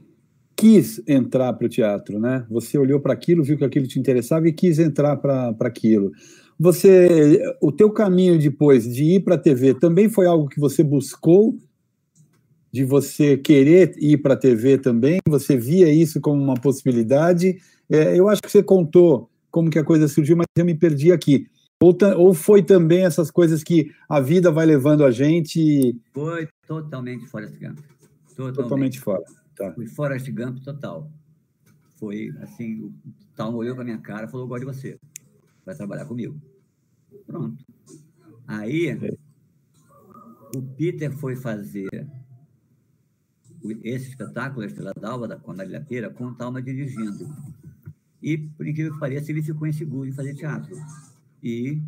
quis 0.55 1.01
entrar 1.07 1.53
para 1.53 1.67
o 1.67 1.71
teatro, 1.71 2.19
né? 2.19 2.45
Você 2.51 2.77
olhou 2.77 3.01
para 3.01 3.13
aquilo, 3.13 3.45
viu 3.45 3.57
que 3.57 3.65
aquilo 3.65 3.87
te 3.87 3.99
interessava 3.99 4.49
e 4.49 4.53
quis 4.53 4.79
entrar 4.79 5.17
para 5.17 5.55
aquilo. 5.61 6.11
Você, 6.59 7.41
o 7.61 7.71
teu 7.71 7.91
caminho 7.91 8.37
depois 8.37 8.85
de 8.93 9.05
ir 9.05 9.21
para 9.21 9.37
a 9.37 9.39
TV 9.39 9.75
também 9.75 10.09
foi 10.09 10.27
algo 10.27 10.49
que 10.49 10.59
você 10.59 10.83
buscou, 10.83 11.57
de 12.73 12.85
você 12.85 13.37
querer 13.37 13.95
ir 13.99 14.19
para 14.19 14.35
a 14.35 14.37
TV 14.37 14.79
também? 14.79 15.21
Você 15.29 15.57
via 15.57 15.91
isso 15.91 16.21
como 16.21 16.43
uma 16.43 16.55
possibilidade? 16.55 17.59
É, 17.89 18.19
eu 18.19 18.29
acho 18.29 18.43
que 18.43 18.51
você 18.51 18.63
contou 18.63 19.31
como 19.51 19.71
que 19.71 19.79
a 19.79 19.85
coisa 19.85 20.09
surgiu, 20.09 20.37
mas 20.37 20.47
eu 20.57 20.65
me 20.65 20.75
perdi 20.75 21.13
aqui. 21.13 21.47
Ou, 21.81 21.97
ou 22.17 22.35
foi 22.35 22.63
também 22.63 23.05
essas 23.05 23.31
coisas 23.31 23.63
que 23.63 23.93
a 24.09 24.21
vida 24.21 24.51
vai 24.51 24.67
levando 24.67 25.05
a 25.05 25.13
gente? 25.13 25.97
Foi 26.13 26.49
totalmente 26.67 27.27
fora 27.27 27.49
de 27.49 27.57
Gump. 27.57 27.79
Totalmente, 28.35 28.57
totalmente 28.57 29.01
fora. 29.01 29.25
Tá. 29.57 29.73
Fui 29.73 29.87
Forrest 29.87 30.29
Gump 30.31 30.59
total. 30.59 31.11
Foi 31.97 32.33
assim, 32.41 32.81
o 32.81 32.93
Tal 33.37 33.55
olhou 33.55 33.77
para 33.77 33.85
minha 33.85 33.99
cara 33.99 34.27
e 34.27 34.31
falou: 34.31 34.49
gosto 34.49 34.67
de 34.67 34.67
você. 34.67 34.99
Vai 35.65 35.77
trabalhar 35.77 36.05
comigo. 36.07 36.41
Pronto. 37.27 37.65
Aí, 38.47 38.89
é. 38.89 39.17
o 40.57 40.63
Peter 40.63 41.13
foi 41.13 41.37
fazer 41.37 42.09
esse 43.85 44.09
espetáculo, 44.11 44.63
a 44.63 44.67
Estrela 44.67 44.93
d'Alva, 44.95 45.29
da 45.29 45.39
Marília 45.47 45.81
Pera, 45.81 46.11
com 46.11 46.27
o 46.27 46.35
Talma 46.35 46.63
dirigindo. 46.63 47.29
E, 48.23 48.39
por 48.39 48.67
incrível 48.67 48.95
que 48.95 49.01
pareça, 49.01 49.31
ele 49.31 49.43
ficou 49.43 49.67
inseguro 49.69 50.09
em 50.09 50.13
fazer 50.13 50.35
teatro. 50.35 50.75
E 51.43 51.81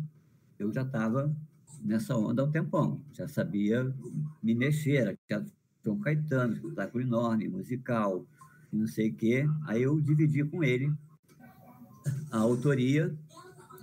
eu 0.57 0.71
já 0.71 0.81
estava 0.81 1.35
nessa 1.83 2.15
onda 2.15 2.41
há 2.41 2.45
um 2.45 2.51
tempão. 2.51 3.01
Já 3.11 3.27
sabia 3.27 3.93
me 4.41 4.55
mexer. 4.55 5.17
Teatro 5.27 5.51
João 5.83 5.99
Caetano, 5.99 6.53
espetáculo 6.53 7.03
enorme, 7.03 7.47
musical, 7.47 8.25
não 8.71 8.87
sei 8.87 9.09
o 9.09 9.15
quê. 9.15 9.45
Aí 9.65 9.81
eu 9.81 9.99
dividi 9.99 10.43
com 10.43 10.63
ele 10.63 10.93
a 12.31 12.37
autoria 12.37 13.13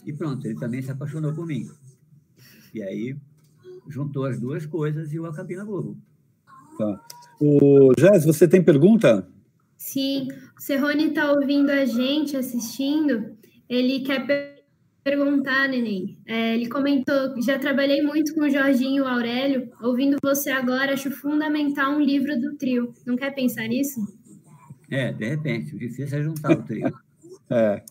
e 0.05 0.13
pronto, 0.13 0.47
ele 0.47 0.59
também 0.59 0.81
se 0.81 0.91
apaixonou 0.91 1.35
por 1.35 1.47
mim. 1.47 1.69
E 2.73 2.83
aí 2.83 3.17
juntou 3.89 4.25
as 4.25 4.39
duas 4.39 4.65
coisas 4.67 5.13
e 5.13 5.17
eu 5.17 5.27
acabei 5.27 5.57
na 5.57 5.65
Globo. 5.65 5.97
Tá. 6.79 7.05
O 7.41 7.93
Jess, 7.99 8.25
você 8.25 8.47
tem 8.47 8.63
pergunta? 8.63 9.29
Sim, 9.77 10.29
o 10.57 10.61
Serrone 10.61 11.09
está 11.09 11.33
ouvindo 11.33 11.71
a 11.71 11.85
gente, 11.85 12.37
assistindo. 12.37 13.37
Ele 13.69 14.01
quer 14.01 14.27
perguntar, 15.09 15.69
Neném. 15.69 16.19
É, 16.27 16.55
ele 16.55 16.69
comentou: 16.69 17.41
já 17.43 17.59
trabalhei 17.59 18.03
muito 18.03 18.35
com 18.35 18.43
o 18.43 18.51
Jorginho 18.51 19.07
Aurélio. 19.07 19.71
Ouvindo 19.81 20.17
você 20.23 20.51
agora, 20.51 20.93
acho 20.93 21.11
fundamental 21.11 21.93
um 21.93 22.01
livro 22.01 22.39
do 22.39 22.57
trio. 22.57 22.93
Não 23.07 23.17
quer 23.17 23.35
pensar 23.35 23.67
nisso? 23.67 24.01
É, 24.91 25.13
de 25.13 25.29
repente. 25.29 25.75
O 25.75 25.79
difícil 25.79 26.19
é 26.19 26.23
juntar 26.23 26.53
o 26.53 26.63
trio. 26.63 26.93
é. 27.51 27.83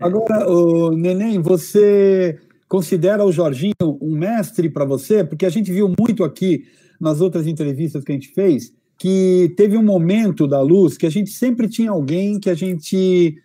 Agora, 0.00 0.48
o 0.48 0.92
Neném, 0.96 1.40
você 1.40 2.38
considera 2.68 3.24
o 3.24 3.32
Jorginho 3.32 3.74
um 4.00 4.16
mestre 4.16 4.70
para 4.70 4.84
você? 4.84 5.24
Porque 5.24 5.44
a 5.44 5.50
gente 5.50 5.72
viu 5.72 5.92
muito 5.98 6.24
aqui 6.24 6.64
nas 7.00 7.20
outras 7.20 7.46
entrevistas 7.46 8.04
que 8.04 8.12
a 8.12 8.14
gente 8.14 8.32
fez 8.32 8.72
que 8.98 9.54
teve 9.56 9.76
um 9.76 9.82
momento 9.82 10.46
da 10.46 10.60
luz 10.60 10.98
que 10.98 11.06
a 11.06 11.10
gente 11.10 11.30
sempre 11.30 11.68
tinha 11.68 11.92
alguém 11.92 12.40
que 12.40 12.50
a 12.50 12.54
gente 12.54 13.40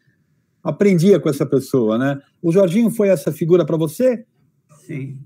aprendia 0.64 1.20
com 1.20 1.30
essa 1.30 1.46
pessoa, 1.46 1.98
né? 1.98 2.20
O 2.44 2.52
Jorginho 2.52 2.92
foi 2.92 3.08
essa 3.08 3.32
figura 3.32 3.66
para 3.66 3.78
você? 3.78 4.26
Sim. 4.86 5.18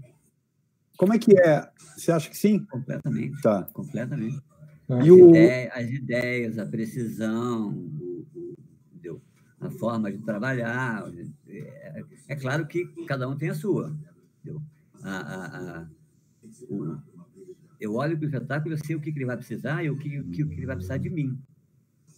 Como 0.96 1.16
é 1.16 1.18
que 1.18 1.36
é? 1.36 1.68
Você 1.98 2.12
acha 2.12 2.30
que 2.30 2.38
sim? 2.38 2.64
Completamente. 2.66 3.42
Tá. 3.42 3.64
Completamente. 3.74 4.40
As, 4.88 5.04
e 5.04 5.12
o... 5.12 5.30
ideias, 5.30 5.72
as 5.74 5.90
ideias, 5.90 6.60
a 6.60 6.66
precisão, 6.68 7.74
o, 7.74 8.28
o, 9.04 9.22
a 9.60 9.72
forma 9.72 10.12
de 10.12 10.20
trabalhar. 10.20 11.12
É, 11.48 12.04
é, 12.28 12.36
claro 12.36 12.68
que 12.68 12.86
cada 13.08 13.28
um 13.28 13.36
tem 13.36 13.50
a 13.50 13.56
sua. 13.56 13.98
A, 15.02 15.18
a, 15.18 15.80
a, 15.80 15.88
o, 16.70 16.98
eu 17.80 17.96
olho 17.96 18.16
para 18.16 18.26
o 18.26 18.30
espetáculo, 18.30 18.76
eu 18.76 18.86
sei 18.86 18.96
o 18.96 19.02
que, 19.02 19.12
que 19.12 19.18
ele 19.18 19.26
vai 19.26 19.38
precisar 19.38 19.84
e 19.84 19.90
o 19.90 19.98
que, 19.98 20.20
o 20.20 20.30
que, 20.30 20.44
o 20.44 20.50
que 20.50 20.56
ele 20.56 20.68
vai 20.68 20.76
precisar 20.76 20.98
de 20.98 21.10
mim. 21.10 21.36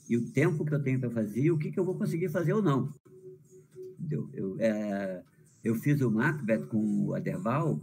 E 0.10 0.18
o 0.18 0.30
tempo 0.34 0.66
que 0.66 0.74
eu 0.74 0.84
tenho 0.84 1.00
para 1.00 1.10
fazer 1.10 1.41
e 1.41 1.52
o 1.52 1.58
que, 1.58 1.72
que 1.72 1.80
eu 1.80 1.86
vou 1.86 1.97
conseguir 1.97 2.28
fazer 2.28 2.52
ou 2.52 2.62
não. 2.62 2.91
Entendeu? 4.10 4.30
Eu, 4.34 4.55
é, 4.60 5.24
eu 5.64 5.76
fiz 5.76 6.01
o 6.01 6.10
Macbeth 6.10 6.66
com 6.66 7.05
o 7.05 7.14
Aderval, 7.14 7.80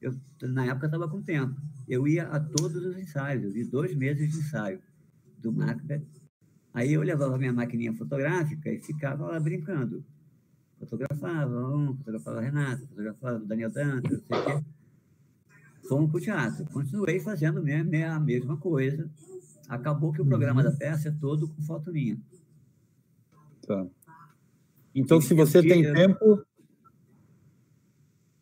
eu, 0.00 0.14
na 0.42 0.66
época 0.66 0.86
estava 0.86 1.08
com 1.08 1.22
tempo. 1.22 1.54
Eu 1.88 2.08
ia 2.08 2.26
a 2.28 2.40
todos 2.40 2.84
os 2.84 2.98
ensaios, 2.98 3.44
eu 3.44 3.52
vi 3.52 3.64
dois 3.64 3.94
meses 3.94 4.32
de 4.32 4.38
ensaio 4.38 4.80
do 5.38 5.52
Macbeth. 5.52 6.04
Aí 6.74 6.92
eu 6.92 7.02
levava 7.02 7.38
minha 7.38 7.52
maquininha 7.52 7.94
fotográfica 7.94 8.70
e 8.70 8.80
ficava 8.80 9.26
lá 9.26 9.40
brincando. 9.40 10.04
Fotografava 10.78 11.74
um, 11.74 11.96
fotografava 11.96 12.38
a 12.38 12.42
Renata, 12.42 12.86
fotografava 12.86 13.36
o 13.38 13.46
Daniel 13.46 13.70
Dantas, 13.70 14.12
não 14.12 14.26
sei 14.26 14.38
o 14.38 14.44
quê. 14.44 14.64
Fomos 15.88 16.10
para 16.10 16.18
o 16.18 16.20
teatro. 16.20 16.66
Continuei 16.66 17.18
fazendo 17.18 17.62
mesmo, 17.62 17.90
a 18.04 18.20
mesma 18.20 18.56
coisa. 18.56 19.10
Acabou 19.68 20.12
que 20.12 20.20
o 20.20 20.26
programa 20.26 20.62
uhum. 20.62 20.70
da 20.70 20.76
peça 20.76 21.08
é 21.08 21.12
todo 21.12 21.48
com 21.48 21.62
foto 21.62 21.92
minha. 21.92 22.18
Tá. 23.66 23.86
Então, 24.94 25.20
se 25.20 25.34
você 25.34 25.62
tem 25.62 25.92
tempo. 25.92 26.42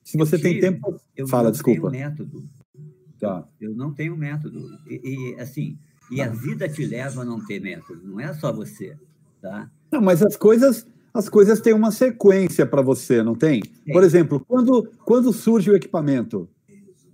Se 0.03 0.17
você 0.17 0.39
tem 0.39 0.61
tempo. 0.61 1.01
Eu 1.17 1.27
fala, 1.27 1.45
não 1.45 1.53
desculpa. 1.53 1.91
Tenho 1.91 2.05
método. 2.05 2.49
Tá. 3.19 3.47
Eu 3.61 3.75
não 3.75 3.93
tenho 3.93 4.17
método. 4.17 4.79
E, 4.89 5.35
e 5.35 5.41
assim, 5.41 5.79
e 6.11 6.21
a 6.21 6.29
vida 6.29 6.69
te 6.69 6.87
leva 6.87 7.23
a 7.23 7.25
não 7.25 7.45
ter 7.45 7.61
método, 7.61 8.07
não 8.07 8.21
é 8.21 8.33
só 8.35 8.53
você, 8.53 8.97
tá? 9.41 9.69
Não, 9.91 10.01
mas 10.01 10.23
as 10.23 10.37
coisas, 10.37 10.87
as 11.13 11.29
coisas 11.29 11.61
têm 11.61 11.73
uma 11.73 11.91
sequência 11.91 12.65
para 12.65 12.83
você, 12.83 13.23
não 13.23 13.35
tem? 13.35 13.61
tem? 13.61 13.93
Por 13.93 14.05
exemplo, 14.05 14.45
quando, 14.47 14.89
quando 15.05 15.33
surge 15.33 15.71
o 15.71 15.77
equipamento, 15.77 16.49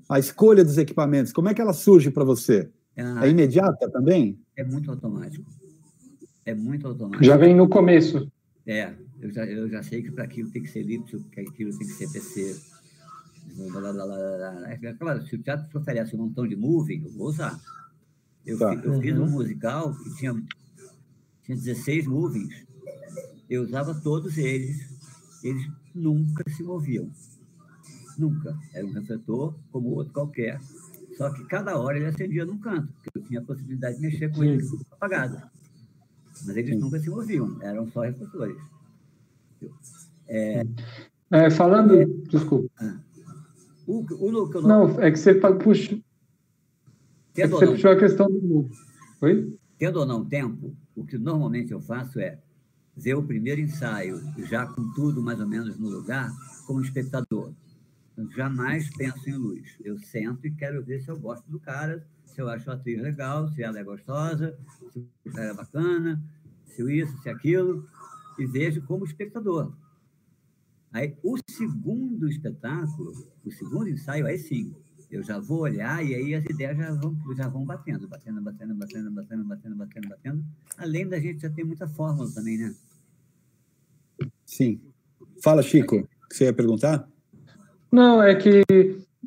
a 0.09 0.19
escolha 0.19 0.65
dos 0.65 0.77
equipamentos, 0.77 1.33
como 1.33 1.49
é 1.49 1.55
que 1.55 1.61
ela 1.61 1.73
surge 1.73 2.11
para 2.11 2.25
você? 2.25 2.71
Ah, 2.97 3.27
é 3.27 3.31
imediata 3.31 3.91
também? 3.91 4.39
É 4.55 4.63
muito 4.63 4.91
automático. 4.91 5.51
É 6.45 6.55
muito 6.55 6.87
automático. 6.87 7.25
Já 7.25 7.37
vem 7.37 7.55
no 7.55 7.69
começo. 7.69 8.31
É, 8.67 8.95
eu 9.21 9.31
já, 9.31 9.45
eu 9.45 9.69
já 9.69 9.83
sei 9.83 10.03
que 10.03 10.11
para 10.11 10.25
aquilo 10.25 10.51
tem 10.51 10.63
que 10.63 10.71
ser 10.71 10.83
Lipson, 10.83 11.21
que 11.31 11.41
aquilo 11.41 11.77
tem 11.77 11.87
que 11.87 11.95
ser 11.95 12.11
PC. 12.11 12.61
É 14.83 14.93
claro, 14.95 15.27
se 15.27 15.35
o 15.35 15.43
teatro 15.43 15.69
te 15.69 15.77
oferece 15.77 16.15
um 16.15 16.21
montão 16.21 16.47
de 16.47 16.55
moving, 16.55 17.03
eu 17.05 17.11
vou 17.11 17.29
usar. 17.29 17.61
Eu, 18.47 18.59
tá. 18.59 18.71
fiz, 18.71 18.85
eu 18.85 19.01
fiz 19.01 19.19
um 19.19 19.23
uhum. 19.23 19.31
musical 19.31 19.95
que 19.95 20.17
tinha, 20.17 20.33
tinha 21.43 21.57
16 21.57 22.07
movings. 22.07 22.65
Eu 23.51 23.63
usava 23.63 23.95
todos 23.95 24.39
eles. 24.39 24.89
Eles 25.43 25.69
nunca 25.95 26.49
se 26.49 26.63
moviam. 26.63 27.11
Nunca. 28.17 28.57
Era 28.73 28.87
um 28.87 28.93
refletor 28.93 29.55
como 29.71 29.91
outro 29.91 30.13
qualquer. 30.13 30.61
Só 31.17 31.31
que 31.31 31.45
cada 31.45 31.77
hora 31.77 31.97
ele 31.97 32.07
acendia 32.07 32.45
num 32.45 32.59
canto, 32.59 32.93
porque 32.93 33.19
eu 33.19 33.23
tinha 33.23 33.41
a 33.41 33.45
possibilidade 33.45 33.97
de 33.97 34.03
mexer 34.03 34.33
com 34.33 34.45
ele 34.45 34.65
apagado. 34.91 35.43
Mas 36.47 36.57
eles 36.57 36.79
nunca 36.79 36.99
se 36.99 37.11
moviam, 37.11 37.61
eram 37.63 37.89
só 37.91 38.03
refletores. 38.03 38.57
É, 40.29 40.65
é, 41.31 41.51
falando. 41.51 41.95
É, 41.95 42.05
desculpa. 42.05 42.71
Ah, 42.79 42.99
o, 43.87 44.01
o, 44.01 44.45
o, 44.45 44.63
não, 44.63 45.01
é 45.01 45.11
que 45.11 45.19
você 45.19 45.35
puxa. 45.35 45.99
É 47.37 47.43
que 47.43 47.49
você 47.49 47.65
não, 47.67 47.73
puxou 47.73 47.91
a 47.91 47.99
questão 47.99 48.27
do. 48.27 48.69
Oi? 49.21 49.57
Tendo 49.79 50.01
ou 50.01 50.07
não 50.07 50.25
tempo, 50.25 50.77
o 50.95 51.05
que 51.05 51.19
normalmente 51.19 51.73
eu 51.73 51.81
faço 51.81 52.21
é 52.21 52.39
ver 52.97 53.15
o 53.15 53.23
primeiro 53.23 53.61
ensaio, 53.61 54.21
já 54.49 54.67
com 54.67 54.93
tudo 54.93 55.23
mais 55.23 55.41
ou 55.41 55.47
menos 55.47 55.79
no 55.79 55.89
lugar, 55.89 56.31
como 56.67 56.83
espectador. 56.83 57.53
Então, 58.13 58.31
jamais 58.31 58.89
penso 58.95 59.29
em 59.29 59.35
luz. 59.35 59.77
Eu 59.83 59.99
sento 59.99 60.47
e 60.47 60.51
quero 60.51 60.85
ver 60.85 61.01
se 61.01 61.09
eu 61.09 61.19
gosto 61.19 61.51
do 61.51 61.59
cara, 61.59 62.07
se 62.33 62.41
eu 62.41 62.49
acho 62.49 62.71
a 62.71 62.75
atriz 62.75 63.01
legal, 63.01 63.49
se 63.49 63.63
ela 63.63 63.79
é 63.79 63.85
gostosa, 63.85 64.59
se 64.93 65.31
cara 65.31 65.51
é 65.51 65.55
bacana, 65.55 66.23
se 66.67 66.83
isso, 66.93 67.17
se 67.23 67.29
aquilo, 67.29 67.87
e 68.39 68.47
vejo 68.47 68.83
como 68.83 69.05
espectador. 69.05 69.73
Aí, 70.93 71.17
o 71.23 71.37
segundo 71.51 72.29
espetáculo, 72.29 73.13
o 73.45 73.51
segundo 73.51 73.89
ensaio, 73.89 74.27
aí 74.27 74.39
sim, 74.39 74.75
eu 75.11 75.23
já 75.23 75.39
vou 75.39 75.61
olhar 75.61 76.05
e 76.05 76.15
aí 76.15 76.35
as 76.35 76.45
ideias 76.45 76.77
já 76.77 76.95
vão, 76.95 77.17
já 77.37 77.49
vão 77.49 77.65
batendo, 77.65 78.09
batendo, 78.09 78.41
batendo, 78.41 78.75
batendo, 78.75 79.11
batendo, 79.11 79.45
batendo, 79.45 79.77
batendo, 79.77 80.09
batendo. 80.09 80.45
Além 80.79 81.07
da 81.07 81.21
gente 81.21 81.43
já 81.43 81.51
ter 81.51 81.65
muita 81.65 81.87
fórmula 81.87 82.31
também, 82.33 82.59
né? 82.59 82.75
Sim. 84.47 84.81
Fala, 85.43 85.63
Chico, 85.63 85.97
o 85.97 86.29
que 86.29 86.37
você 86.37 86.45
ia 86.45 86.53
perguntar? 86.53 87.07
Não, 87.91 88.23
é 88.23 88.35
que 88.35 88.63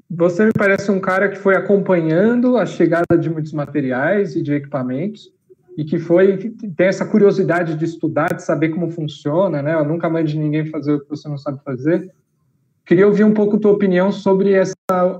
você 0.09 0.45
me 0.45 0.51
parece 0.53 0.91
um 0.91 0.99
cara 0.99 1.29
que 1.29 1.37
foi 1.37 1.55
acompanhando 1.55 2.57
a 2.57 2.65
chegada 2.65 3.17
de 3.17 3.29
muitos 3.29 3.53
materiais 3.53 4.35
e 4.35 4.41
de 4.41 4.53
equipamentos 4.53 5.31
e 5.77 5.83
que 5.83 5.99
foi 5.99 6.37
tem 6.37 6.87
essa 6.87 7.05
curiosidade 7.05 7.75
de 7.75 7.85
estudar, 7.85 8.33
de 8.33 8.43
saber 8.43 8.69
como 8.69 8.89
funciona, 8.89 9.61
né? 9.61 9.73
Eu 9.73 9.85
nunca 9.85 10.09
mande 10.09 10.37
ninguém 10.37 10.65
fazer 10.65 10.93
o 10.93 11.01
que 11.01 11.09
você 11.09 11.27
não 11.27 11.37
sabe 11.37 11.61
fazer. 11.63 12.11
Queria 12.85 13.07
ouvir 13.07 13.23
um 13.23 13.33
pouco 13.33 13.59
tua 13.59 13.71
opinião 13.71 14.11
sobre 14.11 14.53
essa, 14.53 14.75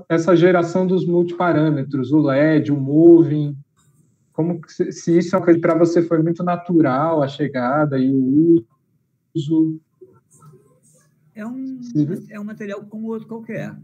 essa 0.08 0.36
geração 0.36 0.86
dos 0.86 1.04
multiparâmetros, 1.04 2.12
o 2.12 2.20
LED, 2.20 2.72
o 2.72 2.76
moving, 2.76 3.56
como 4.32 4.60
se 4.68 5.18
isso 5.18 5.34
é 5.34 5.38
uma 5.38 5.44
coisa 5.44 5.60
para 5.60 5.74
você 5.74 6.02
foi 6.02 6.22
muito 6.22 6.44
natural 6.44 7.22
a 7.22 7.28
chegada 7.28 7.98
e 7.98 8.10
o 8.10 8.64
uso. 9.34 9.80
É 11.34 11.44
um, 11.44 11.80
é 12.30 12.40
um 12.40 12.44
material 12.44 12.82
como 12.84 13.08
outro 13.08 13.26
qualquer. 13.26 13.74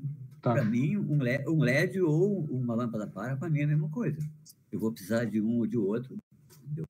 Tá. 0.43 0.55
Para 0.55 0.64
mim, 0.64 0.97
um 0.97 1.23
LED, 1.23 1.48
um 1.48 1.59
LED, 1.60 2.01
ou 2.01 2.44
uma 2.47 2.74
lâmpada 2.74 3.06
para, 3.06 3.36
para 3.36 3.48
mim 3.48 3.60
é 3.60 3.64
a 3.64 3.69
mesma 3.69 3.89
coisa. 3.89 4.19
Eu 4.73 4.81
vou 4.81 4.93
precisar 4.93 5.24
de 5.24 5.40
um 5.40 5.59
ou 5.59 5.66
de 5.66 5.78
outro, 5.78 6.19
entendeu? 6.64 6.85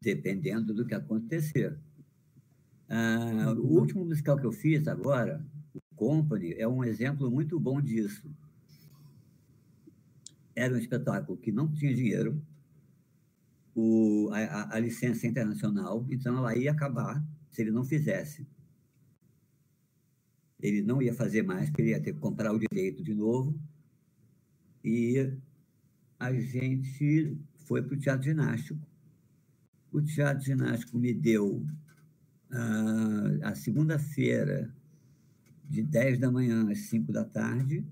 dependendo 0.00 0.72
do 0.72 0.86
que 0.86 0.94
acontecer. 0.94 1.76
Ah, 2.88 3.52
o 3.56 3.66
último 3.66 4.04
musical 4.04 4.36
que 4.36 4.46
eu 4.46 4.52
fiz 4.52 4.86
agora, 4.86 5.44
Company 5.96 6.54
é 6.56 6.68
um 6.68 6.84
exemplo 6.84 7.30
muito 7.30 7.58
bom 7.58 7.80
disso. 7.80 8.30
Era 10.54 10.74
um 10.74 10.78
espetáculo 10.78 11.36
que 11.36 11.50
não 11.50 11.72
tinha 11.72 11.92
dinheiro, 11.92 12.40
o, 13.74 14.30
a, 14.32 14.76
a, 14.76 14.78
licença 14.78 15.26
internacional, 15.26 16.06
então 16.08 16.38
ela 16.38 16.56
ia 16.56 16.70
acabar 16.70 17.22
se 17.50 17.60
ele 17.60 17.70
não 17.70 17.84
fizesse. 17.84 18.46
Ele 20.60 20.82
não 20.82 21.02
ia 21.02 21.14
fazer 21.14 21.42
mais, 21.42 21.68
porque 21.68 21.82
ele 21.82 21.90
ia 21.90 22.00
ter 22.00 22.14
que 22.14 22.20
comprar 22.20 22.52
o 22.52 22.58
direito 22.58 23.02
de 23.02 23.14
novo. 23.14 23.58
E 24.84 25.32
a 26.18 26.32
gente 26.32 27.36
foi 27.66 27.82
para 27.82 27.94
o 27.94 27.98
teatro 27.98 28.24
ginástico. 28.24 28.80
O 29.92 30.00
teatro 30.00 30.44
ginástico 30.44 30.98
me 30.98 31.12
deu 31.12 31.66
uh, 32.50 33.44
a 33.44 33.54
segunda-feira 33.54 34.72
de 35.68 35.82
10 35.82 36.18
da 36.18 36.30
manhã 36.30 36.70
às 36.70 36.78
5 36.80 37.12
da 37.12 37.24
tarde, 37.24 37.84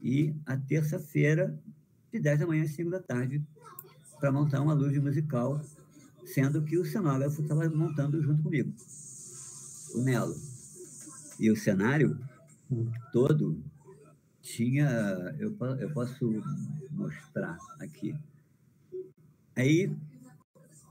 e 0.00 0.34
a 0.46 0.56
terça-feira, 0.56 1.58
de 2.12 2.20
10 2.20 2.40
da 2.40 2.46
manhã 2.46 2.62
às 2.62 2.70
5 2.70 2.90
da 2.90 3.00
tarde, 3.00 3.42
para 4.20 4.32
montar 4.32 4.60
uma 4.60 4.74
luz 4.74 4.96
musical, 4.98 5.60
sendo 6.24 6.62
que 6.62 6.76
o 6.76 6.84
cenógrafo 6.84 7.42
estava 7.42 7.68
montando 7.68 8.22
junto 8.22 8.42
comigo, 8.42 8.72
o 9.94 10.02
Nelo. 10.02 10.47
E 11.38 11.50
o 11.50 11.56
cenário 11.56 12.18
todo 13.12 13.62
tinha. 14.42 14.88
Eu, 15.38 15.56
eu 15.78 15.90
posso 15.92 16.42
mostrar 16.90 17.56
aqui. 17.80 18.14
Aí, 19.56 19.94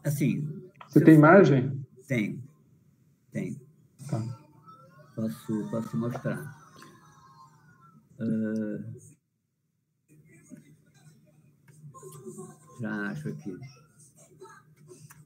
assim. 0.04 0.48
Você 0.88 1.04
tem 1.04 1.16
imagem? 1.16 1.86
Tem. 2.08 2.42
Tem. 3.32 3.60
Tá. 4.10 4.22
Posso, 5.16 5.70
posso 5.70 5.98
mostrar. 5.98 6.58
Uh, 8.20 8.84
já 12.80 13.12
acho 13.12 13.30
aqui. 13.30 13.58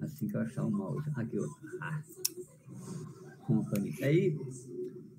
Assim 0.01 0.27
que 0.27 0.35
eu 0.35 0.41
achar 0.41 0.65
o 0.65 0.71
mouse. 0.71 1.09
Aqui, 1.15 1.37
outro. 1.37 1.77
Ah. 1.81 2.01
Company. 3.45 3.95
Aí, 4.01 4.39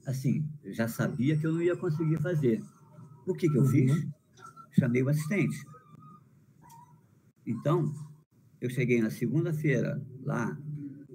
assim, 0.06 0.48
já 0.64 0.88
sabia 0.88 1.36
que 1.36 1.46
eu 1.46 1.52
não 1.52 1.62
ia 1.62 1.76
conseguir 1.76 2.20
fazer. 2.20 2.62
O 3.26 3.34
que, 3.34 3.48
que 3.48 3.56
eu 3.56 3.64
fiz? 3.66 3.92
Uhum. 3.92 4.12
Chamei 4.72 5.02
o 5.02 5.08
assistente. 5.08 5.64
Então, 7.46 7.92
eu 8.60 8.70
cheguei 8.70 9.00
na 9.00 9.10
segunda-feira, 9.10 10.00
lá, 10.22 10.56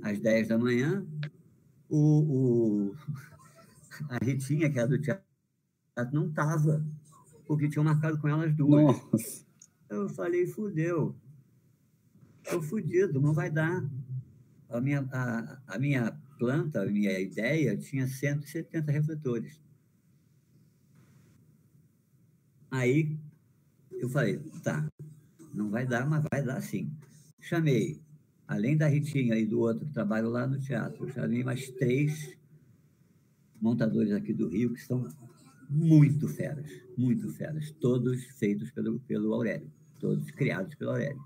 às 0.01 0.19
10 0.19 0.49
da 0.49 0.57
manhã, 0.57 1.05
o, 1.89 2.91
o 2.91 2.95
a 4.09 4.23
Ritinha, 4.23 4.69
que 4.69 4.77
era 4.77 4.87
do 4.87 4.99
teatro, 5.01 5.23
não 6.11 6.27
estava, 6.29 6.85
porque 7.45 7.69
tinham 7.69 7.83
marcado 7.83 8.19
com 8.19 8.27
elas 8.27 8.55
duas. 8.55 8.83
Nossa. 9.11 9.45
Eu 9.89 10.09
falei, 10.09 10.45
fudeu. 10.45 11.15
Estou 12.43 12.61
fudido, 12.61 13.19
não 13.21 13.33
vai 13.33 13.49
dar. 13.49 13.83
A 14.69 14.81
minha, 14.81 15.07
a, 15.11 15.61
a 15.67 15.79
minha 15.79 16.16
planta, 16.37 16.81
a 16.81 16.85
minha 16.85 17.19
ideia, 17.19 17.75
tinha 17.77 18.07
170 18.07 18.91
refletores. 18.91 19.59
Aí 22.69 23.17
eu 23.91 24.09
falei, 24.09 24.39
tá, 24.61 24.87
não 25.53 25.69
vai 25.69 25.85
dar, 25.85 26.07
mas 26.07 26.23
vai 26.31 26.43
dar 26.43 26.61
sim. 26.61 26.91
Chamei, 27.39 27.99
além 28.47 28.77
da 28.77 28.87
Ritinha 28.87 29.35
e 29.35 29.45
do 29.45 29.59
outro 29.59 29.85
que 29.85 29.93
trabalho 29.93 30.29
lá 30.29 30.45
no 30.45 30.59
teatro, 30.59 31.11
chamei 31.11 31.43
mais 31.43 31.69
três 31.71 32.37
montadores 33.59 34.11
aqui 34.11 34.33
do 34.33 34.47
Rio 34.47 34.73
que 34.73 34.81
são 34.81 35.07
muito 35.69 36.27
feras, 36.27 36.69
muito 36.97 37.29
feras, 37.29 37.71
todos 37.71 38.23
feitos 38.37 38.69
pelo, 38.71 38.99
pelo 39.01 39.33
Aurélio, 39.33 39.71
todos 39.99 40.29
criados 40.31 40.75
pelo 40.75 40.91
Aurélio. 40.91 41.21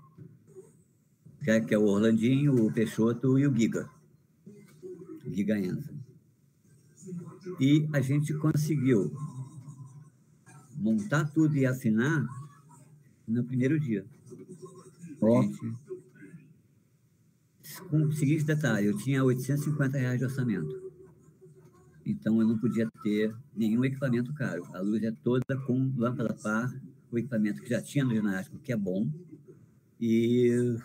Que 1.42 1.50
é, 1.50 1.66
é 1.70 1.78
o 1.78 1.84
Orlandinho, 1.84 2.64
o 2.64 2.72
Peixoto 2.72 3.38
e 3.38 3.46
o 3.46 3.54
Giga, 3.54 3.90
o 5.24 5.32
Giga 5.32 5.58
Enza. 5.58 5.92
E 7.58 7.88
a 7.92 8.00
gente 8.00 8.32
conseguiu 8.34 9.12
montar 10.76 11.24
tudo 11.32 11.56
e 11.56 11.66
afinar 11.66 12.26
no 13.26 13.44
primeiro 13.44 13.78
dia. 13.78 14.04
Gente, 15.20 15.72
com 17.88 18.02
o 18.02 18.12
seguinte 18.12 18.44
detalhe, 18.44 18.86
eu 18.86 18.96
tinha 18.96 19.22
850 19.22 19.98
reais 19.98 20.18
de 20.18 20.24
orçamento. 20.24 20.92
Então, 22.04 22.40
eu 22.40 22.48
não 22.48 22.58
podia 22.58 22.90
ter 23.02 23.34
nenhum 23.54 23.84
equipamento 23.84 24.32
caro. 24.34 24.64
A 24.74 24.80
luz 24.80 25.02
é 25.04 25.12
toda 25.12 25.56
com 25.66 25.92
lâmpada 25.96 26.34
par, 26.34 26.72
o 27.10 27.18
equipamento 27.18 27.62
que 27.62 27.68
já 27.68 27.80
tinha 27.80 28.04
no 28.04 28.14
ginástico, 28.14 28.58
que 28.58 28.72
é 28.72 28.76
bom, 28.76 29.08
e 30.00 30.76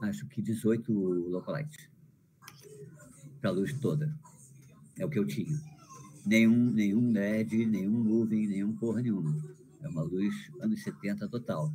acho 0.00 0.26
que 0.28 0.40
18 0.40 0.90
localites 0.92 1.91
para 3.42 3.50
a 3.50 3.52
luz 3.52 3.74
toda. 3.74 4.14
É 4.96 5.04
o 5.04 5.10
que 5.10 5.18
eu 5.18 5.26
tinha. 5.26 5.60
Nenhum, 6.24 6.70
nenhum 6.70 7.12
LED, 7.12 7.66
nenhum 7.66 7.90
moving, 7.90 8.46
nenhum 8.46 8.72
porra 8.76 9.02
nenhuma. 9.02 9.36
É 9.82 9.88
uma 9.88 10.02
luz 10.02 10.32
anos 10.60 10.80
70 10.84 11.28
total. 11.28 11.72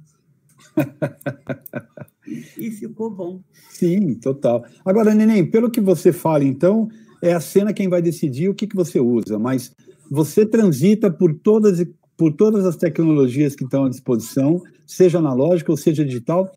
e 2.58 2.72
ficou 2.72 3.12
bom. 3.12 3.42
Sim, 3.70 4.16
total. 4.16 4.66
Agora, 4.86 5.14
Neném, 5.14 5.46
pelo 5.46 5.70
que 5.70 5.82
você 5.82 6.14
fala, 6.14 6.46
então, 6.46 6.88
é 7.22 7.34
a 7.34 7.42
cena 7.42 7.74
quem 7.74 7.90
vai 7.90 8.02
decidir 8.02 8.48
o 8.48 8.56
que, 8.56 8.66
que 8.66 8.76
você 8.76 9.00
usa, 9.00 9.38
mas 9.38 9.76
você 10.10 10.46
transita 10.46 11.12
por 11.12 11.34
todas, 11.34 11.86
por 12.16 12.32
todas 12.32 12.66
as 12.66 12.78
tecnologias 12.78 13.56
que 13.56 13.66
estão 13.66 13.84
à 13.84 13.90
disposição, 13.90 14.64
seja 14.86 15.20
analógica 15.20 15.72
ou 15.72 15.78
seja 15.78 16.06
digital. 16.06 16.50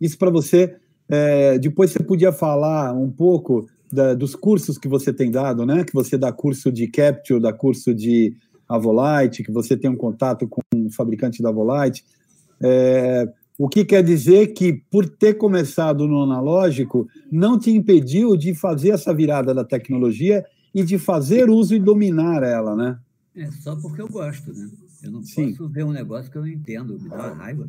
Isso 0.00 0.16
para 0.16 0.30
você. 0.30 0.76
É, 1.08 1.58
depois 1.58 1.90
você 1.90 2.02
podia 2.02 2.32
falar 2.32 2.94
um 2.94 3.10
pouco 3.10 3.66
da, 3.94 4.14
dos 4.14 4.34
cursos 4.34 4.76
que 4.76 4.88
você 4.88 5.12
tem 5.12 5.30
dado, 5.30 5.64
né? 5.64 5.84
Que 5.84 5.94
você 5.94 6.18
dá 6.18 6.32
curso 6.32 6.70
de 6.70 6.88
Capture, 6.88 7.40
dá 7.40 7.52
curso 7.52 7.94
de 7.94 8.36
Avolite, 8.68 9.42
que 9.42 9.52
você 9.52 9.76
tem 9.76 9.90
um 9.90 9.96
contato 9.96 10.46
com 10.48 10.60
o 10.74 10.90
fabricante 10.90 11.42
da 11.42 11.48
Avolite. 11.50 12.04
É, 12.60 13.32
o 13.56 13.68
que 13.68 13.84
quer 13.84 14.02
dizer 14.02 14.48
que, 14.48 14.72
por 14.90 15.08
ter 15.08 15.34
começado 15.34 16.08
no 16.08 16.22
analógico, 16.22 17.08
não 17.30 17.58
te 17.58 17.70
impediu 17.70 18.36
de 18.36 18.54
fazer 18.54 18.90
essa 18.90 19.14
virada 19.14 19.54
da 19.54 19.64
tecnologia 19.64 20.44
e 20.74 20.82
de 20.82 20.98
fazer 20.98 21.48
uso 21.48 21.74
e 21.74 21.78
dominar 21.78 22.42
ela, 22.42 22.74
né? 22.74 22.98
É 23.36 23.50
só 23.50 23.76
porque 23.76 24.02
eu 24.02 24.08
gosto, 24.08 24.52
né? 24.52 24.68
Eu 25.02 25.12
não 25.12 25.22
Sim. 25.22 25.50
posso 25.50 25.68
ver 25.68 25.84
um 25.84 25.92
negócio 25.92 26.30
que 26.30 26.36
eu 26.36 26.42
não 26.42 26.48
entendo, 26.48 26.98
me 26.98 27.08
dá 27.08 27.16
uma 27.16 27.34
raiva. 27.34 27.68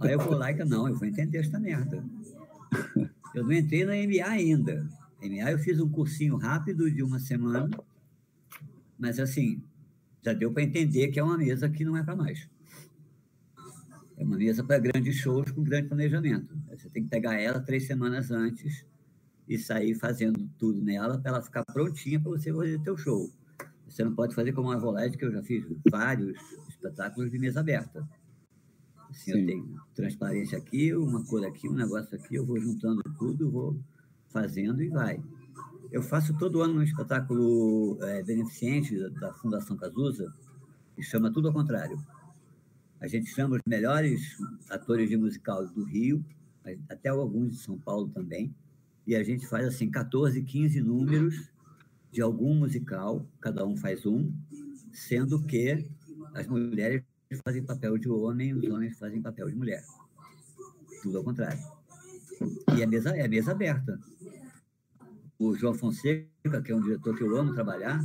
Aí 0.00 0.12
eu 0.12 0.18
vou 0.18 0.36
lá 0.36 0.50
e 0.50 0.64
não, 0.64 0.88
eu 0.88 0.94
vou 0.94 1.06
entender 1.06 1.38
esta 1.38 1.58
merda. 1.58 2.02
Eu 3.34 3.44
não 3.44 3.52
entrei 3.52 3.84
na 3.84 3.92
MA 3.92 4.26
ainda. 4.26 4.88
MA 5.20 5.50
eu 5.50 5.58
fiz 5.58 5.80
um 5.80 5.88
cursinho 5.88 6.36
rápido 6.36 6.90
de 6.90 7.02
uma 7.02 7.18
semana 7.18 7.68
Mas, 8.98 9.18
assim, 9.18 9.62
já 10.22 10.32
deu 10.32 10.52
para 10.52 10.62
entender 10.62 11.08
que 11.08 11.18
é 11.18 11.22
uma 11.22 11.38
mesa 11.38 11.68
que 11.68 11.84
não 11.84 11.96
é 11.96 12.02
para 12.02 12.16
mais. 12.16 12.48
É 14.16 14.24
uma 14.24 14.36
mesa 14.36 14.64
para 14.64 14.78
grandes 14.78 15.16
shows 15.16 15.50
com 15.52 15.62
grande 15.62 15.88
planejamento. 15.88 16.56
Você 16.70 16.88
tem 16.90 17.04
que 17.04 17.08
pegar 17.08 17.34
ela 17.34 17.60
três 17.60 17.86
semanas 17.86 18.30
antes 18.30 18.84
e 19.48 19.56
sair 19.56 19.94
fazendo 19.94 20.48
tudo 20.58 20.82
nela 20.82 21.18
para 21.18 21.30
ela 21.30 21.42
ficar 21.42 21.64
prontinha 21.64 22.20
para 22.20 22.30
você 22.30 22.52
fazer 22.52 22.80
teu 22.80 22.96
show. 22.96 23.30
Você 23.88 24.04
não 24.04 24.14
pode 24.14 24.34
fazer 24.34 24.52
como 24.52 24.70
a 24.70 24.76
Volete, 24.76 25.16
que 25.16 25.24
eu 25.24 25.32
já 25.32 25.42
fiz 25.42 25.64
vários 25.90 26.36
espetáculos 26.68 27.30
de 27.30 27.38
mesa 27.38 27.60
aberta. 27.60 28.06
Assim, 29.08 29.32
Sim. 29.32 29.40
eu 29.40 29.46
tenho 29.46 29.80
transparência 29.94 30.58
aqui, 30.58 30.92
uma 30.94 31.24
cor 31.24 31.44
aqui, 31.46 31.68
um 31.68 31.74
negócio 31.74 32.14
aqui, 32.14 32.34
eu 32.34 32.44
vou 32.44 32.60
juntando 32.60 33.02
tudo, 33.18 33.50
vou 33.50 33.80
fazendo 34.28 34.82
e 34.82 34.88
vai. 34.88 35.22
Eu 35.90 36.02
faço 36.02 36.36
todo 36.36 36.60
ano 36.60 36.80
um 36.80 36.82
espetáculo 36.82 37.98
é, 38.02 38.22
beneficente 38.22 38.96
da 39.20 39.32
Fundação 39.32 39.76
Cazuza, 39.76 40.32
que 40.94 41.02
chama 41.02 41.32
Tudo 41.32 41.48
ao 41.48 41.54
Contrário. 41.54 41.98
A 43.00 43.06
gente 43.06 43.30
chama 43.30 43.56
os 43.56 43.62
melhores 43.66 44.36
atores 44.68 45.08
de 45.08 45.16
musical 45.16 45.66
do 45.66 45.84
Rio, 45.84 46.24
até 46.88 47.08
alguns 47.08 47.52
de 47.52 47.58
São 47.58 47.78
Paulo 47.78 48.08
também, 48.08 48.54
e 49.06 49.16
a 49.16 49.22
gente 49.22 49.46
faz 49.46 49.66
assim 49.66 49.90
14, 49.90 50.42
15 50.42 50.80
números 50.82 51.50
de 52.10 52.20
algum 52.20 52.54
musical, 52.54 53.26
cada 53.40 53.64
um 53.66 53.76
faz 53.76 54.04
um, 54.04 54.32
sendo 54.92 55.42
que 55.46 55.88
as 56.34 56.46
mulheres 56.46 57.02
fazem 57.44 57.62
papel 57.62 57.96
de 57.96 58.08
homem, 58.08 58.54
os 58.54 58.64
homens 58.68 58.98
fazem 58.98 59.22
papel 59.22 59.48
de 59.48 59.56
mulher. 59.56 59.82
Tudo 61.02 61.18
ao 61.18 61.24
contrário. 61.24 61.58
E 62.76 62.82
é 62.82 62.86
mesa, 62.86 63.10
é 63.10 63.28
mesa 63.28 63.52
aberta. 63.52 63.98
O 65.38 65.54
João 65.54 65.74
Fonseca, 65.74 66.62
que 66.62 66.72
é 66.72 66.74
um 66.74 66.80
diretor 66.80 67.16
que 67.16 67.22
eu 67.22 67.36
amo 67.36 67.54
trabalhar, 67.54 68.00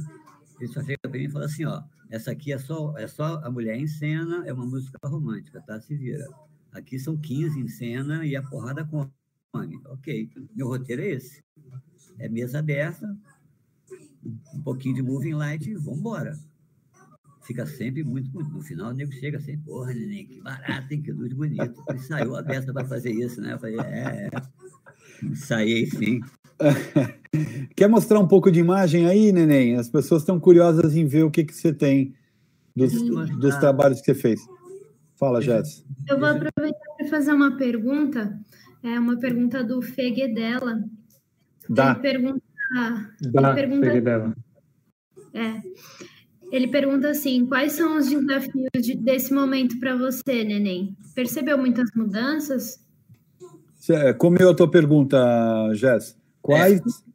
ele 0.59 0.71
só 0.71 0.81
chega 0.83 0.99
para 1.01 1.11
mim 1.11 1.25
e 1.25 1.31
fala 1.31 1.45
assim, 1.45 1.65
ó, 1.65 1.83
essa 2.09 2.31
aqui 2.31 2.53
é 2.53 2.59
só, 2.59 2.95
é 2.97 3.07
só 3.07 3.41
a 3.43 3.49
mulher 3.49 3.75
em 3.75 3.87
cena, 3.87 4.43
é 4.45 4.53
uma 4.53 4.65
música 4.65 4.99
romântica, 5.03 5.61
tá? 5.61 5.81
Se 5.81 5.95
vira. 5.95 6.27
Aqui 6.71 6.99
são 6.99 7.17
15 7.17 7.59
em 7.59 7.67
cena 7.67 8.25
e 8.25 8.35
a 8.35 8.43
porrada 8.43 8.85
come. 8.85 9.11
Ok, 9.85 10.29
meu 10.55 10.67
roteiro 10.67 11.01
é 11.01 11.09
esse. 11.09 11.43
É 12.19 12.29
mesa 12.29 12.59
aberta, 12.59 13.15
um 14.53 14.61
pouquinho 14.61 14.95
de 14.95 15.01
moving 15.01 15.33
light 15.33 15.69
e 15.69 15.75
vamos 15.75 15.99
embora. 15.99 16.39
Fica 17.43 17.65
sempre 17.65 18.03
muito 18.03 18.29
bonito. 18.31 18.53
No 18.53 18.61
final, 18.61 18.91
o 18.91 18.93
nego 18.93 19.11
chega 19.11 19.37
assim, 19.37 19.57
porra, 19.59 19.93
neném, 19.93 20.25
que 20.25 20.41
barato, 20.41 20.93
hein? 20.93 21.01
Que 21.01 21.11
luz 21.11 21.33
bonito. 21.33 21.83
E 21.93 21.99
saiu 21.99 22.35
a 22.35 22.41
beça 22.41 22.71
para 22.71 22.87
fazer 22.87 23.11
isso, 23.11 23.41
né? 23.41 23.53
Eu 23.53 23.59
falei, 23.59 23.79
é, 23.79 24.29
é. 24.31 25.35
Saí 25.35 25.85
sim. 25.87 26.21
Quer 27.75 27.87
mostrar 27.87 28.19
um 28.19 28.27
pouco 28.27 28.51
de 28.51 28.59
imagem 28.59 29.07
aí, 29.07 29.31
neném? 29.31 29.75
As 29.75 29.89
pessoas 29.89 30.21
estão 30.21 30.39
curiosas 30.39 30.95
em 30.95 31.05
ver 31.05 31.23
o 31.23 31.31
que, 31.31 31.43
que 31.43 31.53
você 31.53 31.73
tem 31.73 32.13
dos, 32.75 32.91
dos 33.39 33.55
trabalhos 33.57 33.99
que 33.99 34.05
você 34.05 34.15
fez. 34.15 34.41
Fala, 35.15 35.41
Jéssica. 35.41 35.87
Eu 36.09 36.19
vou 36.19 36.27
aproveitar 36.27 36.95
para 36.97 37.07
fazer 37.07 37.31
uma 37.31 37.57
pergunta. 37.57 38.39
É 38.83 38.99
uma 38.99 39.17
pergunta 39.17 39.63
do 39.63 39.81
Feguedela. 39.81 40.83
Dá. 41.69 41.91
Ele 41.91 41.99
pergunta. 42.01 42.43
Dá, 43.21 43.55
ele 43.57 44.01
pergunta. 44.01 44.37
É. 45.33 45.61
Ele 46.51 46.67
pergunta 46.67 47.09
assim: 47.09 47.45
quais 47.45 47.73
são 47.73 47.97
os 47.97 48.09
desafios 48.09 48.69
de, 48.81 48.95
desse 48.95 49.33
momento 49.33 49.79
para 49.79 49.95
você, 49.95 50.43
neném? 50.43 50.95
Percebeu 51.15 51.57
muitas 51.57 51.89
mudanças? 51.95 52.83
Comeu 54.17 54.49
a 54.49 54.55
tua 54.55 54.69
pergunta, 54.69 55.17
Jéssica. 55.73 56.22
Quais 56.43 56.79
é 56.79 57.13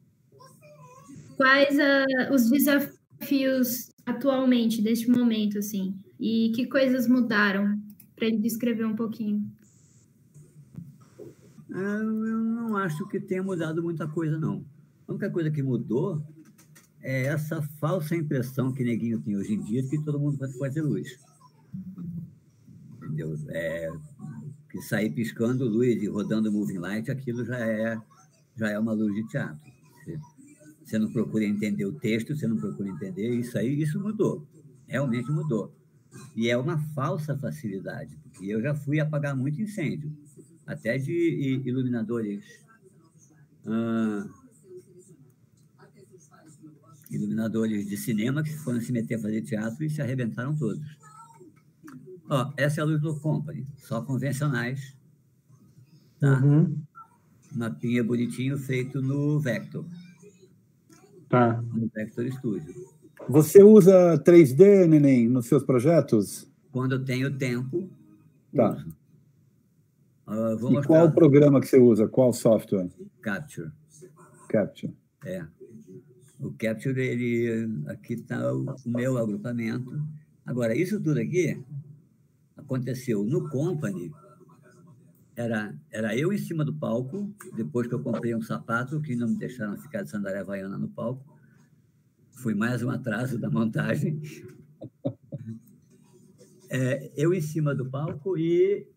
quais 1.37 1.77
uh, 1.77 2.33
os 2.33 2.49
desafios 2.49 3.91
atualmente, 4.05 4.81
deste 4.81 5.09
momento, 5.09 5.57
assim? 5.57 5.97
E 6.19 6.51
que 6.53 6.65
coisas 6.65 7.07
mudaram? 7.07 7.79
Para 8.13 8.27
ele 8.27 8.39
descrever 8.39 8.83
um 8.83 8.95
pouquinho. 8.95 9.49
Ah, 11.71 11.99
eu 12.01 12.39
não 12.39 12.75
acho 12.75 13.07
que 13.07 13.21
tenha 13.21 13.41
mudado 13.41 13.81
muita 13.81 14.05
coisa, 14.05 14.37
não. 14.37 14.65
A 15.07 15.13
única 15.13 15.29
coisa 15.29 15.49
que 15.49 15.63
mudou 15.63 16.21
é 17.01 17.27
essa 17.27 17.61
falsa 17.79 18.15
impressão 18.15 18.73
que 18.73 18.83
Neguinho 18.83 19.21
tem 19.21 19.37
hoje 19.37 19.53
em 19.53 19.61
dia 19.61 19.81
de 19.81 19.89
que 19.89 20.03
todo 20.03 20.19
mundo 20.19 20.37
vai 20.37 20.51
fazer 20.53 20.81
luz. 20.81 21.17
Entendeu? 22.97 23.33
É, 23.49 23.89
que 24.69 24.81
sair 24.81 25.11
piscando 25.11 25.69
luz 25.69 26.03
e 26.03 26.07
rodando 26.07 26.51
moving 26.51 26.79
light, 26.79 27.09
aquilo 27.09 27.45
já 27.45 27.57
é, 27.57 27.97
já 28.59 28.69
é 28.69 28.77
uma 28.77 28.91
luz 28.91 29.15
de 29.15 29.27
teatro. 29.27 29.71
Você 30.83 30.99
não 30.99 31.11
procura 31.11 31.45
entender 31.45 31.85
o 31.85 31.93
texto, 31.93 32.35
você 32.35 32.47
não 32.47 32.57
procura 32.57 32.89
entender 32.89 33.29
isso 33.29 33.57
aí, 33.57 33.81
isso 33.81 33.99
mudou. 33.99 34.45
Realmente 34.87 35.31
mudou. 35.31 35.73
E 36.35 36.49
é 36.49 36.57
uma 36.57 36.77
falsa 36.93 37.37
facilidade, 37.37 38.17
porque 38.23 38.47
eu 38.47 38.61
já 38.61 38.75
fui 38.75 38.99
apagar 38.99 39.35
muito 39.35 39.61
incêndio, 39.61 40.11
até 40.65 40.97
de 40.97 41.61
iluminadores. 41.63 42.43
Ah, 43.65 44.27
iluminadores 47.11 47.87
de 47.87 47.97
cinema 47.97 48.43
que 48.43 48.55
foram 48.57 48.81
se 48.81 48.91
meter 48.91 49.15
a 49.15 49.19
fazer 49.19 49.41
teatro 49.41 49.83
e 49.83 49.89
se 49.89 50.01
arrebentaram 50.01 50.55
todos. 50.55 50.85
Ó, 52.27 52.53
essa 52.57 52.81
é 52.81 52.83
a 52.83 52.85
luz 52.85 53.01
do 53.01 53.19
Company, 53.19 53.65
só 53.77 54.01
convencionais. 54.01 54.95
Tá? 56.19 56.39
Uhum. 56.39 56.81
Mapinha 57.55 58.03
bonitinho 58.03 58.57
feito 58.57 59.01
no 59.01 59.39
Vector. 59.39 59.85
Tá. 61.27 61.61
No 61.61 61.89
Vector 61.93 62.31
Studio. 62.31 62.73
Você 63.27 63.61
usa 63.61 64.17
3D, 64.25 64.87
Neném, 64.87 65.27
nos 65.27 65.47
seus 65.47 65.63
projetos? 65.63 66.49
Quando 66.71 66.93
eu 66.93 67.05
tenho 67.05 67.35
tempo. 67.37 67.89
Tá. 68.55 68.83
Uh, 70.27 70.31
e 70.31 70.61
mostrar. 70.61 70.83
qual 70.83 71.07
o 71.07 71.11
programa 71.11 71.59
que 71.59 71.67
você 71.67 71.79
usa? 71.79 72.07
Qual 72.07 72.31
software? 72.33 72.89
Capture. 73.21 73.71
Capture. 74.47 74.93
É. 75.25 75.45
O 76.39 76.51
Capture, 76.51 77.01
ele 77.01 77.69
aqui 77.87 78.13
está 78.13 78.53
o, 78.53 78.75
o 78.85 78.89
meu 78.89 79.17
agrupamento. 79.17 80.01
Agora, 80.45 80.75
isso 80.75 80.99
tudo 80.99 81.19
aqui 81.19 81.61
aconteceu 82.55 83.23
no 83.23 83.49
Company 83.49 84.11
era, 85.39 85.73
era 85.89 86.17
eu 86.17 86.33
em 86.33 86.37
cima 86.37 86.65
do 86.65 86.73
palco, 86.73 87.33
depois 87.55 87.87
que 87.87 87.95
eu 87.95 88.03
comprei 88.03 88.35
um 88.35 88.41
sapato, 88.41 88.99
que 88.99 89.15
não 89.15 89.29
me 89.29 89.37
deixaram 89.37 89.77
ficar 89.77 90.03
de 90.03 90.09
sandália 90.09 90.41
havaiana 90.41 90.77
no 90.77 90.89
palco. 90.89 91.25
Foi 92.29 92.53
mais 92.53 92.83
um 92.83 92.89
atraso 92.89 93.39
da 93.39 93.49
montagem. 93.49 94.21
É, 96.71 97.11
eu 97.15 97.33
em 97.33 97.41
cima 97.41 97.73
do 97.73 97.89
palco 97.89 98.37
e 98.37 98.87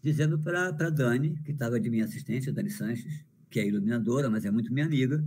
dizendo 0.00 0.38
para 0.38 0.68
a 0.68 0.70
Dani, 0.70 1.36
que 1.42 1.50
estava 1.50 1.80
de 1.80 1.90
minha 1.90 2.04
assistente, 2.04 2.48
a 2.48 2.52
Dani 2.52 2.70
Sanches, 2.70 3.24
que 3.50 3.58
é 3.58 3.66
iluminadora, 3.66 4.30
mas 4.30 4.44
é 4.44 4.50
muito 4.52 4.72
minha 4.72 4.86
amiga, 4.86 5.20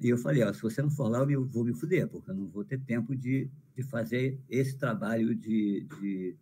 e 0.00 0.08
eu 0.08 0.16
falei, 0.16 0.44
ó, 0.44 0.52
se 0.52 0.62
você 0.62 0.80
não 0.80 0.88
for 0.88 1.08
lá, 1.08 1.18
eu 1.24 1.44
vou 1.44 1.64
me 1.64 1.74
fuder, 1.74 2.06
porque 2.06 2.30
eu 2.30 2.34
não 2.36 2.46
vou 2.46 2.64
ter 2.64 2.78
tempo 2.78 3.16
de, 3.16 3.50
de 3.76 3.82
fazer 3.82 4.38
esse 4.48 4.78
trabalho 4.78 5.34
de, 5.34 5.84
de 6.00 6.36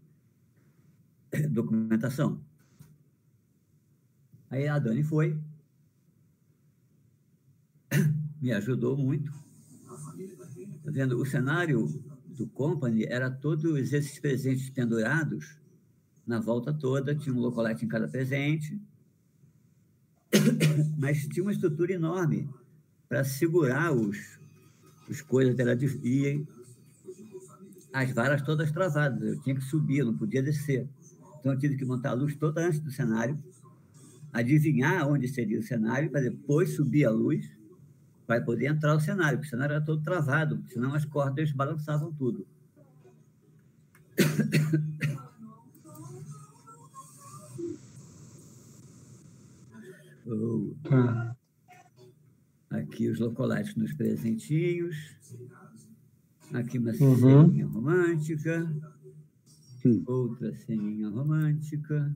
documentação. 1.51 2.41
Aí 4.51 4.69
a 4.69 4.79
Dani 4.79 5.03
foi, 5.03 5.39
me 8.41 8.53
ajudou 8.53 8.97
muito. 8.97 9.33
Tá 10.85 10.91
vendo? 10.91 11.21
O 11.21 11.27
cenário 11.27 11.89
do 12.27 12.47
Company 12.47 13.05
era 13.05 13.31
todos 13.31 13.93
esses 13.93 14.19
presentes 14.19 14.71
pendurados 14.71 15.59
na 16.27 16.41
volta 16.41 16.73
toda, 16.73 17.15
tinha 17.15 17.35
um 17.35 17.39
locolete 17.39 17.85
em 17.85 17.89
cada 17.89 18.09
presente, 18.09 18.79
mas 20.99 21.27
tinha 21.29 21.43
uma 21.43 21.53
estrutura 21.53 21.93
enorme 21.93 22.49
para 23.09 23.23
segurar 23.23 23.93
os, 23.93 24.39
os 25.09 25.21
coisas 25.21 25.55
dela 25.55 25.79
e 26.03 26.45
as 27.93 28.11
varas 28.11 28.43
todas 28.43 28.73
travadas. 28.73 29.23
Eu 29.23 29.41
tinha 29.41 29.55
que 29.55 29.63
subir, 29.63 30.05
não 30.05 30.17
podia 30.17 30.43
descer. 30.43 30.89
Então, 31.47 31.55
eu 31.55 31.61
tive 31.61 31.77
que 31.77 31.85
montar 31.85 32.11
a 32.11 32.15
luz 32.15 32.35
toda 32.35 32.67
antes 32.67 32.81
do 32.81 32.91
cenário, 32.91 33.39
adivinhar 34.33 35.09
onde 35.09 35.29
seria 35.29 35.61
o 35.61 35.63
cenário, 35.63 36.11
para 36.11 36.23
depois 36.23 36.75
subir 36.75 37.05
a 37.05 37.11
luz, 37.13 37.49
para 38.27 38.41
poder 38.41 38.67
entrar 38.67 38.97
o 38.97 39.01
cenário, 39.01 39.39
porque 39.39 39.47
o 39.47 39.51
cenário 39.51 39.77
era 39.77 39.85
todo 39.85 40.03
travado, 40.03 40.61
senão 40.67 40.93
as 40.93 41.05
cordas 41.05 41.53
balançavam 41.53 42.13
tudo. 42.13 42.45
Aqui 52.71 53.09
os 53.09 53.21
locolates 53.21 53.77
nos 53.77 53.93
presentinhos. 53.93 54.97
Aqui 56.53 56.77
uma 56.77 56.91
uhum. 56.91 57.69
romântica. 57.69 58.69
Outra 60.07 60.55
ceninha 60.55 61.09
romântica. 61.09 62.15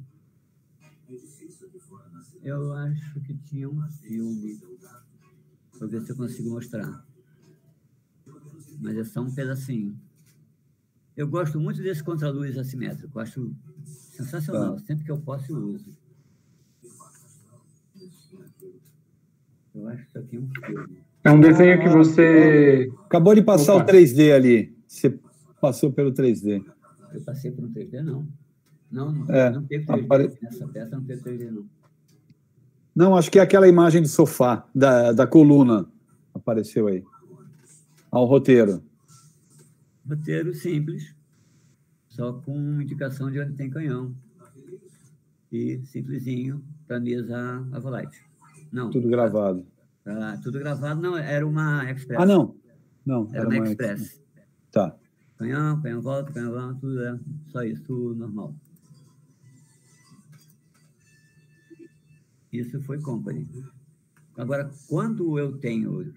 Eu 2.43 2.73
acho 2.73 3.21
que 3.21 3.35
tinha 3.35 3.69
um 3.69 3.83
filme. 3.89 4.61
Vou 5.79 5.89
ver 5.89 6.03
se 6.03 6.13
eu 6.13 6.17
consigo 6.17 6.51
mostrar. 6.51 7.05
mas 8.81 8.97
é 8.97 9.05
só 9.05 9.21
um 9.21 9.35
pedacinho. 9.35 9.99
Eu 11.17 11.29
gosto 11.29 11.61
muito 11.61 11.83
desse 11.83 12.03
contraluz 12.03 12.57
assimétrico, 12.57 13.19
acho 13.19 13.55
sensacional. 13.85 14.77
Tá. 14.77 14.81
Sempre 14.87 15.05
que 15.05 15.11
eu 15.11 15.19
posso, 15.19 15.53
eu 15.53 15.59
uso. 15.59 15.97
Eu 19.75 19.89
acho 19.89 20.03
que 20.03 20.09
isso 20.09 20.19
aqui 20.19 20.37
é 20.37 20.41
um 20.41 20.51
filme. 20.67 21.03
É 21.23 21.31
um 21.31 21.41
desenho 21.41 21.83
que 21.83 21.89
você. 21.89 22.91
Acabou 23.05 23.35
de 23.35 23.43
passar 23.43 23.75
Opa. 23.75 23.85
o 23.85 23.87
3D 23.87 24.33
ali. 24.33 24.75
Você 24.87 25.19
passou 25.61 25.93
pelo 25.93 26.13
3D. 26.13 26.65
Eu 27.12 27.20
passei 27.23 27.51
pelo 27.51 27.69
3D, 27.69 28.03
não. 28.03 28.27
Não, 28.91 29.12
não, 29.12 29.35
é, 29.35 29.51
não 29.51 29.65
teve 29.65 29.85
3D. 29.85 30.05
Apare... 30.05 30.39
Nessa 30.43 30.69
peça 30.69 30.97
não 30.97 31.05
teve 31.05 31.23
3D, 31.23 31.51
não. 31.51 31.66
Não, 32.95 33.16
acho 33.16 33.31
que 33.31 33.39
é 33.39 33.43
aquela 33.43 33.69
imagem 33.69 34.03
do 34.03 34.09
sofá, 34.09 34.69
da, 34.74 35.12
da 35.12 35.27
coluna. 35.27 35.87
Apareceu 36.35 36.89
aí. 36.89 37.05
Ao 38.11 38.24
roteiro. 38.24 38.82
Roteiro 40.09 40.53
simples, 40.55 41.15
só 42.09 42.32
com 42.32 42.81
indicação 42.81 43.31
de 43.31 43.41
onde 43.41 43.53
tem 43.55 43.70
canhão. 43.70 44.12
E 45.53 45.81
simplesinho 45.85 46.62
para 46.87 47.01
mesa 47.01 47.66
a 47.73 47.78
volante. 47.78 48.20
Não. 48.73 48.91
Tudo 48.91 49.09
gravado. 49.09 49.66
Ah, 50.05 50.39
tudo 50.43 50.59
gravado, 50.59 51.01
não, 51.01 51.16
era 51.16 51.47
uma 51.47 51.91
Express. 51.91 52.20
Ah, 52.20 52.27
não. 52.27 52.57
Não, 53.05 53.28
era, 53.31 53.39
era 53.39 53.49
uma, 53.49 53.57
uma 53.57 53.66
Express. 53.69 54.01
Express. 54.01 54.23
Tá. 54.70 54.97
Canhão, 55.41 55.81
canhão 55.81 56.03
volta, 56.03 56.31
canhão 56.35 56.53
volta, 56.53 56.79
tudo 56.81 57.03
é 57.03 57.19
só 57.47 57.62
isso, 57.62 57.83
tudo 57.85 58.15
normal. 58.15 58.55
Isso 62.53 62.79
foi 62.83 63.01
company. 63.01 63.49
Agora, 64.37 64.71
quando 64.87 65.39
eu 65.39 65.57
tenho 65.57 66.12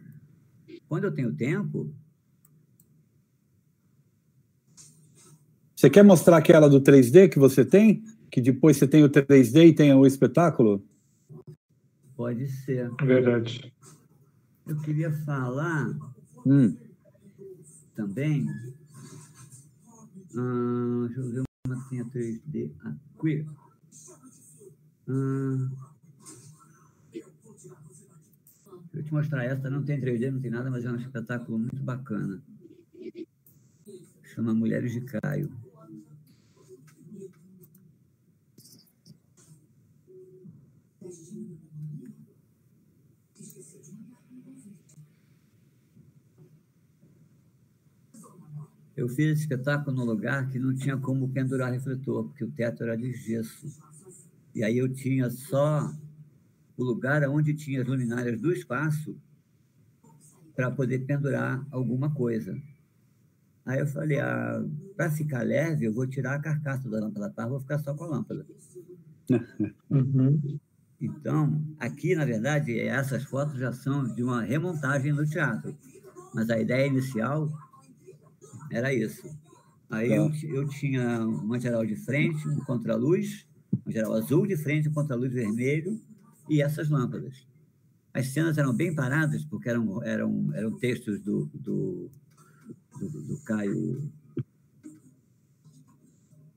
quando 0.89 1.05
eu 1.05 1.13
tenho 1.13 1.33
tempo, 1.33 1.89
Você 5.73 5.89
quer 5.89 6.03
mostrar 6.03 6.37
aquela 6.37 6.69
do 6.69 6.81
3D 6.81 7.29
que 7.29 7.39
você 7.39 7.65
tem? 7.65 8.03
Que 8.31 8.41
depois 8.41 8.77
você 8.77 8.87
tem 8.87 9.03
o 9.03 9.09
3D 9.09 9.67
e 9.67 9.73
tem 9.73 9.93
o 9.93 10.05
espetáculo? 10.05 10.85
Pode 12.15 12.47
ser. 12.47 12.89
Verdade. 13.01 13.73
Eu 14.65 14.79
queria 14.79 15.11
falar 15.25 15.93
hum. 16.45 16.73
também. 17.95 18.45
Hum, 20.35 21.05
deixa 21.07 21.21
eu 21.21 21.29
ver 21.31 21.43
uma 21.67 21.83
que 21.83 21.89
tenha 21.89 22.05
3D 22.05 22.71
aqui. 22.83 23.45
Hum, 25.07 25.69
deixa 27.11 27.29
eu 28.95 29.03
te 29.03 29.13
mostrar 29.13 29.43
essa. 29.43 29.69
Não 29.69 29.83
tem 29.83 29.99
3D, 29.99 30.31
não 30.31 30.41
tem 30.41 30.49
nada, 30.51 30.71
mas 30.71 30.85
é 30.85 30.91
um 30.91 30.95
espetáculo 30.95 31.59
muito 31.59 31.81
bacana. 31.83 32.41
Chama 34.23 34.53
Mulheres 34.53 34.91
de 34.91 35.01
Caio. 35.01 35.51
Eu 48.95 49.09
fiz 49.09 49.31
esse 49.31 49.41
espetáculo 49.41 49.95
num 49.95 50.05
lugar 50.05 50.49
que 50.49 50.59
não 50.59 50.73
tinha 50.73 50.97
como 50.97 51.27
pendurar 51.29 51.71
refletor, 51.71 52.25
porque 52.25 52.43
o 52.43 52.51
teto 52.51 52.83
era 52.83 52.95
de 52.95 53.11
gesso. 53.11 53.81
E 54.53 54.63
aí 54.63 54.77
eu 54.77 54.87
tinha 54.87 55.29
só 55.31 55.91
o 56.77 56.83
lugar 56.83 57.27
onde 57.27 57.53
tinha 57.53 57.81
as 57.81 57.87
luminárias 57.87 58.39
do 58.39 58.51
espaço 58.51 59.15
para 60.55 60.69
poder 60.69 60.99
pendurar 60.99 61.65
alguma 61.71 62.13
coisa. 62.13 62.55
Aí 63.65 63.79
eu 63.79 63.87
falei, 63.87 64.19
ah, 64.19 64.63
para 64.95 65.09
ficar 65.09 65.41
leve, 65.41 65.85
eu 65.85 65.93
vou 65.93 66.05
tirar 66.05 66.35
a 66.35 66.39
carcaça 66.39 66.87
da 66.89 66.99
lâmpada 66.99 67.29
par, 67.31 67.49
vou 67.49 67.59
ficar 67.59 67.79
só 67.79 67.93
com 67.93 68.03
a 68.03 68.07
lâmpada. 68.07 68.45
Uhum. 69.89 70.59
Então, 70.99 71.61
aqui, 71.79 72.15
na 72.15 72.23
verdade, 72.23 72.79
essas 72.79 73.23
fotos 73.23 73.59
já 73.59 73.73
são 73.73 74.05
de 74.05 74.23
uma 74.23 74.41
remontagem 74.41 75.11
no 75.11 75.25
teatro. 75.25 75.75
Mas 76.33 76.49
a 76.49 76.57
ideia 76.57 76.87
inicial 76.87 77.51
era 78.73 78.93
isso. 78.93 79.29
Aí 79.89 80.09
tá. 80.09 80.15
eu, 80.15 80.31
eu 80.43 80.67
tinha 80.67 81.25
uma 81.25 81.59
geral 81.59 81.85
de 81.85 81.95
frente, 81.95 82.47
um 82.47 82.59
contraluz, 82.61 83.45
um 83.85 83.91
geral 83.91 84.13
azul 84.13 84.47
de 84.47 84.57
frente, 84.57 84.89
um 84.89 84.93
contraluz 84.93 85.31
vermelho 85.31 85.99
e 86.49 86.61
essas 86.61 86.89
lâmpadas. 86.89 87.47
As 88.13 88.27
cenas 88.27 88.57
eram 88.57 88.73
bem 88.73 88.93
paradas, 88.93 89.43
porque 89.45 89.69
eram, 89.69 90.03
eram, 90.03 90.51
eram 90.53 90.77
textos 90.77 91.19
do, 91.19 91.45
do, 91.53 92.09
do, 92.99 93.09
do 93.09 93.37
Caio. 93.43 94.11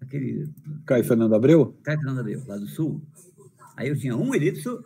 Aquele. 0.00 0.50
Caio 0.84 1.04
Fernando 1.04 1.34
Abreu? 1.34 1.76
Caio 1.82 1.98
Fernando 1.98 2.20
Abreu, 2.20 2.42
lá 2.46 2.56
do 2.56 2.66
Sul. 2.66 3.02
Aí 3.76 3.88
eu 3.88 3.96
tinha 3.96 4.16
um 4.16 4.34
elipso 4.34 4.84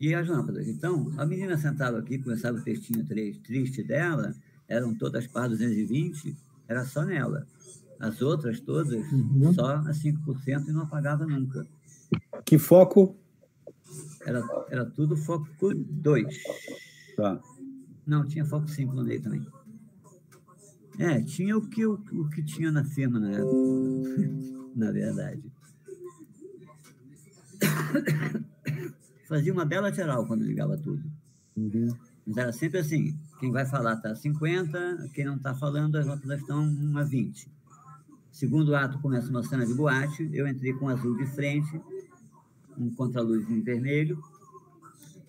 e 0.00 0.14
as 0.14 0.28
lâmpadas. 0.28 0.66
Então, 0.66 1.12
a 1.18 1.26
menina 1.26 1.56
sentava 1.58 1.98
aqui, 1.98 2.18
começava 2.18 2.56
o 2.56 2.62
textinho 2.62 3.06
triste 3.06 3.82
dela, 3.82 4.34
eram 4.70 4.94
todas 4.94 5.26
par 5.26 5.48
220, 5.48 6.36
era 6.68 6.84
só 6.84 7.04
nela. 7.04 7.46
As 7.98 8.22
outras 8.22 8.60
todas, 8.60 8.94
uhum. 9.12 9.52
só 9.52 9.74
a 9.74 9.90
5% 9.90 10.68
e 10.68 10.72
não 10.72 10.82
apagava 10.82 11.26
nunca. 11.26 11.66
Que 12.46 12.56
foco? 12.56 13.16
Era, 14.24 14.42
era 14.70 14.86
tudo 14.86 15.16
foco 15.16 15.46
2. 15.74 16.42
Tá. 17.16 17.40
Não, 18.06 18.26
tinha 18.26 18.44
foco 18.46 18.68
5 18.68 18.94
no 18.94 19.04
meio 19.04 19.20
também. 19.20 19.46
É, 20.98 21.20
tinha 21.22 21.56
o 21.56 21.68
que, 21.68 21.84
o, 21.84 21.94
o 21.94 22.28
que 22.30 22.42
tinha 22.42 22.70
na 22.70 22.84
firma 22.84 23.18
na 23.18 23.32
época, 23.36 24.30
na 24.76 24.92
verdade. 24.92 25.42
Fazia 29.28 29.52
uma 29.52 29.64
bela 29.64 29.92
geral 29.92 30.26
quando 30.26 30.44
ligava 30.44 30.78
tudo. 30.78 31.02
Uhum. 31.56 31.88
Mas 32.26 32.36
era 32.36 32.52
sempre 32.52 32.78
assim: 32.78 33.18
quem 33.40 33.50
vai 33.50 33.64
falar 33.64 33.94
está 33.94 34.10
a 34.10 34.14
50, 34.14 35.08
quem 35.14 35.24
não 35.24 35.36
está 35.36 35.54
falando, 35.54 35.96
as 35.96 36.06
notas 36.06 36.40
estão 36.40 36.70
a 36.94 37.02
20. 37.02 37.50
Segundo 38.30 38.76
ato 38.76 38.98
começa 39.00 39.30
uma 39.30 39.42
cena 39.42 39.66
de 39.66 39.72
boate, 39.72 40.28
eu 40.32 40.46
entrei 40.46 40.74
com 40.74 40.88
azul 40.88 41.16
de 41.16 41.26
frente, 41.26 41.80
um 42.76 42.90
contraluz 42.94 43.48
em 43.48 43.62
vermelho, 43.62 44.22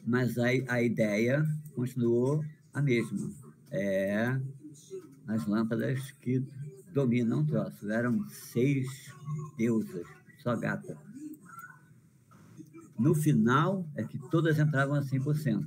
mas 0.06 0.38
a, 0.38 0.48
a 0.68 0.84
ideia 0.84 1.46
continuou 1.74 2.44
a 2.74 2.82
mesma. 2.82 3.32
É 3.72 4.38
as 5.28 5.48
lâmpadas 5.48 6.12
que 6.20 6.44
dominam 6.94 7.40
o 7.40 7.46
troço. 7.46 7.90
Eram 7.90 8.28
seis 8.28 9.14
deusas, 9.58 10.06
só 10.44 10.54
gata. 10.58 10.98
No 13.00 13.16
final 13.16 13.86
é 13.96 14.04
que 14.04 14.20
todas 14.30 14.60
entravam 14.60 14.96
a 14.96 15.02
100%. 15.02 15.66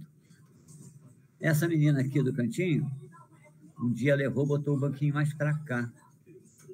Essa 1.40 1.69
menina 1.69 2.01
aqui 2.01 2.23
do 2.23 2.32
cantinho, 2.32 2.90
um 3.81 3.93
dia 3.93 4.15
levou, 4.15 4.47
botou 4.47 4.77
o 4.77 4.81
banquinho 4.81 5.15
mais 5.15 5.32
para 5.35 5.55
cá. 5.55 5.90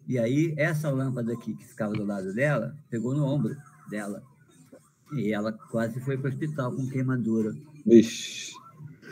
E 0.07 0.19
aí, 0.19 0.55
essa 0.57 0.91
lâmpada 0.91 1.33
aqui, 1.33 1.55
que 1.55 1.65
ficava 1.65 1.93
do 1.93 2.05
lado 2.05 2.35
dela, 2.35 2.77
pegou 2.89 3.15
no 3.15 3.25
ombro 3.25 3.57
dela. 3.89 4.23
E 5.13 5.33
ela 5.33 5.53
quase 5.53 6.01
foi 6.01 6.17
para 6.17 6.31
o 6.31 6.33
hospital 6.33 6.73
com 6.73 6.89
queimadura. 6.89 7.55
Vixe. 7.85 8.53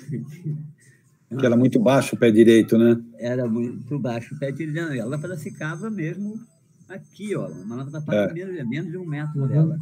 que 0.09 1.47
era 1.47 1.57
muito 1.57 1.79
baixo 1.81 2.15
o 2.15 2.19
pé 2.19 2.31
direito, 2.31 2.79
né? 2.79 3.03
Era 3.19 3.47
muito 3.49 3.99
baixo 3.99 4.35
o 4.35 4.39
pé 4.39 4.51
direito. 4.53 4.95
E 4.95 5.01
a 5.01 5.05
lâmpada 5.05 5.37
ficava 5.37 5.91
mesmo 5.91 6.41
aqui, 6.89 7.35
ó. 7.35 7.49
Uma 7.49 7.77
lâmpada 7.77 8.01
para 8.01 8.31
é. 8.31 8.33
menos, 8.33 8.69
menos 8.69 8.91
de 8.91 8.99
um 8.99 9.07
metro 9.07 9.41
uhum. 9.43 9.49
dela. 9.49 9.79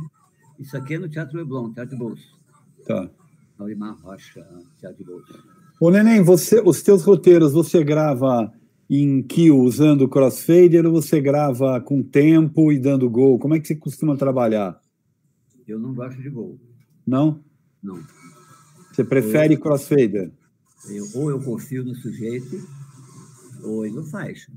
Isso 0.59 0.77
aqui 0.77 0.95
é 0.95 0.99
no 0.99 1.09
Teatro 1.09 1.37
Leblon, 1.37 1.73
Teatro 1.73 1.91
de 1.91 1.97
Bolso. 1.97 2.39
Tá. 2.87 3.11
Aurimar 3.59 3.97
Rocha, 4.01 4.47
Teatro 4.79 4.99
de 4.99 5.05
Bolso. 5.05 5.56
Ô, 5.79 5.91
Neném, 5.91 6.23
você, 6.23 6.63
os 6.65 6.83
teus 6.83 7.05
roteiros 7.05 7.53
você 7.53 7.85
grava 7.85 8.51
em 8.89 9.23
kill 9.23 9.59
usando 9.59 10.09
crossfader 10.09 10.87
ou 10.87 10.93
você 10.93 11.21
grava 11.21 11.79
com 11.83 12.03
tempo 12.03 12.73
e 12.73 12.79
dando 12.79 13.11
gol? 13.11 13.39
Como 13.39 13.55
é 13.55 13.61
que 13.61 13.69
você 13.69 13.75
costuma 13.75 14.17
trabalhar? 14.17 14.81
Eu 15.69 15.79
não 15.79 15.93
gosto 15.93 16.23
de 16.23 16.31
gol. 16.31 16.59
Não? 17.07 17.45
Não. 17.83 18.03
Você 18.91 19.05
prefere 19.05 19.55
eu, 19.55 19.61
crossfader? 19.61 20.33
Eu, 20.89 21.07
ou 21.15 21.31
eu 21.31 21.43
confio 21.43 21.85
no 21.85 21.95
sujeito, 21.95 22.67
ou 23.63 23.85
ele 23.85 23.97
não 23.97 24.05
faz. 24.05 24.49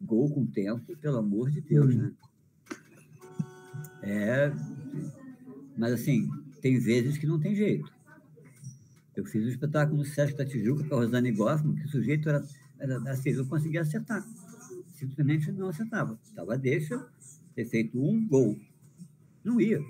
Gol 0.00 0.30
com 0.30 0.46
tempo, 0.46 0.96
pelo 0.98 1.16
amor 1.16 1.50
de 1.50 1.60
Deus, 1.60 1.92
hum. 1.92 1.98
né? 1.98 2.12
É, 4.02 4.52
mas 5.76 5.94
assim, 5.94 6.28
tem 6.62 6.78
vezes 6.78 7.18
que 7.18 7.26
não 7.26 7.40
tem 7.40 7.56
jeito. 7.56 7.95
Eu 9.16 9.24
fiz 9.24 9.44
um 9.44 9.48
espetáculo 9.48 9.98
no 9.98 10.04
Sesc 10.04 10.36
da 10.36 10.44
Tijuca 10.44 10.84
com 10.84 10.94
a 10.94 10.98
Rosane 10.98 11.32
Goffman, 11.32 11.74
que 11.74 11.86
o 11.86 11.88
sujeito 11.88 12.28
era, 12.28 12.44
era 12.78 12.98
assim, 13.10 13.30
eu 13.30 13.46
conseguia 13.46 13.80
acertar. 13.80 14.22
Simplesmente 14.94 15.50
não 15.50 15.68
acertava. 15.68 16.18
Estava 16.22 16.58
deixa 16.58 17.02
ter 17.54 17.64
feito 17.64 17.98
um 17.98 18.26
gol. 18.28 18.58
Não 19.42 19.58
ia. 19.58 19.80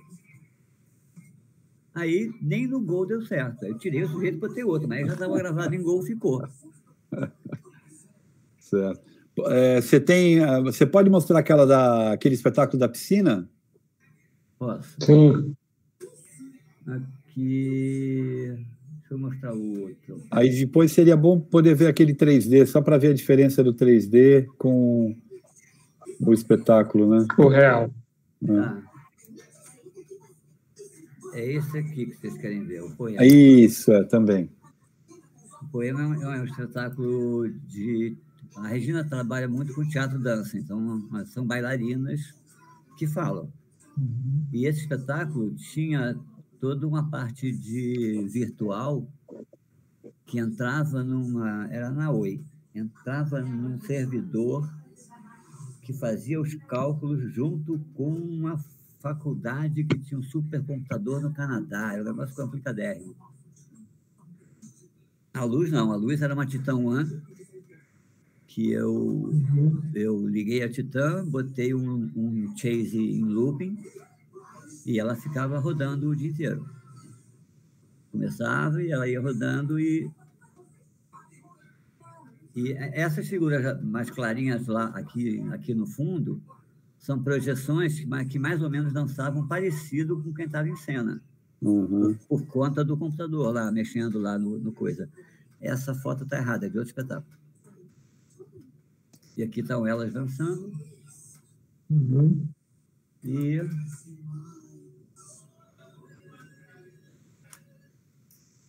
Aí 1.93 2.32
nem 2.40 2.69
no 2.69 2.81
gol 2.81 3.05
deu 3.05 3.20
certo. 3.23 3.65
Eu 3.65 3.77
tirei 3.78 4.05
o 4.05 4.09
sujeito 4.09 4.39
para 4.39 4.55
ter 4.55 4.65
outro, 4.65 4.89
mas 4.89 5.07
já 5.07 5.15
estava 5.15 5.36
gravado 5.36 5.74
em 5.74 5.82
gol, 5.82 6.03
ficou. 6.03 6.47
Certo. 8.59 9.01
É, 9.47 9.81
você 9.81 10.01
tem. 10.01 10.40
Ah, 10.40 10.61
você 10.61 10.85
pode 10.85 11.09
mostrar 11.09 11.39
aquela 11.39 11.65
da, 11.65 12.12
aquele 12.12 12.35
espetáculo 12.35 12.81
da 12.81 12.89
piscina? 12.89 13.48
Posso. 14.59 14.97
Sim. 15.01 15.55
Aqui. 16.85 18.66
Deixa 19.07 19.15
eu 19.15 19.19
mostrar 19.19 19.55
o 19.55 19.81
outro. 19.83 20.23
Aí 20.33 20.51
depois 20.51 20.91
seria 20.91 21.16
bom 21.16 21.39
poder 21.39 21.77
ver 21.77 21.87
aquele 21.87 22.12
3D, 22.12 22.66
só 22.66 22.83
para 22.83 22.99
ver 22.99 23.09
a 23.09 23.15
diferença 23.15 23.62
do 23.62 23.73
3D 23.73 24.47
com 24.59 25.16
o 26.19 26.33
espetáculo, 26.33 27.09
né? 27.09 27.24
O 27.39 27.47
real. 27.47 27.89
É. 28.43 28.47
Tá. 28.47 28.83
É 31.35 31.53
esse 31.53 31.78
aqui 31.78 32.07
que 32.07 32.16
vocês 32.16 32.37
querem 32.39 32.65
ver, 32.65 32.83
o 32.83 32.91
poema. 32.97 33.24
Isso, 33.24 33.93
é, 33.93 34.03
também. 34.03 34.51
O 35.62 35.66
poema 35.70 36.01
é 36.03 36.41
um 36.41 36.45
espetáculo 36.45 37.49
de. 37.49 38.16
A 38.57 38.69
Regina 38.69 39.05
trabalha 39.05 39.47
muito 39.47 39.73
com 39.73 39.87
teatro 39.87 40.19
dança, 40.19 40.59
então 40.59 41.09
são 41.27 41.47
bailarinas 41.47 42.35
que 42.97 43.07
falam. 43.07 43.53
Uhum. 43.97 44.47
E 44.53 44.66
esse 44.66 44.81
espetáculo 44.81 45.55
tinha 45.55 46.19
toda 46.61 46.87
uma 46.87 47.09
parte 47.09 47.51
de 47.53 48.27
virtual 48.28 49.07
que 50.27 50.39
entrava 50.39 51.03
numa. 51.03 51.66
Era 51.70 51.91
na 51.91 52.11
Oi, 52.11 52.45
entrava 52.74 53.41
num 53.41 53.81
servidor 53.81 54.69
que 55.83 55.93
fazia 55.93 56.41
os 56.41 56.55
cálculos 56.55 57.33
junto 57.33 57.78
com 57.95 58.11
uma 58.11 58.59
faculdade 59.01 59.85
que 59.85 59.99
tinha 59.99 60.19
um 60.19 60.23
supercomputador 60.23 61.20
no 61.20 61.33
Canadá. 61.33 61.93
Era 61.93 62.03
um 62.03 62.07
negócio 62.07 62.35
complicadérrimo. 62.35 63.15
A 65.33 65.45
luz 65.45 65.70
não, 65.70 65.93
a 65.93 65.97
luz 65.97 66.23
era 66.23 66.35
uma 66.35 66.47
Titan 66.47 66.77
One 66.77 67.23
que 68.57 68.70
eu, 68.70 68.91
uhum. 68.91 69.83
eu 69.95 70.27
liguei 70.27 70.62
a 70.62 70.70
Titan, 70.70 71.27
botei 71.27 71.74
um, 71.74 72.11
um 72.16 72.57
chase 72.57 72.99
em 72.99 73.23
looping 73.23 73.78
e 74.87 75.01
ela 75.01 75.17
ficava 75.17 75.59
rodando 75.59 76.09
o 76.09 76.17
dia 76.17 76.31
inteiro. 76.31 76.71
Começava 78.13 78.81
e 78.81 78.93
ela 78.93 79.09
ia 79.09 79.21
rodando 79.21 79.79
e 79.81 80.11
e 82.55 82.73
essas 82.73 83.29
figuras 83.29 83.83
mais 83.85 84.09
clarinhas 84.09 84.67
lá 84.67 84.87
aqui 84.95 85.43
aqui 85.51 85.75
no 85.75 85.87
fundo 85.87 86.41
são 86.99 87.23
projeções 87.23 88.03
que 88.31 88.39
mais 88.39 88.63
ou 88.63 88.71
menos 88.71 88.93
dançavam 88.93 89.47
parecido 89.47 90.23
com 90.23 90.33
quem 90.33 90.47
estava 90.47 90.69
em 90.69 90.77
cena, 90.77 91.23
uhum. 91.61 92.15
por, 92.15 92.41
por, 92.41 92.47
conta 92.47 92.83
do 92.83 92.97
computador 92.97 93.53
lá, 93.53 93.71
mexendo 93.71 94.19
lá 94.19 94.39
no, 94.39 94.59
no 94.59 94.73
coisa. 94.73 95.09
Essa 95.61 95.95
foto 95.95 96.25
está 96.25 96.39
errada, 96.39 96.67
é 96.67 96.69
de 96.69 96.79
outro 96.79 96.91
espetáculo. 96.91 97.37
E 99.37 99.43
aqui 99.43 99.61
estão 99.61 99.87
elas 99.87 100.13
dançando. 100.13 100.73
Uhum. 101.91 102.49
E. 103.23 103.61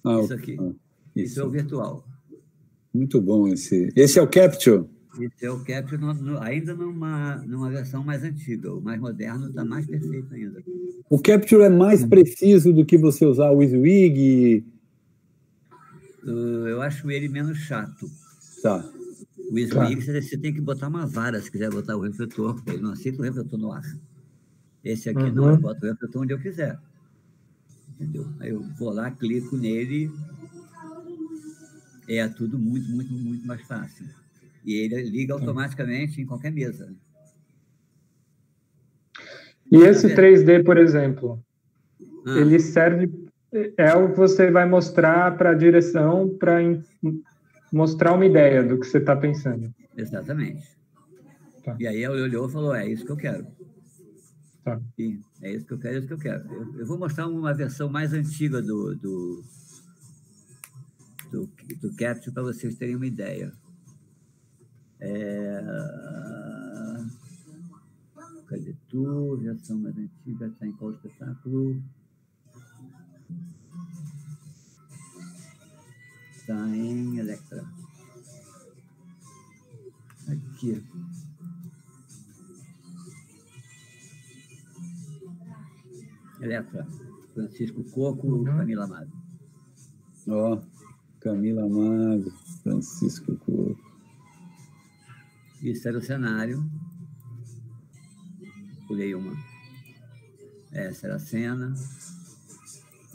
Ah, 0.08 0.22
isso 0.22 0.34
aqui. 0.34 0.58
Ah, 0.60 0.72
isso. 1.16 1.26
isso. 1.34 1.40
é 1.42 1.44
o 1.44 1.50
virtual. 1.50 2.06
Muito 2.94 3.22
bom 3.22 3.48
esse. 3.48 3.92
Esse 3.96 4.18
é 4.18 4.22
o 4.22 4.28
Capture? 4.28 4.86
Esse 5.20 5.46
é 5.46 5.52
o 5.52 5.64
Capture 5.64 6.00
no, 6.00 6.14
no, 6.14 6.42
ainda 6.42 6.74
numa, 6.74 7.38
numa 7.38 7.70
versão 7.70 8.04
mais 8.04 8.24
antiga. 8.24 8.74
O 8.74 8.82
mais 8.82 9.00
moderno 9.00 9.48
está 9.48 9.66
mais 9.66 9.86
perfeito 9.86 10.34
ainda. 10.34 10.64
O 11.10 11.20
Capture 11.20 11.64
é 11.64 11.70
mais 11.70 12.06
preciso 12.06 12.74
do 12.74 12.86
que 12.86 12.98
você 12.98 13.26
usar 13.26 13.52
o 13.52 13.58
WYSIWYG? 13.58 14.66
Uh, 16.24 16.68
eu 16.68 16.82
acho 16.82 17.10
ele 17.10 17.28
menos 17.30 17.58
chato. 17.60 18.10
Tá. 18.62 18.84
O 19.50 19.54
WYSIWYG 19.54 20.06
tá. 20.06 20.22
você 20.22 20.38
tem 20.38 20.54
que 20.54 20.62
botar 20.62 20.88
uma 20.88 21.06
vara 21.06 21.42
se 21.42 21.52
quiser 21.52 21.70
botar 21.70 21.96
o 21.96 22.02
refletor, 22.02 22.62
ele 22.68 22.82
não 22.82 22.92
aceita 22.92 23.20
o 23.20 23.24
refletor 23.24 23.60
no 23.60 23.72
ar. 23.72 23.84
Esse 24.84 25.10
aqui 25.10 25.24
uhum. 25.24 25.34
não, 25.34 25.50
eu 25.50 25.58
boto 25.58 25.86
o 25.86 25.90
refletor 25.90 26.22
onde 26.22 26.34
eu 26.34 26.40
quiser. 26.40 26.80
Entendeu? 28.00 28.28
Aí 28.40 28.50
eu 28.50 28.62
vou 28.78 28.92
lá, 28.92 29.10
clico 29.10 29.58
nele, 29.58 30.12
é 32.08 32.28
tudo 32.28 32.60
muito, 32.60 32.90
muito, 32.90 33.12
muito 33.12 33.46
mais 33.48 33.62
fácil. 33.64 34.06
E 34.64 34.74
ele 34.76 35.02
liga 35.10 35.34
automaticamente 35.34 36.22
em 36.22 36.26
qualquer 36.26 36.52
mesa. 36.52 36.94
E 39.72 39.78
esse 39.78 40.14
3D, 40.16 40.64
por 40.64 40.78
exemplo, 40.78 41.44
ah. 42.26 42.38
ele 42.38 42.60
serve 42.60 43.12
é 43.78 43.94
o 43.96 44.12
que 44.12 44.18
você 44.18 44.52
vai 44.52 44.68
mostrar 44.68 45.38
para 45.38 45.52
a 45.52 45.54
direção 45.54 46.30
para 46.38 46.60
mostrar 47.72 48.14
uma 48.14 48.26
ideia 48.26 48.62
do 48.64 48.80
que 48.80 48.86
você 48.86 48.98
está 48.98 49.16
pensando. 49.16 49.74
Exatamente. 49.96 50.64
Tá. 51.64 51.76
E 51.80 51.88
aí 51.88 52.04
ele 52.04 52.22
olhou 52.22 52.48
e 52.48 52.52
falou: 52.52 52.76
é 52.76 52.88
isso 52.88 53.06
que 53.06 53.12
eu 53.12 53.18
quero. 53.18 53.48
Tá. 54.68 54.82
E 55.00 55.18
é 55.44 55.54
isso 55.54 55.66
que 55.66 55.74
eu 55.76 55.80
quero, 55.80 55.96
é 55.96 55.98
isso 56.00 56.08
que 56.08 56.14
eu 56.14 56.18
quero. 56.18 56.54
Eu, 56.54 56.80
eu 56.80 56.86
vou 56.86 57.00
mostrar 57.00 57.26
uma 57.26 57.54
versão 57.54 57.88
mais 57.88 58.12
antiga 58.12 58.62
do, 58.62 58.94
do, 58.98 59.42
do, 61.32 61.50
do 61.82 61.96
Capture 61.96 62.34
para 62.34 62.44
vocês 62.44 62.76
terem 62.76 62.98
uma 62.98 63.08
ideia. 63.08 63.54
É... 65.00 65.62
Cadê 68.48 68.76
tu? 68.90 69.38
Versão 69.38 69.78
mais 69.78 69.98
antiga, 69.98 70.48
está 70.48 70.68
em 70.68 70.74
qual 70.74 70.92
espetáculo? 70.92 71.82
Está 76.36 76.68
em 76.76 77.20
Electra. 77.20 77.64
Aqui. 80.28 80.84
Electra. 86.48 86.88
Francisco 87.34 87.84
Coco, 87.92 88.28
uhum. 88.28 88.44
Camila 88.44 88.86
Amado. 88.86 89.12
Ó, 90.28 90.56
oh, 90.56 90.62
Camila 91.20 91.64
Amado, 91.64 92.32
Francisco 92.64 93.36
Coco. 93.38 93.78
Isso 95.62 95.88
era 95.88 95.98
o 95.98 96.02
cenário. 96.02 96.64
Pulei 98.88 99.14
uma. 99.14 99.36
Essa 100.72 101.08
era 101.08 101.16
a 101.16 101.20
cena. 101.20 101.74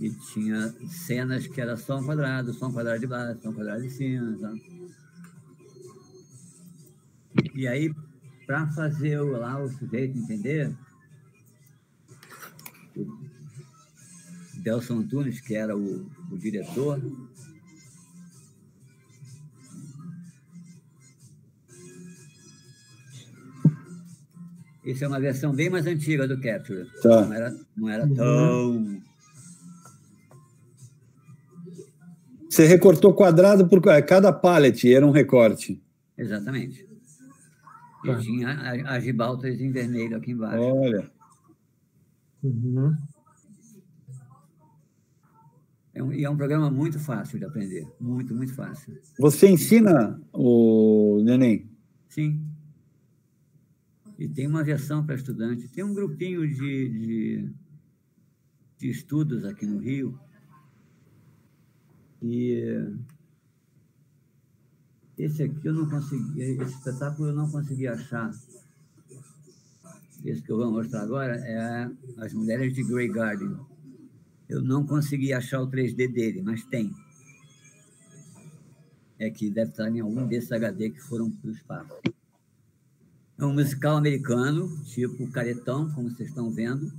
E 0.01 0.11
tinha 0.11 0.69
cenas 0.89 1.47
que 1.47 1.61
era 1.61 1.77
só 1.77 1.99
um 1.99 2.05
quadrado, 2.05 2.53
só 2.53 2.67
um 2.67 2.73
quadrado 2.73 3.01
de 3.01 3.07
baixo, 3.07 3.41
só 3.43 3.51
um 3.51 3.55
quadrado 3.55 3.83
de 3.83 3.91
cima. 3.91 4.37
Tá? 4.39 4.53
E 7.55 7.69
aí, 7.69 7.95
para 8.47 8.67
fazer 8.69 9.21
lá 9.21 9.63
o 9.63 9.69
sujeito 9.69 10.19
entender, 10.19 10.77
Delson 14.62 14.98
Antunes, 14.98 15.40
que 15.40 15.55
era 15.55 15.76
o, 15.76 16.06
o 16.30 16.39
diretor, 16.39 17.01
Isso 24.84 25.05
é 25.05 25.09
uma 25.09 25.20
versão 25.20 25.55
bem 25.55 25.70
mais 25.70 25.86
antiga 25.86 26.26
do 26.26 26.40
Capture. 26.40 26.90
Tá. 27.01 27.24
Não 27.24 27.32
era, 27.32 27.56
não 27.76 27.89
era 27.89 28.09
tão. 28.09 29.01
Você 32.51 32.66
recortou 32.66 33.14
quadrado 33.14 33.68
por 33.68 33.80
cada 33.80 34.32
pallet, 34.32 34.93
era 34.93 35.06
um 35.06 35.12
recorte. 35.12 35.80
Exatamente. 36.18 36.84
E 38.05 38.09
tá. 38.09 38.18
tinha 38.18 38.89
as 38.89 39.05
ribaltas 39.05 39.60
em 39.60 39.70
vermelho 39.70 40.16
aqui 40.16 40.32
embaixo. 40.32 40.60
Olha. 40.60 41.09
Uhum. 42.43 42.97
É 45.94 46.02
um, 46.02 46.12
e 46.12 46.24
é 46.24 46.31
um 46.31 46.36
programa 46.36 46.70
muito 46.70 46.98
fácil 46.98 47.39
de 47.39 47.44
aprender. 47.44 47.86
Muito, 48.01 48.35
muito 48.35 48.55
fácil. 48.55 48.98
Você 49.19 49.48
ensina 49.48 50.20
o 50.32 51.20
neném? 51.23 51.70
Sim. 52.09 52.43
E 54.19 54.28
tem 54.28 54.47
uma 54.47 54.64
versão 54.64 55.05
para 55.05 55.14
estudante. 55.14 55.69
Tem 55.69 55.85
um 55.85 55.93
grupinho 55.93 56.48
de, 56.48 56.89
de, 56.89 57.51
de 58.78 58.90
estudos 58.90 59.44
aqui 59.44 59.66
no 59.66 59.78
Rio. 59.78 60.19
E 62.23 62.86
esse 65.19 65.43
aqui 65.43 65.66
eu 65.66 65.74
não 65.74 65.89
consegui, 65.89 66.40
esse 66.40 66.74
espetáculo 66.74 67.28
eu 67.28 67.35
não 67.35 67.51
consegui 67.51 67.86
achar. 67.86 68.32
Esse 70.24 70.40
que 70.40 70.52
eu 70.52 70.56
vou 70.56 70.70
mostrar 70.70 71.02
agora 71.02 71.35
é 71.36 71.90
As 72.19 72.32
Mulheres 72.32 72.73
de 72.74 72.85
Grey 72.85 73.09
Garden. 73.09 73.56
Eu 74.53 74.61
não 74.61 74.85
consegui 74.87 75.33
achar 75.33 75.62
o 75.62 75.66
3D 75.66 76.12
dele, 76.12 76.43
mas 76.43 76.62
tem. 76.62 76.95
É 79.19 79.31
que 79.31 79.49
deve 79.49 79.70
estar 79.70 79.89
em 79.89 80.01
algum 80.01 80.27
desses 80.27 80.53
HD 80.53 80.91
que 80.91 81.01
foram 81.01 81.31
para 81.31 81.49
o 81.49 81.53
espaço. 81.55 81.95
É 83.39 83.47
um 83.47 83.55
musical 83.55 83.97
americano, 83.97 84.69
tipo 84.85 85.27
Caretão, 85.31 85.91
como 85.93 86.11
vocês 86.11 86.29
estão 86.29 86.51
vendo. 86.51 86.93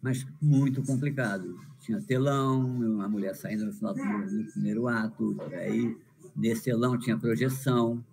mas 0.00 0.24
muito 0.40 0.80
complicado. 0.84 1.58
Tinha 1.80 2.00
telão, 2.00 2.64
uma 2.64 3.08
mulher 3.08 3.34
saindo 3.34 3.66
no 3.66 3.72
final 3.72 3.94
do 3.94 4.44
primeiro 4.52 4.86
ato, 4.86 5.36
aí 5.54 5.96
nesse 6.36 6.66
telão 6.66 6.96
tinha 6.96 7.18
projeção. 7.18 8.04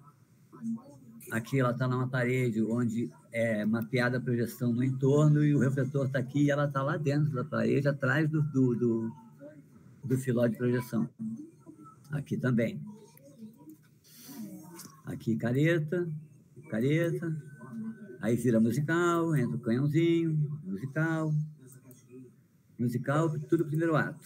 Aqui 1.32 1.60
ela 1.60 1.72
está 1.72 1.88
numa 1.88 2.08
parede 2.08 2.64
onde 2.64 3.12
é 3.36 3.66
mapeada 3.66 4.18
a 4.18 4.22
projeção 4.22 4.72
no 4.72 4.82
entorno 4.82 5.44
e 5.44 5.54
o 5.54 5.60
refletor 5.60 6.06
está 6.06 6.20
aqui 6.20 6.44
e 6.44 6.52
ela 6.52 6.68
está 6.68 6.82
lá 6.82 6.96
dentro 6.96 7.34
da 7.34 7.44
parede, 7.44 7.86
atrás 7.86 8.30
do, 8.30 8.42
do, 8.42 8.74
do, 8.76 9.12
do 10.06 10.18
filó 10.18 10.48
de 10.48 10.56
projeção. 10.56 11.10
Aqui 12.12 12.38
também. 12.38 12.82
Aqui 15.04 15.36
careta, 15.36 16.10
careta, 16.70 17.36
aí 18.22 18.38
vira 18.38 18.58
musical, 18.62 19.36
entra 19.36 19.58
o 19.58 19.60
canhãozinho, 19.60 20.62
musical, 20.64 21.34
musical, 22.80 23.38
tudo 23.50 23.66
primeiro 23.66 23.98
ato. 23.98 24.26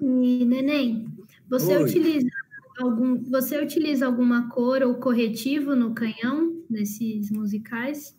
E, 0.00 0.44
Neném, 0.44 1.06
você 1.48 1.76
Oi. 1.76 1.84
utiliza 1.84 2.28
algum, 2.78 3.22
você 3.24 3.62
utiliza 3.62 4.06
alguma 4.06 4.48
cor 4.48 4.82
ou 4.82 4.94
corretivo 4.94 5.74
no 5.74 5.94
canhão 5.94 6.62
nesses 6.68 7.30
musicais? 7.30 8.16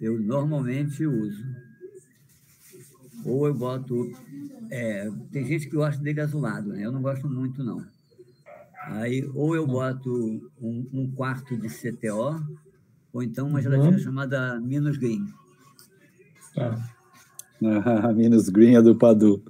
Eu 0.00 0.18
normalmente 0.18 1.06
uso. 1.06 1.44
Ou 3.24 3.46
eu 3.46 3.54
boto. 3.54 4.10
É, 4.70 5.10
tem 5.30 5.44
gente 5.44 5.68
que 5.68 5.76
gosta 5.76 6.02
de 6.02 6.12
gasolado, 6.12 6.70
né? 6.70 6.84
Eu 6.84 6.92
não 6.92 7.02
gosto 7.02 7.28
muito, 7.28 7.62
não. 7.62 7.84
Aí, 8.84 9.28
ou 9.34 9.54
eu 9.54 9.66
boto 9.66 10.50
um, 10.60 10.88
um 10.92 11.10
quarto 11.10 11.56
de 11.56 11.68
CTO, 11.68 12.40
ou 13.12 13.22
então 13.22 13.46
uma 13.46 13.60
gelatina 13.60 13.92
uhum. 13.92 13.98
chamada 13.98 14.58
Minus 14.60 14.96
Green. 14.96 15.26
Tá. 16.54 16.78
Ah, 17.62 18.10
Minus 18.14 18.48
Green 18.48 18.74
é 18.74 18.80
do 18.80 18.96
Padu. 18.96 19.44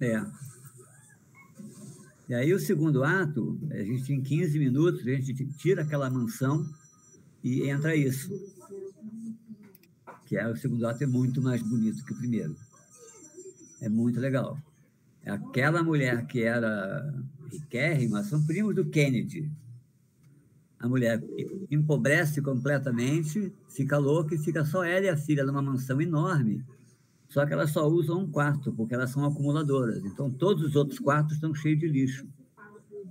É. 0.00 0.24
E 2.28 2.34
aí 2.34 2.54
o 2.54 2.58
segundo 2.58 3.04
ato, 3.04 3.58
a 3.70 3.82
gente 3.82 4.12
em 4.12 4.22
15 4.22 4.58
minutos, 4.58 5.00
a 5.06 5.10
gente 5.10 5.46
tira 5.56 5.82
aquela 5.82 6.08
mansão 6.08 6.66
e 7.42 7.68
entra 7.68 7.94
isso. 7.94 8.30
Que 10.26 10.38
é 10.38 10.48
o 10.48 10.56
segundo 10.56 10.86
ato 10.86 11.04
é 11.04 11.06
muito 11.06 11.42
mais 11.42 11.62
bonito 11.62 12.04
que 12.04 12.12
o 12.12 12.16
primeiro. 12.16 12.56
É 13.80 13.88
muito 13.88 14.18
legal. 14.18 14.58
Aquela 15.26 15.82
mulher 15.82 16.26
que 16.26 16.42
era 16.42 17.14
riquérrima, 17.50 18.22
são 18.22 18.44
primos 18.44 18.74
do 18.74 18.86
Kennedy. 18.86 19.50
A 20.78 20.88
mulher 20.88 21.22
empobrece 21.70 22.42
completamente, 22.42 23.52
fica 23.68 23.96
louca 23.98 24.34
e 24.34 24.38
fica 24.38 24.64
só 24.64 24.84
ela 24.84 25.06
e 25.06 25.08
a 25.08 25.16
filha 25.16 25.44
numa 25.44 25.62
mansão 25.62 26.00
enorme. 26.00 26.64
Só 27.28 27.44
que 27.44 27.52
elas 27.52 27.70
só 27.70 27.86
usam 27.88 28.20
um 28.20 28.30
quarto, 28.30 28.72
porque 28.72 28.94
elas 28.94 29.10
são 29.10 29.24
acumuladoras. 29.24 30.04
Então, 30.04 30.30
todos 30.30 30.62
os 30.62 30.76
outros 30.76 30.98
quartos 30.98 31.34
estão 31.34 31.54
cheios 31.54 31.80
de 31.80 31.88
lixo. 31.88 32.28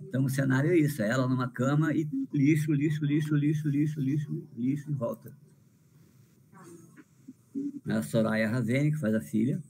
Então, 0.07 0.25
o 0.25 0.29
cenário 0.29 0.71
é 0.71 0.77
isso: 0.77 1.01
é 1.01 1.09
ela 1.09 1.27
numa 1.27 1.49
cama 1.49 1.93
e 1.93 2.07
lixo, 2.33 2.71
lixo, 2.71 3.03
lixo, 3.03 3.35
lixo, 3.35 3.67
lixo, 3.67 3.99
lixo, 3.99 4.47
lixo 4.55 4.91
em 4.91 4.93
volta. 4.93 5.35
A 7.85 8.01
Soraya 8.01 8.49
Ravene, 8.49 8.91
que 8.91 8.99
faz 8.99 9.13
a 9.13 9.21
filha. 9.21 9.61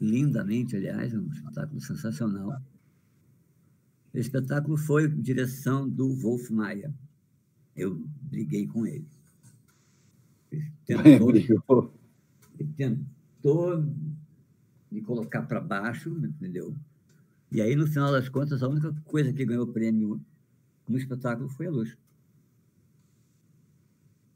Lindamente, 0.00 0.76
aliás, 0.76 1.14
é 1.14 1.18
um 1.18 1.30
espetáculo 1.30 1.80
sensacional. 1.80 2.60
O 4.12 4.18
espetáculo 4.18 4.76
foi 4.76 5.08
direção 5.08 5.88
do 5.88 6.14
Wolf 6.16 6.50
Maia. 6.50 6.92
Eu 7.74 7.94
briguei 8.22 8.66
com 8.66 8.86
ele. 8.86 9.06
Ele 10.50 10.68
tentou, 10.84 11.94
ele 12.62 12.72
tentou 12.76 13.84
me 14.90 15.00
colocar 15.02 15.42
para 15.42 15.60
baixo, 15.60 16.10
entendeu? 16.10 16.74
E 17.50 17.60
aí, 17.60 17.76
no 17.76 17.86
final 17.86 18.10
das 18.10 18.28
contas, 18.28 18.62
a 18.62 18.68
única 18.68 18.92
coisa 19.04 19.32
que 19.32 19.44
ganhou 19.44 19.66
prêmio 19.66 20.20
no 20.88 20.96
espetáculo 20.96 21.48
foi 21.48 21.66
a 21.66 21.70
luz. 21.70 21.96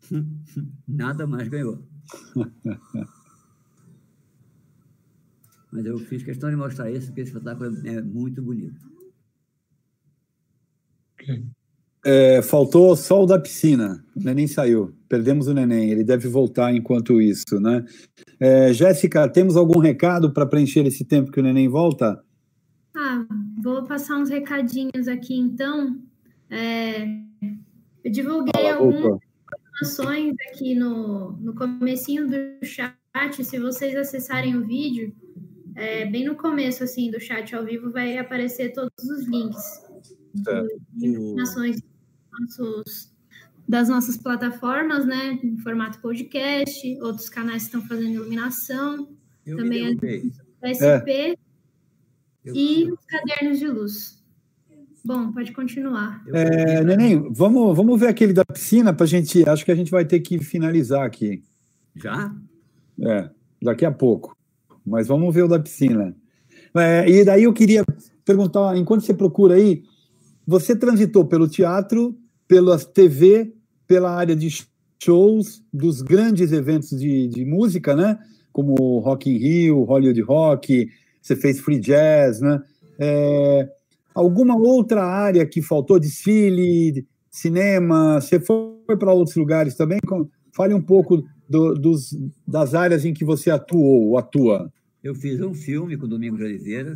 Nada 0.87 1.27
mais 1.27 1.49
ganhou. 1.49 1.83
Mas 5.73 5.85
eu 5.85 5.99
fiz 5.99 6.23
questão 6.23 6.51
de 6.51 6.57
mostrar 6.57 6.91
isso, 6.91 7.07
porque 7.09 7.23
esse 7.23 7.33
espetáculo 7.33 7.87
é 7.87 8.01
muito 8.03 8.43
bonito. 8.43 8.81
É, 12.09 12.41
faltou 12.41 12.95
só 12.95 13.25
o 13.25 13.27
da 13.27 13.37
piscina. 13.37 14.01
O 14.15 14.23
neném 14.23 14.47
saiu. 14.47 14.95
Perdemos 15.09 15.49
o 15.49 15.55
neném. 15.55 15.91
Ele 15.91 16.05
deve 16.05 16.29
voltar 16.29 16.73
enquanto 16.73 17.21
isso, 17.21 17.59
né? 17.61 17.85
É, 18.39 18.73
Jéssica, 18.73 19.29
temos 19.29 19.57
algum 19.57 19.81
recado 19.81 20.33
para 20.33 20.47
preencher 20.47 20.87
esse 20.87 21.05
tempo 21.05 21.33
que 21.33 21.41
o 21.41 21.43
neném 21.43 21.67
volta? 21.67 22.23
Ah, 22.95 23.27
vou 23.61 23.83
passar 23.83 24.19
uns 24.19 24.31
recadinhos 24.31 25.09
aqui 25.09 25.37
então. 25.37 26.01
É, 26.49 27.09
eu 28.05 28.13
divulguei 28.13 28.71
algumas 28.71 29.19
informações 29.81 30.37
aqui 30.49 30.77
no, 30.77 31.33
no 31.33 31.57
comecinho 31.57 32.29
do 32.29 32.65
chat. 32.65 32.95
Se 33.43 33.59
vocês 33.59 33.97
acessarem 33.97 34.57
o 34.57 34.65
vídeo, 34.65 35.13
é, 35.75 36.07
bem 36.07 36.25
no 36.25 36.37
começo 36.37 36.85
assim 36.85 37.11
do 37.11 37.19
chat 37.19 37.53
ao 37.53 37.65
vivo 37.65 37.91
vai 37.91 38.17
aparecer 38.17 38.73
todos 38.73 38.93
os 39.05 39.27
links 39.27 39.85
de 40.93 41.07
informações 41.09 41.81
nossos, 42.41 43.13
das 43.69 43.89
nossas 43.89 44.17
plataformas, 44.17 45.07
né? 45.07 45.39
Em 45.43 45.59
formato 45.59 46.01
podcast, 46.01 46.99
outros 47.01 47.29
canais 47.29 47.65
estão 47.65 47.83
fazendo 47.83 48.15
iluminação, 48.15 49.09
Eu 49.45 49.57
também 49.57 49.99
a 50.63 50.69
SP 50.73 51.11
é. 51.11 51.37
e 52.47 52.91
os 52.91 52.99
cadernos 53.07 53.59
de 53.59 53.69
luz. 53.69 54.17
Bom, 55.05 55.31
pode 55.33 55.53
continuar. 55.53 56.25
É, 56.33 56.83
Neném, 56.83 57.33
vamos, 57.33 57.77
vamos 57.77 58.01
ver 58.01 58.09
aquele 58.09 58.33
da 58.33 58.45
piscina 58.45 58.93
para 58.93 59.05
a 59.05 59.09
gente. 59.09 59.49
Acho 59.49 59.65
que 59.65 59.71
a 59.71 59.75
gente 59.75 59.91
vai 59.91 60.05
ter 60.05 60.19
que 60.19 60.39
finalizar 60.41 61.07
aqui. 61.07 61.45
Já? 61.95 62.35
É, 63.01 63.31
daqui 63.63 63.85
a 63.85 63.93
pouco. 63.93 64.37
Mas 64.85 65.07
vamos 65.07 65.33
ver 65.33 65.45
o 65.45 65.49
da 65.49 65.61
piscina. 65.61 66.17
É, 66.75 67.09
e 67.09 67.25
daí 67.25 67.45
eu 67.45 67.53
queria 67.53 67.85
perguntar, 68.25 68.77
enquanto 68.77 69.03
você 69.03 69.15
procura 69.15 69.55
aí, 69.55 69.85
você 70.45 70.75
transitou 70.75 71.25
pelo 71.25 71.49
teatro, 71.49 72.19
pela 72.49 72.79
TV, 72.79 73.53
pela 73.87 74.11
área 74.11 74.37
de 74.37 74.49
shows, 75.03 75.63
dos 75.73 76.03
grandes 76.03 76.53
eventos 76.53 76.91
de, 76.91 77.29
de 77.29 77.45
música, 77.45 77.95
né? 77.95 78.19
Como 78.53 78.99
Rock 79.01 79.31
in 79.31 79.39
Rio, 79.39 79.83
Hollywood 79.83 80.21
Rock, 80.23 80.89
você 81.21 81.37
fez 81.37 81.61
free 81.61 81.79
jazz, 81.79 82.41
né? 82.41 82.63
É, 82.99 83.69
alguma 84.15 84.57
outra 84.57 85.05
área 85.05 85.45
que 85.45 85.61
faltou? 85.61 85.99
Desfile, 85.99 87.07
cinema? 87.31 88.21
Você 88.21 88.41
foi 88.41 88.97
para 88.99 89.13
outros 89.13 89.37
lugares 89.37 89.75
também? 89.75 89.99
Fale 90.53 90.73
um 90.73 90.81
pouco 90.81 91.23
do, 91.49 91.75
dos, 91.75 92.17
das 92.47 92.75
áreas 92.75 93.05
em 93.05 93.13
que 93.13 93.25
você 93.25 93.51
atuou 93.51 94.09
ou 94.09 94.19
atua. 94.19 94.73
Eu 95.03 95.15
fiz 95.15 95.41
um 95.41 95.55
filme 95.55 95.97
com 95.97 96.07
o 96.07 96.09
Domingos 96.09 96.41
Oliveira, 96.41 96.95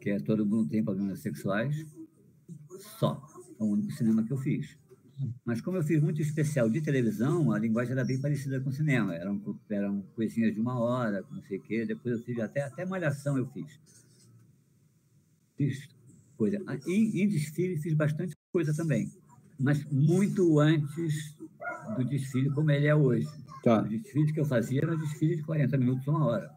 que 0.00 0.10
é 0.10 0.20
Todo 0.20 0.46
Mundo 0.46 0.68
Tem 0.68 0.84
Problemas 0.84 1.20
Sexuais 1.20 1.74
só. 2.98 3.20
É 3.58 3.62
o 3.62 3.66
único 3.66 3.90
cinema 3.92 4.22
que 4.24 4.32
eu 4.32 4.38
fiz. 4.38 4.76
Mas 5.44 5.60
como 5.60 5.78
eu 5.78 5.82
fiz 5.82 6.00
muito 6.02 6.20
especial 6.20 6.68
de 6.68 6.80
televisão, 6.80 7.50
a 7.50 7.58
linguagem 7.58 7.92
era 7.92 8.04
bem 8.04 8.20
parecida 8.20 8.60
com 8.60 8.68
o 8.68 8.72
cinema. 8.72 9.14
Eram, 9.14 9.40
eram 9.70 10.02
coisinhas 10.14 10.54
de 10.54 10.60
uma 10.60 10.78
hora, 10.78 11.24
não 11.30 11.42
sei 11.42 11.58
o 11.58 11.62
quê. 11.62 11.86
Depois 11.86 12.18
eu 12.18 12.22
fiz 12.22 12.38
até, 12.38 12.62
até 12.62 12.84
malhação 12.84 13.38
eu 13.38 13.46
fiz. 13.46 13.80
Fiz 15.56 15.88
coisa. 16.36 16.62
Ah, 16.66 16.76
em, 16.86 17.22
em 17.22 17.28
desfile 17.28 17.78
fiz 17.78 17.94
bastante 17.94 18.36
coisa 18.52 18.74
também. 18.74 19.10
Mas 19.58 19.82
muito 19.86 20.60
antes 20.60 21.34
do 21.96 22.04
desfile 22.04 22.50
como 22.50 22.70
ele 22.70 22.86
é 22.86 22.94
hoje. 22.94 23.26
Tá. 23.62 23.82
Os 23.82 23.88
desfiles 23.88 24.32
que 24.32 24.40
eu 24.40 24.44
fazia 24.44 24.82
eram 24.82 24.98
desfiles 24.98 25.38
de 25.38 25.42
40 25.44 25.78
minutos, 25.78 26.06
uma 26.06 26.26
hora. 26.26 26.50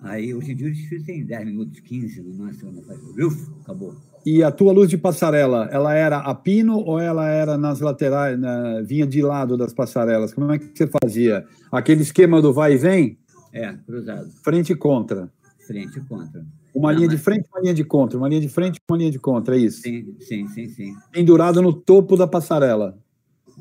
Aí, 0.00 0.34
hoje 0.34 0.52
em 0.52 0.56
dia, 0.56 0.68
o 0.68 0.72
desfile 0.72 1.04
tem 1.04 1.24
10 1.24 1.46
minutos, 1.46 1.80
15 1.80 2.22
no 2.22 2.34
máximo. 2.34 2.72
Não 2.72 2.82
faz... 2.82 3.00
Uf, 3.00 3.50
acabou. 3.60 3.96
E 4.26 4.42
a 4.42 4.50
tua 4.50 4.72
luz 4.72 4.90
de 4.90 4.98
passarela, 4.98 5.68
ela 5.70 5.94
era 5.94 6.18
a 6.18 6.34
pino 6.34 6.78
ou 6.78 6.98
ela 6.98 7.28
era 7.28 7.56
nas 7.56 7.78
laterais, 7.78 8.36
na, 8.36 8.82
vinha 8.82 9.06
de 9.06 9.22
lado 9.22 9.56
das 9.56 9.72
passarelas? 9.72 10.34
Como 10.34 10.50
é 10.50 10.58
que 10.58 10.68
você 10.74 10.88
fazia? 11.00 11.46
Aquele 11.70 12.02
esquema 12.02 12.42
do 12.42 12.52
vai 12.52 12.72
e 12.72 12.76
vem? 12.76 13.16
É, 13.52 13.72
cruzado. 13.86 14.28
Frente 14.42 14.72
e 14.72 14.74
contra. 14.74 15.30
Frente 15.64 16.00
e 16.00 16.00
contra. 16.00 16.44
Uma 16.74 16.90
Não, 16.90 16.98
linha 16.98 17.06
mas... 17.06 17.16
de 17.16 17.22
frente, 17.22 17.48
uma 17.52 17.60
linha 17.60 17.72
de 17.72 17.84
contra, 17.84 18.18
uma 18.18 18.28
linha 18.28 18.40
de 18.40 18.48
frente, 18.48 18.80
uma 18.90 18.98
linha 18.98 19.12
de 19.12 19.18
contra, 19.20 19.54
é 19.54 19.60
isso? 19.60 19.82
Sim, 19.82 20.16
sim, 20.18 20.48
sim, 20.48 20.68
sim. 20.70 20.96
Pendurado 21.12 21.62
no 21.62 21.72
topo 21.72 22.16
da 22.16 22.26
passarela. 22.26 22.98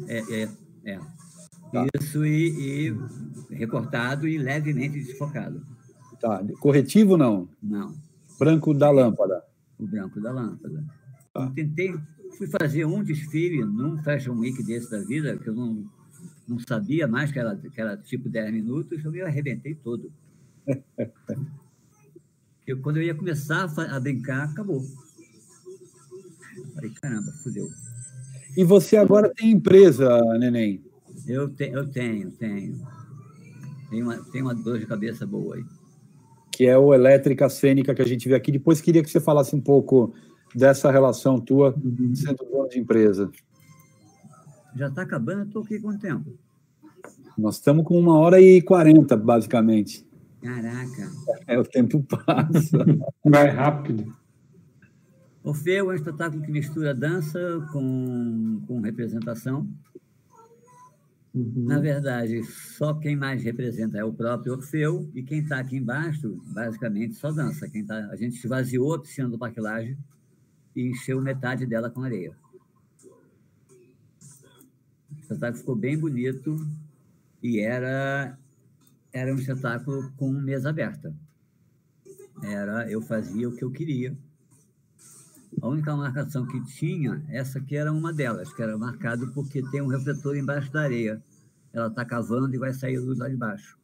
É, 0.08 0.42
é, 0.42 0.50
é. 0.84 1.00
Tá. 1.72 1.86
Isso 2.02 2.26
e, 2.26 2.90
e 2.90 3.56
recortado 3.56 4.28
e 4.28 4.40
levemente 4.40 5.00
desfocado. 5.00 5.62
Tá. 6.20 6.44
Corretivo 6.60 7.18
não? 7.18 7.48
Não. 7.62 7.94
Branco 8.40 8.74
da 8.74 8.90
lâmpada 8.90 9.45
o 9.80 9.88
branco 9.88 10.22
da 10.22 10.32
lâmpada. 10.32 10.84
Ah. 11.34 11.52
Tentei, 11.54 11.94
fui 12.38 12.48
fazer 12.48 12.86
um 12.86 13.04
desfile 13.04 13.66
num 13.66 14.02
Fashion 14.04 14.38
Week 14.38 14.62
desse 14.64 14.90
da 14.90 15.00
vida, 15.00 15.38
que 15.38 15.50
eu 15.50 15.56
não, 15.56 15.86
não 16.48 16.60
sabia 16.60 17.08
mais 17.08 17.32
que 17.32 17.40
era, 17.40 17.56
que 17.56 17.82
era 17.82 17.98
tipo 17.98 18.30
10 18.30 18.54
minutos, 18.54 19.04
eu 19.04 19.12
me 19.12 19.22
arrebentei 19.22 19.76
todo. 19.76 20.12
eu, 22.66 22.80
quando 22.82 22.98
eu 22.98 23.04
ia 23.04 23.16
começar 23.16 23.66
a, 23.66 23.96
a 23.96 24.00
brincar, 24.00 24.50
acabou. 24.50 24.82
Falei, 26.74 26.92
caramba, 26.92 27.32
fudeu. 27.44 27.68
E 28.56 28.64
você 28.64 28.96
agora 28.96 29.34
tem 29.34 29.52
empresa, 29.52 30.18
Neném? 30.40 30.82
Eu, 31.28 31.50
te, 31.50 31.70
eu 31.70 31.90
tenho, 31.90 32.32
tenho. 32.32 32.80
Tem 33.90 34.02
uma, 34.02 34.18
tem 34.32 34.42
uma 34.42 34.56
dor 34.56 34.80
de 34.80 34.86
cabeça 34.86 35.26
boa 35.26 35.56
aí. 35.56 35.66
Que 36.56 36.66
é 36.66 36.78
o 36.78 36.94
Elétrica 36.94 37.50
Cênica 37.50 37.94
que 37.94 38.02
a 38.02 38.08
gente 38.08 38.30
vê 38.30 38.36
aqui. 38.36 38.50
Depois 38.50 38.80
queria 38.80 39.04
que 39.04 39.10
você 39.10 39.20
falasse 39.20 39.54
um 39.54 39.60
pouco 39.60 40.14
dessa 40.56 40.90
relação 40.90 41.38
tua 41.38 41.76
sendo 42.14 42.46
dono 42.50 42.70
de 42.70 42.80
empresa. 42.80 43.30
Já 44.74 44.88
está 44.88 45.02
acabando, 45.02 45.48
estou 45.48 45.64
aqui 45.64 45.82
com 45.82 45.90
o 45.90 46.00
tempo. 46.00 46.34
Nós 47.38 47.56
estamos 47.56 47.84
com 47.84 48.00
uma 48.00 48.18
hora 48.18 48.40
e 48.40 48.62
quarenta, 48.62 49.18
basicamente. 49.18 50.08
Caraca. 50.42 51.12
É, 51.46 51.60
o 51.60 51.64
tempo 51.66 52.02
passa. 52.04 52.78
Vai 53.24 53.50
rápido. 53.50 54.16
Orfeu 55.44 55.92
é 55.92 55.94
um 55.94 55.96
espetáculo 55.96 56.42
que 56.42 56.52
mistura 56.52 56.96
dança 56.96 57.38
com, 57.74 58.62
com 58.66 58.80
representação. 58.80 59.68
Uhum. 61.36 61.66
Na 61.66 61.80
verdade, 61.80 62.42
só 62.46 62.94
quem 62.94 63.14
mais 63.14 63.44
representa 63.44 63.98
é 63.98 64.04
o 64.06 64.14
próprio 64.14 64.54
Orfeu, 64.54 65.12
e 65.14 65.22
quem 65.22 65.40
está 65.40 65.60
aqui 65.60 65.76
embaixo, 65.76 66.42
basicamente, 66.48 67.16
só 67.16 67.30
dança. 67.30 67.68
Quem 67.68 67.86
tá, 67.86 68.08
a 68.10 68.16
gente 68.16 68.38
esvaziou 68.38 68.94
a 68.94 69.02
piscina 69.02 69.28
do 69.28 69.38
Parque 69.38 69.60
Laje 69.60 69.98
e 70.74 70.88
encheu 70.88 71.22
metade 71.22 71.66
dela 71.66 71.90
com 71.90 72.04
areia. 72.04 72.34
O 75.12 75.20
espetáculo 75.20 75.60
ficou 75.60 75.76
bem 75.76 75.98
bonito 75.98 76.66
e 77.44 77.60
era, 77.60 78.38
era 79.12 79.34
um 79.34 79.38
espetáculo 79.38 80.10
com 80.16 80.32
mesa 80.32 80.70
aberta. 80.70 81.14
Era, 82.44 82.90
eu 82.90 83.02
fazia 83.02 83.50
o 83.50 83.56
que 83.56 83.64
eu 83.64 83.72
queria. 83.72 84.16
A 85.62 85.68
única 85.68 85.96
marcação 85.96 86.46
que 86.46 86.64
tinha, 86.66 87.24
essa 87.30 87.60
aqui 87.60 87.76
era 87.76 87.92
uma 87.92 88.14
delas, 88.14 88.54
que 88.54 88.62
era 88.62 88.78
marcado 88.78 89.32
porque 89.34 89.62
tem 89.72 89.82
um 89.82 89.88
refletor 89.88 90.36
embaixo 90.36 90.72
da 90.72 90.82
areia. 90.82 91.24
Ela 91.74 91.88
está 91.88 92.06
cavando 92.06 92.54
e 92.54 92.58
vai 92.58 92.74
sair 92.74 93.00
luz 93.00 93.18
lá 93.18 93.28
de 93.28 93.36
baixo. 93.36 93.78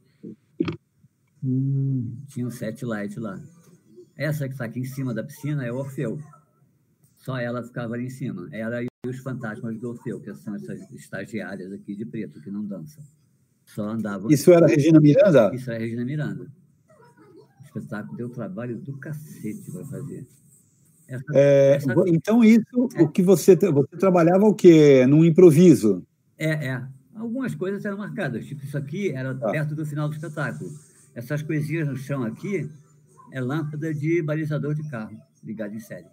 Hum. 1.43 2.18
Tinha 2.27 2.45
um 2.48 2.52
set 2.52 2.85
light 2.85 3.19
lá. 3.19 3.41
Essa 4.15 4.48
que 4.48 4.53
está 4.53 4.65
aqui 4.65 4.80
em 4.80 4.85
cima 4.85 5.14
da 5.14 5.23
piscina 5.23 5.65
é 5.65 5.72
o 5.72 5.77
Orfeu. 5.77 6.19
Só 7.18 7.38
ela 7.38 7.64
ficava 7.64 7.95
ali 7.95 8.06
em 8.06 8.10
cima. 8.10 8.48
Ela 8.52 8.84
e 8.84 8.88
os 9.07 9.19
fantasmas 9.19 9.80
do 9.80 9.89
Orfeu, 9.89 10.19
que 10.19 10.34
são 10.35 10.56
essas 10.56 10.80
estagiárias 10.91 11.72
aqui 11.73 11.95
de 11.95 12.06
preto, 12.06 12.39
que 12.41 12.52
não 12.52 12.64
dançam. 12.64 13.03
Só 13.65 13.89
andavam. 13.89 14.30
Isso 14.30 14.52
era 14.52 14.68
Regina 14.68 14.99
Miranda? 14.99 15.53
Isso 15.53 15.72
era 15.72 15.80
Regina 15.80 16.06
Miranda. 16.06 16.52
O 17.60 17.64
espetáculo 17.64 18.18
deu 18.18 18.30
trabalho 18.30 18.77
do 18.77 18.98
cacete 18.98 19.72
para 19.72 19.85
fazer. 19.85 20.27
É. 21.33 21.79
Então, 22.07 22.43
isso, 22.43 22.89
é. 22.95 23.01
o 23.01 23.09
que 23.09 23.21
você, 23.21 23.55
você 23.55 23.97
trabalhava 23.97 24.45
o 24.45 24.53
quê? 24.53 25.05
Num 25.05 25.25
improviso? 25.25 26.05
É, 26.38 26.67
é. 26.67 26.83
Algumas 27.15 27.53
coisas 27.55 27.83
eram 27.85 27.97
marcadas. 27.97 28.45
Tipo, 28.45 28.63
isso 28.63 28.77
aqui 28.77 29.11
era 29.11 29.31
ah. 29.31 29.51
perto 29.51 29.75
do 29.75 29.85
final 29.85 30.07
do 30.07 30.15
espetáculo. 30.15 30.71
Essas 31.13 31.41
coisinhas 31.41 31.88
no 31.88 31.97
chão 31.97 32.23
aqui 32.23 32.69
é 33.31 33.41
lâmpada 33.41 33.93
de 33.93 34.21
balizador 34.21 34.73
de 34.73 34.83
carro, 34.89 35.17
ligado 35.43 35.75
em 35.75 35.79
série. 35.79 36.07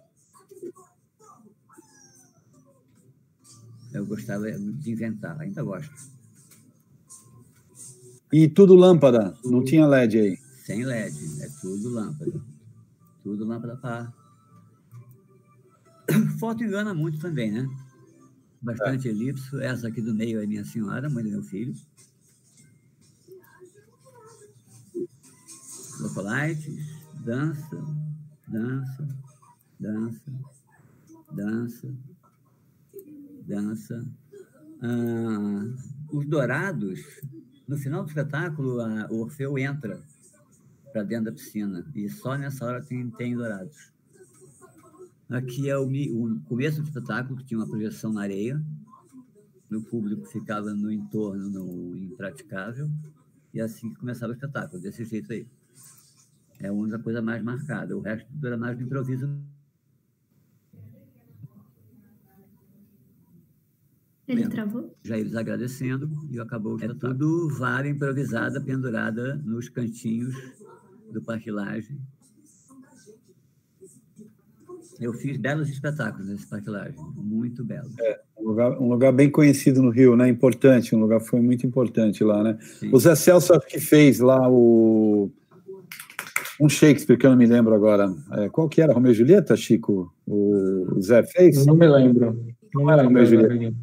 Eu 3.93 4.05
gostava 4.05 4.51
de 4.51 4.91
inventar, 4.91 5.39
ainda 5.39 5.63
gosto. 5.63 5.93
E 8.31 8.47
tudo 8.47 8.75
lâmpada? 8.75 9.31
Tudo, 9.41 9.51
Não 9.51 9.63
tinha 9.63 9.87
LED 9.87 10.19
aí? 10.19 10.37
Sem 10.63 10.85
LED, 10.85 11.41
é 11.41 11.49
tudo 11.59 11.89
lâmpada. 11.89 12.39
Tudo 13.23 13.45
lâmpada 13.45 13.75
para. 13.77 14.13
Foto 16.39 16.63
engana 16.63 16.93
muito 16.93 17.19
também, 17.19 17.51
né? 17.51 17.67
Bastante 18.61 19.07
é. 19.07 19.11
elipso. 19.11 19.59
Essa 19.61 19.87
aqui 19.87 20.01
do 20.01 20.13
meio 20.13 20.41
é 20.41 20.45
minha 20.45 20.65
senhora, 20.65 21.09
mãe 21.09 21.23
do 21.23 21.29
meu 21.29 21.43
filho. 21.43 21.73
Locolites, 25.99 26.85
dança, 27.25 27.85
dança, 28.47 29.07
dança, 29.79 30.31
dança, 31.31 31.93
dança. 33.45 34.05
Ah, 34.81 35.63
os 36.11 36.25
dourados, 36.25 37.01
no 37.67 37.77
final 37.77 38.03
do 38.03 38.07
espetáculo, 38.07 38.79
a, 38.79 39.07
o 39.11 39.21
Orfeu 39.21 39.57
entra 39.57 40.01
para 40.91 41.03
dentro 41.03 41.25
da 41.25 41.31
piscina 41.33 41.85
e 41.93 42.09
só 42.09 42.37
nessa 42.37 42.65
hora 42.65 42.81
tem, 42.81 43.09
tem 43.11 43.35
dourados. 43.35 43.91
Aqui 45.29 45.69
é 45.69 45.77
o, 45.77 45.85
o, 45.85 46.39
começo 46.45 46.81
do 46.81 46.87
espetáculo, 46.87 47.37
que 47.37 47.45
tinha 47.45 47.59
uma 47.59 47.67
projeção 47.67 48.11
na 48.11 48.23
areia, 48.23 48.59
o 49.71 49.81
público 49.83 50.25
ficava 50.25 50.73
no 50.73 50.91
entorno 50.91 51.49
no 51.49 51.95
impraticável, 51.95 52.89
e 53.53 53.61
assim 53.61 53.93
começava 53.93 54.31
o 54.31 54.35
espetáculo, 54.35 54.81
desse 54.81 55.05
jeito 55.05 55.31
aí. 55.31 55.45
É 56.59 56.67
a 56.67 56.73
única 56.73 56.97
coisa 56.97 57.21
mais 57.21 57.43
marcada, 57.43 57.95
o 57.95 58.01
resto 58.01 58.27
era 58.43 58.57
mais 58.57 58.75
do 58.75 58.83
improviso 58.83 59.29
Ele 64.29 64.47
travou? 64.47 64.95
Já 65.03 65.17
eles 65.17 65.35
agradecendo 65.35 66.07
e 66.29 66.39
acabou 66.39 66.79
é 66.79 66.87
tudo 66.93 67.49
vara 67.57 67.89
improvisada 67.89 68.61
pendurada 68.61 69.35
nos 69.37 69.69
cantinhos 69.69 70.35
do 71.11 71.19
Parque 71.19 71.49
Laje. 71.49 71.99
Eu 74.99 75.13
fiz 75.13 75.37
belos 75.37 75.69
espetáculos 75.69 76.27
nesse 76.27 76.45
Parque 76.45 76.69
Laje, 76.69 76.95
muito 77.15 77.63
belo. 77.63 77.89
É, 78.01 78.19
um 78.37 78.49
lugar, 78.49 78.81
um 78.81 78.89
lugar 78.89 79.13
bem 79.13 79.31
conhecido 79.31 79.81
no 79.81 79.91
Rio, 79.91 80.15
né? 80.17 80.27
Importante, 80.27 80.93
um 80.93 80.99
lugar 80.99 81.21
foi 81.21 81.39
muito 81.39 81.65
importante 81.65 82.21
lá, 82.23 82.43
né? 82.43 82.57
Sim. 82.79 82.89
O 82.91 82.99
Zé 82.99 83.15
Celso 83.15 83.53
acho 83.53 83.65
que 83.65 83.79
fez 83.79 84.19
lá 84.19 84.49
o 84.49 85.31
um 86.59 86.67
Shakespeare 86.67 87.17
que 87.17 87.25
eu 87.25 87.29
não 87.29 87.37
me 87.37 87.45
lembro 87.45 87.73
agora. 87.73 88.13
É, 88.33 88.49
qual 88.49 88.67
que 88.67 88.81
era? 88.81 88.93
Romeu 88.93 89.13
e 89.13 89.15
Julieta, 89.15 89.55
Chico? 89.55 90.13
O 90.27 90.99
Zé 91.01 91.23
fez? 91.23 91.57
Eu 91.59 91.65
não 91.67 91.75
me 91.75 91.87
lembro. 91.87 92.37
Não 92.75 92.91
era 92.91 93.03
Romeu 93.03 93.23
e 93.23 93.25
Julieta. 93.25 93.75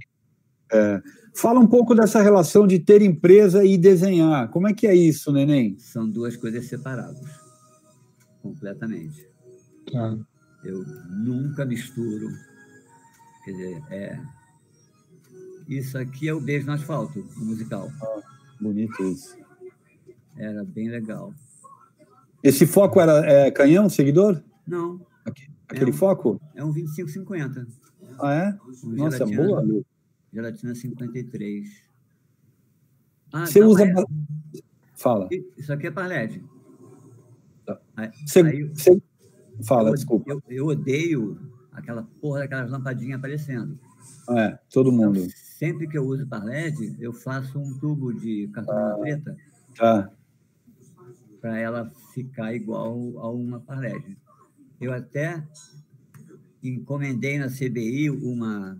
É, 0.70 1.00
fala 1.34 1.58
um 1.58 1.66
pouco 1.66 1.94
dessa 1.94 2.20
relação 2.20 2.66
de 2.66 2.78
ter 2.78 3.00
empresa 3.00 3.64
e 3.64 3.78
desenhar. 3.78 4.50
Como 4.50 4.68
é 4.68 4.74
que 4.74 4.86
é 4.86 4.94
isso, 4.94 5.32
Neném? 5.32 5.78
São 5.78 6.06
duas 6.06 6.36
coisas 6.36 6.66
separadas, 6.66 7.24
completamente. 8.42 9.26
Ah. 9.94 10.18
Eu 10.66 10.84
nunca 11.08 11.64
misturo. 11.64 12.28
Quer 13.44 13.52
dizer, 13.52 13.82
é. 13.90 14.20
Isso 15.68 15.96
aqui 15.96 16.28
é 16.28 16.34
o 16.34 16.40
Beijo 16.40 16.66
no 16.66 16.72
Asfalto, 16.72 17.20
o 17.36 17.44
musical. 17.44 17.90
Ah, 18.02 18.20
bonito 18.60 19.02
isso. 19.04 19.36
Era 20.36 20.64
bem 20.64 20.88
legal. 20.88 21.32
Esse 22.42 22.66
foco 22.66 23.00
era 23.00 23.24
é, 23.24 23.50
canhão, 23.50 23.88
seguidor? 23.88 24.42
Não. 24.66 25.00
Aquele 25.68 25.90
é 25.90 25.94
um, 25.94 25.96
foco? 25.96 26.40
É 26.54 26.64
um 26.64 26.72
2550. 26.72 27.66
Ah, 28.20 28.34
é? 28.34 28.58
Um 28.84 28.90
Nossa, 28.92 29.26
boa, 29.26 29.60
Lu. 29.60 29.84
Gelatina 30.32 30.74
53. 30.74 31.68
Ah, 33.32 33.46
Você 33.46 33.62
usa. 33.62 33.84
É... 33.84 33.94
Fala. 34.94 35.28
Isso 35.56 35.72
aqui 35.72 35.88
é 35.88 35.90
para 35.90 36.06
LED. 36.06 36.42
Tá. 37.64 37.80
Você, 38.24 38.40
aí, 38.40 38.62
você... 38.64 39.02
Fala, 39.64 39.90
eu, 39.90 39.94
desculpa. 39.94 40.30
Eu, 40.30 40.42
eu, 40.48 40.66
odeio 40.66 41.38
aquela 41.72 42.02
porra 42.20 42.40
daquelas 42.40 42.70
lampadinhas 42.70 43.18
aparecendo. 43.18 43.78
É, 44.30 44.58
todo 44.70 44.90
então, 44.90 45.06
mundo. 45.06 45.18
Então, 45.18 45.30
sempre 45.36 45.86
que 45.86 45.96
eu 45.96 46.04
uso 46.04 46.26
para 46.26 46.44
LED, 46.44 46.96
eu 46.98 47.12
faço 47.12 47.58
um 47.58 47.78
tubo 47.78 48.12
de 48.12 48.48
cartolina 48.48 48.94
ah, 48.94 48.98
preta. 48.98 49.36
Tá. 49.76 50.10
Para 51.40 51.58
ela 51.58 51.90
ficar 52.12 52.54
igual 52.54 53.18
a 53.18 53.30
uma 53.30 53.60
para 53.60 53.80
LED. 53.80 54.16
Eu 54.80 54.92
até 54.92 55.42
encomendei 56.62 57.38
na 57.38 57.48
CBI 57.48 58.10
uma 58.10 58.78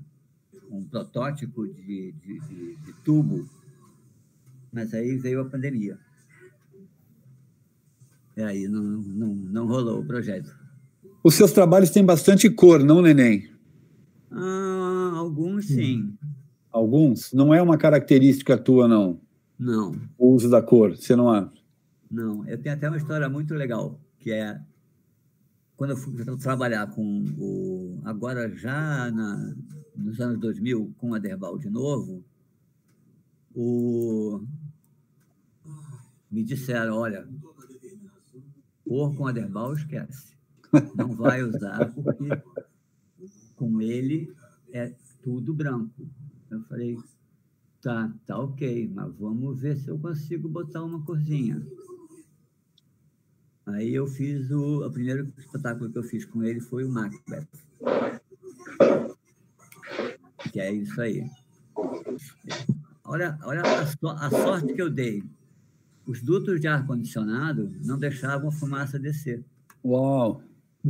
um 0.71 0.83
protótipo 0.85 1.67
de, 1.67 2.13
de, 2.13 2.41
de, 2.41 2.77
de 2.77 2.93
tubo, 3.05 3.49
mas 4.73 4.93
aí 4.93 5.17
veio 5.17 5.41
a 5.41 5.45
pandemia. 5.45 5.99
E 8.37 8.43
aí 8.43 8.69
não, 8.69 8.83
não, 8.83 9.35
não 9.35 9.67
rolou 9.67 10.01
o 10.01 10.07
projeto. 10.07 10.66
Os 11.27 11.35
seus 11.35 11.51
trabalhos 11.51 11.91
têm 11.91 12.05
bastante 12.05 12.49
cor, 12.49 12.85
não, 12.85 13.03
Neném? 13.03 13.51
Ah, 14.31 15.15
alguns 15.17 15.67
sim. 15.67 16.17
Alguns? 16.71 17.33
Não 17.33 17.53
é 17.53 17.61
uma 17.61 17.77
característica 17.77 18.57
tua, 18.57 18.87
não? 18.87 19.21
Não. 19.59 19.91
O 20.17 20.29
uso 20.29 20.49
da 20.49 20.63
cor, 20.63 20.97
você 20.97 21.17
não 21.17 21.29
acha? 21.29 21.51
Não, 22.09 22.47
eu 22.47 22.57
tenho 22.57 22.77
até 22.77 22.87
uma 22.87 22.97
história 22.97 23.29
muito 23.29 23.55
legal, 23.55 23.99
que 24.21 24.31
é 24.31 24.61
quando 25.77 25.91
eu 25.91 25.97
fui 25.97 26.15
trabalhar 26.39 26.87
com 26.95 27.25
o. 27.37 28.01
Agora, 28.05 28.49
já 28.55 29.11
na, 29.11 29.53
nos 29.97 30.21
anos 30.21 30.39
2000, 30.39 30.95
com 30.97 31.13
a 31.13 31.19
Derbal 31.19 31.59
de 31.59 31.69
novo, 31.69 32.23
o... 33.53 34.45
me 36.31 36.45
disseram, 36.45 36.97
olha, 36.97 37.27
por 38.85 39.13
com 39.17 39.27
Aderbal 39.27 39.73
esquece. 39.73 40.36
Não 40.97 41.15
vai 41.15 41.43
usar, 41.43 41.93
porque 41.93 42.43
com 43.57 43.81
ele 43.81 44.35
é 44.73 44.93
tudo 45.23 45.55
branco. 45.55 46.07
Eu 46.51 46.63
falei, 46.65 46.99
tá, 47.81 48.13
tá 48.27 48.39
ok, 48.39 48.91
mas 48.95 49.15
vamos 49.17 49.61
ver 49.61 49.77
se 49.77 49.89
eu 49.89 49.99
consigo 49.99 50.49
botar 50.49 50.85
uma 50.85 51.03
corzinha. 51.03 51.65
Aí 53.67 53.95
eu 53.95 54.07
fiz 54.07 54.51
o, 54.51 54.87
o 54.87 54.91
primeiro 54.91 55.33
espetáculo 55.37 55.91
que 55.91 55.99
eu 55.99 56.03
fiz 56.05 56.25
com 56.25 56.45
ele 56.45 56.61
foi 56.61 56.85
o 56.85 56.89
Macbeth. 56.89 57.49
Que 60.53 60.61
é 60.61 60.73
isso 60.73 61.01
aí. 61.01 61.29
Olha, 63.05 63.39
olha 63.43 63.63
a, 63.63 64.27
a 64.27 64.31
sorte 64.31 64.73
que 64.73 64.81
eu 64.83 64.91
dei. 64.91 65.23
Os 66.07 66.23
dutos 66.23 66.61
de 66.61 66.69
ar-condicionado 66.69 67.73
não 67.85 67.99
deixavam 67.99 68.49
a 68.49 68.53
fumaça 68.53 68.99
descer. 68.99 69.45
Uau! 69.85 70.43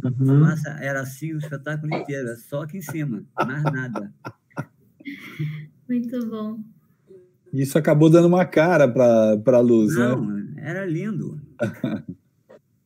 A 0.05 0.13
fumaça 0.13 0.71
era 0.81 1.01
assim 1.01 1.33
o 1.33 1.39
espetáculo 1.39 1.95
inteiro, 1.95 2.29
é 2.29 2.37
só 2.37 2.63
aqui 2.63 2.79
em 2.79 2.83
cima, 2.83 3.25
mais 3.39 3.63
nada. 3.63 4.13
Muito 5.89 6.27
bom. 6.27 6.61
Isso 7.53 7.79
acabou 7.79 8.11
dando 8.11 8.27
uma 8.27 8.45
cara 8.45 8.89
para 8.89 9.57
a 9.59 9.61
luz, 9.61 9.95
Não, 9.95 10.27
né? 10.27 10.55
era 10.59 10.85
lindo. 10.85 11.41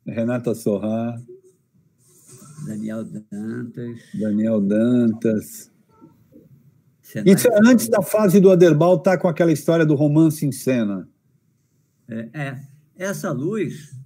Renata 0.07 0.55
Sorrar. 0.55 1.21
Daniel 2.67 3.05
Dantas. 3.05 4.01
Daniel 4.15 4.61
Dantas. 4.61 5.71
Isso 7.25 7.49
é 7.49 7.59
antes 7.65 7.89
da 7.89 8.03
fase 8.03 8.39
do 8.39 8.51
Aderbal 8.51 8.97
estar 8.97 9.13
tá 9.13 9.19
com 9.19 9.29
aquela 9.29 9.51
história 9.51 9.85
do 9.85 9.95
romance 9.95 10.47
em 10.47 10.53
cena. 10.53 11.09
É, 12.09 12.29
é, 12.33 12.61
essa 12.97 13.33
luz, 13.33 13.97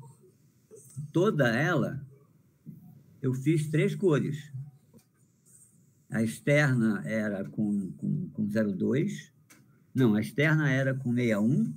toda 1.12 1.48
ela, 1.48 2.00
eu 3.24 3.34
fiz 3.34 3.68
três 3.68 3.94
cores. 3.94 4.52
A 6.10 6.22
externa 6.22 7.02
era 7.06 7.44
com, 7.44 7.90
com, 7.92 8.28
com 8.28 8.46
02, 8.46 9.32
não, 9.94 10.14
a 10.14 10.20
externa 10.20 10.70
era 10.70 10.94
com 10.94 11.14
61, 11.14 11.74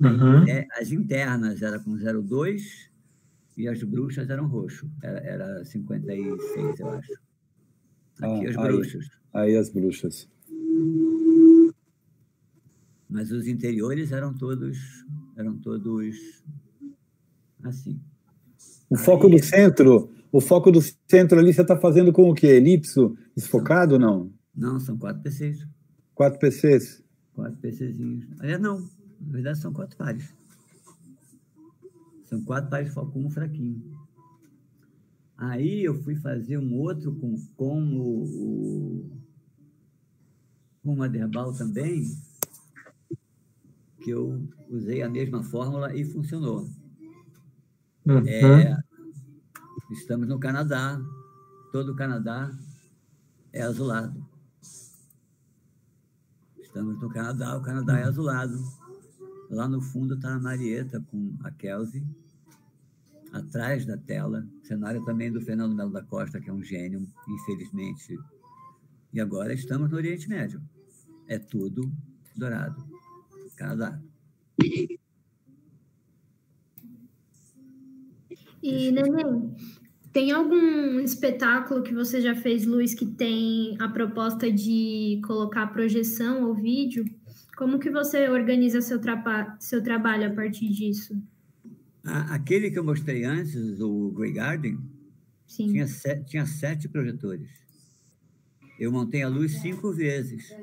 uhum. 0.00 0.44
as 0.80 0.90
internas 0.90 1.62
era 1.62 1.78
com 1.78 1.96
02 1.96 2.90
e 3.56 3.68
as 3.68 3.82
bruxas 3.82 4.30
eram 4.30 4.46
roxo. 4.46 4.90
Era, 5.02 5.18
era 5.20 5.64
56, 5.64 6.80
eu 6.80 6.88
acho. 6.90 7.12
Aqui 8.20 8.46
ah, 8.46 8.50
as 8.50 8.56
bruxas. 8.56 9.10
Aí, 9.34 9.50
aí 9.50 9.56
as 9.56 9.68
bruxas. 9.68 10.28
Mas 13.08 13.30
os 13.32 13.46
interiores 13.46 14.12
eram 14.12 14.32
todos 14.34 15.04
eram 15.36 15.56
todos 15.58 16.42
assim. 17.62 18.00
O 18.90 18.96
foco 18.96 19.28
do 19.28 19.42
centro, 19.42 20.10
o 20.32 20.40
foco 20.40 20.70
do 20.70 20.80
centro 21.08 21.38
ali 21.38 21.52
você 21.52 21.62
está 21.62 21.76
fazendo 21.76 22.12
com 22.12 22.30
o 22.30 22.34
quê? 22.34 22.46
Elipso 22.46 23.16
desfocado 23.34 23.94
ou 23.94 24.00
não? 24.00 24.32
Não, 24.54 24.78
são 24.80 24.98
quatro 24.98 25.22
PCs. 25.22 25.66
Quatro 26.14 26.38
PCs? 26.38 27.02
Quatro 27.32 27.56
PCzinhos. 27.58 28.26
Aliás, 28.40 28.60
não. 28.60 28.80
Na 29.20 29.32
verdade, 29.32 29.58
são 29.58 29.72
quatro 29.72 29.96
pares. 29.96 30.34
São 32.24 32.42
quatro 32.42 32.68
pares 32.70 32.88
de 32.88 32.94
foco, 32.94 33.18
um 33.18 33.30
fraquinho. 33.30 33.82
Aí 35.36 35.84
eu 35.84 35.94
fui 36.02 36.16
fazer 36.16 36.58
um 36.58 36.74
outro 36.74 37.14
com, 37.14 37.36
com 37.56 37.80
o, 37.96 38.24
o 38.24 39.18
com 40.82 40.94
o 40.94 41.02
Aderbal 41.02 41.52
também, 41.52 42.02
que 44.02 44.10
eu 44.10 44.42
usei 44.68 45.02
a 45.02 45.08
mesma 45.08 45.42
fórmula 45.42 45.94
e 45.94 46.04
funcionou. 46.04 46.68
Uhum. 48.06 48.26
É, 48.26 48.74
estamos 49.90 50.28
no 50.28 50.38
Canadá, 50.38 51.00
todo 51.72 51.92
o 51.92 51.96
Canadá 51.96 52.50
é 53.52 53.62
azulado. 53.62 54.26
Estamos 56.58 57.00
no 57.00 57.08
Canadá, 57.08 57.56
o 57.56 57.62
Canadá 57.62 57.98
é 57.98 58.04
azulado. 58.04 58.58
Lá 59.50 59.66
no 59.66 59.80
fundo 59.80 60.14
está 60.14 60.34
a 60.34 60.38
Marieta 60.38 61.00
com 61.10 61.34
a 61.42 61.50
Kelsey. 61.50 62.04
Atrás 63.32 63.84
da 63.84 63.96
tela, 63.96 64.46
cenário 64.62 65.04
também 65.04 65.30
do 65.32 65.40
Fernando 65.40 65.74
Melo 65.74 65.90
da 65.90 66.02
Costa, 66.02 66.40
que 66.40 66.48
é 66.48 66.52
um 66.52 66.62
gênio, 66.62 67.06
infelizmente. 67.26 68.18
E 69.12 69.20
agora 69.20 69.52
estamos 69.52 69.90
no 69.90 69.96
Oriente 69.96 70.28
Médio. 70.28 70.62
É 71.26 71.38
tudo 71.38 71.90
dourado. 72.36 72.84
Canadá. 73.56 74.00
E, 78.62 78.90
Neném, 78.90 79.54
tem 80.12 80.32
algum 80.32 81.00
espetáculo 81.00 81.82
que 81.82 81.94
você 81.94 82.20
já 82.20 82.34
fez, 82.34 82.66
Luiz, 82.66 82.94
que 82.94 83.06
tem 83.06 83.76
a 83.78 83.88
proposta 83.88 84.50
de 84.50 85.20
colocar 85.24 85.66
projeção 85.68 86.44
ou 86.44 86.54
vídeo? 86.54 87.04
Como 87.56 87.78
que 87.78 87.90
você 87.90 88.28
organiza 88.28 88.80
seu, 88.80 89.00
seu 89.58 89.82
trabalho 89.82 90.30
a 90.30 90.34
partir 90.34 90.68
disso? 90.70 91.20
Aquele 92.04 92.70
que 92.70 92.78
eu 92.78 92.84
mostrei 92.84 93.24
antes, 93.24 93.80
o 93.80 94.10
Grey 94.10 94.32
Garden, 94.32 94.78
tinha 95.46 95.86
sete, 95.86 96.24
tinha 96.24 96.46
sete 96.46 96.88
projetores. 96.88 97.48
Eu 98.78 98.92
montei 98.92 99.22
a 99.22 99.28
luz 99.28 99.60
cinco 99.60 99.92
vezes. 99.92 100.54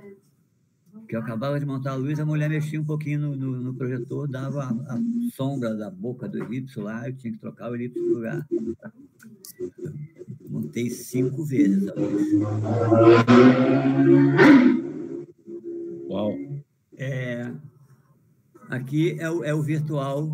Que 1.08 1.16
eu 1.16 1.20
acabava 1.20 1.60
de 1.60 1.66
montar 1.66 1.92
a 1.92 1.96
luz, 1.96 2.20
a 2.20 2.26
mulher 2.26 2.50
mexia 2.50 2.82
um 2.82 2.86
pouquinho 2.86 3.20
no, 3.20 3.36
no, 3.36 3.62
no 3.62 3.74
projetor, 3.74 4.28
dava 4.28 4.64
a, 4.64 4.94
a, 4.96 5.00
sombra 5.34 5.76
da 5.76 5.90
boca 5.90 6.28
do 6.28 6.42
elipso 6.44 6.82
lá, 6.82 7.08
eu 7.08 7.16
tinha 7.16 7.32
que 7.34 7.40
trocar 7.40 7.70
o 7.70 7.76
elipso 7.76 8.00
no 8.00 8.16
lugar. 8.16 8.48
Montei 10.50 10.90
cinco 10.90 11.46
vezes 11.46 11.88
a 11.90 11.94
luz. 11.94 12.28
Uau! 16.10 16.34
É, 16.98 17.52
aqui 18.70 19.18
é 19.20 19.30
o, 19.30 19.44
é 19.44 19.54
o 19.54 19.62
virtual. 19.62 20.30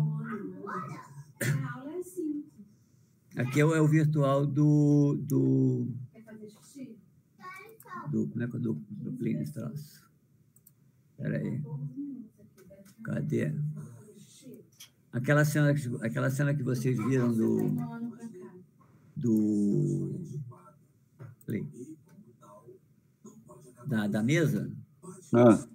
Aqui 3.36 3.60
é 3.60 3.64
o, 3.64 3.74
é 3.74 3.80
o 3.80 3.88
virtual 3.88 4.46
do. 4.46 5.18
do, 5.22 5.88
do 8.10 8.28
como 8.28 8.44
é 8.44 8.46
que 8.46 8.56
é 8.56 8.60
do, 8.60 8.74
do 8.90 9.12
Plínio 9.12 9.42
Strauss? 9.42 10.01
Espera 11.12 11.38
aí. 11.38 11.62
Cadê? 13.04 13.54
Aquela 15.12 15.44
cena, 15.44 15.74
que, 15.74 16.06
aquela 16.06 16.30
cena 16.30 16.54
que 16.54 16.62
vocês 16.62 16.96
viram 16.96 17.32
do. 17.32 17.76
do. 19.16 20.20
Da, 23.86 24.06
da 24.06 24.22
mesa. 24.22 24.70
Ah 25.34 25.72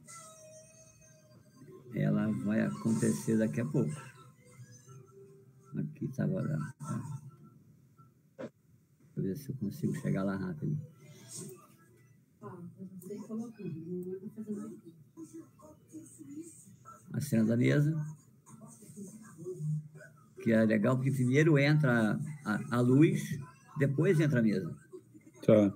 ela 2.01 2.31
vai 2.43 2.61
acontecer 2.61 3.37
daqui 3.37 3.61
a 3.61 3.65
pouco. 3.65 3.91
Aqui 5.75 6.05
estava 6.05 6.41
lá. 6.41 6.73
Deixa 8.37 8.51
eu 9.17 9.23
ver 9.23 9.37
se 9.37 9.49
eu 9.49 9.55
consigo 9.55 9.95
chegar 9.95 10.23
lá 10.23 10.35
rápido. 10.35 10.77
A 17.17 17.21
cena 17.21 17.43
da 17.43 17.57
mesa. 17.57 17.93
Que 20.41 20.53
é 20.53 20.63
legal 20.63 20.95
porque 20.95 21.11
primeiro 21.11 21.59
entra 21.59 22.17
a, 22.45 22.77
a 22.77 22.79
luz, 22.79 23.37
depois 23.77 24.21
entra 24.21 24.39
a 24.39 24.43
mesa. 24.43 24.73
Tá. 25.45 25.73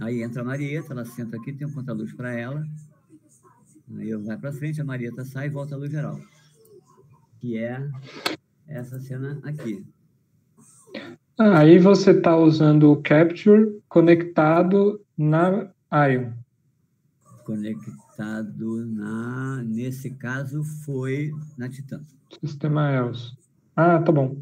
Aí 0.00 0.22
entra 0.22 0.40
a 0.40 0.44
Marieta, 0.44 0.94
ela 0.94 1.04
senta 1.04 1.36
aqui, 1.36 1.52
tem 1.52 1.66
um 1.66 1.72
conta-luz 1.72 2.12
para 2.14 2.32
ela 2.32 2.64
Aí 3.94 4.10
eu 4.10 4.22
vai 4.22 4.36
para 4.36 4.52
frente, 4.52 4.80
a 4.80 4.84
Marieta 4.84 5.24
sai 5.24 5.46
e 5.46 5.50
volta 5.50 5.74
a 5.74 5.78
luz 5.78 5.90
geral. 5.90 6.18
Que 7.38 7.58
é 7.58 7.88
essa 8.66 9.00
cena 9.00 9.40
aqui. 9.44 9.86
Ah, 11.38 11.60
aí 11.60 11.78
você 11.78 12.10
está 12.10 12.36
usando 12.36 12.90
o 12.90 13.00
Capture 13.00 13.80
conectado 13.88 15.00
na 15.16 15.70
Ion. 15.92 16.32
Conectado 17.44 18.05
na. 18.18 19.62
Nesse 19.64 20.10
caso, 20.10 20.62
foi 20.64 21.34
na 21.56 21.68
Titan. 21.68 22.02
Sistema 22.40 22.90
EOS. 22.92 23.36
Ah, 23.74 24.00
tá 24.00 24.12
bom. 24.12 24.36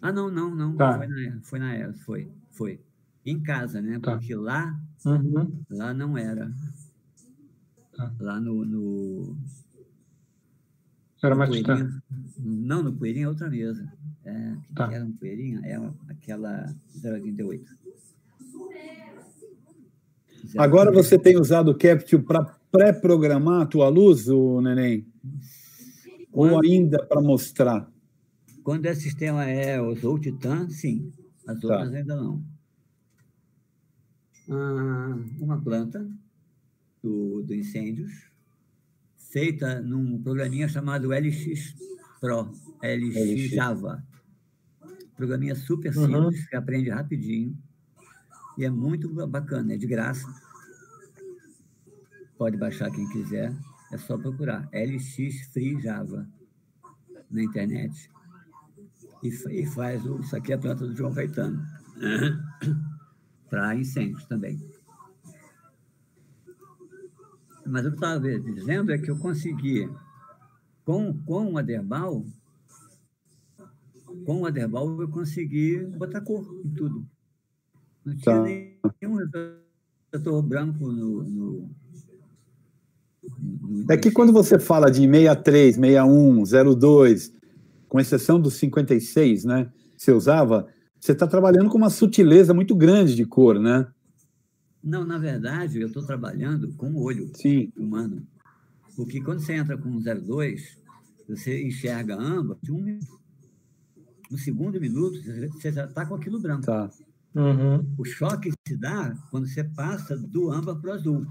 Ah, 0.00 0.12
não, 0.12 0.30
não, 0.30 0.54
não. 0.54 0.76
Tá. 0.76 0.98
Foi, 0.98 1.06
na, 1.06 1.40
foi 1.42 1.58
na 1.58 1.76
EOS, 1.76 2.00
foi. 2.00 2.30
Foi. 2.50 2.80
Em 3.24 3.40
casa, 3.40 3.80
né? 3.80 3.98
Tá. 4.00 4.12
Porque 4.12 4.34
lá, 4.34 4.78
uhum. 5.06 5.64
lá 5.70 5.94
não 5.94 6.18
era. 6.18 6.52
Tá. 7.96 8.12
Lá 8.20 8.40
no. 8.40 8.64
no 8.64 9.36
era 11.22 11.34
uma 11.34 11.48
Titã. 11.48 12.02
Não, 12.38 12.82
no 12.82 12.92
Poeirinha 12.92 13.24
é 13.24 13.28
outra 13.28 13.48
mesa. 13.48 13.90
É, 14.26 14.56
tá. 14.74 14.88
que 14.88 14.94
era 14.94 15.04
no 15.04 15.14
Poeirinha? 15.14 15.60
É 15.64 15.76
aquela 16.10 16.74
088. 17.02 17.64
Agora 20.56 20.92
você 20.92 21.18
tem 21.18 21.36
usado 21.36 21.70
o 21.70 21.74
Capture 21.78 22.22
para 22.22 22.44
pré-programar 22.70 23.62
a 23.62 23.66
tua 23.66 23.88
luz, 23.88 24.28
o 24.28 24.60
Neném? 24.60 25.06
Quando, 26.30 26.52
Ou 26.52 26.60
ainda 26.62 27.04
para 27.04 27.20
mostrar? 27.20 27.90
Quando 28.62 28.86
é 28.86 28.94
sistema 28.94 29.48
EOS 29.48 30.04
ou 30.04 30.18
Titan, 30.18 30.68
sim. 30.68 31.12
As 31.46 31.60
tá. 31.60 31.68
outras 31.68 31.94
ainda 31.94 32.16
não. 32.16 32.42
Ah, 34.50 35.18
uma 35.40 35.60
planta 35.60 36.06
do, 37.02 37.42
do 37.42 37.54
incêndios, 37.54 38.10
feita 39.16 39.80
num 39.80 40.22
programinha 40.22 40.68
chamado 40.68 41.08
LX 41.08 41.74
Pro, 42.20 42.50
LX, 42.82 43.14
LX. 43.16 43.50
Java. 43.50 44.02
Programinha 45.16 45.54
super 45.54 45.94
uhum. 45.96 46.06
simples, 46.06 46.40
uhum. 46.40 46.46
que 46.48 46.56
aprende 46.56 46.90
rapidinho. 46.90 47.56
E 48.56 48.64
é 48.64 48.70
muito 48.70 49.08
bacana, 49.26 49.74
é 49.74 49.76
de 49.76 49.86
graça. 49.86 50.26
Pode 52.36 52.56
baixar 52.56 52.90
quem 52.90 53.08
quiser, 53.10 53.54
é 53.92 53.98
só 53.98 54.18
procurar 54.18 54.68
LX 54.72 55.52
Free 55.52 55.80
Java 55.80 56.26
na 57.30 57.42
internet. 57.42 58.10
E, 59.22 59.28
e 59.28 59.66
faz 59.66 60.04
o, 60.04 60.20
isso 60.20 60.36
aqui 60.36 60.52
é 60.52 60.56
a 60.56 60.58
planta 60.58 60.86
do 60.86 60.96
João 60.96 61.14
Caetano. 61.14 61.64
Para 63.48 63.76
incêndios 63.76 64.24
também. 64.24 64.58
Mas 67.66 67.86
o 67.86 67.88
que 67.88 67.94
eu 67.94 68.08
estava 68.08 68.40
dizendo 68.40 68.92
é 68.92 68.98
que 68.98 69.10
eu 69.10 69.18
consegui, 69.18 69.88
com, 70.84 71.16
com 71.24 71.52
o 71.52 71.58
Aderbal, 71.58 72.26
com 74.26 74.42
o 74.42 74.46
Aderbal 74.46 75.00
eu 75.00 75.08
consegui 75.08 75.84
botar 75.96 76.20
cor 76.20 76.44
em 76.64 76.70
tudo. 76.70 77.06
Não 78.04 78.14
tinha 78.16 78.36
tá. 78.36 78.42
nenhum 78.42 79.16
refletor 79.16 80.42
branco 80.42 80.92
no, 80.92 81.22
no, 81.24 81.70
É 83.88 83.96
que 83.96 84.10
quando 84.10 84.32
você 84.32 84.58
fala 84.58 84.90
de 84.90 85.00
63, 85.00 85.76
61, 85.76 86.44
02, 86.76 87.32
com 87.88 88.00
exceção 88.00 88.40
dos 88.40 88.54
56, 88.54 89.44
né? 89.44 89.70
Você 89.96 90.12
usava, 90.12 90.66
você 90.98 91.12
está 91.12 91.26
trabalhando 91.26 91.68
com 91.70 91.78
uma 91.78 91.90
sutileza 91.90 92.52
muito 92.54 92.74
grande 92.74 93.14
de 93.14 93.24
cor, 93.24 93.58
né? 93.58 93.86
Não, 94.82 95.04
na 95.04 95.18
verdade, 95.18 95.80
eu 95.80 95.86
estou 95.86 96.04
trabalhando 96.04 96.72
com 96.74 96.90
o 96.90 97.02
olho 97.02 97.30
Sim. 97.34 97.72
humano. 97.76 98.26
Porque 98.96 99.20
quando 99.20 99.40
você 99.40 99.54
entra 99.54 99.78
com 99.78 99.98
02, 100.00 100.78
você 101.28 101.62
enxerga 101.62 102.16
âmbar 102.16 102.58
de 102.62 102.70
um 102.70 102.80
minuto. 102.80 103.20
No 104.30 104.38
segundo 104.38 104.80
minuto, 104.80 105.18
você 105.52 105.72
já 105.72 105.84
está 105.84 106.04
com 106.04 106.14
aquilo 106.14 106.40
branco. 106.40 106.66
Tá. 106.66 106.90
Uhum. 107.34 107.84
O 107.98 108.04
choque 108.04 108.52
se 108.66 108.76
dá 108.76 109.14
quando 109.30 109.46
você 109.46 109.64
passa 109.64 110.16
do 110.16 110.50
âmbar 110.50 110.76
para 110.76 110.90
o 110.90 110.92
azul. 110.92 111.26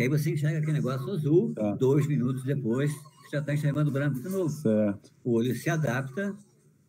Que 0.00 0.04
aí 0.04 0.08
você 0.08 0.30
enxerga 0.30 0.60
aquele 0.60 0.72
negócio 0.72 1.10
azul, 1.12 1.52
tá. 1.52 1.74
dois 1.74 2.06
minutos 2.06 2.42
depois, 2.42 2.90
você 2.90 3.32
já 3.32 3.40
está 3.40 3.52
enxergando 3.52 3.90
branco 3.90 4.18
de 4.18 4.30
novo. 4.30 4.48
Certo. 4.48 5.12
O 5.22 5.32
olho 5.32 5.54
se 5.54 5.68
adapta 5.68 6.34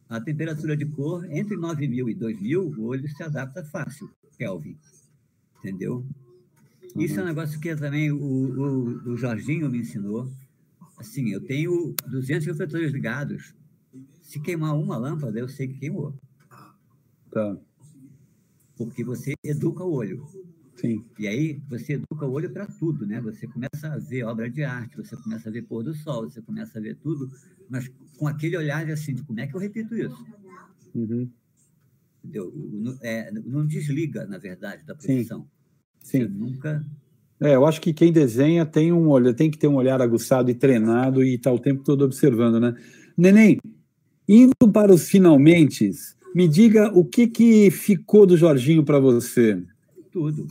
à 0.07 0.21
temperatura 0.21 0.77
de 0.77 0.85
cor. 0.85 1.25
Entre 1.29 1.57
9.000 1.57 2.09
e 2.09 2.15
2.000, 2.15 2.77
o 2.77 2.85
olho 2.85 3.05
se 3.09 3.21
adapta 3.21 3.65
fácil, 3.65 4.09
Kelvin 4.37 4.77
entendeu? 5.59 6.05
Uhum. 6.95 7.01
Isso 7.01 7.19
é 7.19 7.23
um 7.23 7.25
negócio 7.25 7.59
que 7.59 7.75
também 7.75 8.13
o, 8.13 8.17
o, 8.17 9.11
o, 9.11 9.17
Jorginho 9.17 9.69
me 9.69 9.79
ensinou. 9.79 10.31
Assim, 10.97 11.31
eu 11.31 11.41
tenho 11.41 11.93
200 12.07 12.47
refletores 12.47 12.93
ligados. 12.93 13.53
Se 14.23 14.39
queimar 14.39 14.73
uma 14.73 14.95
lâmpada, 14.95 15.37
eu 15.37 15.49
sei 15.49 15.67
que 15.67 15.79
queimou. 15.79 16.13
Tá. 17.29 17.57
Porque 18.77 19.03
você 19.03 19.33
educa 19.43 19.83
o 19.83 19.91
olho. 19.91 20.25
Sim. 20.81 21.05
E 21.19 21.27
aí 21.27 21.61
você 21.69 21.93
educa 21.93 22.25
o 22.25 22.31
olho 22.31 22.49
para 22.49 22.65
tudo, 22.65 23.05
né? 23.05 23.21
Você 23.21 23.45
começa 23.45 23.87
a 23.87 23.99
ver 23.99 24.23
obra 24.23 24.49
de 24.49 24.63
arte, 24.63 24.97
você 24.97 25.15
começa 25.15 25.47
a 25.47 25.51
ver 25.51 25.61
pôr 25.61 25.83
do 25.83 25.93
sol, 25.93 26.23
você 26.23 26.41
começa 26.41 26.79
a 26.79 26.81
ver 26.81 26.95
tudo, 26.95 27.31
mas 27.69 27.87
com 28.17 28.27
aquele 28.27 28.57
olhar 28.57 28.89
assim, 28.89 29.13
de 29.13 29.21
como 29.21 29.39
é 29.39 29.45
que 29.45 29.55
eu 29.55 29.59
repito 29.59 29.95
isso? 29.95 30.25
Uhum. 30.95 31.29
Entendeu? 32.23 32.51
Não, 32.55 32.97
é, 33.01 33.31
não 33.31 33.65
desliga, 33.65 34.25
na 34.25 34.39
verdade, 34.39 34.83
da 34.83 34.95
profissão. 34.95 35.47
Sim. 35.99 36.21
Você 36.21 36.27
nunca. 36.27 36.83
É, 37.39 37.55
eu 37.55 37.65
acho 37.65 37.79
que 37.79 37.93
quem 37.93 38.11
desenha 38.11 38.65
tem 38.65 38.91
um 38.91 39.07
olho, 39.07 39.35
tem 39.35 39.51
que 39.51 39.57
ter 39.57 39.67
um 39.67 39.75
olhar 39.75 40.01
aguçado 40.01 40.49
e 40.49 40.55
treinado 40.55 41.23
e 41.23 41.35
está 41.35 41.51
o 41.51 41.59
tempo 41.59 41.83
todo 41.83 42.03
observando, 42.03 42.59
né? 42.59 42.75
Neném, 43.15 43.59
indo 44.27 44.71
para 44.73 44.91
os 44.91 45.07
finalmente, 45.07 45.91
me 46.33 46.47
diga 46.47 46.91
o 46.97 47.05
que, 47.05 47.27
que 47.27 47.69
ficou 47.69 48.25
do 48.25 48.35
Jorginho 48.35 48.83
para 48.83 48.99
você. 48.99 49.61
Tudo. 50.11 50.47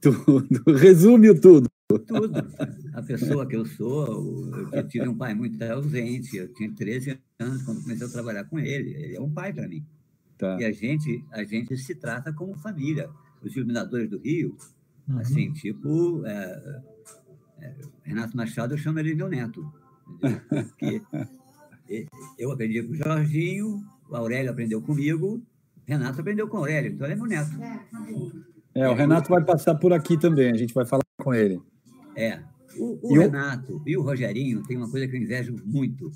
Tudo. 0.00 0.62
Resume 0.76 1.34
tudo. 1.40 1.68
Tudo. 1.88 2.32
A 2.94 3.02
pessoa 3.02 3.46
que 3.46 3.56
eu 3.56 3.64
sou, 3.64 4.50
eu 4.72 4.86
tive 4.88 5.08
um 5.08 5.16
pai 5.16 5.34
muito 5.34 5.62
ausente, 5.62 6.36
eu 6.36 6.52
tinha 6.52 6.72
13 6.72 7.18
anos 7.38 7.62
quando 7.62 7.82
comecei 7.82 8.06
a 8.06 8.10
trabalhar 8.10 8.44
com 8.44 8.58
ele. 8.58 8.90
Ele 8.94 9.16
é 9.16 9.20
um 9.20 9.30
pai 9.30 9.52
para 9.52 9.68
mim. 9.68 9.84
Tá. 10.36 10.56
E 10.60 10.64
a 10.64 10.72
gente, 10.72 11.24
a 11.32 11.44
gente 11.44 11.76
se 11.76 11.94
trata 11.94 12.32
como 12.32 12.54
família. 12.56 13.08
Os 13.42 13.54
iluminadores 13.54 14.10
do 14.10 14.18
Rio, 14.18 14.56
uhum. 15.08 15.18
assim, 15.18 15.52
tipo, 15.52 16.24
é, 16.26 16.82
é, 17.60 17.74
Renato 18.02 18.36
Machado, 18.36 18.74
eu 18.74 18.78
chamo 18.78 18.98
ele 18.98 19.10
de 19.10 19.14
meu 19.14 19.28
neto. 19.28 19.72
Porque 20.50 21.02
eu 22.38 22.50
aprendi 22.50 22.82
com 22.82 22.92
o 22.92 22.96
Jorginho, 22.96 23.84
o 24.08 24.16
Aurélio 24.16 24.50
aprendeu 24.50 24.82
comigo, 24.82 25.40
Renato 25.86 26.20
aprendeu 26.20 26.48
com 26.48 26.56
o 26.56 26.60
Aurélio, 26.60 26.92
então 26.92 27.06
ele 27.06 27.14
é 27.14 27.16
meu 27.16 27.26
neto. 27.26 27.50
É, 28.76 28.86
o 28.90 28.94
Renato 28.94 29.30
vai 29.30 29.42
passar 29.42 29.74
por 29.74 29.90
aqui 29.94 30.18
também, 30.20 30.50
a 30.50 30.56
gente 30.56 30.74
vai 30.74 30.84
falar 30.84 31.02
com 31.16 31.32
ele. 31.32 31.58
É. 32.14 32.42
O, 32.76 32.98
o 33.10 33.18
Renato 33.18 33.80
e 33.86 33.96
o 33.96 34.02
Rogerinho 34.02 34.62
tem 34.64 34.76
uma 34.76 34.90
coisa 34.90 35.08
que 35.08 35.16
eu 35.16 35.22
invejo 35.22 35.56
muito. 35.64 36.10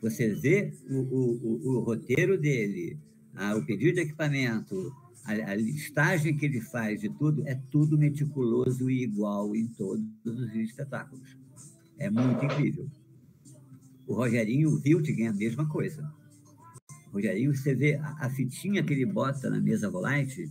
Você 0.00 0.32
vê 0.32 0.72
o, 0.88 0.94
o, 0.94 1.40
o, 1.42 1.70
o 1.70 1.80
roteiro 1.80 2.38
dele, 2.38 2.96
ah, 3.34 3.56
o 3.56 3.66
pedido 3.66 3.96
de 3.96 4.02
equipamento, 4.02 4.94
a, 5.24 5.32
a, 5.32 5.54
listagem 5.56 6.36
que 6.36 6.46
ele 6.46 6.60
faz 6.60 7.00
de 7.00 7.08
tudo, 7.08 7.42
é 7.48 7.60
tudo 7.68 7.98
meticuloso 7.98 8.88
e 8.88 9.02
igual 9.02 9.56
em 9.56 9.66
todos 9.66 10.04
os 10.24 10.54
espetáculos. 10.54 11.36
É 11.98 12.08
muito 12.08 12.44
incrível. 12.44 12.86
O 14.06 14.14
Rogerinho 14.14 14.70
o 14.70 14.80
Wilting 14.86 15.22
é 15.22 15.26
a 15.26 15.32
mesma 15.32 15.68
coisa. 15.68 16.08
O 17.10 17.14
Rogerinho, 17.14 17.52
você 17.52 17.74
vê 17.74 17.96
a, 17.96 18.26
a 18.26 18.30
fitinha 18.30 18.84
que 18.84 18.92
ele 18.92 19.04
bota 19.04 19.50
na 19.50 19.60
mesa 19.60 19.90
volante, 19.90 20.48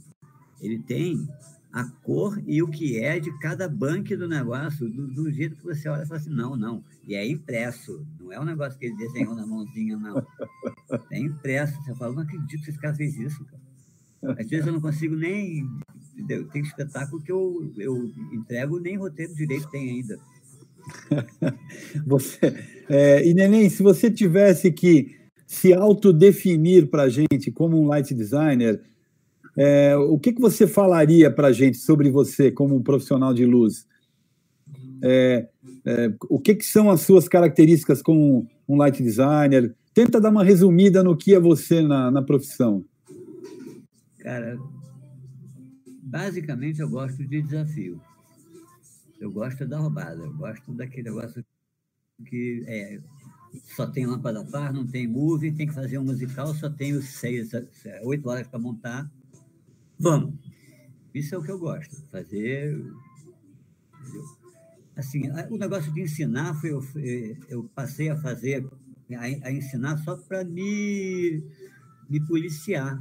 ele 0.61 0.79
tem 0.79 1.27
a 1.71 1.85
cor 1.85 2.41
e 2.45 2.61
o 2.61 2.67
que 2.67 2.99
é 2.99 3.19
de 3.19 3.31
cada 3.39 3.67
banco 3.67 4.15
do 4.15 4.27
negócio, 4.27 4.89
do, 4.89 5.07
do, 5.07 5.31
jeito 5.31 5.55
que 5.55 5.63
você 5.63 5.88
olha 5.88 6.03
e 6.03 6.05
fala 6.05 6.19
assim, 6.19 6.29
não, 6.29 6.55
não. 6.55 6.83
E 7.07 7.15
é 7.15 7.25
impresso, 7.25 8.05
não 8.19 8.31
é 8.31 8.39
um 8.39 8.45
negócio 8.45 8.77
que 8.77 8.88
ele 8.88 8.97
desenhou 8.97 9.33
na 9.33 9.45
mãozinha, 9.45 9.97
não. 9.97 10.25
É 11.09 11.19
impresso. 11.19 11.81
Você 11.81 11.95
fala, 11.95 12.13
não 12.13 12.23
acredito 12.23 12.63
que 12.63 12.69
esse 12.69 12.79
cara 12.79 12.93
fez 12.93 13.17
isso, 13.17 13.43
cara. 13.45 13.61
Às 14.39 14.49
vezes 14.49 14.67
eu 14.67 14.73
não 14.73 14.81
consigo 14.81 15.15
nem. 15.15 15.67
Tem 16.51 16.61
espetáculo 16.61 17.21
que 17.21 17.31
eu, 17.31 17.73
eu 17.77 18.11
entrego, 18.31 18.79
nem 18.79 18.97
roteiro 18.97 19.33
direito 19.33 19.69
tem 19.71 19.89
ainda. 19.89 20.19
você, 22.05 22.39
é, 22.89 23.27
e 23.27 23.33
Neném, 23.33 23.69
se 23.69 23.81
você 23.81 24.11
tivesse 24.11 24.71
que 24.71 25.19
se 25.47 25.73
autodefinir 25.73 26.88
para 26.88 27.03
a 27.03 27.09
gente 27.09 27.51
como 27.51 27.81
um 27.81 27.88
light 27.88 28.13
designer, 28.13 28.81
é, 29.63 29.95
o 29.95 30.17
que, 30.17 30.33
que 30.33 30.41
você 30.41 30.65
falaria 30.65 31.29
para 31.29 31.49
a 31.49 31.51
gente 31.51 31.77
sobre 31.77 32.09
você 32.09 32.51
como 32.51 32.75
um 32.75 32.81
profissional 32.81 33.31
de 33.31 33.45
luz? 33.45 33.85
É, 35.03 35.47
é, 35.85 36.11
o 36.27 36.39
que, 36.39 36.55
que 36.55 36.65
são 36.65 36.89
as 36.89 37.01
suas 37.01 37.27
características 37.27 38.01
como 38.01 38.49
um 38.67 38.75
light 38.75 39.03
designer? 39.03 39.75
Tenta 39.93 40.19
dar 40.19 40.31
uma 40.31 40.43
resumida 40.43 41.03
no 41.03 41.15
que 41.15 41.35
é 41.35 41.39
você 41.39 41.83
na, 41.83 42.09
na 42.09 42.23
profissão. 42.23 42.83
Cara, 44.17 44.57
basicamente 46.01 46.79
eu 46.79 46.89
gosto 46.89 47.23
de 47.23 47.43
desafio. 47.43 48.01
Eu 49.19 49.31
gosto 49.31 49.67
da 49.67 49.77
roubada, 49.77 50.23
eu 50.23 50.33
gosto 50.33 50.73
daquele 50.73 51.03
negócio 51.03 51.45
que 52.25 52.63
é, 52.65 52.99
só 53.75 53.85
tem 53.85 54.07
lâmpada 54.07 54.43
par, 54.43 54.73
não 54.73 54.88
tem 54.88 55.07
movie, 55.07 55.51
tem 55.51 55.67
que 55.67 55.73
fazer 55.75 55.99
um 55.99 56.03
musical, 56.03 56.51
só 56.55 56.67
tenho 56.67 56.99
seis, 57.03 57.51
oito 58.03 58.27
horas 58.27 58.47
para 58.47 58.57
montar 58.57 59.07
Vamos. 60.02 60.34
Isso 61.14 61.36
é 61.36 61.38
o 61.38 61.44
que 61.44 61.52
eu 61.52 61.60
gosto, 61.60 61.95
fazer. 62.07 62.76
Assim, 64.95 65.30
o 65.52 65.57
negócio 65.57 65.94
de 65.94 66.02
ensinar 66.02 66.56
foi 66.56 66.72
eu, 66.72 66.82
eu 67.48 67.64
passei 67.76 68.10
a 68.10 68.18
fazer, 68.18 68.68
a, 69.15 69.48
a 69.48 69.52
ensinar 69.52 69.98
só 69.99 70.18
para 70.18 70.44
me, 70.44 71.44
me 72.10 72.19
policiar, 72.26 72.98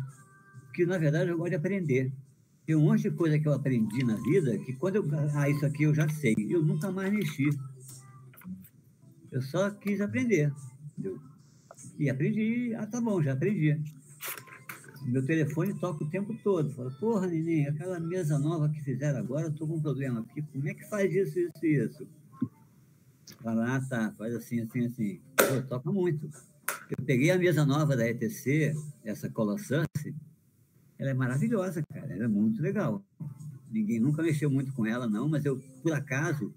porque 0.64 0.84
na 0.84 0.98
verdade 0.98 1.30
eu 1.30 1.38
gosto 1.38 1.50
de 1.50 1.56
aprender. 1.56 2.12
Tem 2.66 2.76
um 2.76 2.84
monte 2.84 3.04
de 3.04 3.10
coisa 3.12 3.38
que 3.38 3.48
eu 3.48 3.54
aprendi 3.54 4.04
na 4.04 4.16
vida 4.16 4.58
que 4.58 4.74
quando 4.74 4.96
eu. 4.96 5.08
Ah, 5.34 5.48
isso 5.48 5.64
aqui 5.64 5.84
eu 5.84 5.94
já 5.94 6.06
sei. 6.08 6.34
Eu 6.38 6.62
nunca 6.62 6.92
mais 6.92 7.10
mexi. 7.10 7.48
Eu 9.32 9.40
só 9.40 9.70
quis 9.70 10.02
aprender. 10.02 10.52
Entendeu? 10.92 11.18
E 11.98 12.10
aprendi. 12.10 12.74
Ah, 12.74 12.86
tá 12.86 13.00
bom, 13.00 13.22
já 13.22 13.32
aprendi. 13.32 13.80
Meu 15.02 15.24
telefone 15.24 15.74
toca 15.74 16.04
o 16.04 16.10
tempo 16.10 16.34
todo. 16.42 16.70
Fala, 16.70 16.90
porra, 16.92 17.26
neném, 17.26 17.66
aquela 17.66 17.98
mesa 17.98 18.38
nova 18.38 18.68
que 18.68 18.82
fizeram 18.82 19.18
agora, 19.18 19.46
eu 19.46 19.50
estou 19.50 19.66
com 19.66 19.76
um 19.76 19.82
problema 19.82 20.20
aqui. 20.20 20.42
Como 20.42 20.68
é 20.68 20.74
que 20.74 20.88
faz 20.88 21.14
isso, 21.14 21.38
isso 21.38 21.64
e 21.64 21.84
isso? 21.84 22.06
Fala, 23.42 23.76
ah, 23.76 23.80
tá, 23.80 24.12
faz 24.18 24.34
assim, 24.34 24.60
assim, 24.60 24.86
assim. 24.86 25.20
Pô, 25.36 25.62
toca 25.68 25.90
muito. 25.90 26.28
Eu 26.90 27.04
peguei 27.04 27.30
a 27.30 27.38
mesa 27.38 27.64
nova 27.64 27.96
da 27.96 28.08
ETC, 28.08 28.74
essa 29.04 29.30
Colossance, 29.30 30.14
ela 30.98 31.10
é 31.10 31.14
maravilhosa, 31.14 31.82
cara, 31.82 32.12
ela 32.12 32.24
é 32.24 32.28
muito 32.28 32.60
legal. 32.60 33.02
Ninguém 33.70 34.00
nunca 34.00 34.22
mexeu 34.22 34.50
muito 34.50 34.72
com 34.74 34.84
ela, 34.84 35.08
não, 35.08 35.28
mas 35.28 35.44
eu, 35.44 35.58
por 35.82 35.92
acaso, 35.92 36.52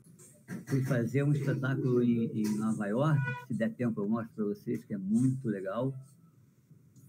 fui 0.68 0.84
fazer 0.84 1.24
um 1.24 1.32
espetáculo 1.32 2.02
em, 2.04 2.26
em 2.26 2.58
Nova 2.58 2.88
York, 2.88 3.22
se 3.48 3.54
der 3.54 3.72
tempo 3.74 4.02
eu 4.02 4.10
mostro 4.10 4.34
para 4.36 4.46
vocês, 4.46 4.84
que 4.84 4.94
é 4.94 4.98
muito 4.98 5.48
legal. 5.48 5.94
Você 5.94 5.96
quer 5.96 5.98
mais 5.98 5.98
coco, 5.98 6.02
meu 6.04 6.92
amor? 6.92 7.03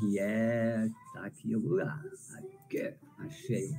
Que 0.00 0.18
é. 0.18 0.88
Tá 1.12 1.26
aqui 1.26 1.54
algum 1.54 1.68
lugar. 1.68 2.02
Aqui, 2.64 2.94
achei. 3.18 3.70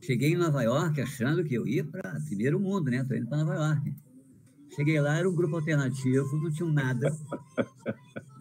Cheguei 0.00 0.32
em 0.32 0.36
Nova 0.36 0.62
York 0.62 1.00
achando 1.00 1.44
que 1.44 1.54
eu 1.54 1.66
ia 1.66 1.84
para 1.84 2.20
primeiro 2.26 2.58
mundo, 2.58 2.90
né? 2.90 2.98
Estou 2.98 3.16
indo 3.16 3.28
para 3.28 3.44
Nova 3.44 3.54
York. 3.54 3.94
Cheguei 4.74 5.00
lá, 5.00 5.18
era 5.18 5.28
um 5.28 5.34
grupo 5.34 5.56
alternativo, 5.56 6.36
não 6.38 6.50
tinha 6.50 6.70
nada. 6.72 7.14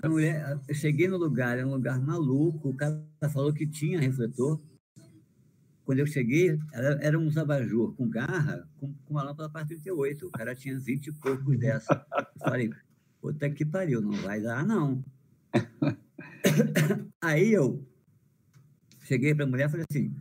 A 0.01 0.09
mulher, 0.09 0.59
cheguei 0.73 1.07
no 1.07 1.18
lugar, 1.18 1.57
era 1.57 1.68
um 1.68 1.72
lugar 1.72 1.99
maluco. 1.99 2.69
O 2.69 2.73
cara 2.76 3.03
falou 3.31 3.53
que 3.53 3.68
tinha 3.68 3.99
refletor. 3.99 4.59
Quando 5.84 5.99
eu 5.99 6.07
cheguei, 6.07 6.57
era, 6.73 6.99
era 7.03 7.19
uns 7.19 7.38
abajur 7.38 7.93
com 7.95 8.09
garra, 8.09 8.68
com, 8.77 8.93
com 8.93 9.13
uma 9.13 9.23
lâmpada 9.23 9.49
para 9.49 9.65
38. 9.65 10.26
O 10.26 10.31
cara 10.31 10.55
tinha 10.55 10.80
20 10.80 11.07
e 11.07 11.11
poucos 11.11 11.59
dessa. 11.59 12.05
Eu 12.18 12.26
falei, 12.39 12.72
puta 13.22 13.49
que 13.49 13.64
pariu, 13.64 14.02
não 14.02 14.11
vai 14.14 14.41
dar, 14.41 14.65
não. 14.65 15.03
Aí 17.22 17.53
eu 17.53 17.85
cheguei 19.03 19.35
para 19.35 19.45
a 19.45 19.48
mulher 19.48 19.68
e 19.68 19.72
falei 19.72 19.85
assim: 19.89 20.15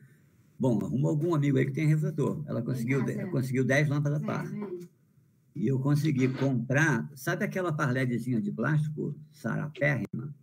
bom, 0.59 0.78
arruma 0.85 1.09
algum 1.09 1.35
amigo 1.35 1.56
aí 1.56 1.64
que 1.64 1.72
tem 1.72 1.86
refletor. 1.86 2.44
Ela 2.47 2.60
conseguiu, 2.60 3.02
conseguiu 3.31 3.64
10 3.64 3.89
lâmpadas 3.89 4.22
par. 4.22 4.47
E 5.55 5.66
eu 5.66 5.81
consegui 5.81 6.28
comprar, 6.28 7.10
sabe 7.14 7.44
aquela 7.44 7.72
parledezinha 7.72 8.40
de 8.40 8.52
plástico 8.52 9.16
sarapérrima? 9.32 10.35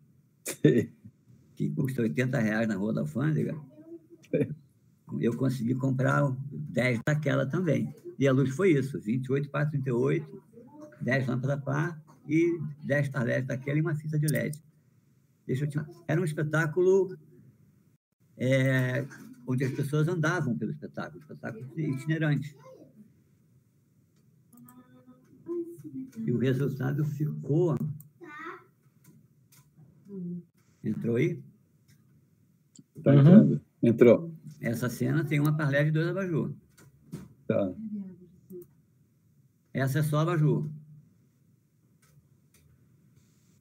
Que 1.55 1.69
custa 1.71 2.03
80 2.03 2.39
reais 2.39 2.67
na 2.67 2.75
Rua 2.75 2.93
da 2.93 3.01
Alfândega? 3.01 3.59
Eu 5.19 5.35
consegui 5.35 5.73
comprar 5.73 6.35
10 6.51 7.01
daquela 7.05 7.45
também. 7.45 7.93
E 8.19 8.27
a 8.27 8.31
luz 8.31 8.49
foi 8.51 8.73
isso: 8.73 8.99
28 8.99 9.49
para 9.49 9.65
38, 9.65 10.43
10 11.01 11.27
lâmpadas 11.27 11.63
par 11.63 12.06
e 12.27 12.59
10 12.83 13.09
parledes 13.09 13.47
daquela 13.47 13.77
e 13.77 13.81
uma 13.81 13.95
fita 13.95 14.19
de 14.19 14.27
LED. 14.27 14.61
Deixa 15.45 15.65
eu 15.65 15.69
te... 15.69 15.79
Era 16.07 16.19
um 16.19 16.25
espetáculo 16.25 17.17
é, 18.37 19.07
onde 19.47 19.63
as 19.63 19.71
pessoas 19.71 20.07
andavam 20.07 20.57
pelo 20.57 20.71
espetáculo, 20.71 21.21
espetáculo 21.21 21.79
itinerante. 21.79 22.55
E 26.17 26.31
o 26.31 26.37
resultado 26.37 27.05
ficou. 27.05 27.77
Entrou 30.83 31.15
aí? 31.15 31.41
Tá 33.03 33.15
entrando. 33.15 33.53
Uhum. 33.53 33.61
Entrou. 33.81 34.33
Essa 34.59 34.89
cena 34.89 35.23
tem 35.23 35.39
uma 35.39 35.55
parlé 35.55 35.83
de 35.85 35.91
dois 35.91 36.07
abajur. 36.07 36.53
Tá. 37.47 37.73
Essa 39.73 39.99
é 39.99 40.03
só 40.03 40.19
abajur. 40.19 40.69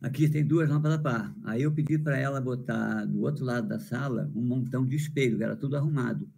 Aqui 0.06 0.28
tem 0.28 0.46
duas 0.46 0.68
lâmpadas 0.68 1.02
par. 1.02 1.34
Aí 1.42 1.62
eu 1.62 1.72
pedi 1.72 1.98
para 1.98 2.16
ela 2.16 2.40
botar 2.40 3.04
do 3.06 3.22
outro 3.22 3.44
lado 3.44 3.66
da 3.66 3.80
sala 3.80 4.30
um 4.36 4.40
montão 4.40 4.86
de 4.86 4.94
espelho, 4.94 5.42
era 5.42 5.56
tudo 5.56 5.76
arrumado. 5.76 6.30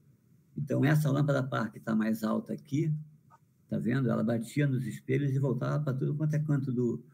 Então, 0.56 0.82
essa 0.86 1.10
lâmpada 1.10 1.42
par 1.42 1.70
que 1.70 1.76
está 1.76 1.94
mais 1.94 2.24
alta 2.24 2.54
aqui, 2.54 2.90
tá 3.68 3.78
vendo? 3.78 4.08
Ela 4.08 4.24
batia 4.24 4.66
nos 4.66 4.86
espelhos 4.86 5.32
e 5.32 5.38
voltava 5.38 5.84
para 5.84 5.92
tudo 5.92 6.14
quanto 6.14 6.32
é 6.32 6.38
canto 6.38 6.72
do, 6.72 7.04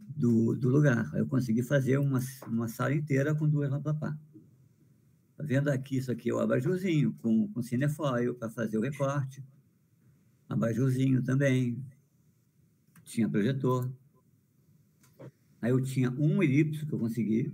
do, 0.00 0.56
do, 0.56 0.68
lugar. 0.68 1.08
Aí 1.14 1.20
eu 1.20 1.26
consegui 1.28 1.62
fazer 1.62 1.98
uma, 1.98 2.18
uma 2.48 2.66
sala 2.66 2.92
inteira 2.92 3.32
com 3.32 3.48
duas 3.48 3.70
lâmpadas 3.70 4.00
par. 4.00 4.18
Tá 5.36 5.44
vendo 5.44 5.68
aqui? 5.68 5.98
Isso 5.98 6.10
aqui 6.10 6.30
é 6.30 6.34
o 6.34 6.40
abajurzinho, 6.40 7.12
com, 7.22 7.46
com 7.46 7.62
cinefoil 7.62 8.34
para 8.34 8.50
fazer 8.50 8.76
o 8.76 8.80
recorte. 8.80 9.40
Abajurzinho 10.48 11.22
também. 11.22 11.80
Tinha 13.04 13.28
projetor. 13.28 13.88
Aí 15.60 15.70
eu 15.70 15.80
tinha 15.80 16.10
um 16.10 16.42
elipso 16.42 16.86
que 16.86 16.92
eu 16.92 16.98
consegui. 16.98 17.52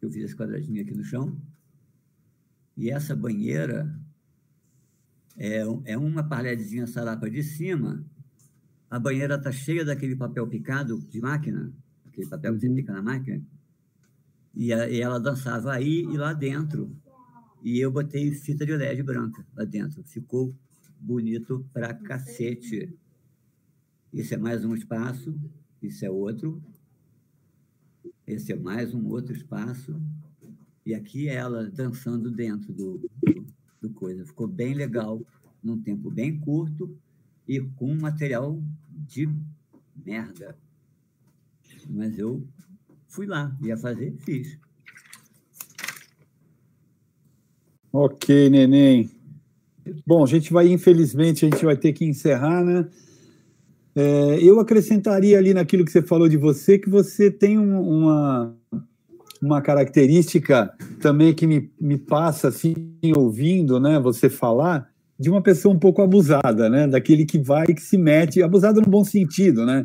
Eu 0.00 0.10
fiz 0.10 0.24
esse 0.24 0.36
quadradinho 0.36 0.82
aqui 0.82 0.94
no 0.94 1.04
chão. 1.04 1.36
E 2.76 2.90
essa 2.90 3.14
banheira 3.14 3.94
é, 5.36 5.62
é 5.84 5.98
uma 5.98 6.22
parledezinha 6.22 6.86
sarapa 6.86 7.30
de 7.30 7.42
cima. 7.42 8.04
A 8.90 8.98
banheira 8.98 9.36
está 9.36 9.52
cheia 9.52 9.84
daquele 9.84 10.16
papel 10.16 10.46
picado 10.46 10.98
de 10.98 11.20
máquina, 11.20 11.72
aquele 12.06 12.26
papel 12.26 12.54
que 12.54 12.60
você 12.60 12.68
uhum. 12.68 12.74
pica 12.74 12.92
na 12.92 13.02
máquina. 13.02 13.42
E, 14.54 14.72
a, 14.72 14.88
e 14.88 15.00
ela 15.00 15.20
dançava 15.20 15.72
aí 15.72 16.00
e 16.02 16.16
lá 16.16 16.32
dentro. 16.32 16.94
E 17.62 17.78
eu 17.78 17.90
botei 17.90 18.32
fita 18.32 18.66
de 18.66 18.76
LED 18.76 19.02
branca 19.02 19.46
lá 19.54 19.64
dentro. 19.64 20.02
Ficou 20.04 20.54
bonito 20.98 21.64
pra 21.72 21.94
cacete. 21.94 22.94
Isso 24.12 24.34
é 24.34 24.36
mais 24.36 24.64
um 24.64 24.74
espaço, 24.74 25.38
isso 25.80 26.04
é 26.04 26.10
outro. 26.10 26.60
Esse 28.26 28.52
é 28.52 28.56
mais 28.56 28.94
um 28.94 29.08
outro 29.08 29.34
espaço. 29.34 30.00
E 30.84 30.94
aqui 30.94 31.28
ela 31.28 31.68
dançando 31.68 32.30
dentro 32.30 32.72
do, 32.72 33.10
do, 33.22 33.46
do 33.80 33.90
coisa. 33.90 34.24
Ficou 34.24 34.46
bem 34.46 34.74
legal, 34.74 35.20
num 35.62 35.80
tempo 35.80 36.10
bem 36.10 36.38
curto 36.38 36.96
e 37.46 37.60
com 37.60 37.94
material 37.94 38.62
de 38.88 39.28
merda. 40.04 40.56
Mas 41.88 42.18
eu 42.18 42.46
fui 43.08 43.26
lá, 43.26 43.56
ia 43.62 43.76
fazer, 43.76 44.14
fiz. 44.18 44.58
Ok, 47.92 48.48
neném. 48.48 49.10
Bom, 50.06 50.22
a 50.22 50.26
gente 50.26 50.52
vai, 50.52 50.68
infelizmente, 50.68 51.44
a 51.44 51.50
gente 51.50 51.64
vai 51.64 51.76
ter 51.76 51.92
que 51.92 52.04
encerrar, 52.04 52.64
né? 52.64 52.88
É, 54.00 54.38
eu 54.42 54.58
acrescentaria 54.58 55.36
ali 55.36 55.52
naquilo 55.52 55.84
que 55.84 55.92
você 55.92 56.00
falou 56.00 56.26
de 56.26 56.38
você, 56.38 56.78
que 56.78 56.88
você 56.88 57.30
tem 57.30 57.58
um, 57.58 57.80
uma, 57.80 58.56
uma 59.42 59.60
característica 59.60 60.72
também 61.00 61.34
que 61.34 61.46
me, 61.46 61.70
me 61.78 61.98
passa, 61.98 62.48
assim, 62.48 62.74
ouvindo 63.14 63.78
né, 63.78 64.00
você 64.00 64.30
falar, 64.30 64.88
de 65.18 65.28
uma 65.28 65.42
pessoa 65.42 65.74
um 65.74 65.78
pouco 65.78 66.00
abusada, 66.00 66.70
né? 66.70 66.86
Daquele 66.86 67.26
que 67.26 67.38
vai 67.38 67.66
e 67.68 67.74
que 67.74 67.82
se 67.82 67.98
mete, 67.98 68.42
abusada 68.42 68.80
no 68.80 68.88
bom 68.88 69.04
sentido, 69.04 69.66
né? 69.66 69.84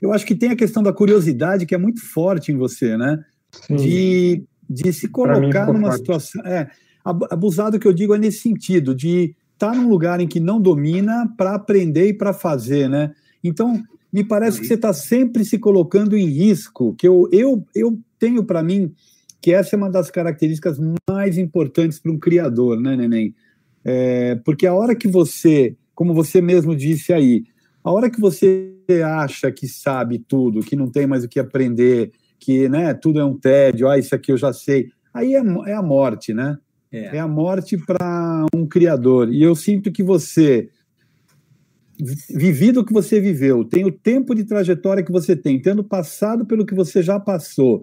Eu 0.00 0.12
acho 0.12 0.24
que 0.24 0.36
tem 0.36 0.50
a 0.50 0.56
questão 0.56 0.80
da 0.80 0.92
curiosidade 0.92 1.66
que 1.66 1.74
é 1.74 1.78
muito 1.78 2.00
forte 2.00 2.52
em 2.52 2.56
você, 2.56 2.96
né? 2.96 3.18
De, 3.68 4.44
de 4.68 4.92
se 4.92 5.08
colocar 5.08 5.66
numa 5.66 5.88
forte. 5.88 5.98
situação. 5.98 6.46
É, 6.46 6.70
abusado 7.04 7.80
que 7.80 7.88
eu 7.88 7.92
digo 7.92 8.14
é 8.14 8.18
nesse 8.18 8.38
sentido, 8.38 8.94
de 8.94 9.34
estar 9.54 9.72
tá 9.72 9.74
num 9.74 9.88
lugar 9.88 10.20
em 10.20 10.28
que 10.28 10.38
não 10.38 10.60
domina 10.60 11.28
para 11.36 11.56
aprender 11.56 12.06
e 12.06 12.14
para 12.14 12.32
fazer, 12.32 12.88
né? 12.88 13.10
Então, 13.42 13.82
me 14.12 14.24
parece 14.24 14.60
que 14.60 14.66
você 14.66 14.74
está 14.74 14.92
sempre 14.92 15.44
se 15.44 15.58
colocando 15.58 16.16
em 16.16 16.26
risco, 16.26 16.94
que 16.96 17.06
eu, 17.06 17.28
eu, 17.32 17.64
eu 17.74 17.98
tenho 18.18 18.44
para 18.44 18.62
mim 18.62 18.92
que 19.40 19.52
essa 19.52 19.74
é 19.74 19.78
uma 19.78 19.90
das 19.90 20.10
características 20.10 20.78
mais 21.08 21.38
importantes 21.38 21.98
para 21.98 22.12
um 22.12 22.18
criador, 22.18 22.78
né, 22.78 22.96
Neném? 22.96 23.34
É, 23.84 24.34
porque 24.44 24.66
a 24.66 24.74
hora 24.74 24.94
que 24.94 25.08
você, 25.08 25.74
como 25.94 26.12
você 26.12 26.42
mesmo 26.42 26.76
disse 26.76 27.12
aí, 27.12 27.44
a 27.82 27.90
hora 27.90 28.10
que 28.10 28.20
você 28.20 28.74
acha 29.04 29.50
que 29.50 29.66
sabe 29.66 30.18
tudo, 30.18 30.60
que 30.60 30.76
não 30.76 30.90
tem 30.90 31.06
mais 31.06 31.24
o 31.24 31.28
que 31.28 31.40
aprender, 31.40 32.12
que 32.38 32.68
né, 32.68 32.92
tudo 32.92 33.20
é 33.20 33.24
um 33.24 33.38
tédio, 33.38 33.88
ah, 33.88 33.98
isso 33.98 34.14
aqui 34.14 34.32
eu 34.32 34.36
já 34.36 34.52
sei, 34.52 34.90
aí 35.14 35.34
é, 35.34 35.42
é 35.66 35.74
a 35.74 35.82
morte, 35.82 36.34
né? 36.34 36.58
É, 36.92 37.16
é 37.16 37.20
a 37.20 37.28
morte 37.28 37.78
para 37.78 38.44
um 38.52 38.66
criador. 38.66 39.32
E 39.32 39.42
eu 39.42 39.54
sinto 39.54 39.92
que 39.92 40.02
você 40.02 40.68
vivido 42.28 42.80
o 42.80 42.84
que 42.84 42.92
você 42.92 43.20
viveu, 43.20 43.64
tem 43.64 43.84
o 43.84 43.92
tempo 43.92 44.34
de 44.34 44.44
trajetória 44.44 45.02
que 45.02 45.12
você 45.12 45.36
tem, 45.36 45.60
tendo 45.60 45.84
passado 45.84 46.46
pelo 46.46 46.64
que 46.64 46.74
você 46.74 47.02
já 47.02 47.18
passou, 47.18 47.82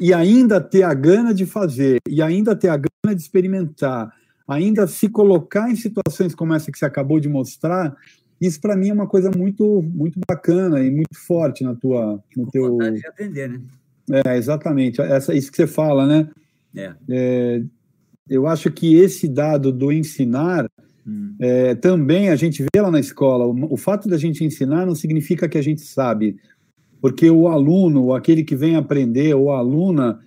e 0.00 0.12
ainda 0.12 0.60
ter 0.60 0.82
a 0.82 0.92
gana 0.92 1.32
de 1.32 1.46
fazer, 1.46 1.98
e 2.08 2.20
ainda 2.20 2.54
ter 2.54 2.68
a 2.68 2.76
gana 2.76 3.14
de 3.14 3.20
experimentar, 3.20 4.12
ainda 4.46 4.86
se 4.86 5.08
colocar 5.08 5.70
em 5.70 5.76
situações 5.76 6.34
como 6.34 6.54
essa 6.54 6.70
que 6.70 6.78
você 6.78 6.84
acabou 6.84 7.18
de 7.18 7.28
mostrar, 7.28 7.96
isso 8.40 8.60
para 8.60 8.76
mim 8.76 8.90
é 8.90 8.92
uma 8.92 9.06
coisa 9.06 9.30
muito 9.34 9.82
muito 9.82 10.20
bacana 10.28 10.82
e 10.82 10.90
muito 10.90 11.18
forte 11.26 11.64
na 11.64 11.74
tua 11.74 12.22
no 12.36 12.46
teu 12.50 12.76
de 12.76 13.06
aprender, 13.06 13.48
né? 13.48 13.60
É, 14.24 14.36
exatamente. 14.36 15.00
Essa 15.00 15.34
isso 15.34 15.50
que 15.50 15.56
você 15.56 15.66
fala, 15.66 16.06
né? 16.06 16.28
É. 16.76 16.94
é 17.08 17.62
eu 18.28 18.46
acho 18.46 18.70
que 18.70 18.96
esse 18.96 19.28
dado 19.28 19.72
do 19.72 19.92
ensinar 19.92 20.68
Hum. 21.06 21.36
É, 21.38 21.74
também 21.74 22.30
a 22.30 22.36
gente 22.36 22.62
vê 22.62 22.80
lá 22.80 22.90
na 22.90 22.98
escola, 22.98 23.46
o, 23.46 23.74
o 23.74 23.76
fato 23.76 24.08
da 24.08 24.18
gente 24.18 24.44
ensinar 24.44 24.84
não 24.84 24.94
significa 24.94 25.48
que 25.48 25.56
a 25.56 25.62
gente 25.62 25.82
sabe. 25.82 26.36
porque 27.00 27.30
o 27.30 27.46
aluno, 27.48 28.12
aquele 28.14 28.42
que 28.42 28.56
vem 28.56 28.74
aprender, 28.74 29.34
ou 29.34 29.52
a 29.52 29.58
aluna, 29.58 30.20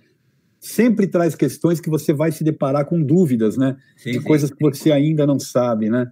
sempre 0.58 1.06
traz 1.06 1.34
questões 1.34 1.80
que 1.80 1.90
você 1.90 2.12
vai 2.12 2.32
se 2.32 2.44
deparar 2.44 2.84
com 2.86 3.02
dúvidas, 3.02 3.56
né? 3.56 3.76
Sim, 3.96 4.12
de 4.12 4.18
sim, 4.18 4.24
coisas 4.24 4.50
sim. 4.50 4.56
que 4.56 4.62
você 4.62 4.92
ainda 4.92 5.26
não 5.26 5.38
sabe, 5.38 5.90
né? 5.90 6.10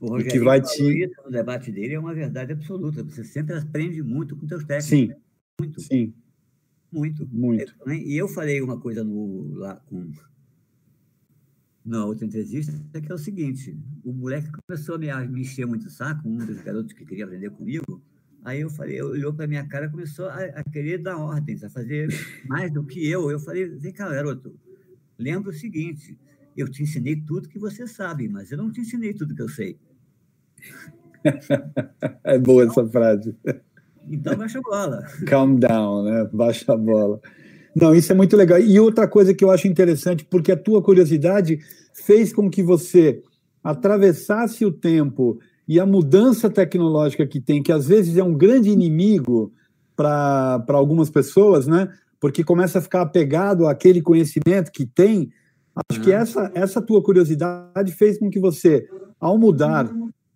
O 0.00 0.10
Rogério 0.10 0.32
que 0.32 0.38
vai 0.40 0.60
te... 0.60 1.04
isso 1.04 1.20
no 1.24 1.30
debate 1.30 1.72
dele 1.72 1.94
é 1.94 1.98
uma 1.98 2.14
verdade 2.14 2.52
absoluta. 2.52 3.02
Você 3.02 3.24
sempre 3.24 3.56
aprende 3.56 4.00
muito 4.02 4.36
com 4.36 4.46
seus 4.46 4.64
técnicos. 4.64 4.88
Sim. 4.88 5.08
Né? 5.08 5.16
Muito. 5.60 5.80
Sim. 5.80 6.14
Muito. 6.92 7.28
Muito. 7.30 7.74
É, 7.86 7.94
e 7.94 8.16
eu 8.16 8.28
falei 8.28 8.60
uma 8.60 8.78
coisa 8.78 9.02
no, 9.02 9.54
lá 9.54 9.74
com, 9.86 10.10
na 11.88 12.04
outra 12.04 12.26
entrevista, 12.26 12.72
que 13.00 13.10
é 13.10 13.14
o 13.14 13.18
seguinte: 13.18 13.76
o 14.04 14.12
moleque 14.12 14.50
começou 14.66 14.96
a 14.96 14.98
me, 14.98 15.40
encher 15.40 15.66
muito 15.66 15.86
o 15.86 15.90
saco, 15.90 16.28
um 16.28 16.36
dos 16.36 16.60
garotos 16.60 16.92
que 16.92 17.04
queria 17.04 17.24
aprender 17.24 17.50
comigo. 17.50 18.02
Aí 18.44 18.60
eu 18.60 18.70
falei, 18.70 19.02
olhou 19.02 19.32
para 19.32 19.46
minha 19.46 19.66
cara 19.66 19.86
e 19.86 19.90
começou 19.90 20.26
a, 20.26 20.36
a, 20.36 20.64
querer 20.64 20.98
dar 20.98 21.16
ordens, 21.16 21.64
a 21.64 21.70
fazer 21.70 22.08
mais 22.46 22.72
do 22.72 22.84
que 22.84 23.06
eu. 23.08 23.30
Eu 23.30 23.40
falei, 23.40 23.68
vem 23.68 23.92
cá, 23.92 24.08
garoto, 24.08 24.54
lembra 25.18 25.50
o 25.50 25.54
seguinte: 25.54 26.16
eu 26.56 26.68
te 26.68 26.82
ensinei 26.82 27.16
tudo 27.16 27.48
que 27.48 27.58
você 27.58 27.86
sabe, 27.86 28.28
mas 28.28 28.52
eu 28.52 28.58
não 28.58 28.70
te 28.70 28.80
ensinei 28.80 29.14
tudo 29.14 29.34
que 29.34 29.42
eu 29.42 29.48
sei. 29.48 29.78
é 32.22 32.38
boa 32.38 32.64
essa 32.64 32.86
frase. 32.86 33.34
Então 34.10 34.36
baixa 34.36 34.58
a 34.58 34.62
bola. 34.62 35.02
Calm 35.26 35.56
down, 35.56 36.04
né? 36.04 36.28
Baixa 36.32 36.72
a 36.72 36.76
bola. 36.76 37.20
Não, 37.80 37.94
isso 37.94 38.10
é 38.10 38.14
muito 38.14 38.36
legal. 38.36 38.58
E 38.58 38.80
outra 38.80 39.06
coisa 39.06 39.32
que 39.32 39.44
eu 39.44 39.50
acho 39.50 39.68
interessante, 39.68 40.24
porque 40.24 40.50
a 40.50 40.56
tua 40.56 40.82
curiosidade 40.82 41.60
fez 41.92 42.32
com 42.32 42.50
que 42.50 42.62
você 42.62 43.22
atravessasse 43.62 44.64
o 44.64 44.72
tempo 44.72 45.38
e 45.66 45.78
a 45.78 45.86
mudança 45.86 46.50
tecnológica 46.50 47.26
que 47.26 47.40
tem, 47.40 47.62
que 47.62 47.70
às 47.70 47.86
vezes 47.86 48.16
é 48.16 48.24
um 48.24 48.34
grande 48.34 48.70
inimigo 48.70 49.52
para 49.94 50.64
algumas 50.68 51.10
pessoas, 51.10 51.66
né? 51.66 51.88
Porque 52.18 52.42
começa 52.42 52.78
a 52.78 52.82
ficar 52.82 53.02
apegado 53.02 53.66
àquele 53.66 54.02
conhecimento 54.02 54.72
que 54.72 54.86
tem. 54.86 55.30
Acho 55.90 56.00
que 56.00 56.10
essa, 56.10 56.50
essa 56.54 56.82
tua 56.82 57.02
curiosidade 57.02 57.92
fez 57.92 58.18
com 58.18 58.28
que 58.28 58.40
você, 58.40 58.88
ao 59.20 59.38
mudar 59.38 59.88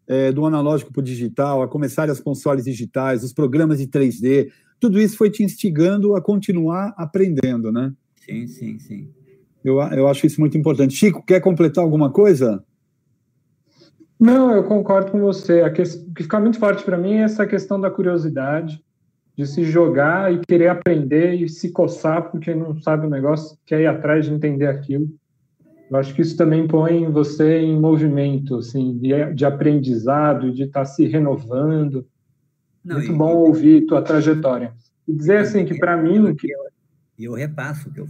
é, 0.07 0.31
do 0.31 0.45
analógico 0.47 0.93
para 0.93 1.01
o 1.01 1.05
digital, 1.05 1.63
a 1.63 1.69
começar 1.69 2.09
as 2.09 2.21
consoles 2.21 2.65
digitais, 2.67 3.25
os 3.25 3.33
programas 3.33 3.79
de 3.79 3.87
3D, 3.87 4.51
tudo 4.83 5.01
isso 5.01 5.17
foi 5.17 5.31
te 5.31 5.45
instigando 5.45 6.17
a 6.17 6.21
continuar 6.21 6.93
aprendendo, 6.97 7.71
né? 7.71 7.93
Sim, 8.17 8.49
sim, 8.49 8.81
sim. 8.81 9.09
Eu, 9.65 9.81
eu 9.81 10.09
acho 10.09 10.27
isso 10.27 10.41
muito 10.41 10.59
importante. 10.59 10.97
Chico, 10.97 11.25
quer 11.25 11.39
completar 11.39 11.85
alguma 11.85 12.11
coisa? 12.11 12.65
Não, 14.19 14.51
eu 14.51 14.65
concordo 14.65 15.13
com 15.13 15.21
você. 15.21 15.63
O 15.63 15.73
que 15.73 15.85
fica 16.17 16.41
muito 16.41 16.59
forte 16.59 16.83
para 16.83 16.99
mim 16.99 17.15
é 17.15 17.23
essa 17.23 17.47
questão 17.47 17.81
da 17.81 17.93
curiosidade, 17.93 18.83
de 19.39 19.47
se 19.47 19.63
jogar 19.63 20.35
e 20.35 20.41
querer 20.41 20.67
aprender 20.67 21.35
e 21.35 21.49
se 21.49 21.71
coçar 21.71 22.29
porque 22.29 22.53
não 22.53 22.75
sabe 22.75 23.07
o 23.07 23.11
negócio, 23.11 23.57
quer 23.65 23.83
ir 23.83 23.87
atrás 23.87 24.27
de 24.27 24.33
entender 24.33 24.67
aquilo. 24.67 25.07
Eu 25.89 25.97
acho 25.97 26.13
que 26.13 26.23
isso 26.23 26.37
também 26.37 26.67
põe 26.67 27.09
você 27.09 27.61
em 27.61 27.79
movimento, 27.79 28.57
assim, 28.57 28.99
de, 28.99 29.33
de 29.33 29.45
aprendizado, 29.45 30.53
de 30.53 30.65
estar 30.65 30.81
tá 30.81 30.85
se 30.87 31.07
renovando. 31.07 32.05
Não, 32.85 32.97
Muito 32.97 33.13
e, 33.13 33.17
bom 33.17 33.31
e, 33.31 33.49
ouvir 33.49 33.87
tua 33.87 34.03
trajetória. 34.03 34.73
E 35.07 35.13
dizer 35.13 35.39
assim 35.39 35.65
que 35.65 35.79
para 35.79 35.97
mim 35.97 36.35
que 36.35 36.49
e 37.19 37.25
eu 37.25 37.35
repasso 37.35 37.89
o 37.89 37.93
que 37.93 38.01
eu 38.01 38.07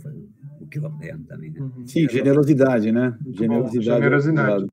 o 0.60 0.66
que 0.66 0.78
eu 0.78 0.86
aprendo 0.86 1.24
também, 1.24 1.50
né? 1.50 1.60
Uhum. 1.60 1.86
Sim, 1.86 2.08
generosidade, 2.08 2.92
né? 2.92 3.16
Generosidade. 3.30 3.88
Bom, 3.90 3.94
generosidade. 3.94 4.66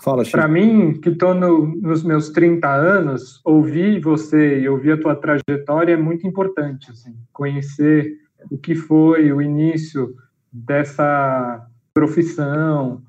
Fala, 0.00 0.24
Para 0.24 0.48
mim, 0.48 1.00
que 1.00 1.10
estou 1.10 1.34
no, 1.34 1.66
nos 1.76 2.02
meus 2.02 2.30
30 2.30 2.68
anos, 2.68 3.40
ouvir 3.44 4.00
você 4.00 4.60
e 4.60 4.68
ouvir 4.68 4.92
a 4.92 5.00
tua 5.00 5.14
trajetória 5.14 5.94
é 5.94 5.96
muito 5.96 6.26
importante, 6.26 6.90
assim, 6.90 7.14
conhecer 7.32 8.12
o 8.50 8.58
que 8.58 8.74
foi 8.74 9.32
o 9.32 9.40
início 9.40 10.14
dessa 10.52 11.66
profissão, 11.92 13.02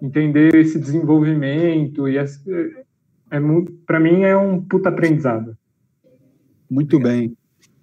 entender 0.00 0.54
esse 0.54 0.78
desenvolvimento 0.78 2.08
e 2.08 2.16
é, 3.30 3.38
para 3.86 4.00
mim 4.00 4.22
é 4.22 4.36
um 4.36 4.60
puta 4.60 4.88
aprendizado. 4.88 5.56
Muito 6.70 6.98
bem. 6.98 7.36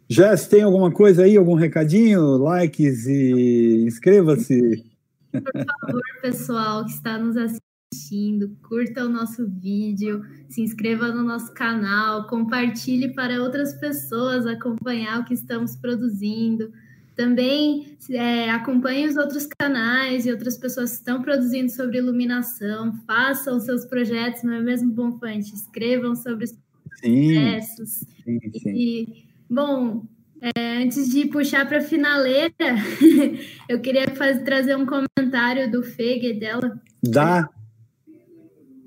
Jess, 0.09 0.47
tem 0.47 0.61
alguma 0.61 0.91
coisa 0.91 1.23
aí, 1.23 1.35
algum 1.35 1.55
recadinho, 1.55 2.37
likes 2.37 3.05
e 3.07 3.83
inscreva-se. 3.85 4.85
Por 5.31 5.41
favor, 5.81 6.03
pessoal 6.21 6.85
que 6.85 6.91
está 6.91 7.17
nos 7.17 7.35
assistindo, 7.35 8.55
curta 8.61 9.05
o 9.05 9.09
nosso 9.09 9.45
vídeo, 9.45 10.23
se 10.47 10.61
inscreva 10.61 11.09
no 11.09 11.23
nosso 11.23 11.53
canal, 11.53 12.27
compartilhe 12.27 13.13
para 13.13 13.41
outras 13.41 13.73
pessoas 13.73 14.45
acompanhar 14.45 15.19
o 15.19 15.25
que 15.25 15.33
estamos 15.33 15.75
produzindo. 15.75 16.71
Também 17.17 17.97
é, 18.11 18.51
acompanhe 18.51 19.07
os 19.07 19.17
outros 19.17 19.47
canais 19.57 20.27
e 20.27 20.31
outras 20.31 20.55
pessoas 20.55 20.91
que 20.91 20.97
estão 20.97 21.19
produzindo 21.19 21.71
sobre 21.71 21.97
iluminação, 21.97 22.93
façam 23.07 23.59
seus 23.59 23.85
projetos, 23.85 24.43
não 24.43 24.53
é 24.53 24.61
mesmo, 24.61 24.91
Bonfante? 24.91 25.51
Escrevam 25.51 26.15
sobre 26.15 26.45
os 26.45 26.55
processos. 26.87 28.05
Sim, 28.23 28.39
sim. 28.59 28.69
E, 28.69 29.25
bom, 29.49 30.05
é, 30.39 30.77
antes 30.83 31.09
de 31.09 31.25
puxar 31.25 31.67
para 31.67 31.79
a 31.79 31.81
finaleira, 31.81 32.53
eu 33.67 33.81
queria 33.81 34.07
fazer, 34.09 34.43
trazer 34.43 34.77
um 34.77 34.85
comentário 34.85 35.71
do 35.71 35.81
Fê 35.81 36.19
Guedela. 36.19 36.79
Da? 37.01 37.49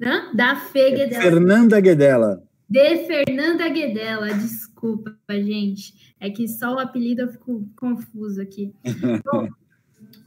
Hã? 0.00 0.30
Da 0.32 0.54
Fê 0.54 0.92
Guedela. 0.92 1.20
Fernanda 1.20 1.80
Guedela. 1.80 2.44
De 2.68 2.98
Fernanda 3.08 3.68
Guedela, 3.68 4.32
desculpa, 4.34 5.12
gente. 5.30 6.09
É 6.20 6.30
que 6.30 6.46
só 6.46 6.74
o 6.74 6.78
apelido 6.78 7.22
eu 7.22 7.28
fico 7.28 7.66
confuso 7.74 8.40
aqui. 8.40 8.74
Bom, 9.24 9.48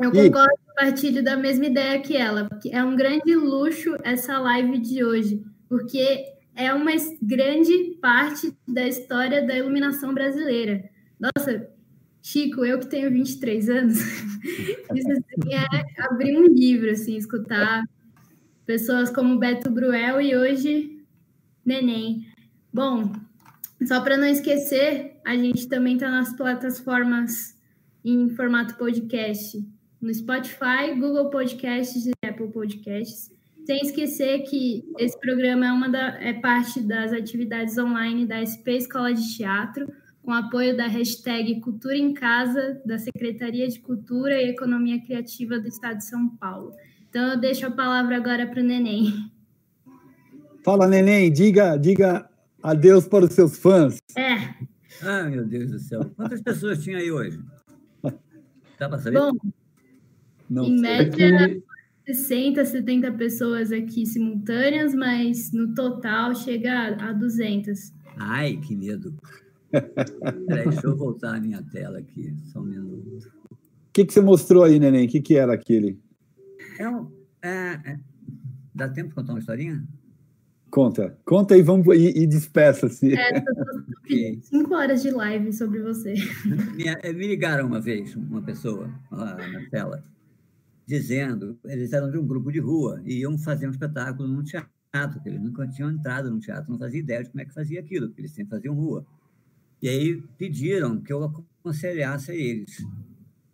eu 0.02 0.12
concordo 0.12 0.54
e 0.54 0.76
partilho 0.76 1.24
da 1.24 1.38
mesma 1.38 1.68
ideia 1.68 2.02
que 2.02 2.18
ela. 2.18 2.50
É 2.72 2.84
um 2.84 2.96
grande 2.96 3.36
luxo 3.36 3.96
essa 4.04 4.40
live 4.40 4.80
de 4.80 5.04
hoje, 5.04 5.44
porque 5.70 6.26
é 6.56 6.74
uma 6.74 6.92
grande 7.22 7.98
parte 8.02 8.56
da 8.68 8.88
história 8.88 9.46
da 9.46 9.56
iluminação 9.56 10.14
brasileira. 10.14 10.90
Nossa, 11.20 11.70
Chico, 12.22 12.66
eu 12.66 12.80
que 12.80 12.88
tenho 12.88 13.12
23 13.12 13.70
anos, 13.70 13.98
isso 14.96 15.12
assim, 15.12 15.54
é 15.54 16.04
abrir 16.06 16.38
um 16.38 16.48
livro, 16.48 16.90
assim, 16.90 17.18
escutar 17.18 17.84
pessoas 18.66 19.10
como 19.10 19.38
Beto 19.38 19.70
Bruel 19.70 20.22
e 20.22 20.36
hoje 20.36 21.04
Neném. 21.66 22.28
Bom, 22.74 23.12
só 23.88 24.02
para 24.02 24.18
não 24.18 24.28
esquecer, 24.28 25.18
a 25.26 25.36
gente 25.36 25.68
também 25.68 25.96
está 25.96 26.10
nas 26.10 26.36
plataformas 26.36 27.56
em 28.04 28.30
formato 28.30 28.76
podcast, 28.76 29.66
no 30.02 30.14
Spotify, 30.14 30.94
Google 31.00 31.30
Podcasts 31.30 32.06
e 32.06 32.12
Apple 32.26 32.50
Podcasts. 32.50 33.32
Sem 33.66 33.80
esquecer 33.82 34.44
que 34.44 34.84
esse 35.00 35.18
programa 35.20 35.66
é, 35.66 35.72
uma 35.72 35.90
da, 35.90 36.22
é 36.22 36.34
parte 36.34 36.82
das 36.82 37.14
atividades 37.14 37.78
online 37.78 38.26
da 38.26 38.46
SP 38.46 38.76
Escola 38.76 39.14
de 39.14 39.38
Teatro, 39.38 39.88
com 40.22 40.32
apoio 40.34 40.76
da 40.76 40.88
hashtag 40.88 41.62
Cultura 41.62 41.98
em 41.98 42.14
Casa, 42.14 42.82
da 42.86 42.98
Secretaria 42.98 43.68
de 43.68 43.80
Cultura 43.80 44.42
e 44.42 44.50
Economia 44.50 45.02
Criativa 45.02 45.58
do 45.60 45.68
Estado 45.68 45.98
de 45.98 46.06
São 46.06 46.30
Paulo. 46.30 46.74
Então, 47.10 47.32
eu 47.32 47.40
deixo 47.40 47.66
a 47.66 47.72
palavra 47.72 48.18
agora 48.18 48.46
para 48.46 48.60
o 48.60 48.64
Neném. 48.64 49.32
Fala, 50.64 50.88
Neném, 50.88 51.32
diga, 51.32 51.78
diga 51.78 52.30
adeus 52.64 53.08
para 53.08 53.26
os 53.26 53.34
seus 53.34 53.58
fãs. 53.58 54.00
É. 54.16 54.56
Ah, 55.02 55.24
meu 55.30 55.46
Deus 55.46 55.72
do 55.72 55.80
céu. 55.80 56.10
Quantas 56.16 56.42
pessoas 56.42 56.82
tinha 56.82 56.98
aí 56.98 57.12
hoje? 57.12 57.40
Dá 58.80 58.88
para 58.88 59.00
saber? 59.00 59.20
Bom, 59.20 59.32
Não 60.50 60.64
em 60.64 60.78
sei. 60.78 60.98
média, 60.98 61.62
60, 62.06 62.64
70 62.64 63.12
pessoas 63.14 63.72
aqui 63.72 64.06
simultâneas, 64.06 64.96
mas 64.96 65.52
no 65.52 65.74
total 65.74 66.34
chega 66.34 66.96
a 66.96 67.12
200. 67.12 67.92
Ai, 68.18 68.58
que 68.58 68.76
medo. 68.76 69.14
Peraí, 70.48 70.70
deixa 70.70 70.88
eu 70.88 70.96
voltar 70.96 71.36
a 71.36 71.42
minha 71.42 71.62
tela 71.64 72.00
aqui, 72.00 72.34
só 72.46 72.60
um 72.60 72.64
minuto. 72.64 73.28
O 73.52 73.58
que, 73.92 74.06
que 74.06 74.14
você 74.14 74.22
mostrou 74.22 74.64
aí, 74.64 74.80
Neném? 74.80 75.06
O 75.06 75.10
que, 75.10 75.22
que 75.22 75.36
era 75.36 75.54
aquele? 75.54 76.00
É 76.80 76.90
um, 76.90 77.12
é, 77.42 77.80
é, 77.86 78.00
dá 78.74 78.90
tempo 78.90 79.10
de 79.10 79.16
contar 79.16 79.34
uma 79.34 79.40
historinha? 79.40 79.84
Conta, 80.74 81.16
conta 81.24 81.56
e 81.56 81.62
vamos 81.62 81.86
e, 81.96 82.24
e 82.24 82.26
despeça-se. 82.26 83.14
É, 83.14 83.44
cinco 84.42 84.74
horas 84.74 85.04
de 85.04 85.12
live 85.12 85.54
sobre 85.54 85.80
você. 85.84 86.16
Me, 86.16 87.14
me, 87.14 87.28
ligaram 87.28 87.68
uma 87.68 87.80
vez, 87.80 88.16
uma 88.16 88.42
pessoa 88.42 88.90
lá 89.12 89.36
na 89.36 89.70
tela, 89.70 90.04
dizendo, 90.84 91.60
eles 91.66 91.94
eram 91.94 92.10
de 92.10 92.18
um 92.18 92.26
grupo 92.26 92.52
de 92.52 92.58
rua 92.58 93.00
e 93.06 93.20
iam 93.20 93.38
fazer 93.38 93.68
um 93.68 93.70
espetáculo 93.70 94.28
num 94.28 94.42
teatro, 94.42 95.22
que 95.22 95.30
eles 95.30 95.40
nunca 95.40 95.68
tinham 95.68 95.92
entrado 95.92 96.32
no 96.32 96.40
teatro, 96.40 96.72
não 96.72 96.80
faziam 96.80 97.02
ideia 97.02 97.24
de 97.24 97.30
como 97.30 97.42
é 97.42 97.46
que 97.46 97.54
fazia 97.54 97.80
aquilo, 97.80 98.08
porque 98.08 98.22
eles 98.22 98.32
sempre 98.32 98.58
faziam 98.58 98.74
rua. 98.74 99.06
E 99.80 99.88
aí 99.88 100.24
pediram 100.40 101.00
que 101.00 101.14
eu 101.14 101.24
aconselhasse 101.24 102.32
a 102.32 102.36
eles. 102.36 102.84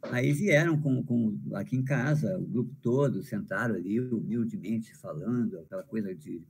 Aí 0.03 0.31
vieram 0.31 0.79
com, 0.79 1.03
com, 1.03 1.37
aqui 1.53 1.75
em 1.75 1.83
casa, 1.83 2.37
o 2.37 2.47
grupo 2.47 2.73
todo, 2.81 3.21
sentaram 3.23 3.75
ali 3.75 3.99
humildemente 3.99 4.95
falando, 4.95 5.59
aquela 5.59 5.83
coisa 5.83 6.15
de 6.15 6.41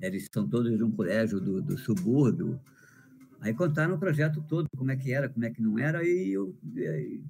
eles 0.00 0.28
são 0.32 0.48
todos 0.48 0.76
de 0.76 0.82
um 0.84 0.90
colégio 0.90 1.40
do, 1.40 1.62
do 1.62 1.78
subúrbio, 1.78 2.60
Aí 3.40 3.52
contaram 3.54 3.94
o 3.94 3.98
projeto 3.98 4.42
todo, 4.48 4.68
como 4.76 4.90
é 4.90 4.96
que 4.96 5.12
era, 5.12 5.28
como 5.28 5.44
é 5.44 5.50
que 5.50 5.62
não 5.62 5.78
era, 5.78 6.02
e, 6.04 6.32
eu, 6.32 6.54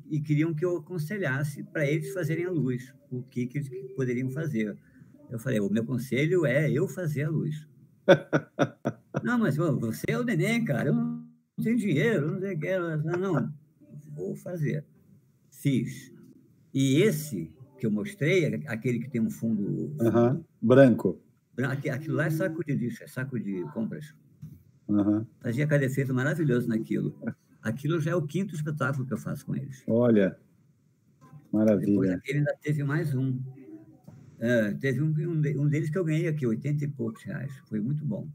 e 0.08 0.20
queriam 0.20 0.54
que 0.54 0.64
eu 0.64 0.78
aconselhasse 0.78 1.62
para 1.64 1.84
eles 1.84 2.12
fazerem 2.12 2.44
a 2.44 2.50
luz, 2.50 2.94
o 3.10 3.22
que, 3.22 3.46
que 3.46 3.58
eles 3.58 3.68
poderiam 3.94 4.30
fazer. 4.30 4.76
Eu 5.28 5.38
falei, 5.38 5.60
o 5.60 5.68
meu 5.68 5.84
conselho 5.84 6.46
é 6.46 6.70
eu 6.70 6.86
fazer 6.86 7.24
a 7.24 7.30
luz. 7.30 7.68
não, 9.22 9.38
mas 9.38 9.56
você 9.56 10.06
é 10.08 10.18
o 10.18 10.24
neném, 10.24 10.64
cara, 10.64 10.90
eu 10.90 10.94
não 10.94 11.26
tenho 11.62 11.76
dinheiro, 11.76 12.32
não 12.32 12.40
sei 12.40 12.54
o 12.54 12.58
que. 12.58 12.78
Não, 12.78 13.18
não, 13.18 13.54
vou 14.14 14.36
fazer. 14.36 14.84
Fiz. 15.50 16.12
E 16.72 17.02
esse 17.02 17.52
que 17.78 17.84
eu 17.84 17.90
mostrei, 17.90 18.54
aquele 18.66 19.00
que 19.00 19.10
tem 19.10 19.20
um 19.20 19.30
fundo... 19.30 19.92
Uhum. 20.00 20.42
Branco. 20.62 21.20
Aquilo 21.64 22.16
lá 22.16 22.26
é 22.26 22.30
saco 22.30 22.64
de 22.64 22.74
lixo, 22.74 23.02
é 23.02 23.06
saco 23.06 23.38
de 23.38 23.62
compras. 23.72 24.14
Uhum. 24.88 25.26
Fazia 25.40 25.66
cada 25.66 25.84
efeito 25.84 26.14
maravilhoso 26.14 26.68
naquilo. 26.68 27.18
Aquilo 27.62 28.00
já 28.00 28.12
é 28.12 28.14
o 28.14 28.26
quinto 28.26 28.54
espetáculo 28.54 29.06
que 29.06 29.12
eu 29.12 29.18
faço 29.18 29.46
com 29.46 29.56
eles. 29.56 29.82
Olha, 29.88 30.38
maravilha. 31.52 31.86
Depois 31.86 32.10
aquele 32.10 32.38
ainda 32.38 32.56
teve 32.60 32.84
mais 32.84 33.14
um. 33.14 33.40
É, 34.38 34.72
teve 34.74 35.02
um, 35.02 35.08
um, 35.08 35.68
deles 35.68 35.88
que 35.88 35.96
eu 35.96 36.04
ganhei 36.04 36.28
aqui, 36.28 36.46
80 36.46 36.84
e 36.84 36.88
poucos 36.88 37.22
reais. 37.22 37.52
Foi 37.66 37.80
muito 37.80 38.04
bom. 38.04 38.28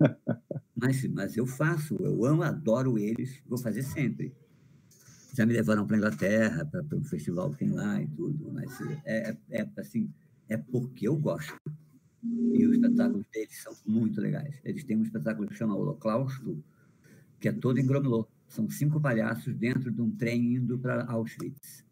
mas, 0.74 1.04
mas 1.08 1.36
eu 1.36 1.46
faço, 1.46 1.94
eu 1.96 2.24
amo, 2.24 2.42
adoro 2.42 2.98
eles, 2.98 3.40
vou 3.46 3.58
fazer 3.58 3.82
sempre. 3.82 4.34
Já 5.34 5.46
me 5.46 5.52
levaram 5.52 5.86
para 5.86 5.96
a 5.96 5.98
Inglaterra, 5.98 6.64
para 6.64 6.96
um 6.96 7.04
festival 7.04 7.50
que 7.50 7.58
tem 7.58 7.70
lá 7.70 8.00
e 8.02 8.08
tudo, 8.08 8.50
mas 8.52 8.80
é, 9.04 9.30
é, 9.30 9.60
é 9.60 9.68
assim, 9.78 10.10
é 10.48 10.56
porque 10.56 11.06
eu 11.06 11.16
gosto. 11.16 11.54
E 12.22 12.66
os 12.66 12.74
espetáculos 12.74 13.26
deles 13.32 13.62
são 13.62 13.72
muito 13.86 14.20
legais. 14.20 14.60
Eles 14.64 14.84
têm 14.84 14.96
um 14.96 15.02
espetáculo 15.02 15.48
que 15.48 15.54
chama 15.54 15.76
Holocausto, 15.76 16.62
que 17.40 17.48
é 17.48 17.52
todo 17.52 17.78
em 17.78 17.86
Gromelot. 17.86 18.28
São 18.46 18.68
cinco 18.70 19.00
palhaços 19.00 19.54
dentro 19.54 19.90
de 19.90 20.00
um 20.00 20.10
trem 20.10 20.54
indo 20.54 20.78
para 20.78 21.04
Auschwitz 21.04 21.84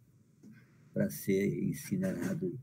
para 0.93 1.09
ser 1.09 1.63
incinerado 1.65 2.59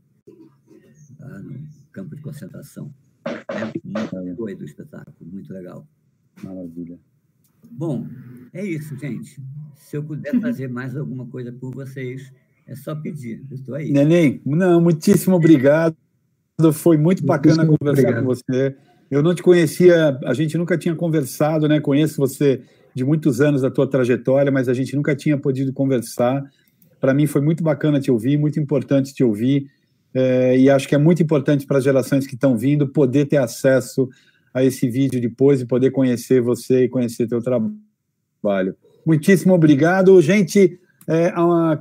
lá 1.18 1.38
no 1.40 1.66
campo 1.90 2.14
de 2.14 2.22
concentração. 2.22 2.92
É 3.24 3.64
muito 3.84 4.36
doido 4.36 4.62
o 4.62 4.64
espetáculo, 4.64 5.16
muito 5.20 5.52
legal. 5.52 5.86
Maravilha. 6.42 6.98
Bom, 7.70 8.06
é 8.52 8.64
isso, 8.64 8.96
gente. 8.96 9.42
Se 9.76 9.96
eu 9.96 10.04
puder 10.04 10.40
fazer 10.40 10.68
mais 10.68 10.96
alguma 10.96 11.26
coisa 11.26 11.52
por 11.52 11.74
vocês, 11.74 12.32
é 12.66 12.74
só 12.74 12.94
pedir. 12.94 13.44
Eu 13.50 13.56
estou 13.56 13.74
aí. 13.74 13.90
Neném, 13.90 14.40
não, 14.44 14.80
muitíssimo 14.80 15.36
obrigado. 15.36 15.96
Foi 16.72 16.96
muito 16.96 17.24
bacana 17.24 17.64
muito 17.64 17.78
conversar 17.78 18.02
obrigado. 18.02 18.24
com 18.24 18.34
você. 18.34 18.74
Eu 19.10 19.22
não 19.22 19.34
te 19.34 19.42
conhecia, 19.42 20.18
a 20.24 20.34
gente 20.34 20.58
nunca 20.58 20.76
tinha 20.76 20.94
conversado, 20.94 21.68
né? 21.68 21.80
Conheço 21.80 22.16
você 22.16 22.62
de 22.94 23.04
muitos 23.04 23.40
anos 23.40 23.62
da 23.62 23.70
tua 23.70 23.88
trajetória, 23.88 24.50
mas 24.50 24.68
a 24.68 24.74
gente 24.74 24.94
nunca 24.96 25.14
tinha 25.14 25.38
podido 25.38 25.72
conversar. 25.72 26.42
Para 27.00 27.14
mim 27.14 27.26
foi 27.26 27.40
muito 27.40 27.62
bacana 27.62 28.00
te 28.00 28.10
ouvir, 28.10 28.36
muito 28.36 28.58
importante 28.58 29.14
te 29.14 29.22
ouvir, 29.22 29.70
é, 30.12 30.58
e 30.58 30.68
acho 30.68 30.88
que 30.88 30.94
é 30.94 30.98
muito 30.98 31.22
importante 31.22 31.64
para 31.64 31.78
as 31.78 31.84
gerações 31.84 32.26
que 32.26 32.34
estão 32.34 32.56
vindo 32.56 32.88
poder 32.88 33.26
ter 33.26 33.36
acesso 33.36 34.08
a 34.52 34.64
esse 34.64 34.88
vídeo 34.88 35.20
depois 35.20 35.60
e 35.60 35.66
poder 35.66 35.92
conhecer 35.92 36.40
você 36.40 36.84
e 36.84 36.88
conhecer 36.88 37.28
teu 37.28 37.40
trabalho. 37.40 38.74
Muitíssimo 39.06 39.54
obrigado, 39.54 40.20
gente. 40.20 40.80
É, 41.06 41.32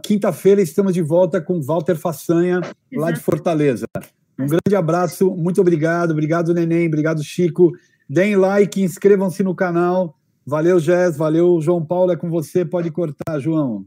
quinta-feira 0.04 0.62
estamos 0.62 0.94
de 0.94 1.02
volta 1.02 1.41
com 1.41 1.62
Walter 1.62 1.95
Façanha, 1.95 2.62
lá 2.94 3.12
de 3.12 3.20
Fortaleza. 3.20 3.86
Um 4.39 4.45
grande 4.45 4.76
abraço, 4.76 5.31
muito 5.35 5.61
obrigado. 5.61 6.11
Obrigado, 6.11 6.53
Neném. 6.53 6.88
Obrigado, 6.88 7.23
Chico. 7.23 7.72
Deem 8.09 8.35
like, 8.35 8.81
inscrevam-se 8.81 9.43
no 9.43 9.55
canal. 9.55 10.15
Valeu, 10.45 10.80
Jess. 10.80 11.18
Valeu, 11.18 11.59
João 11.59 11.84
Paulo. 11.84 12.11
É 12.11 12.15
com 12.15 12.30
você. 12.30 12.64
Pode 12.64 12.91
cortar, 12.91 13.39
João. 13.39 13.85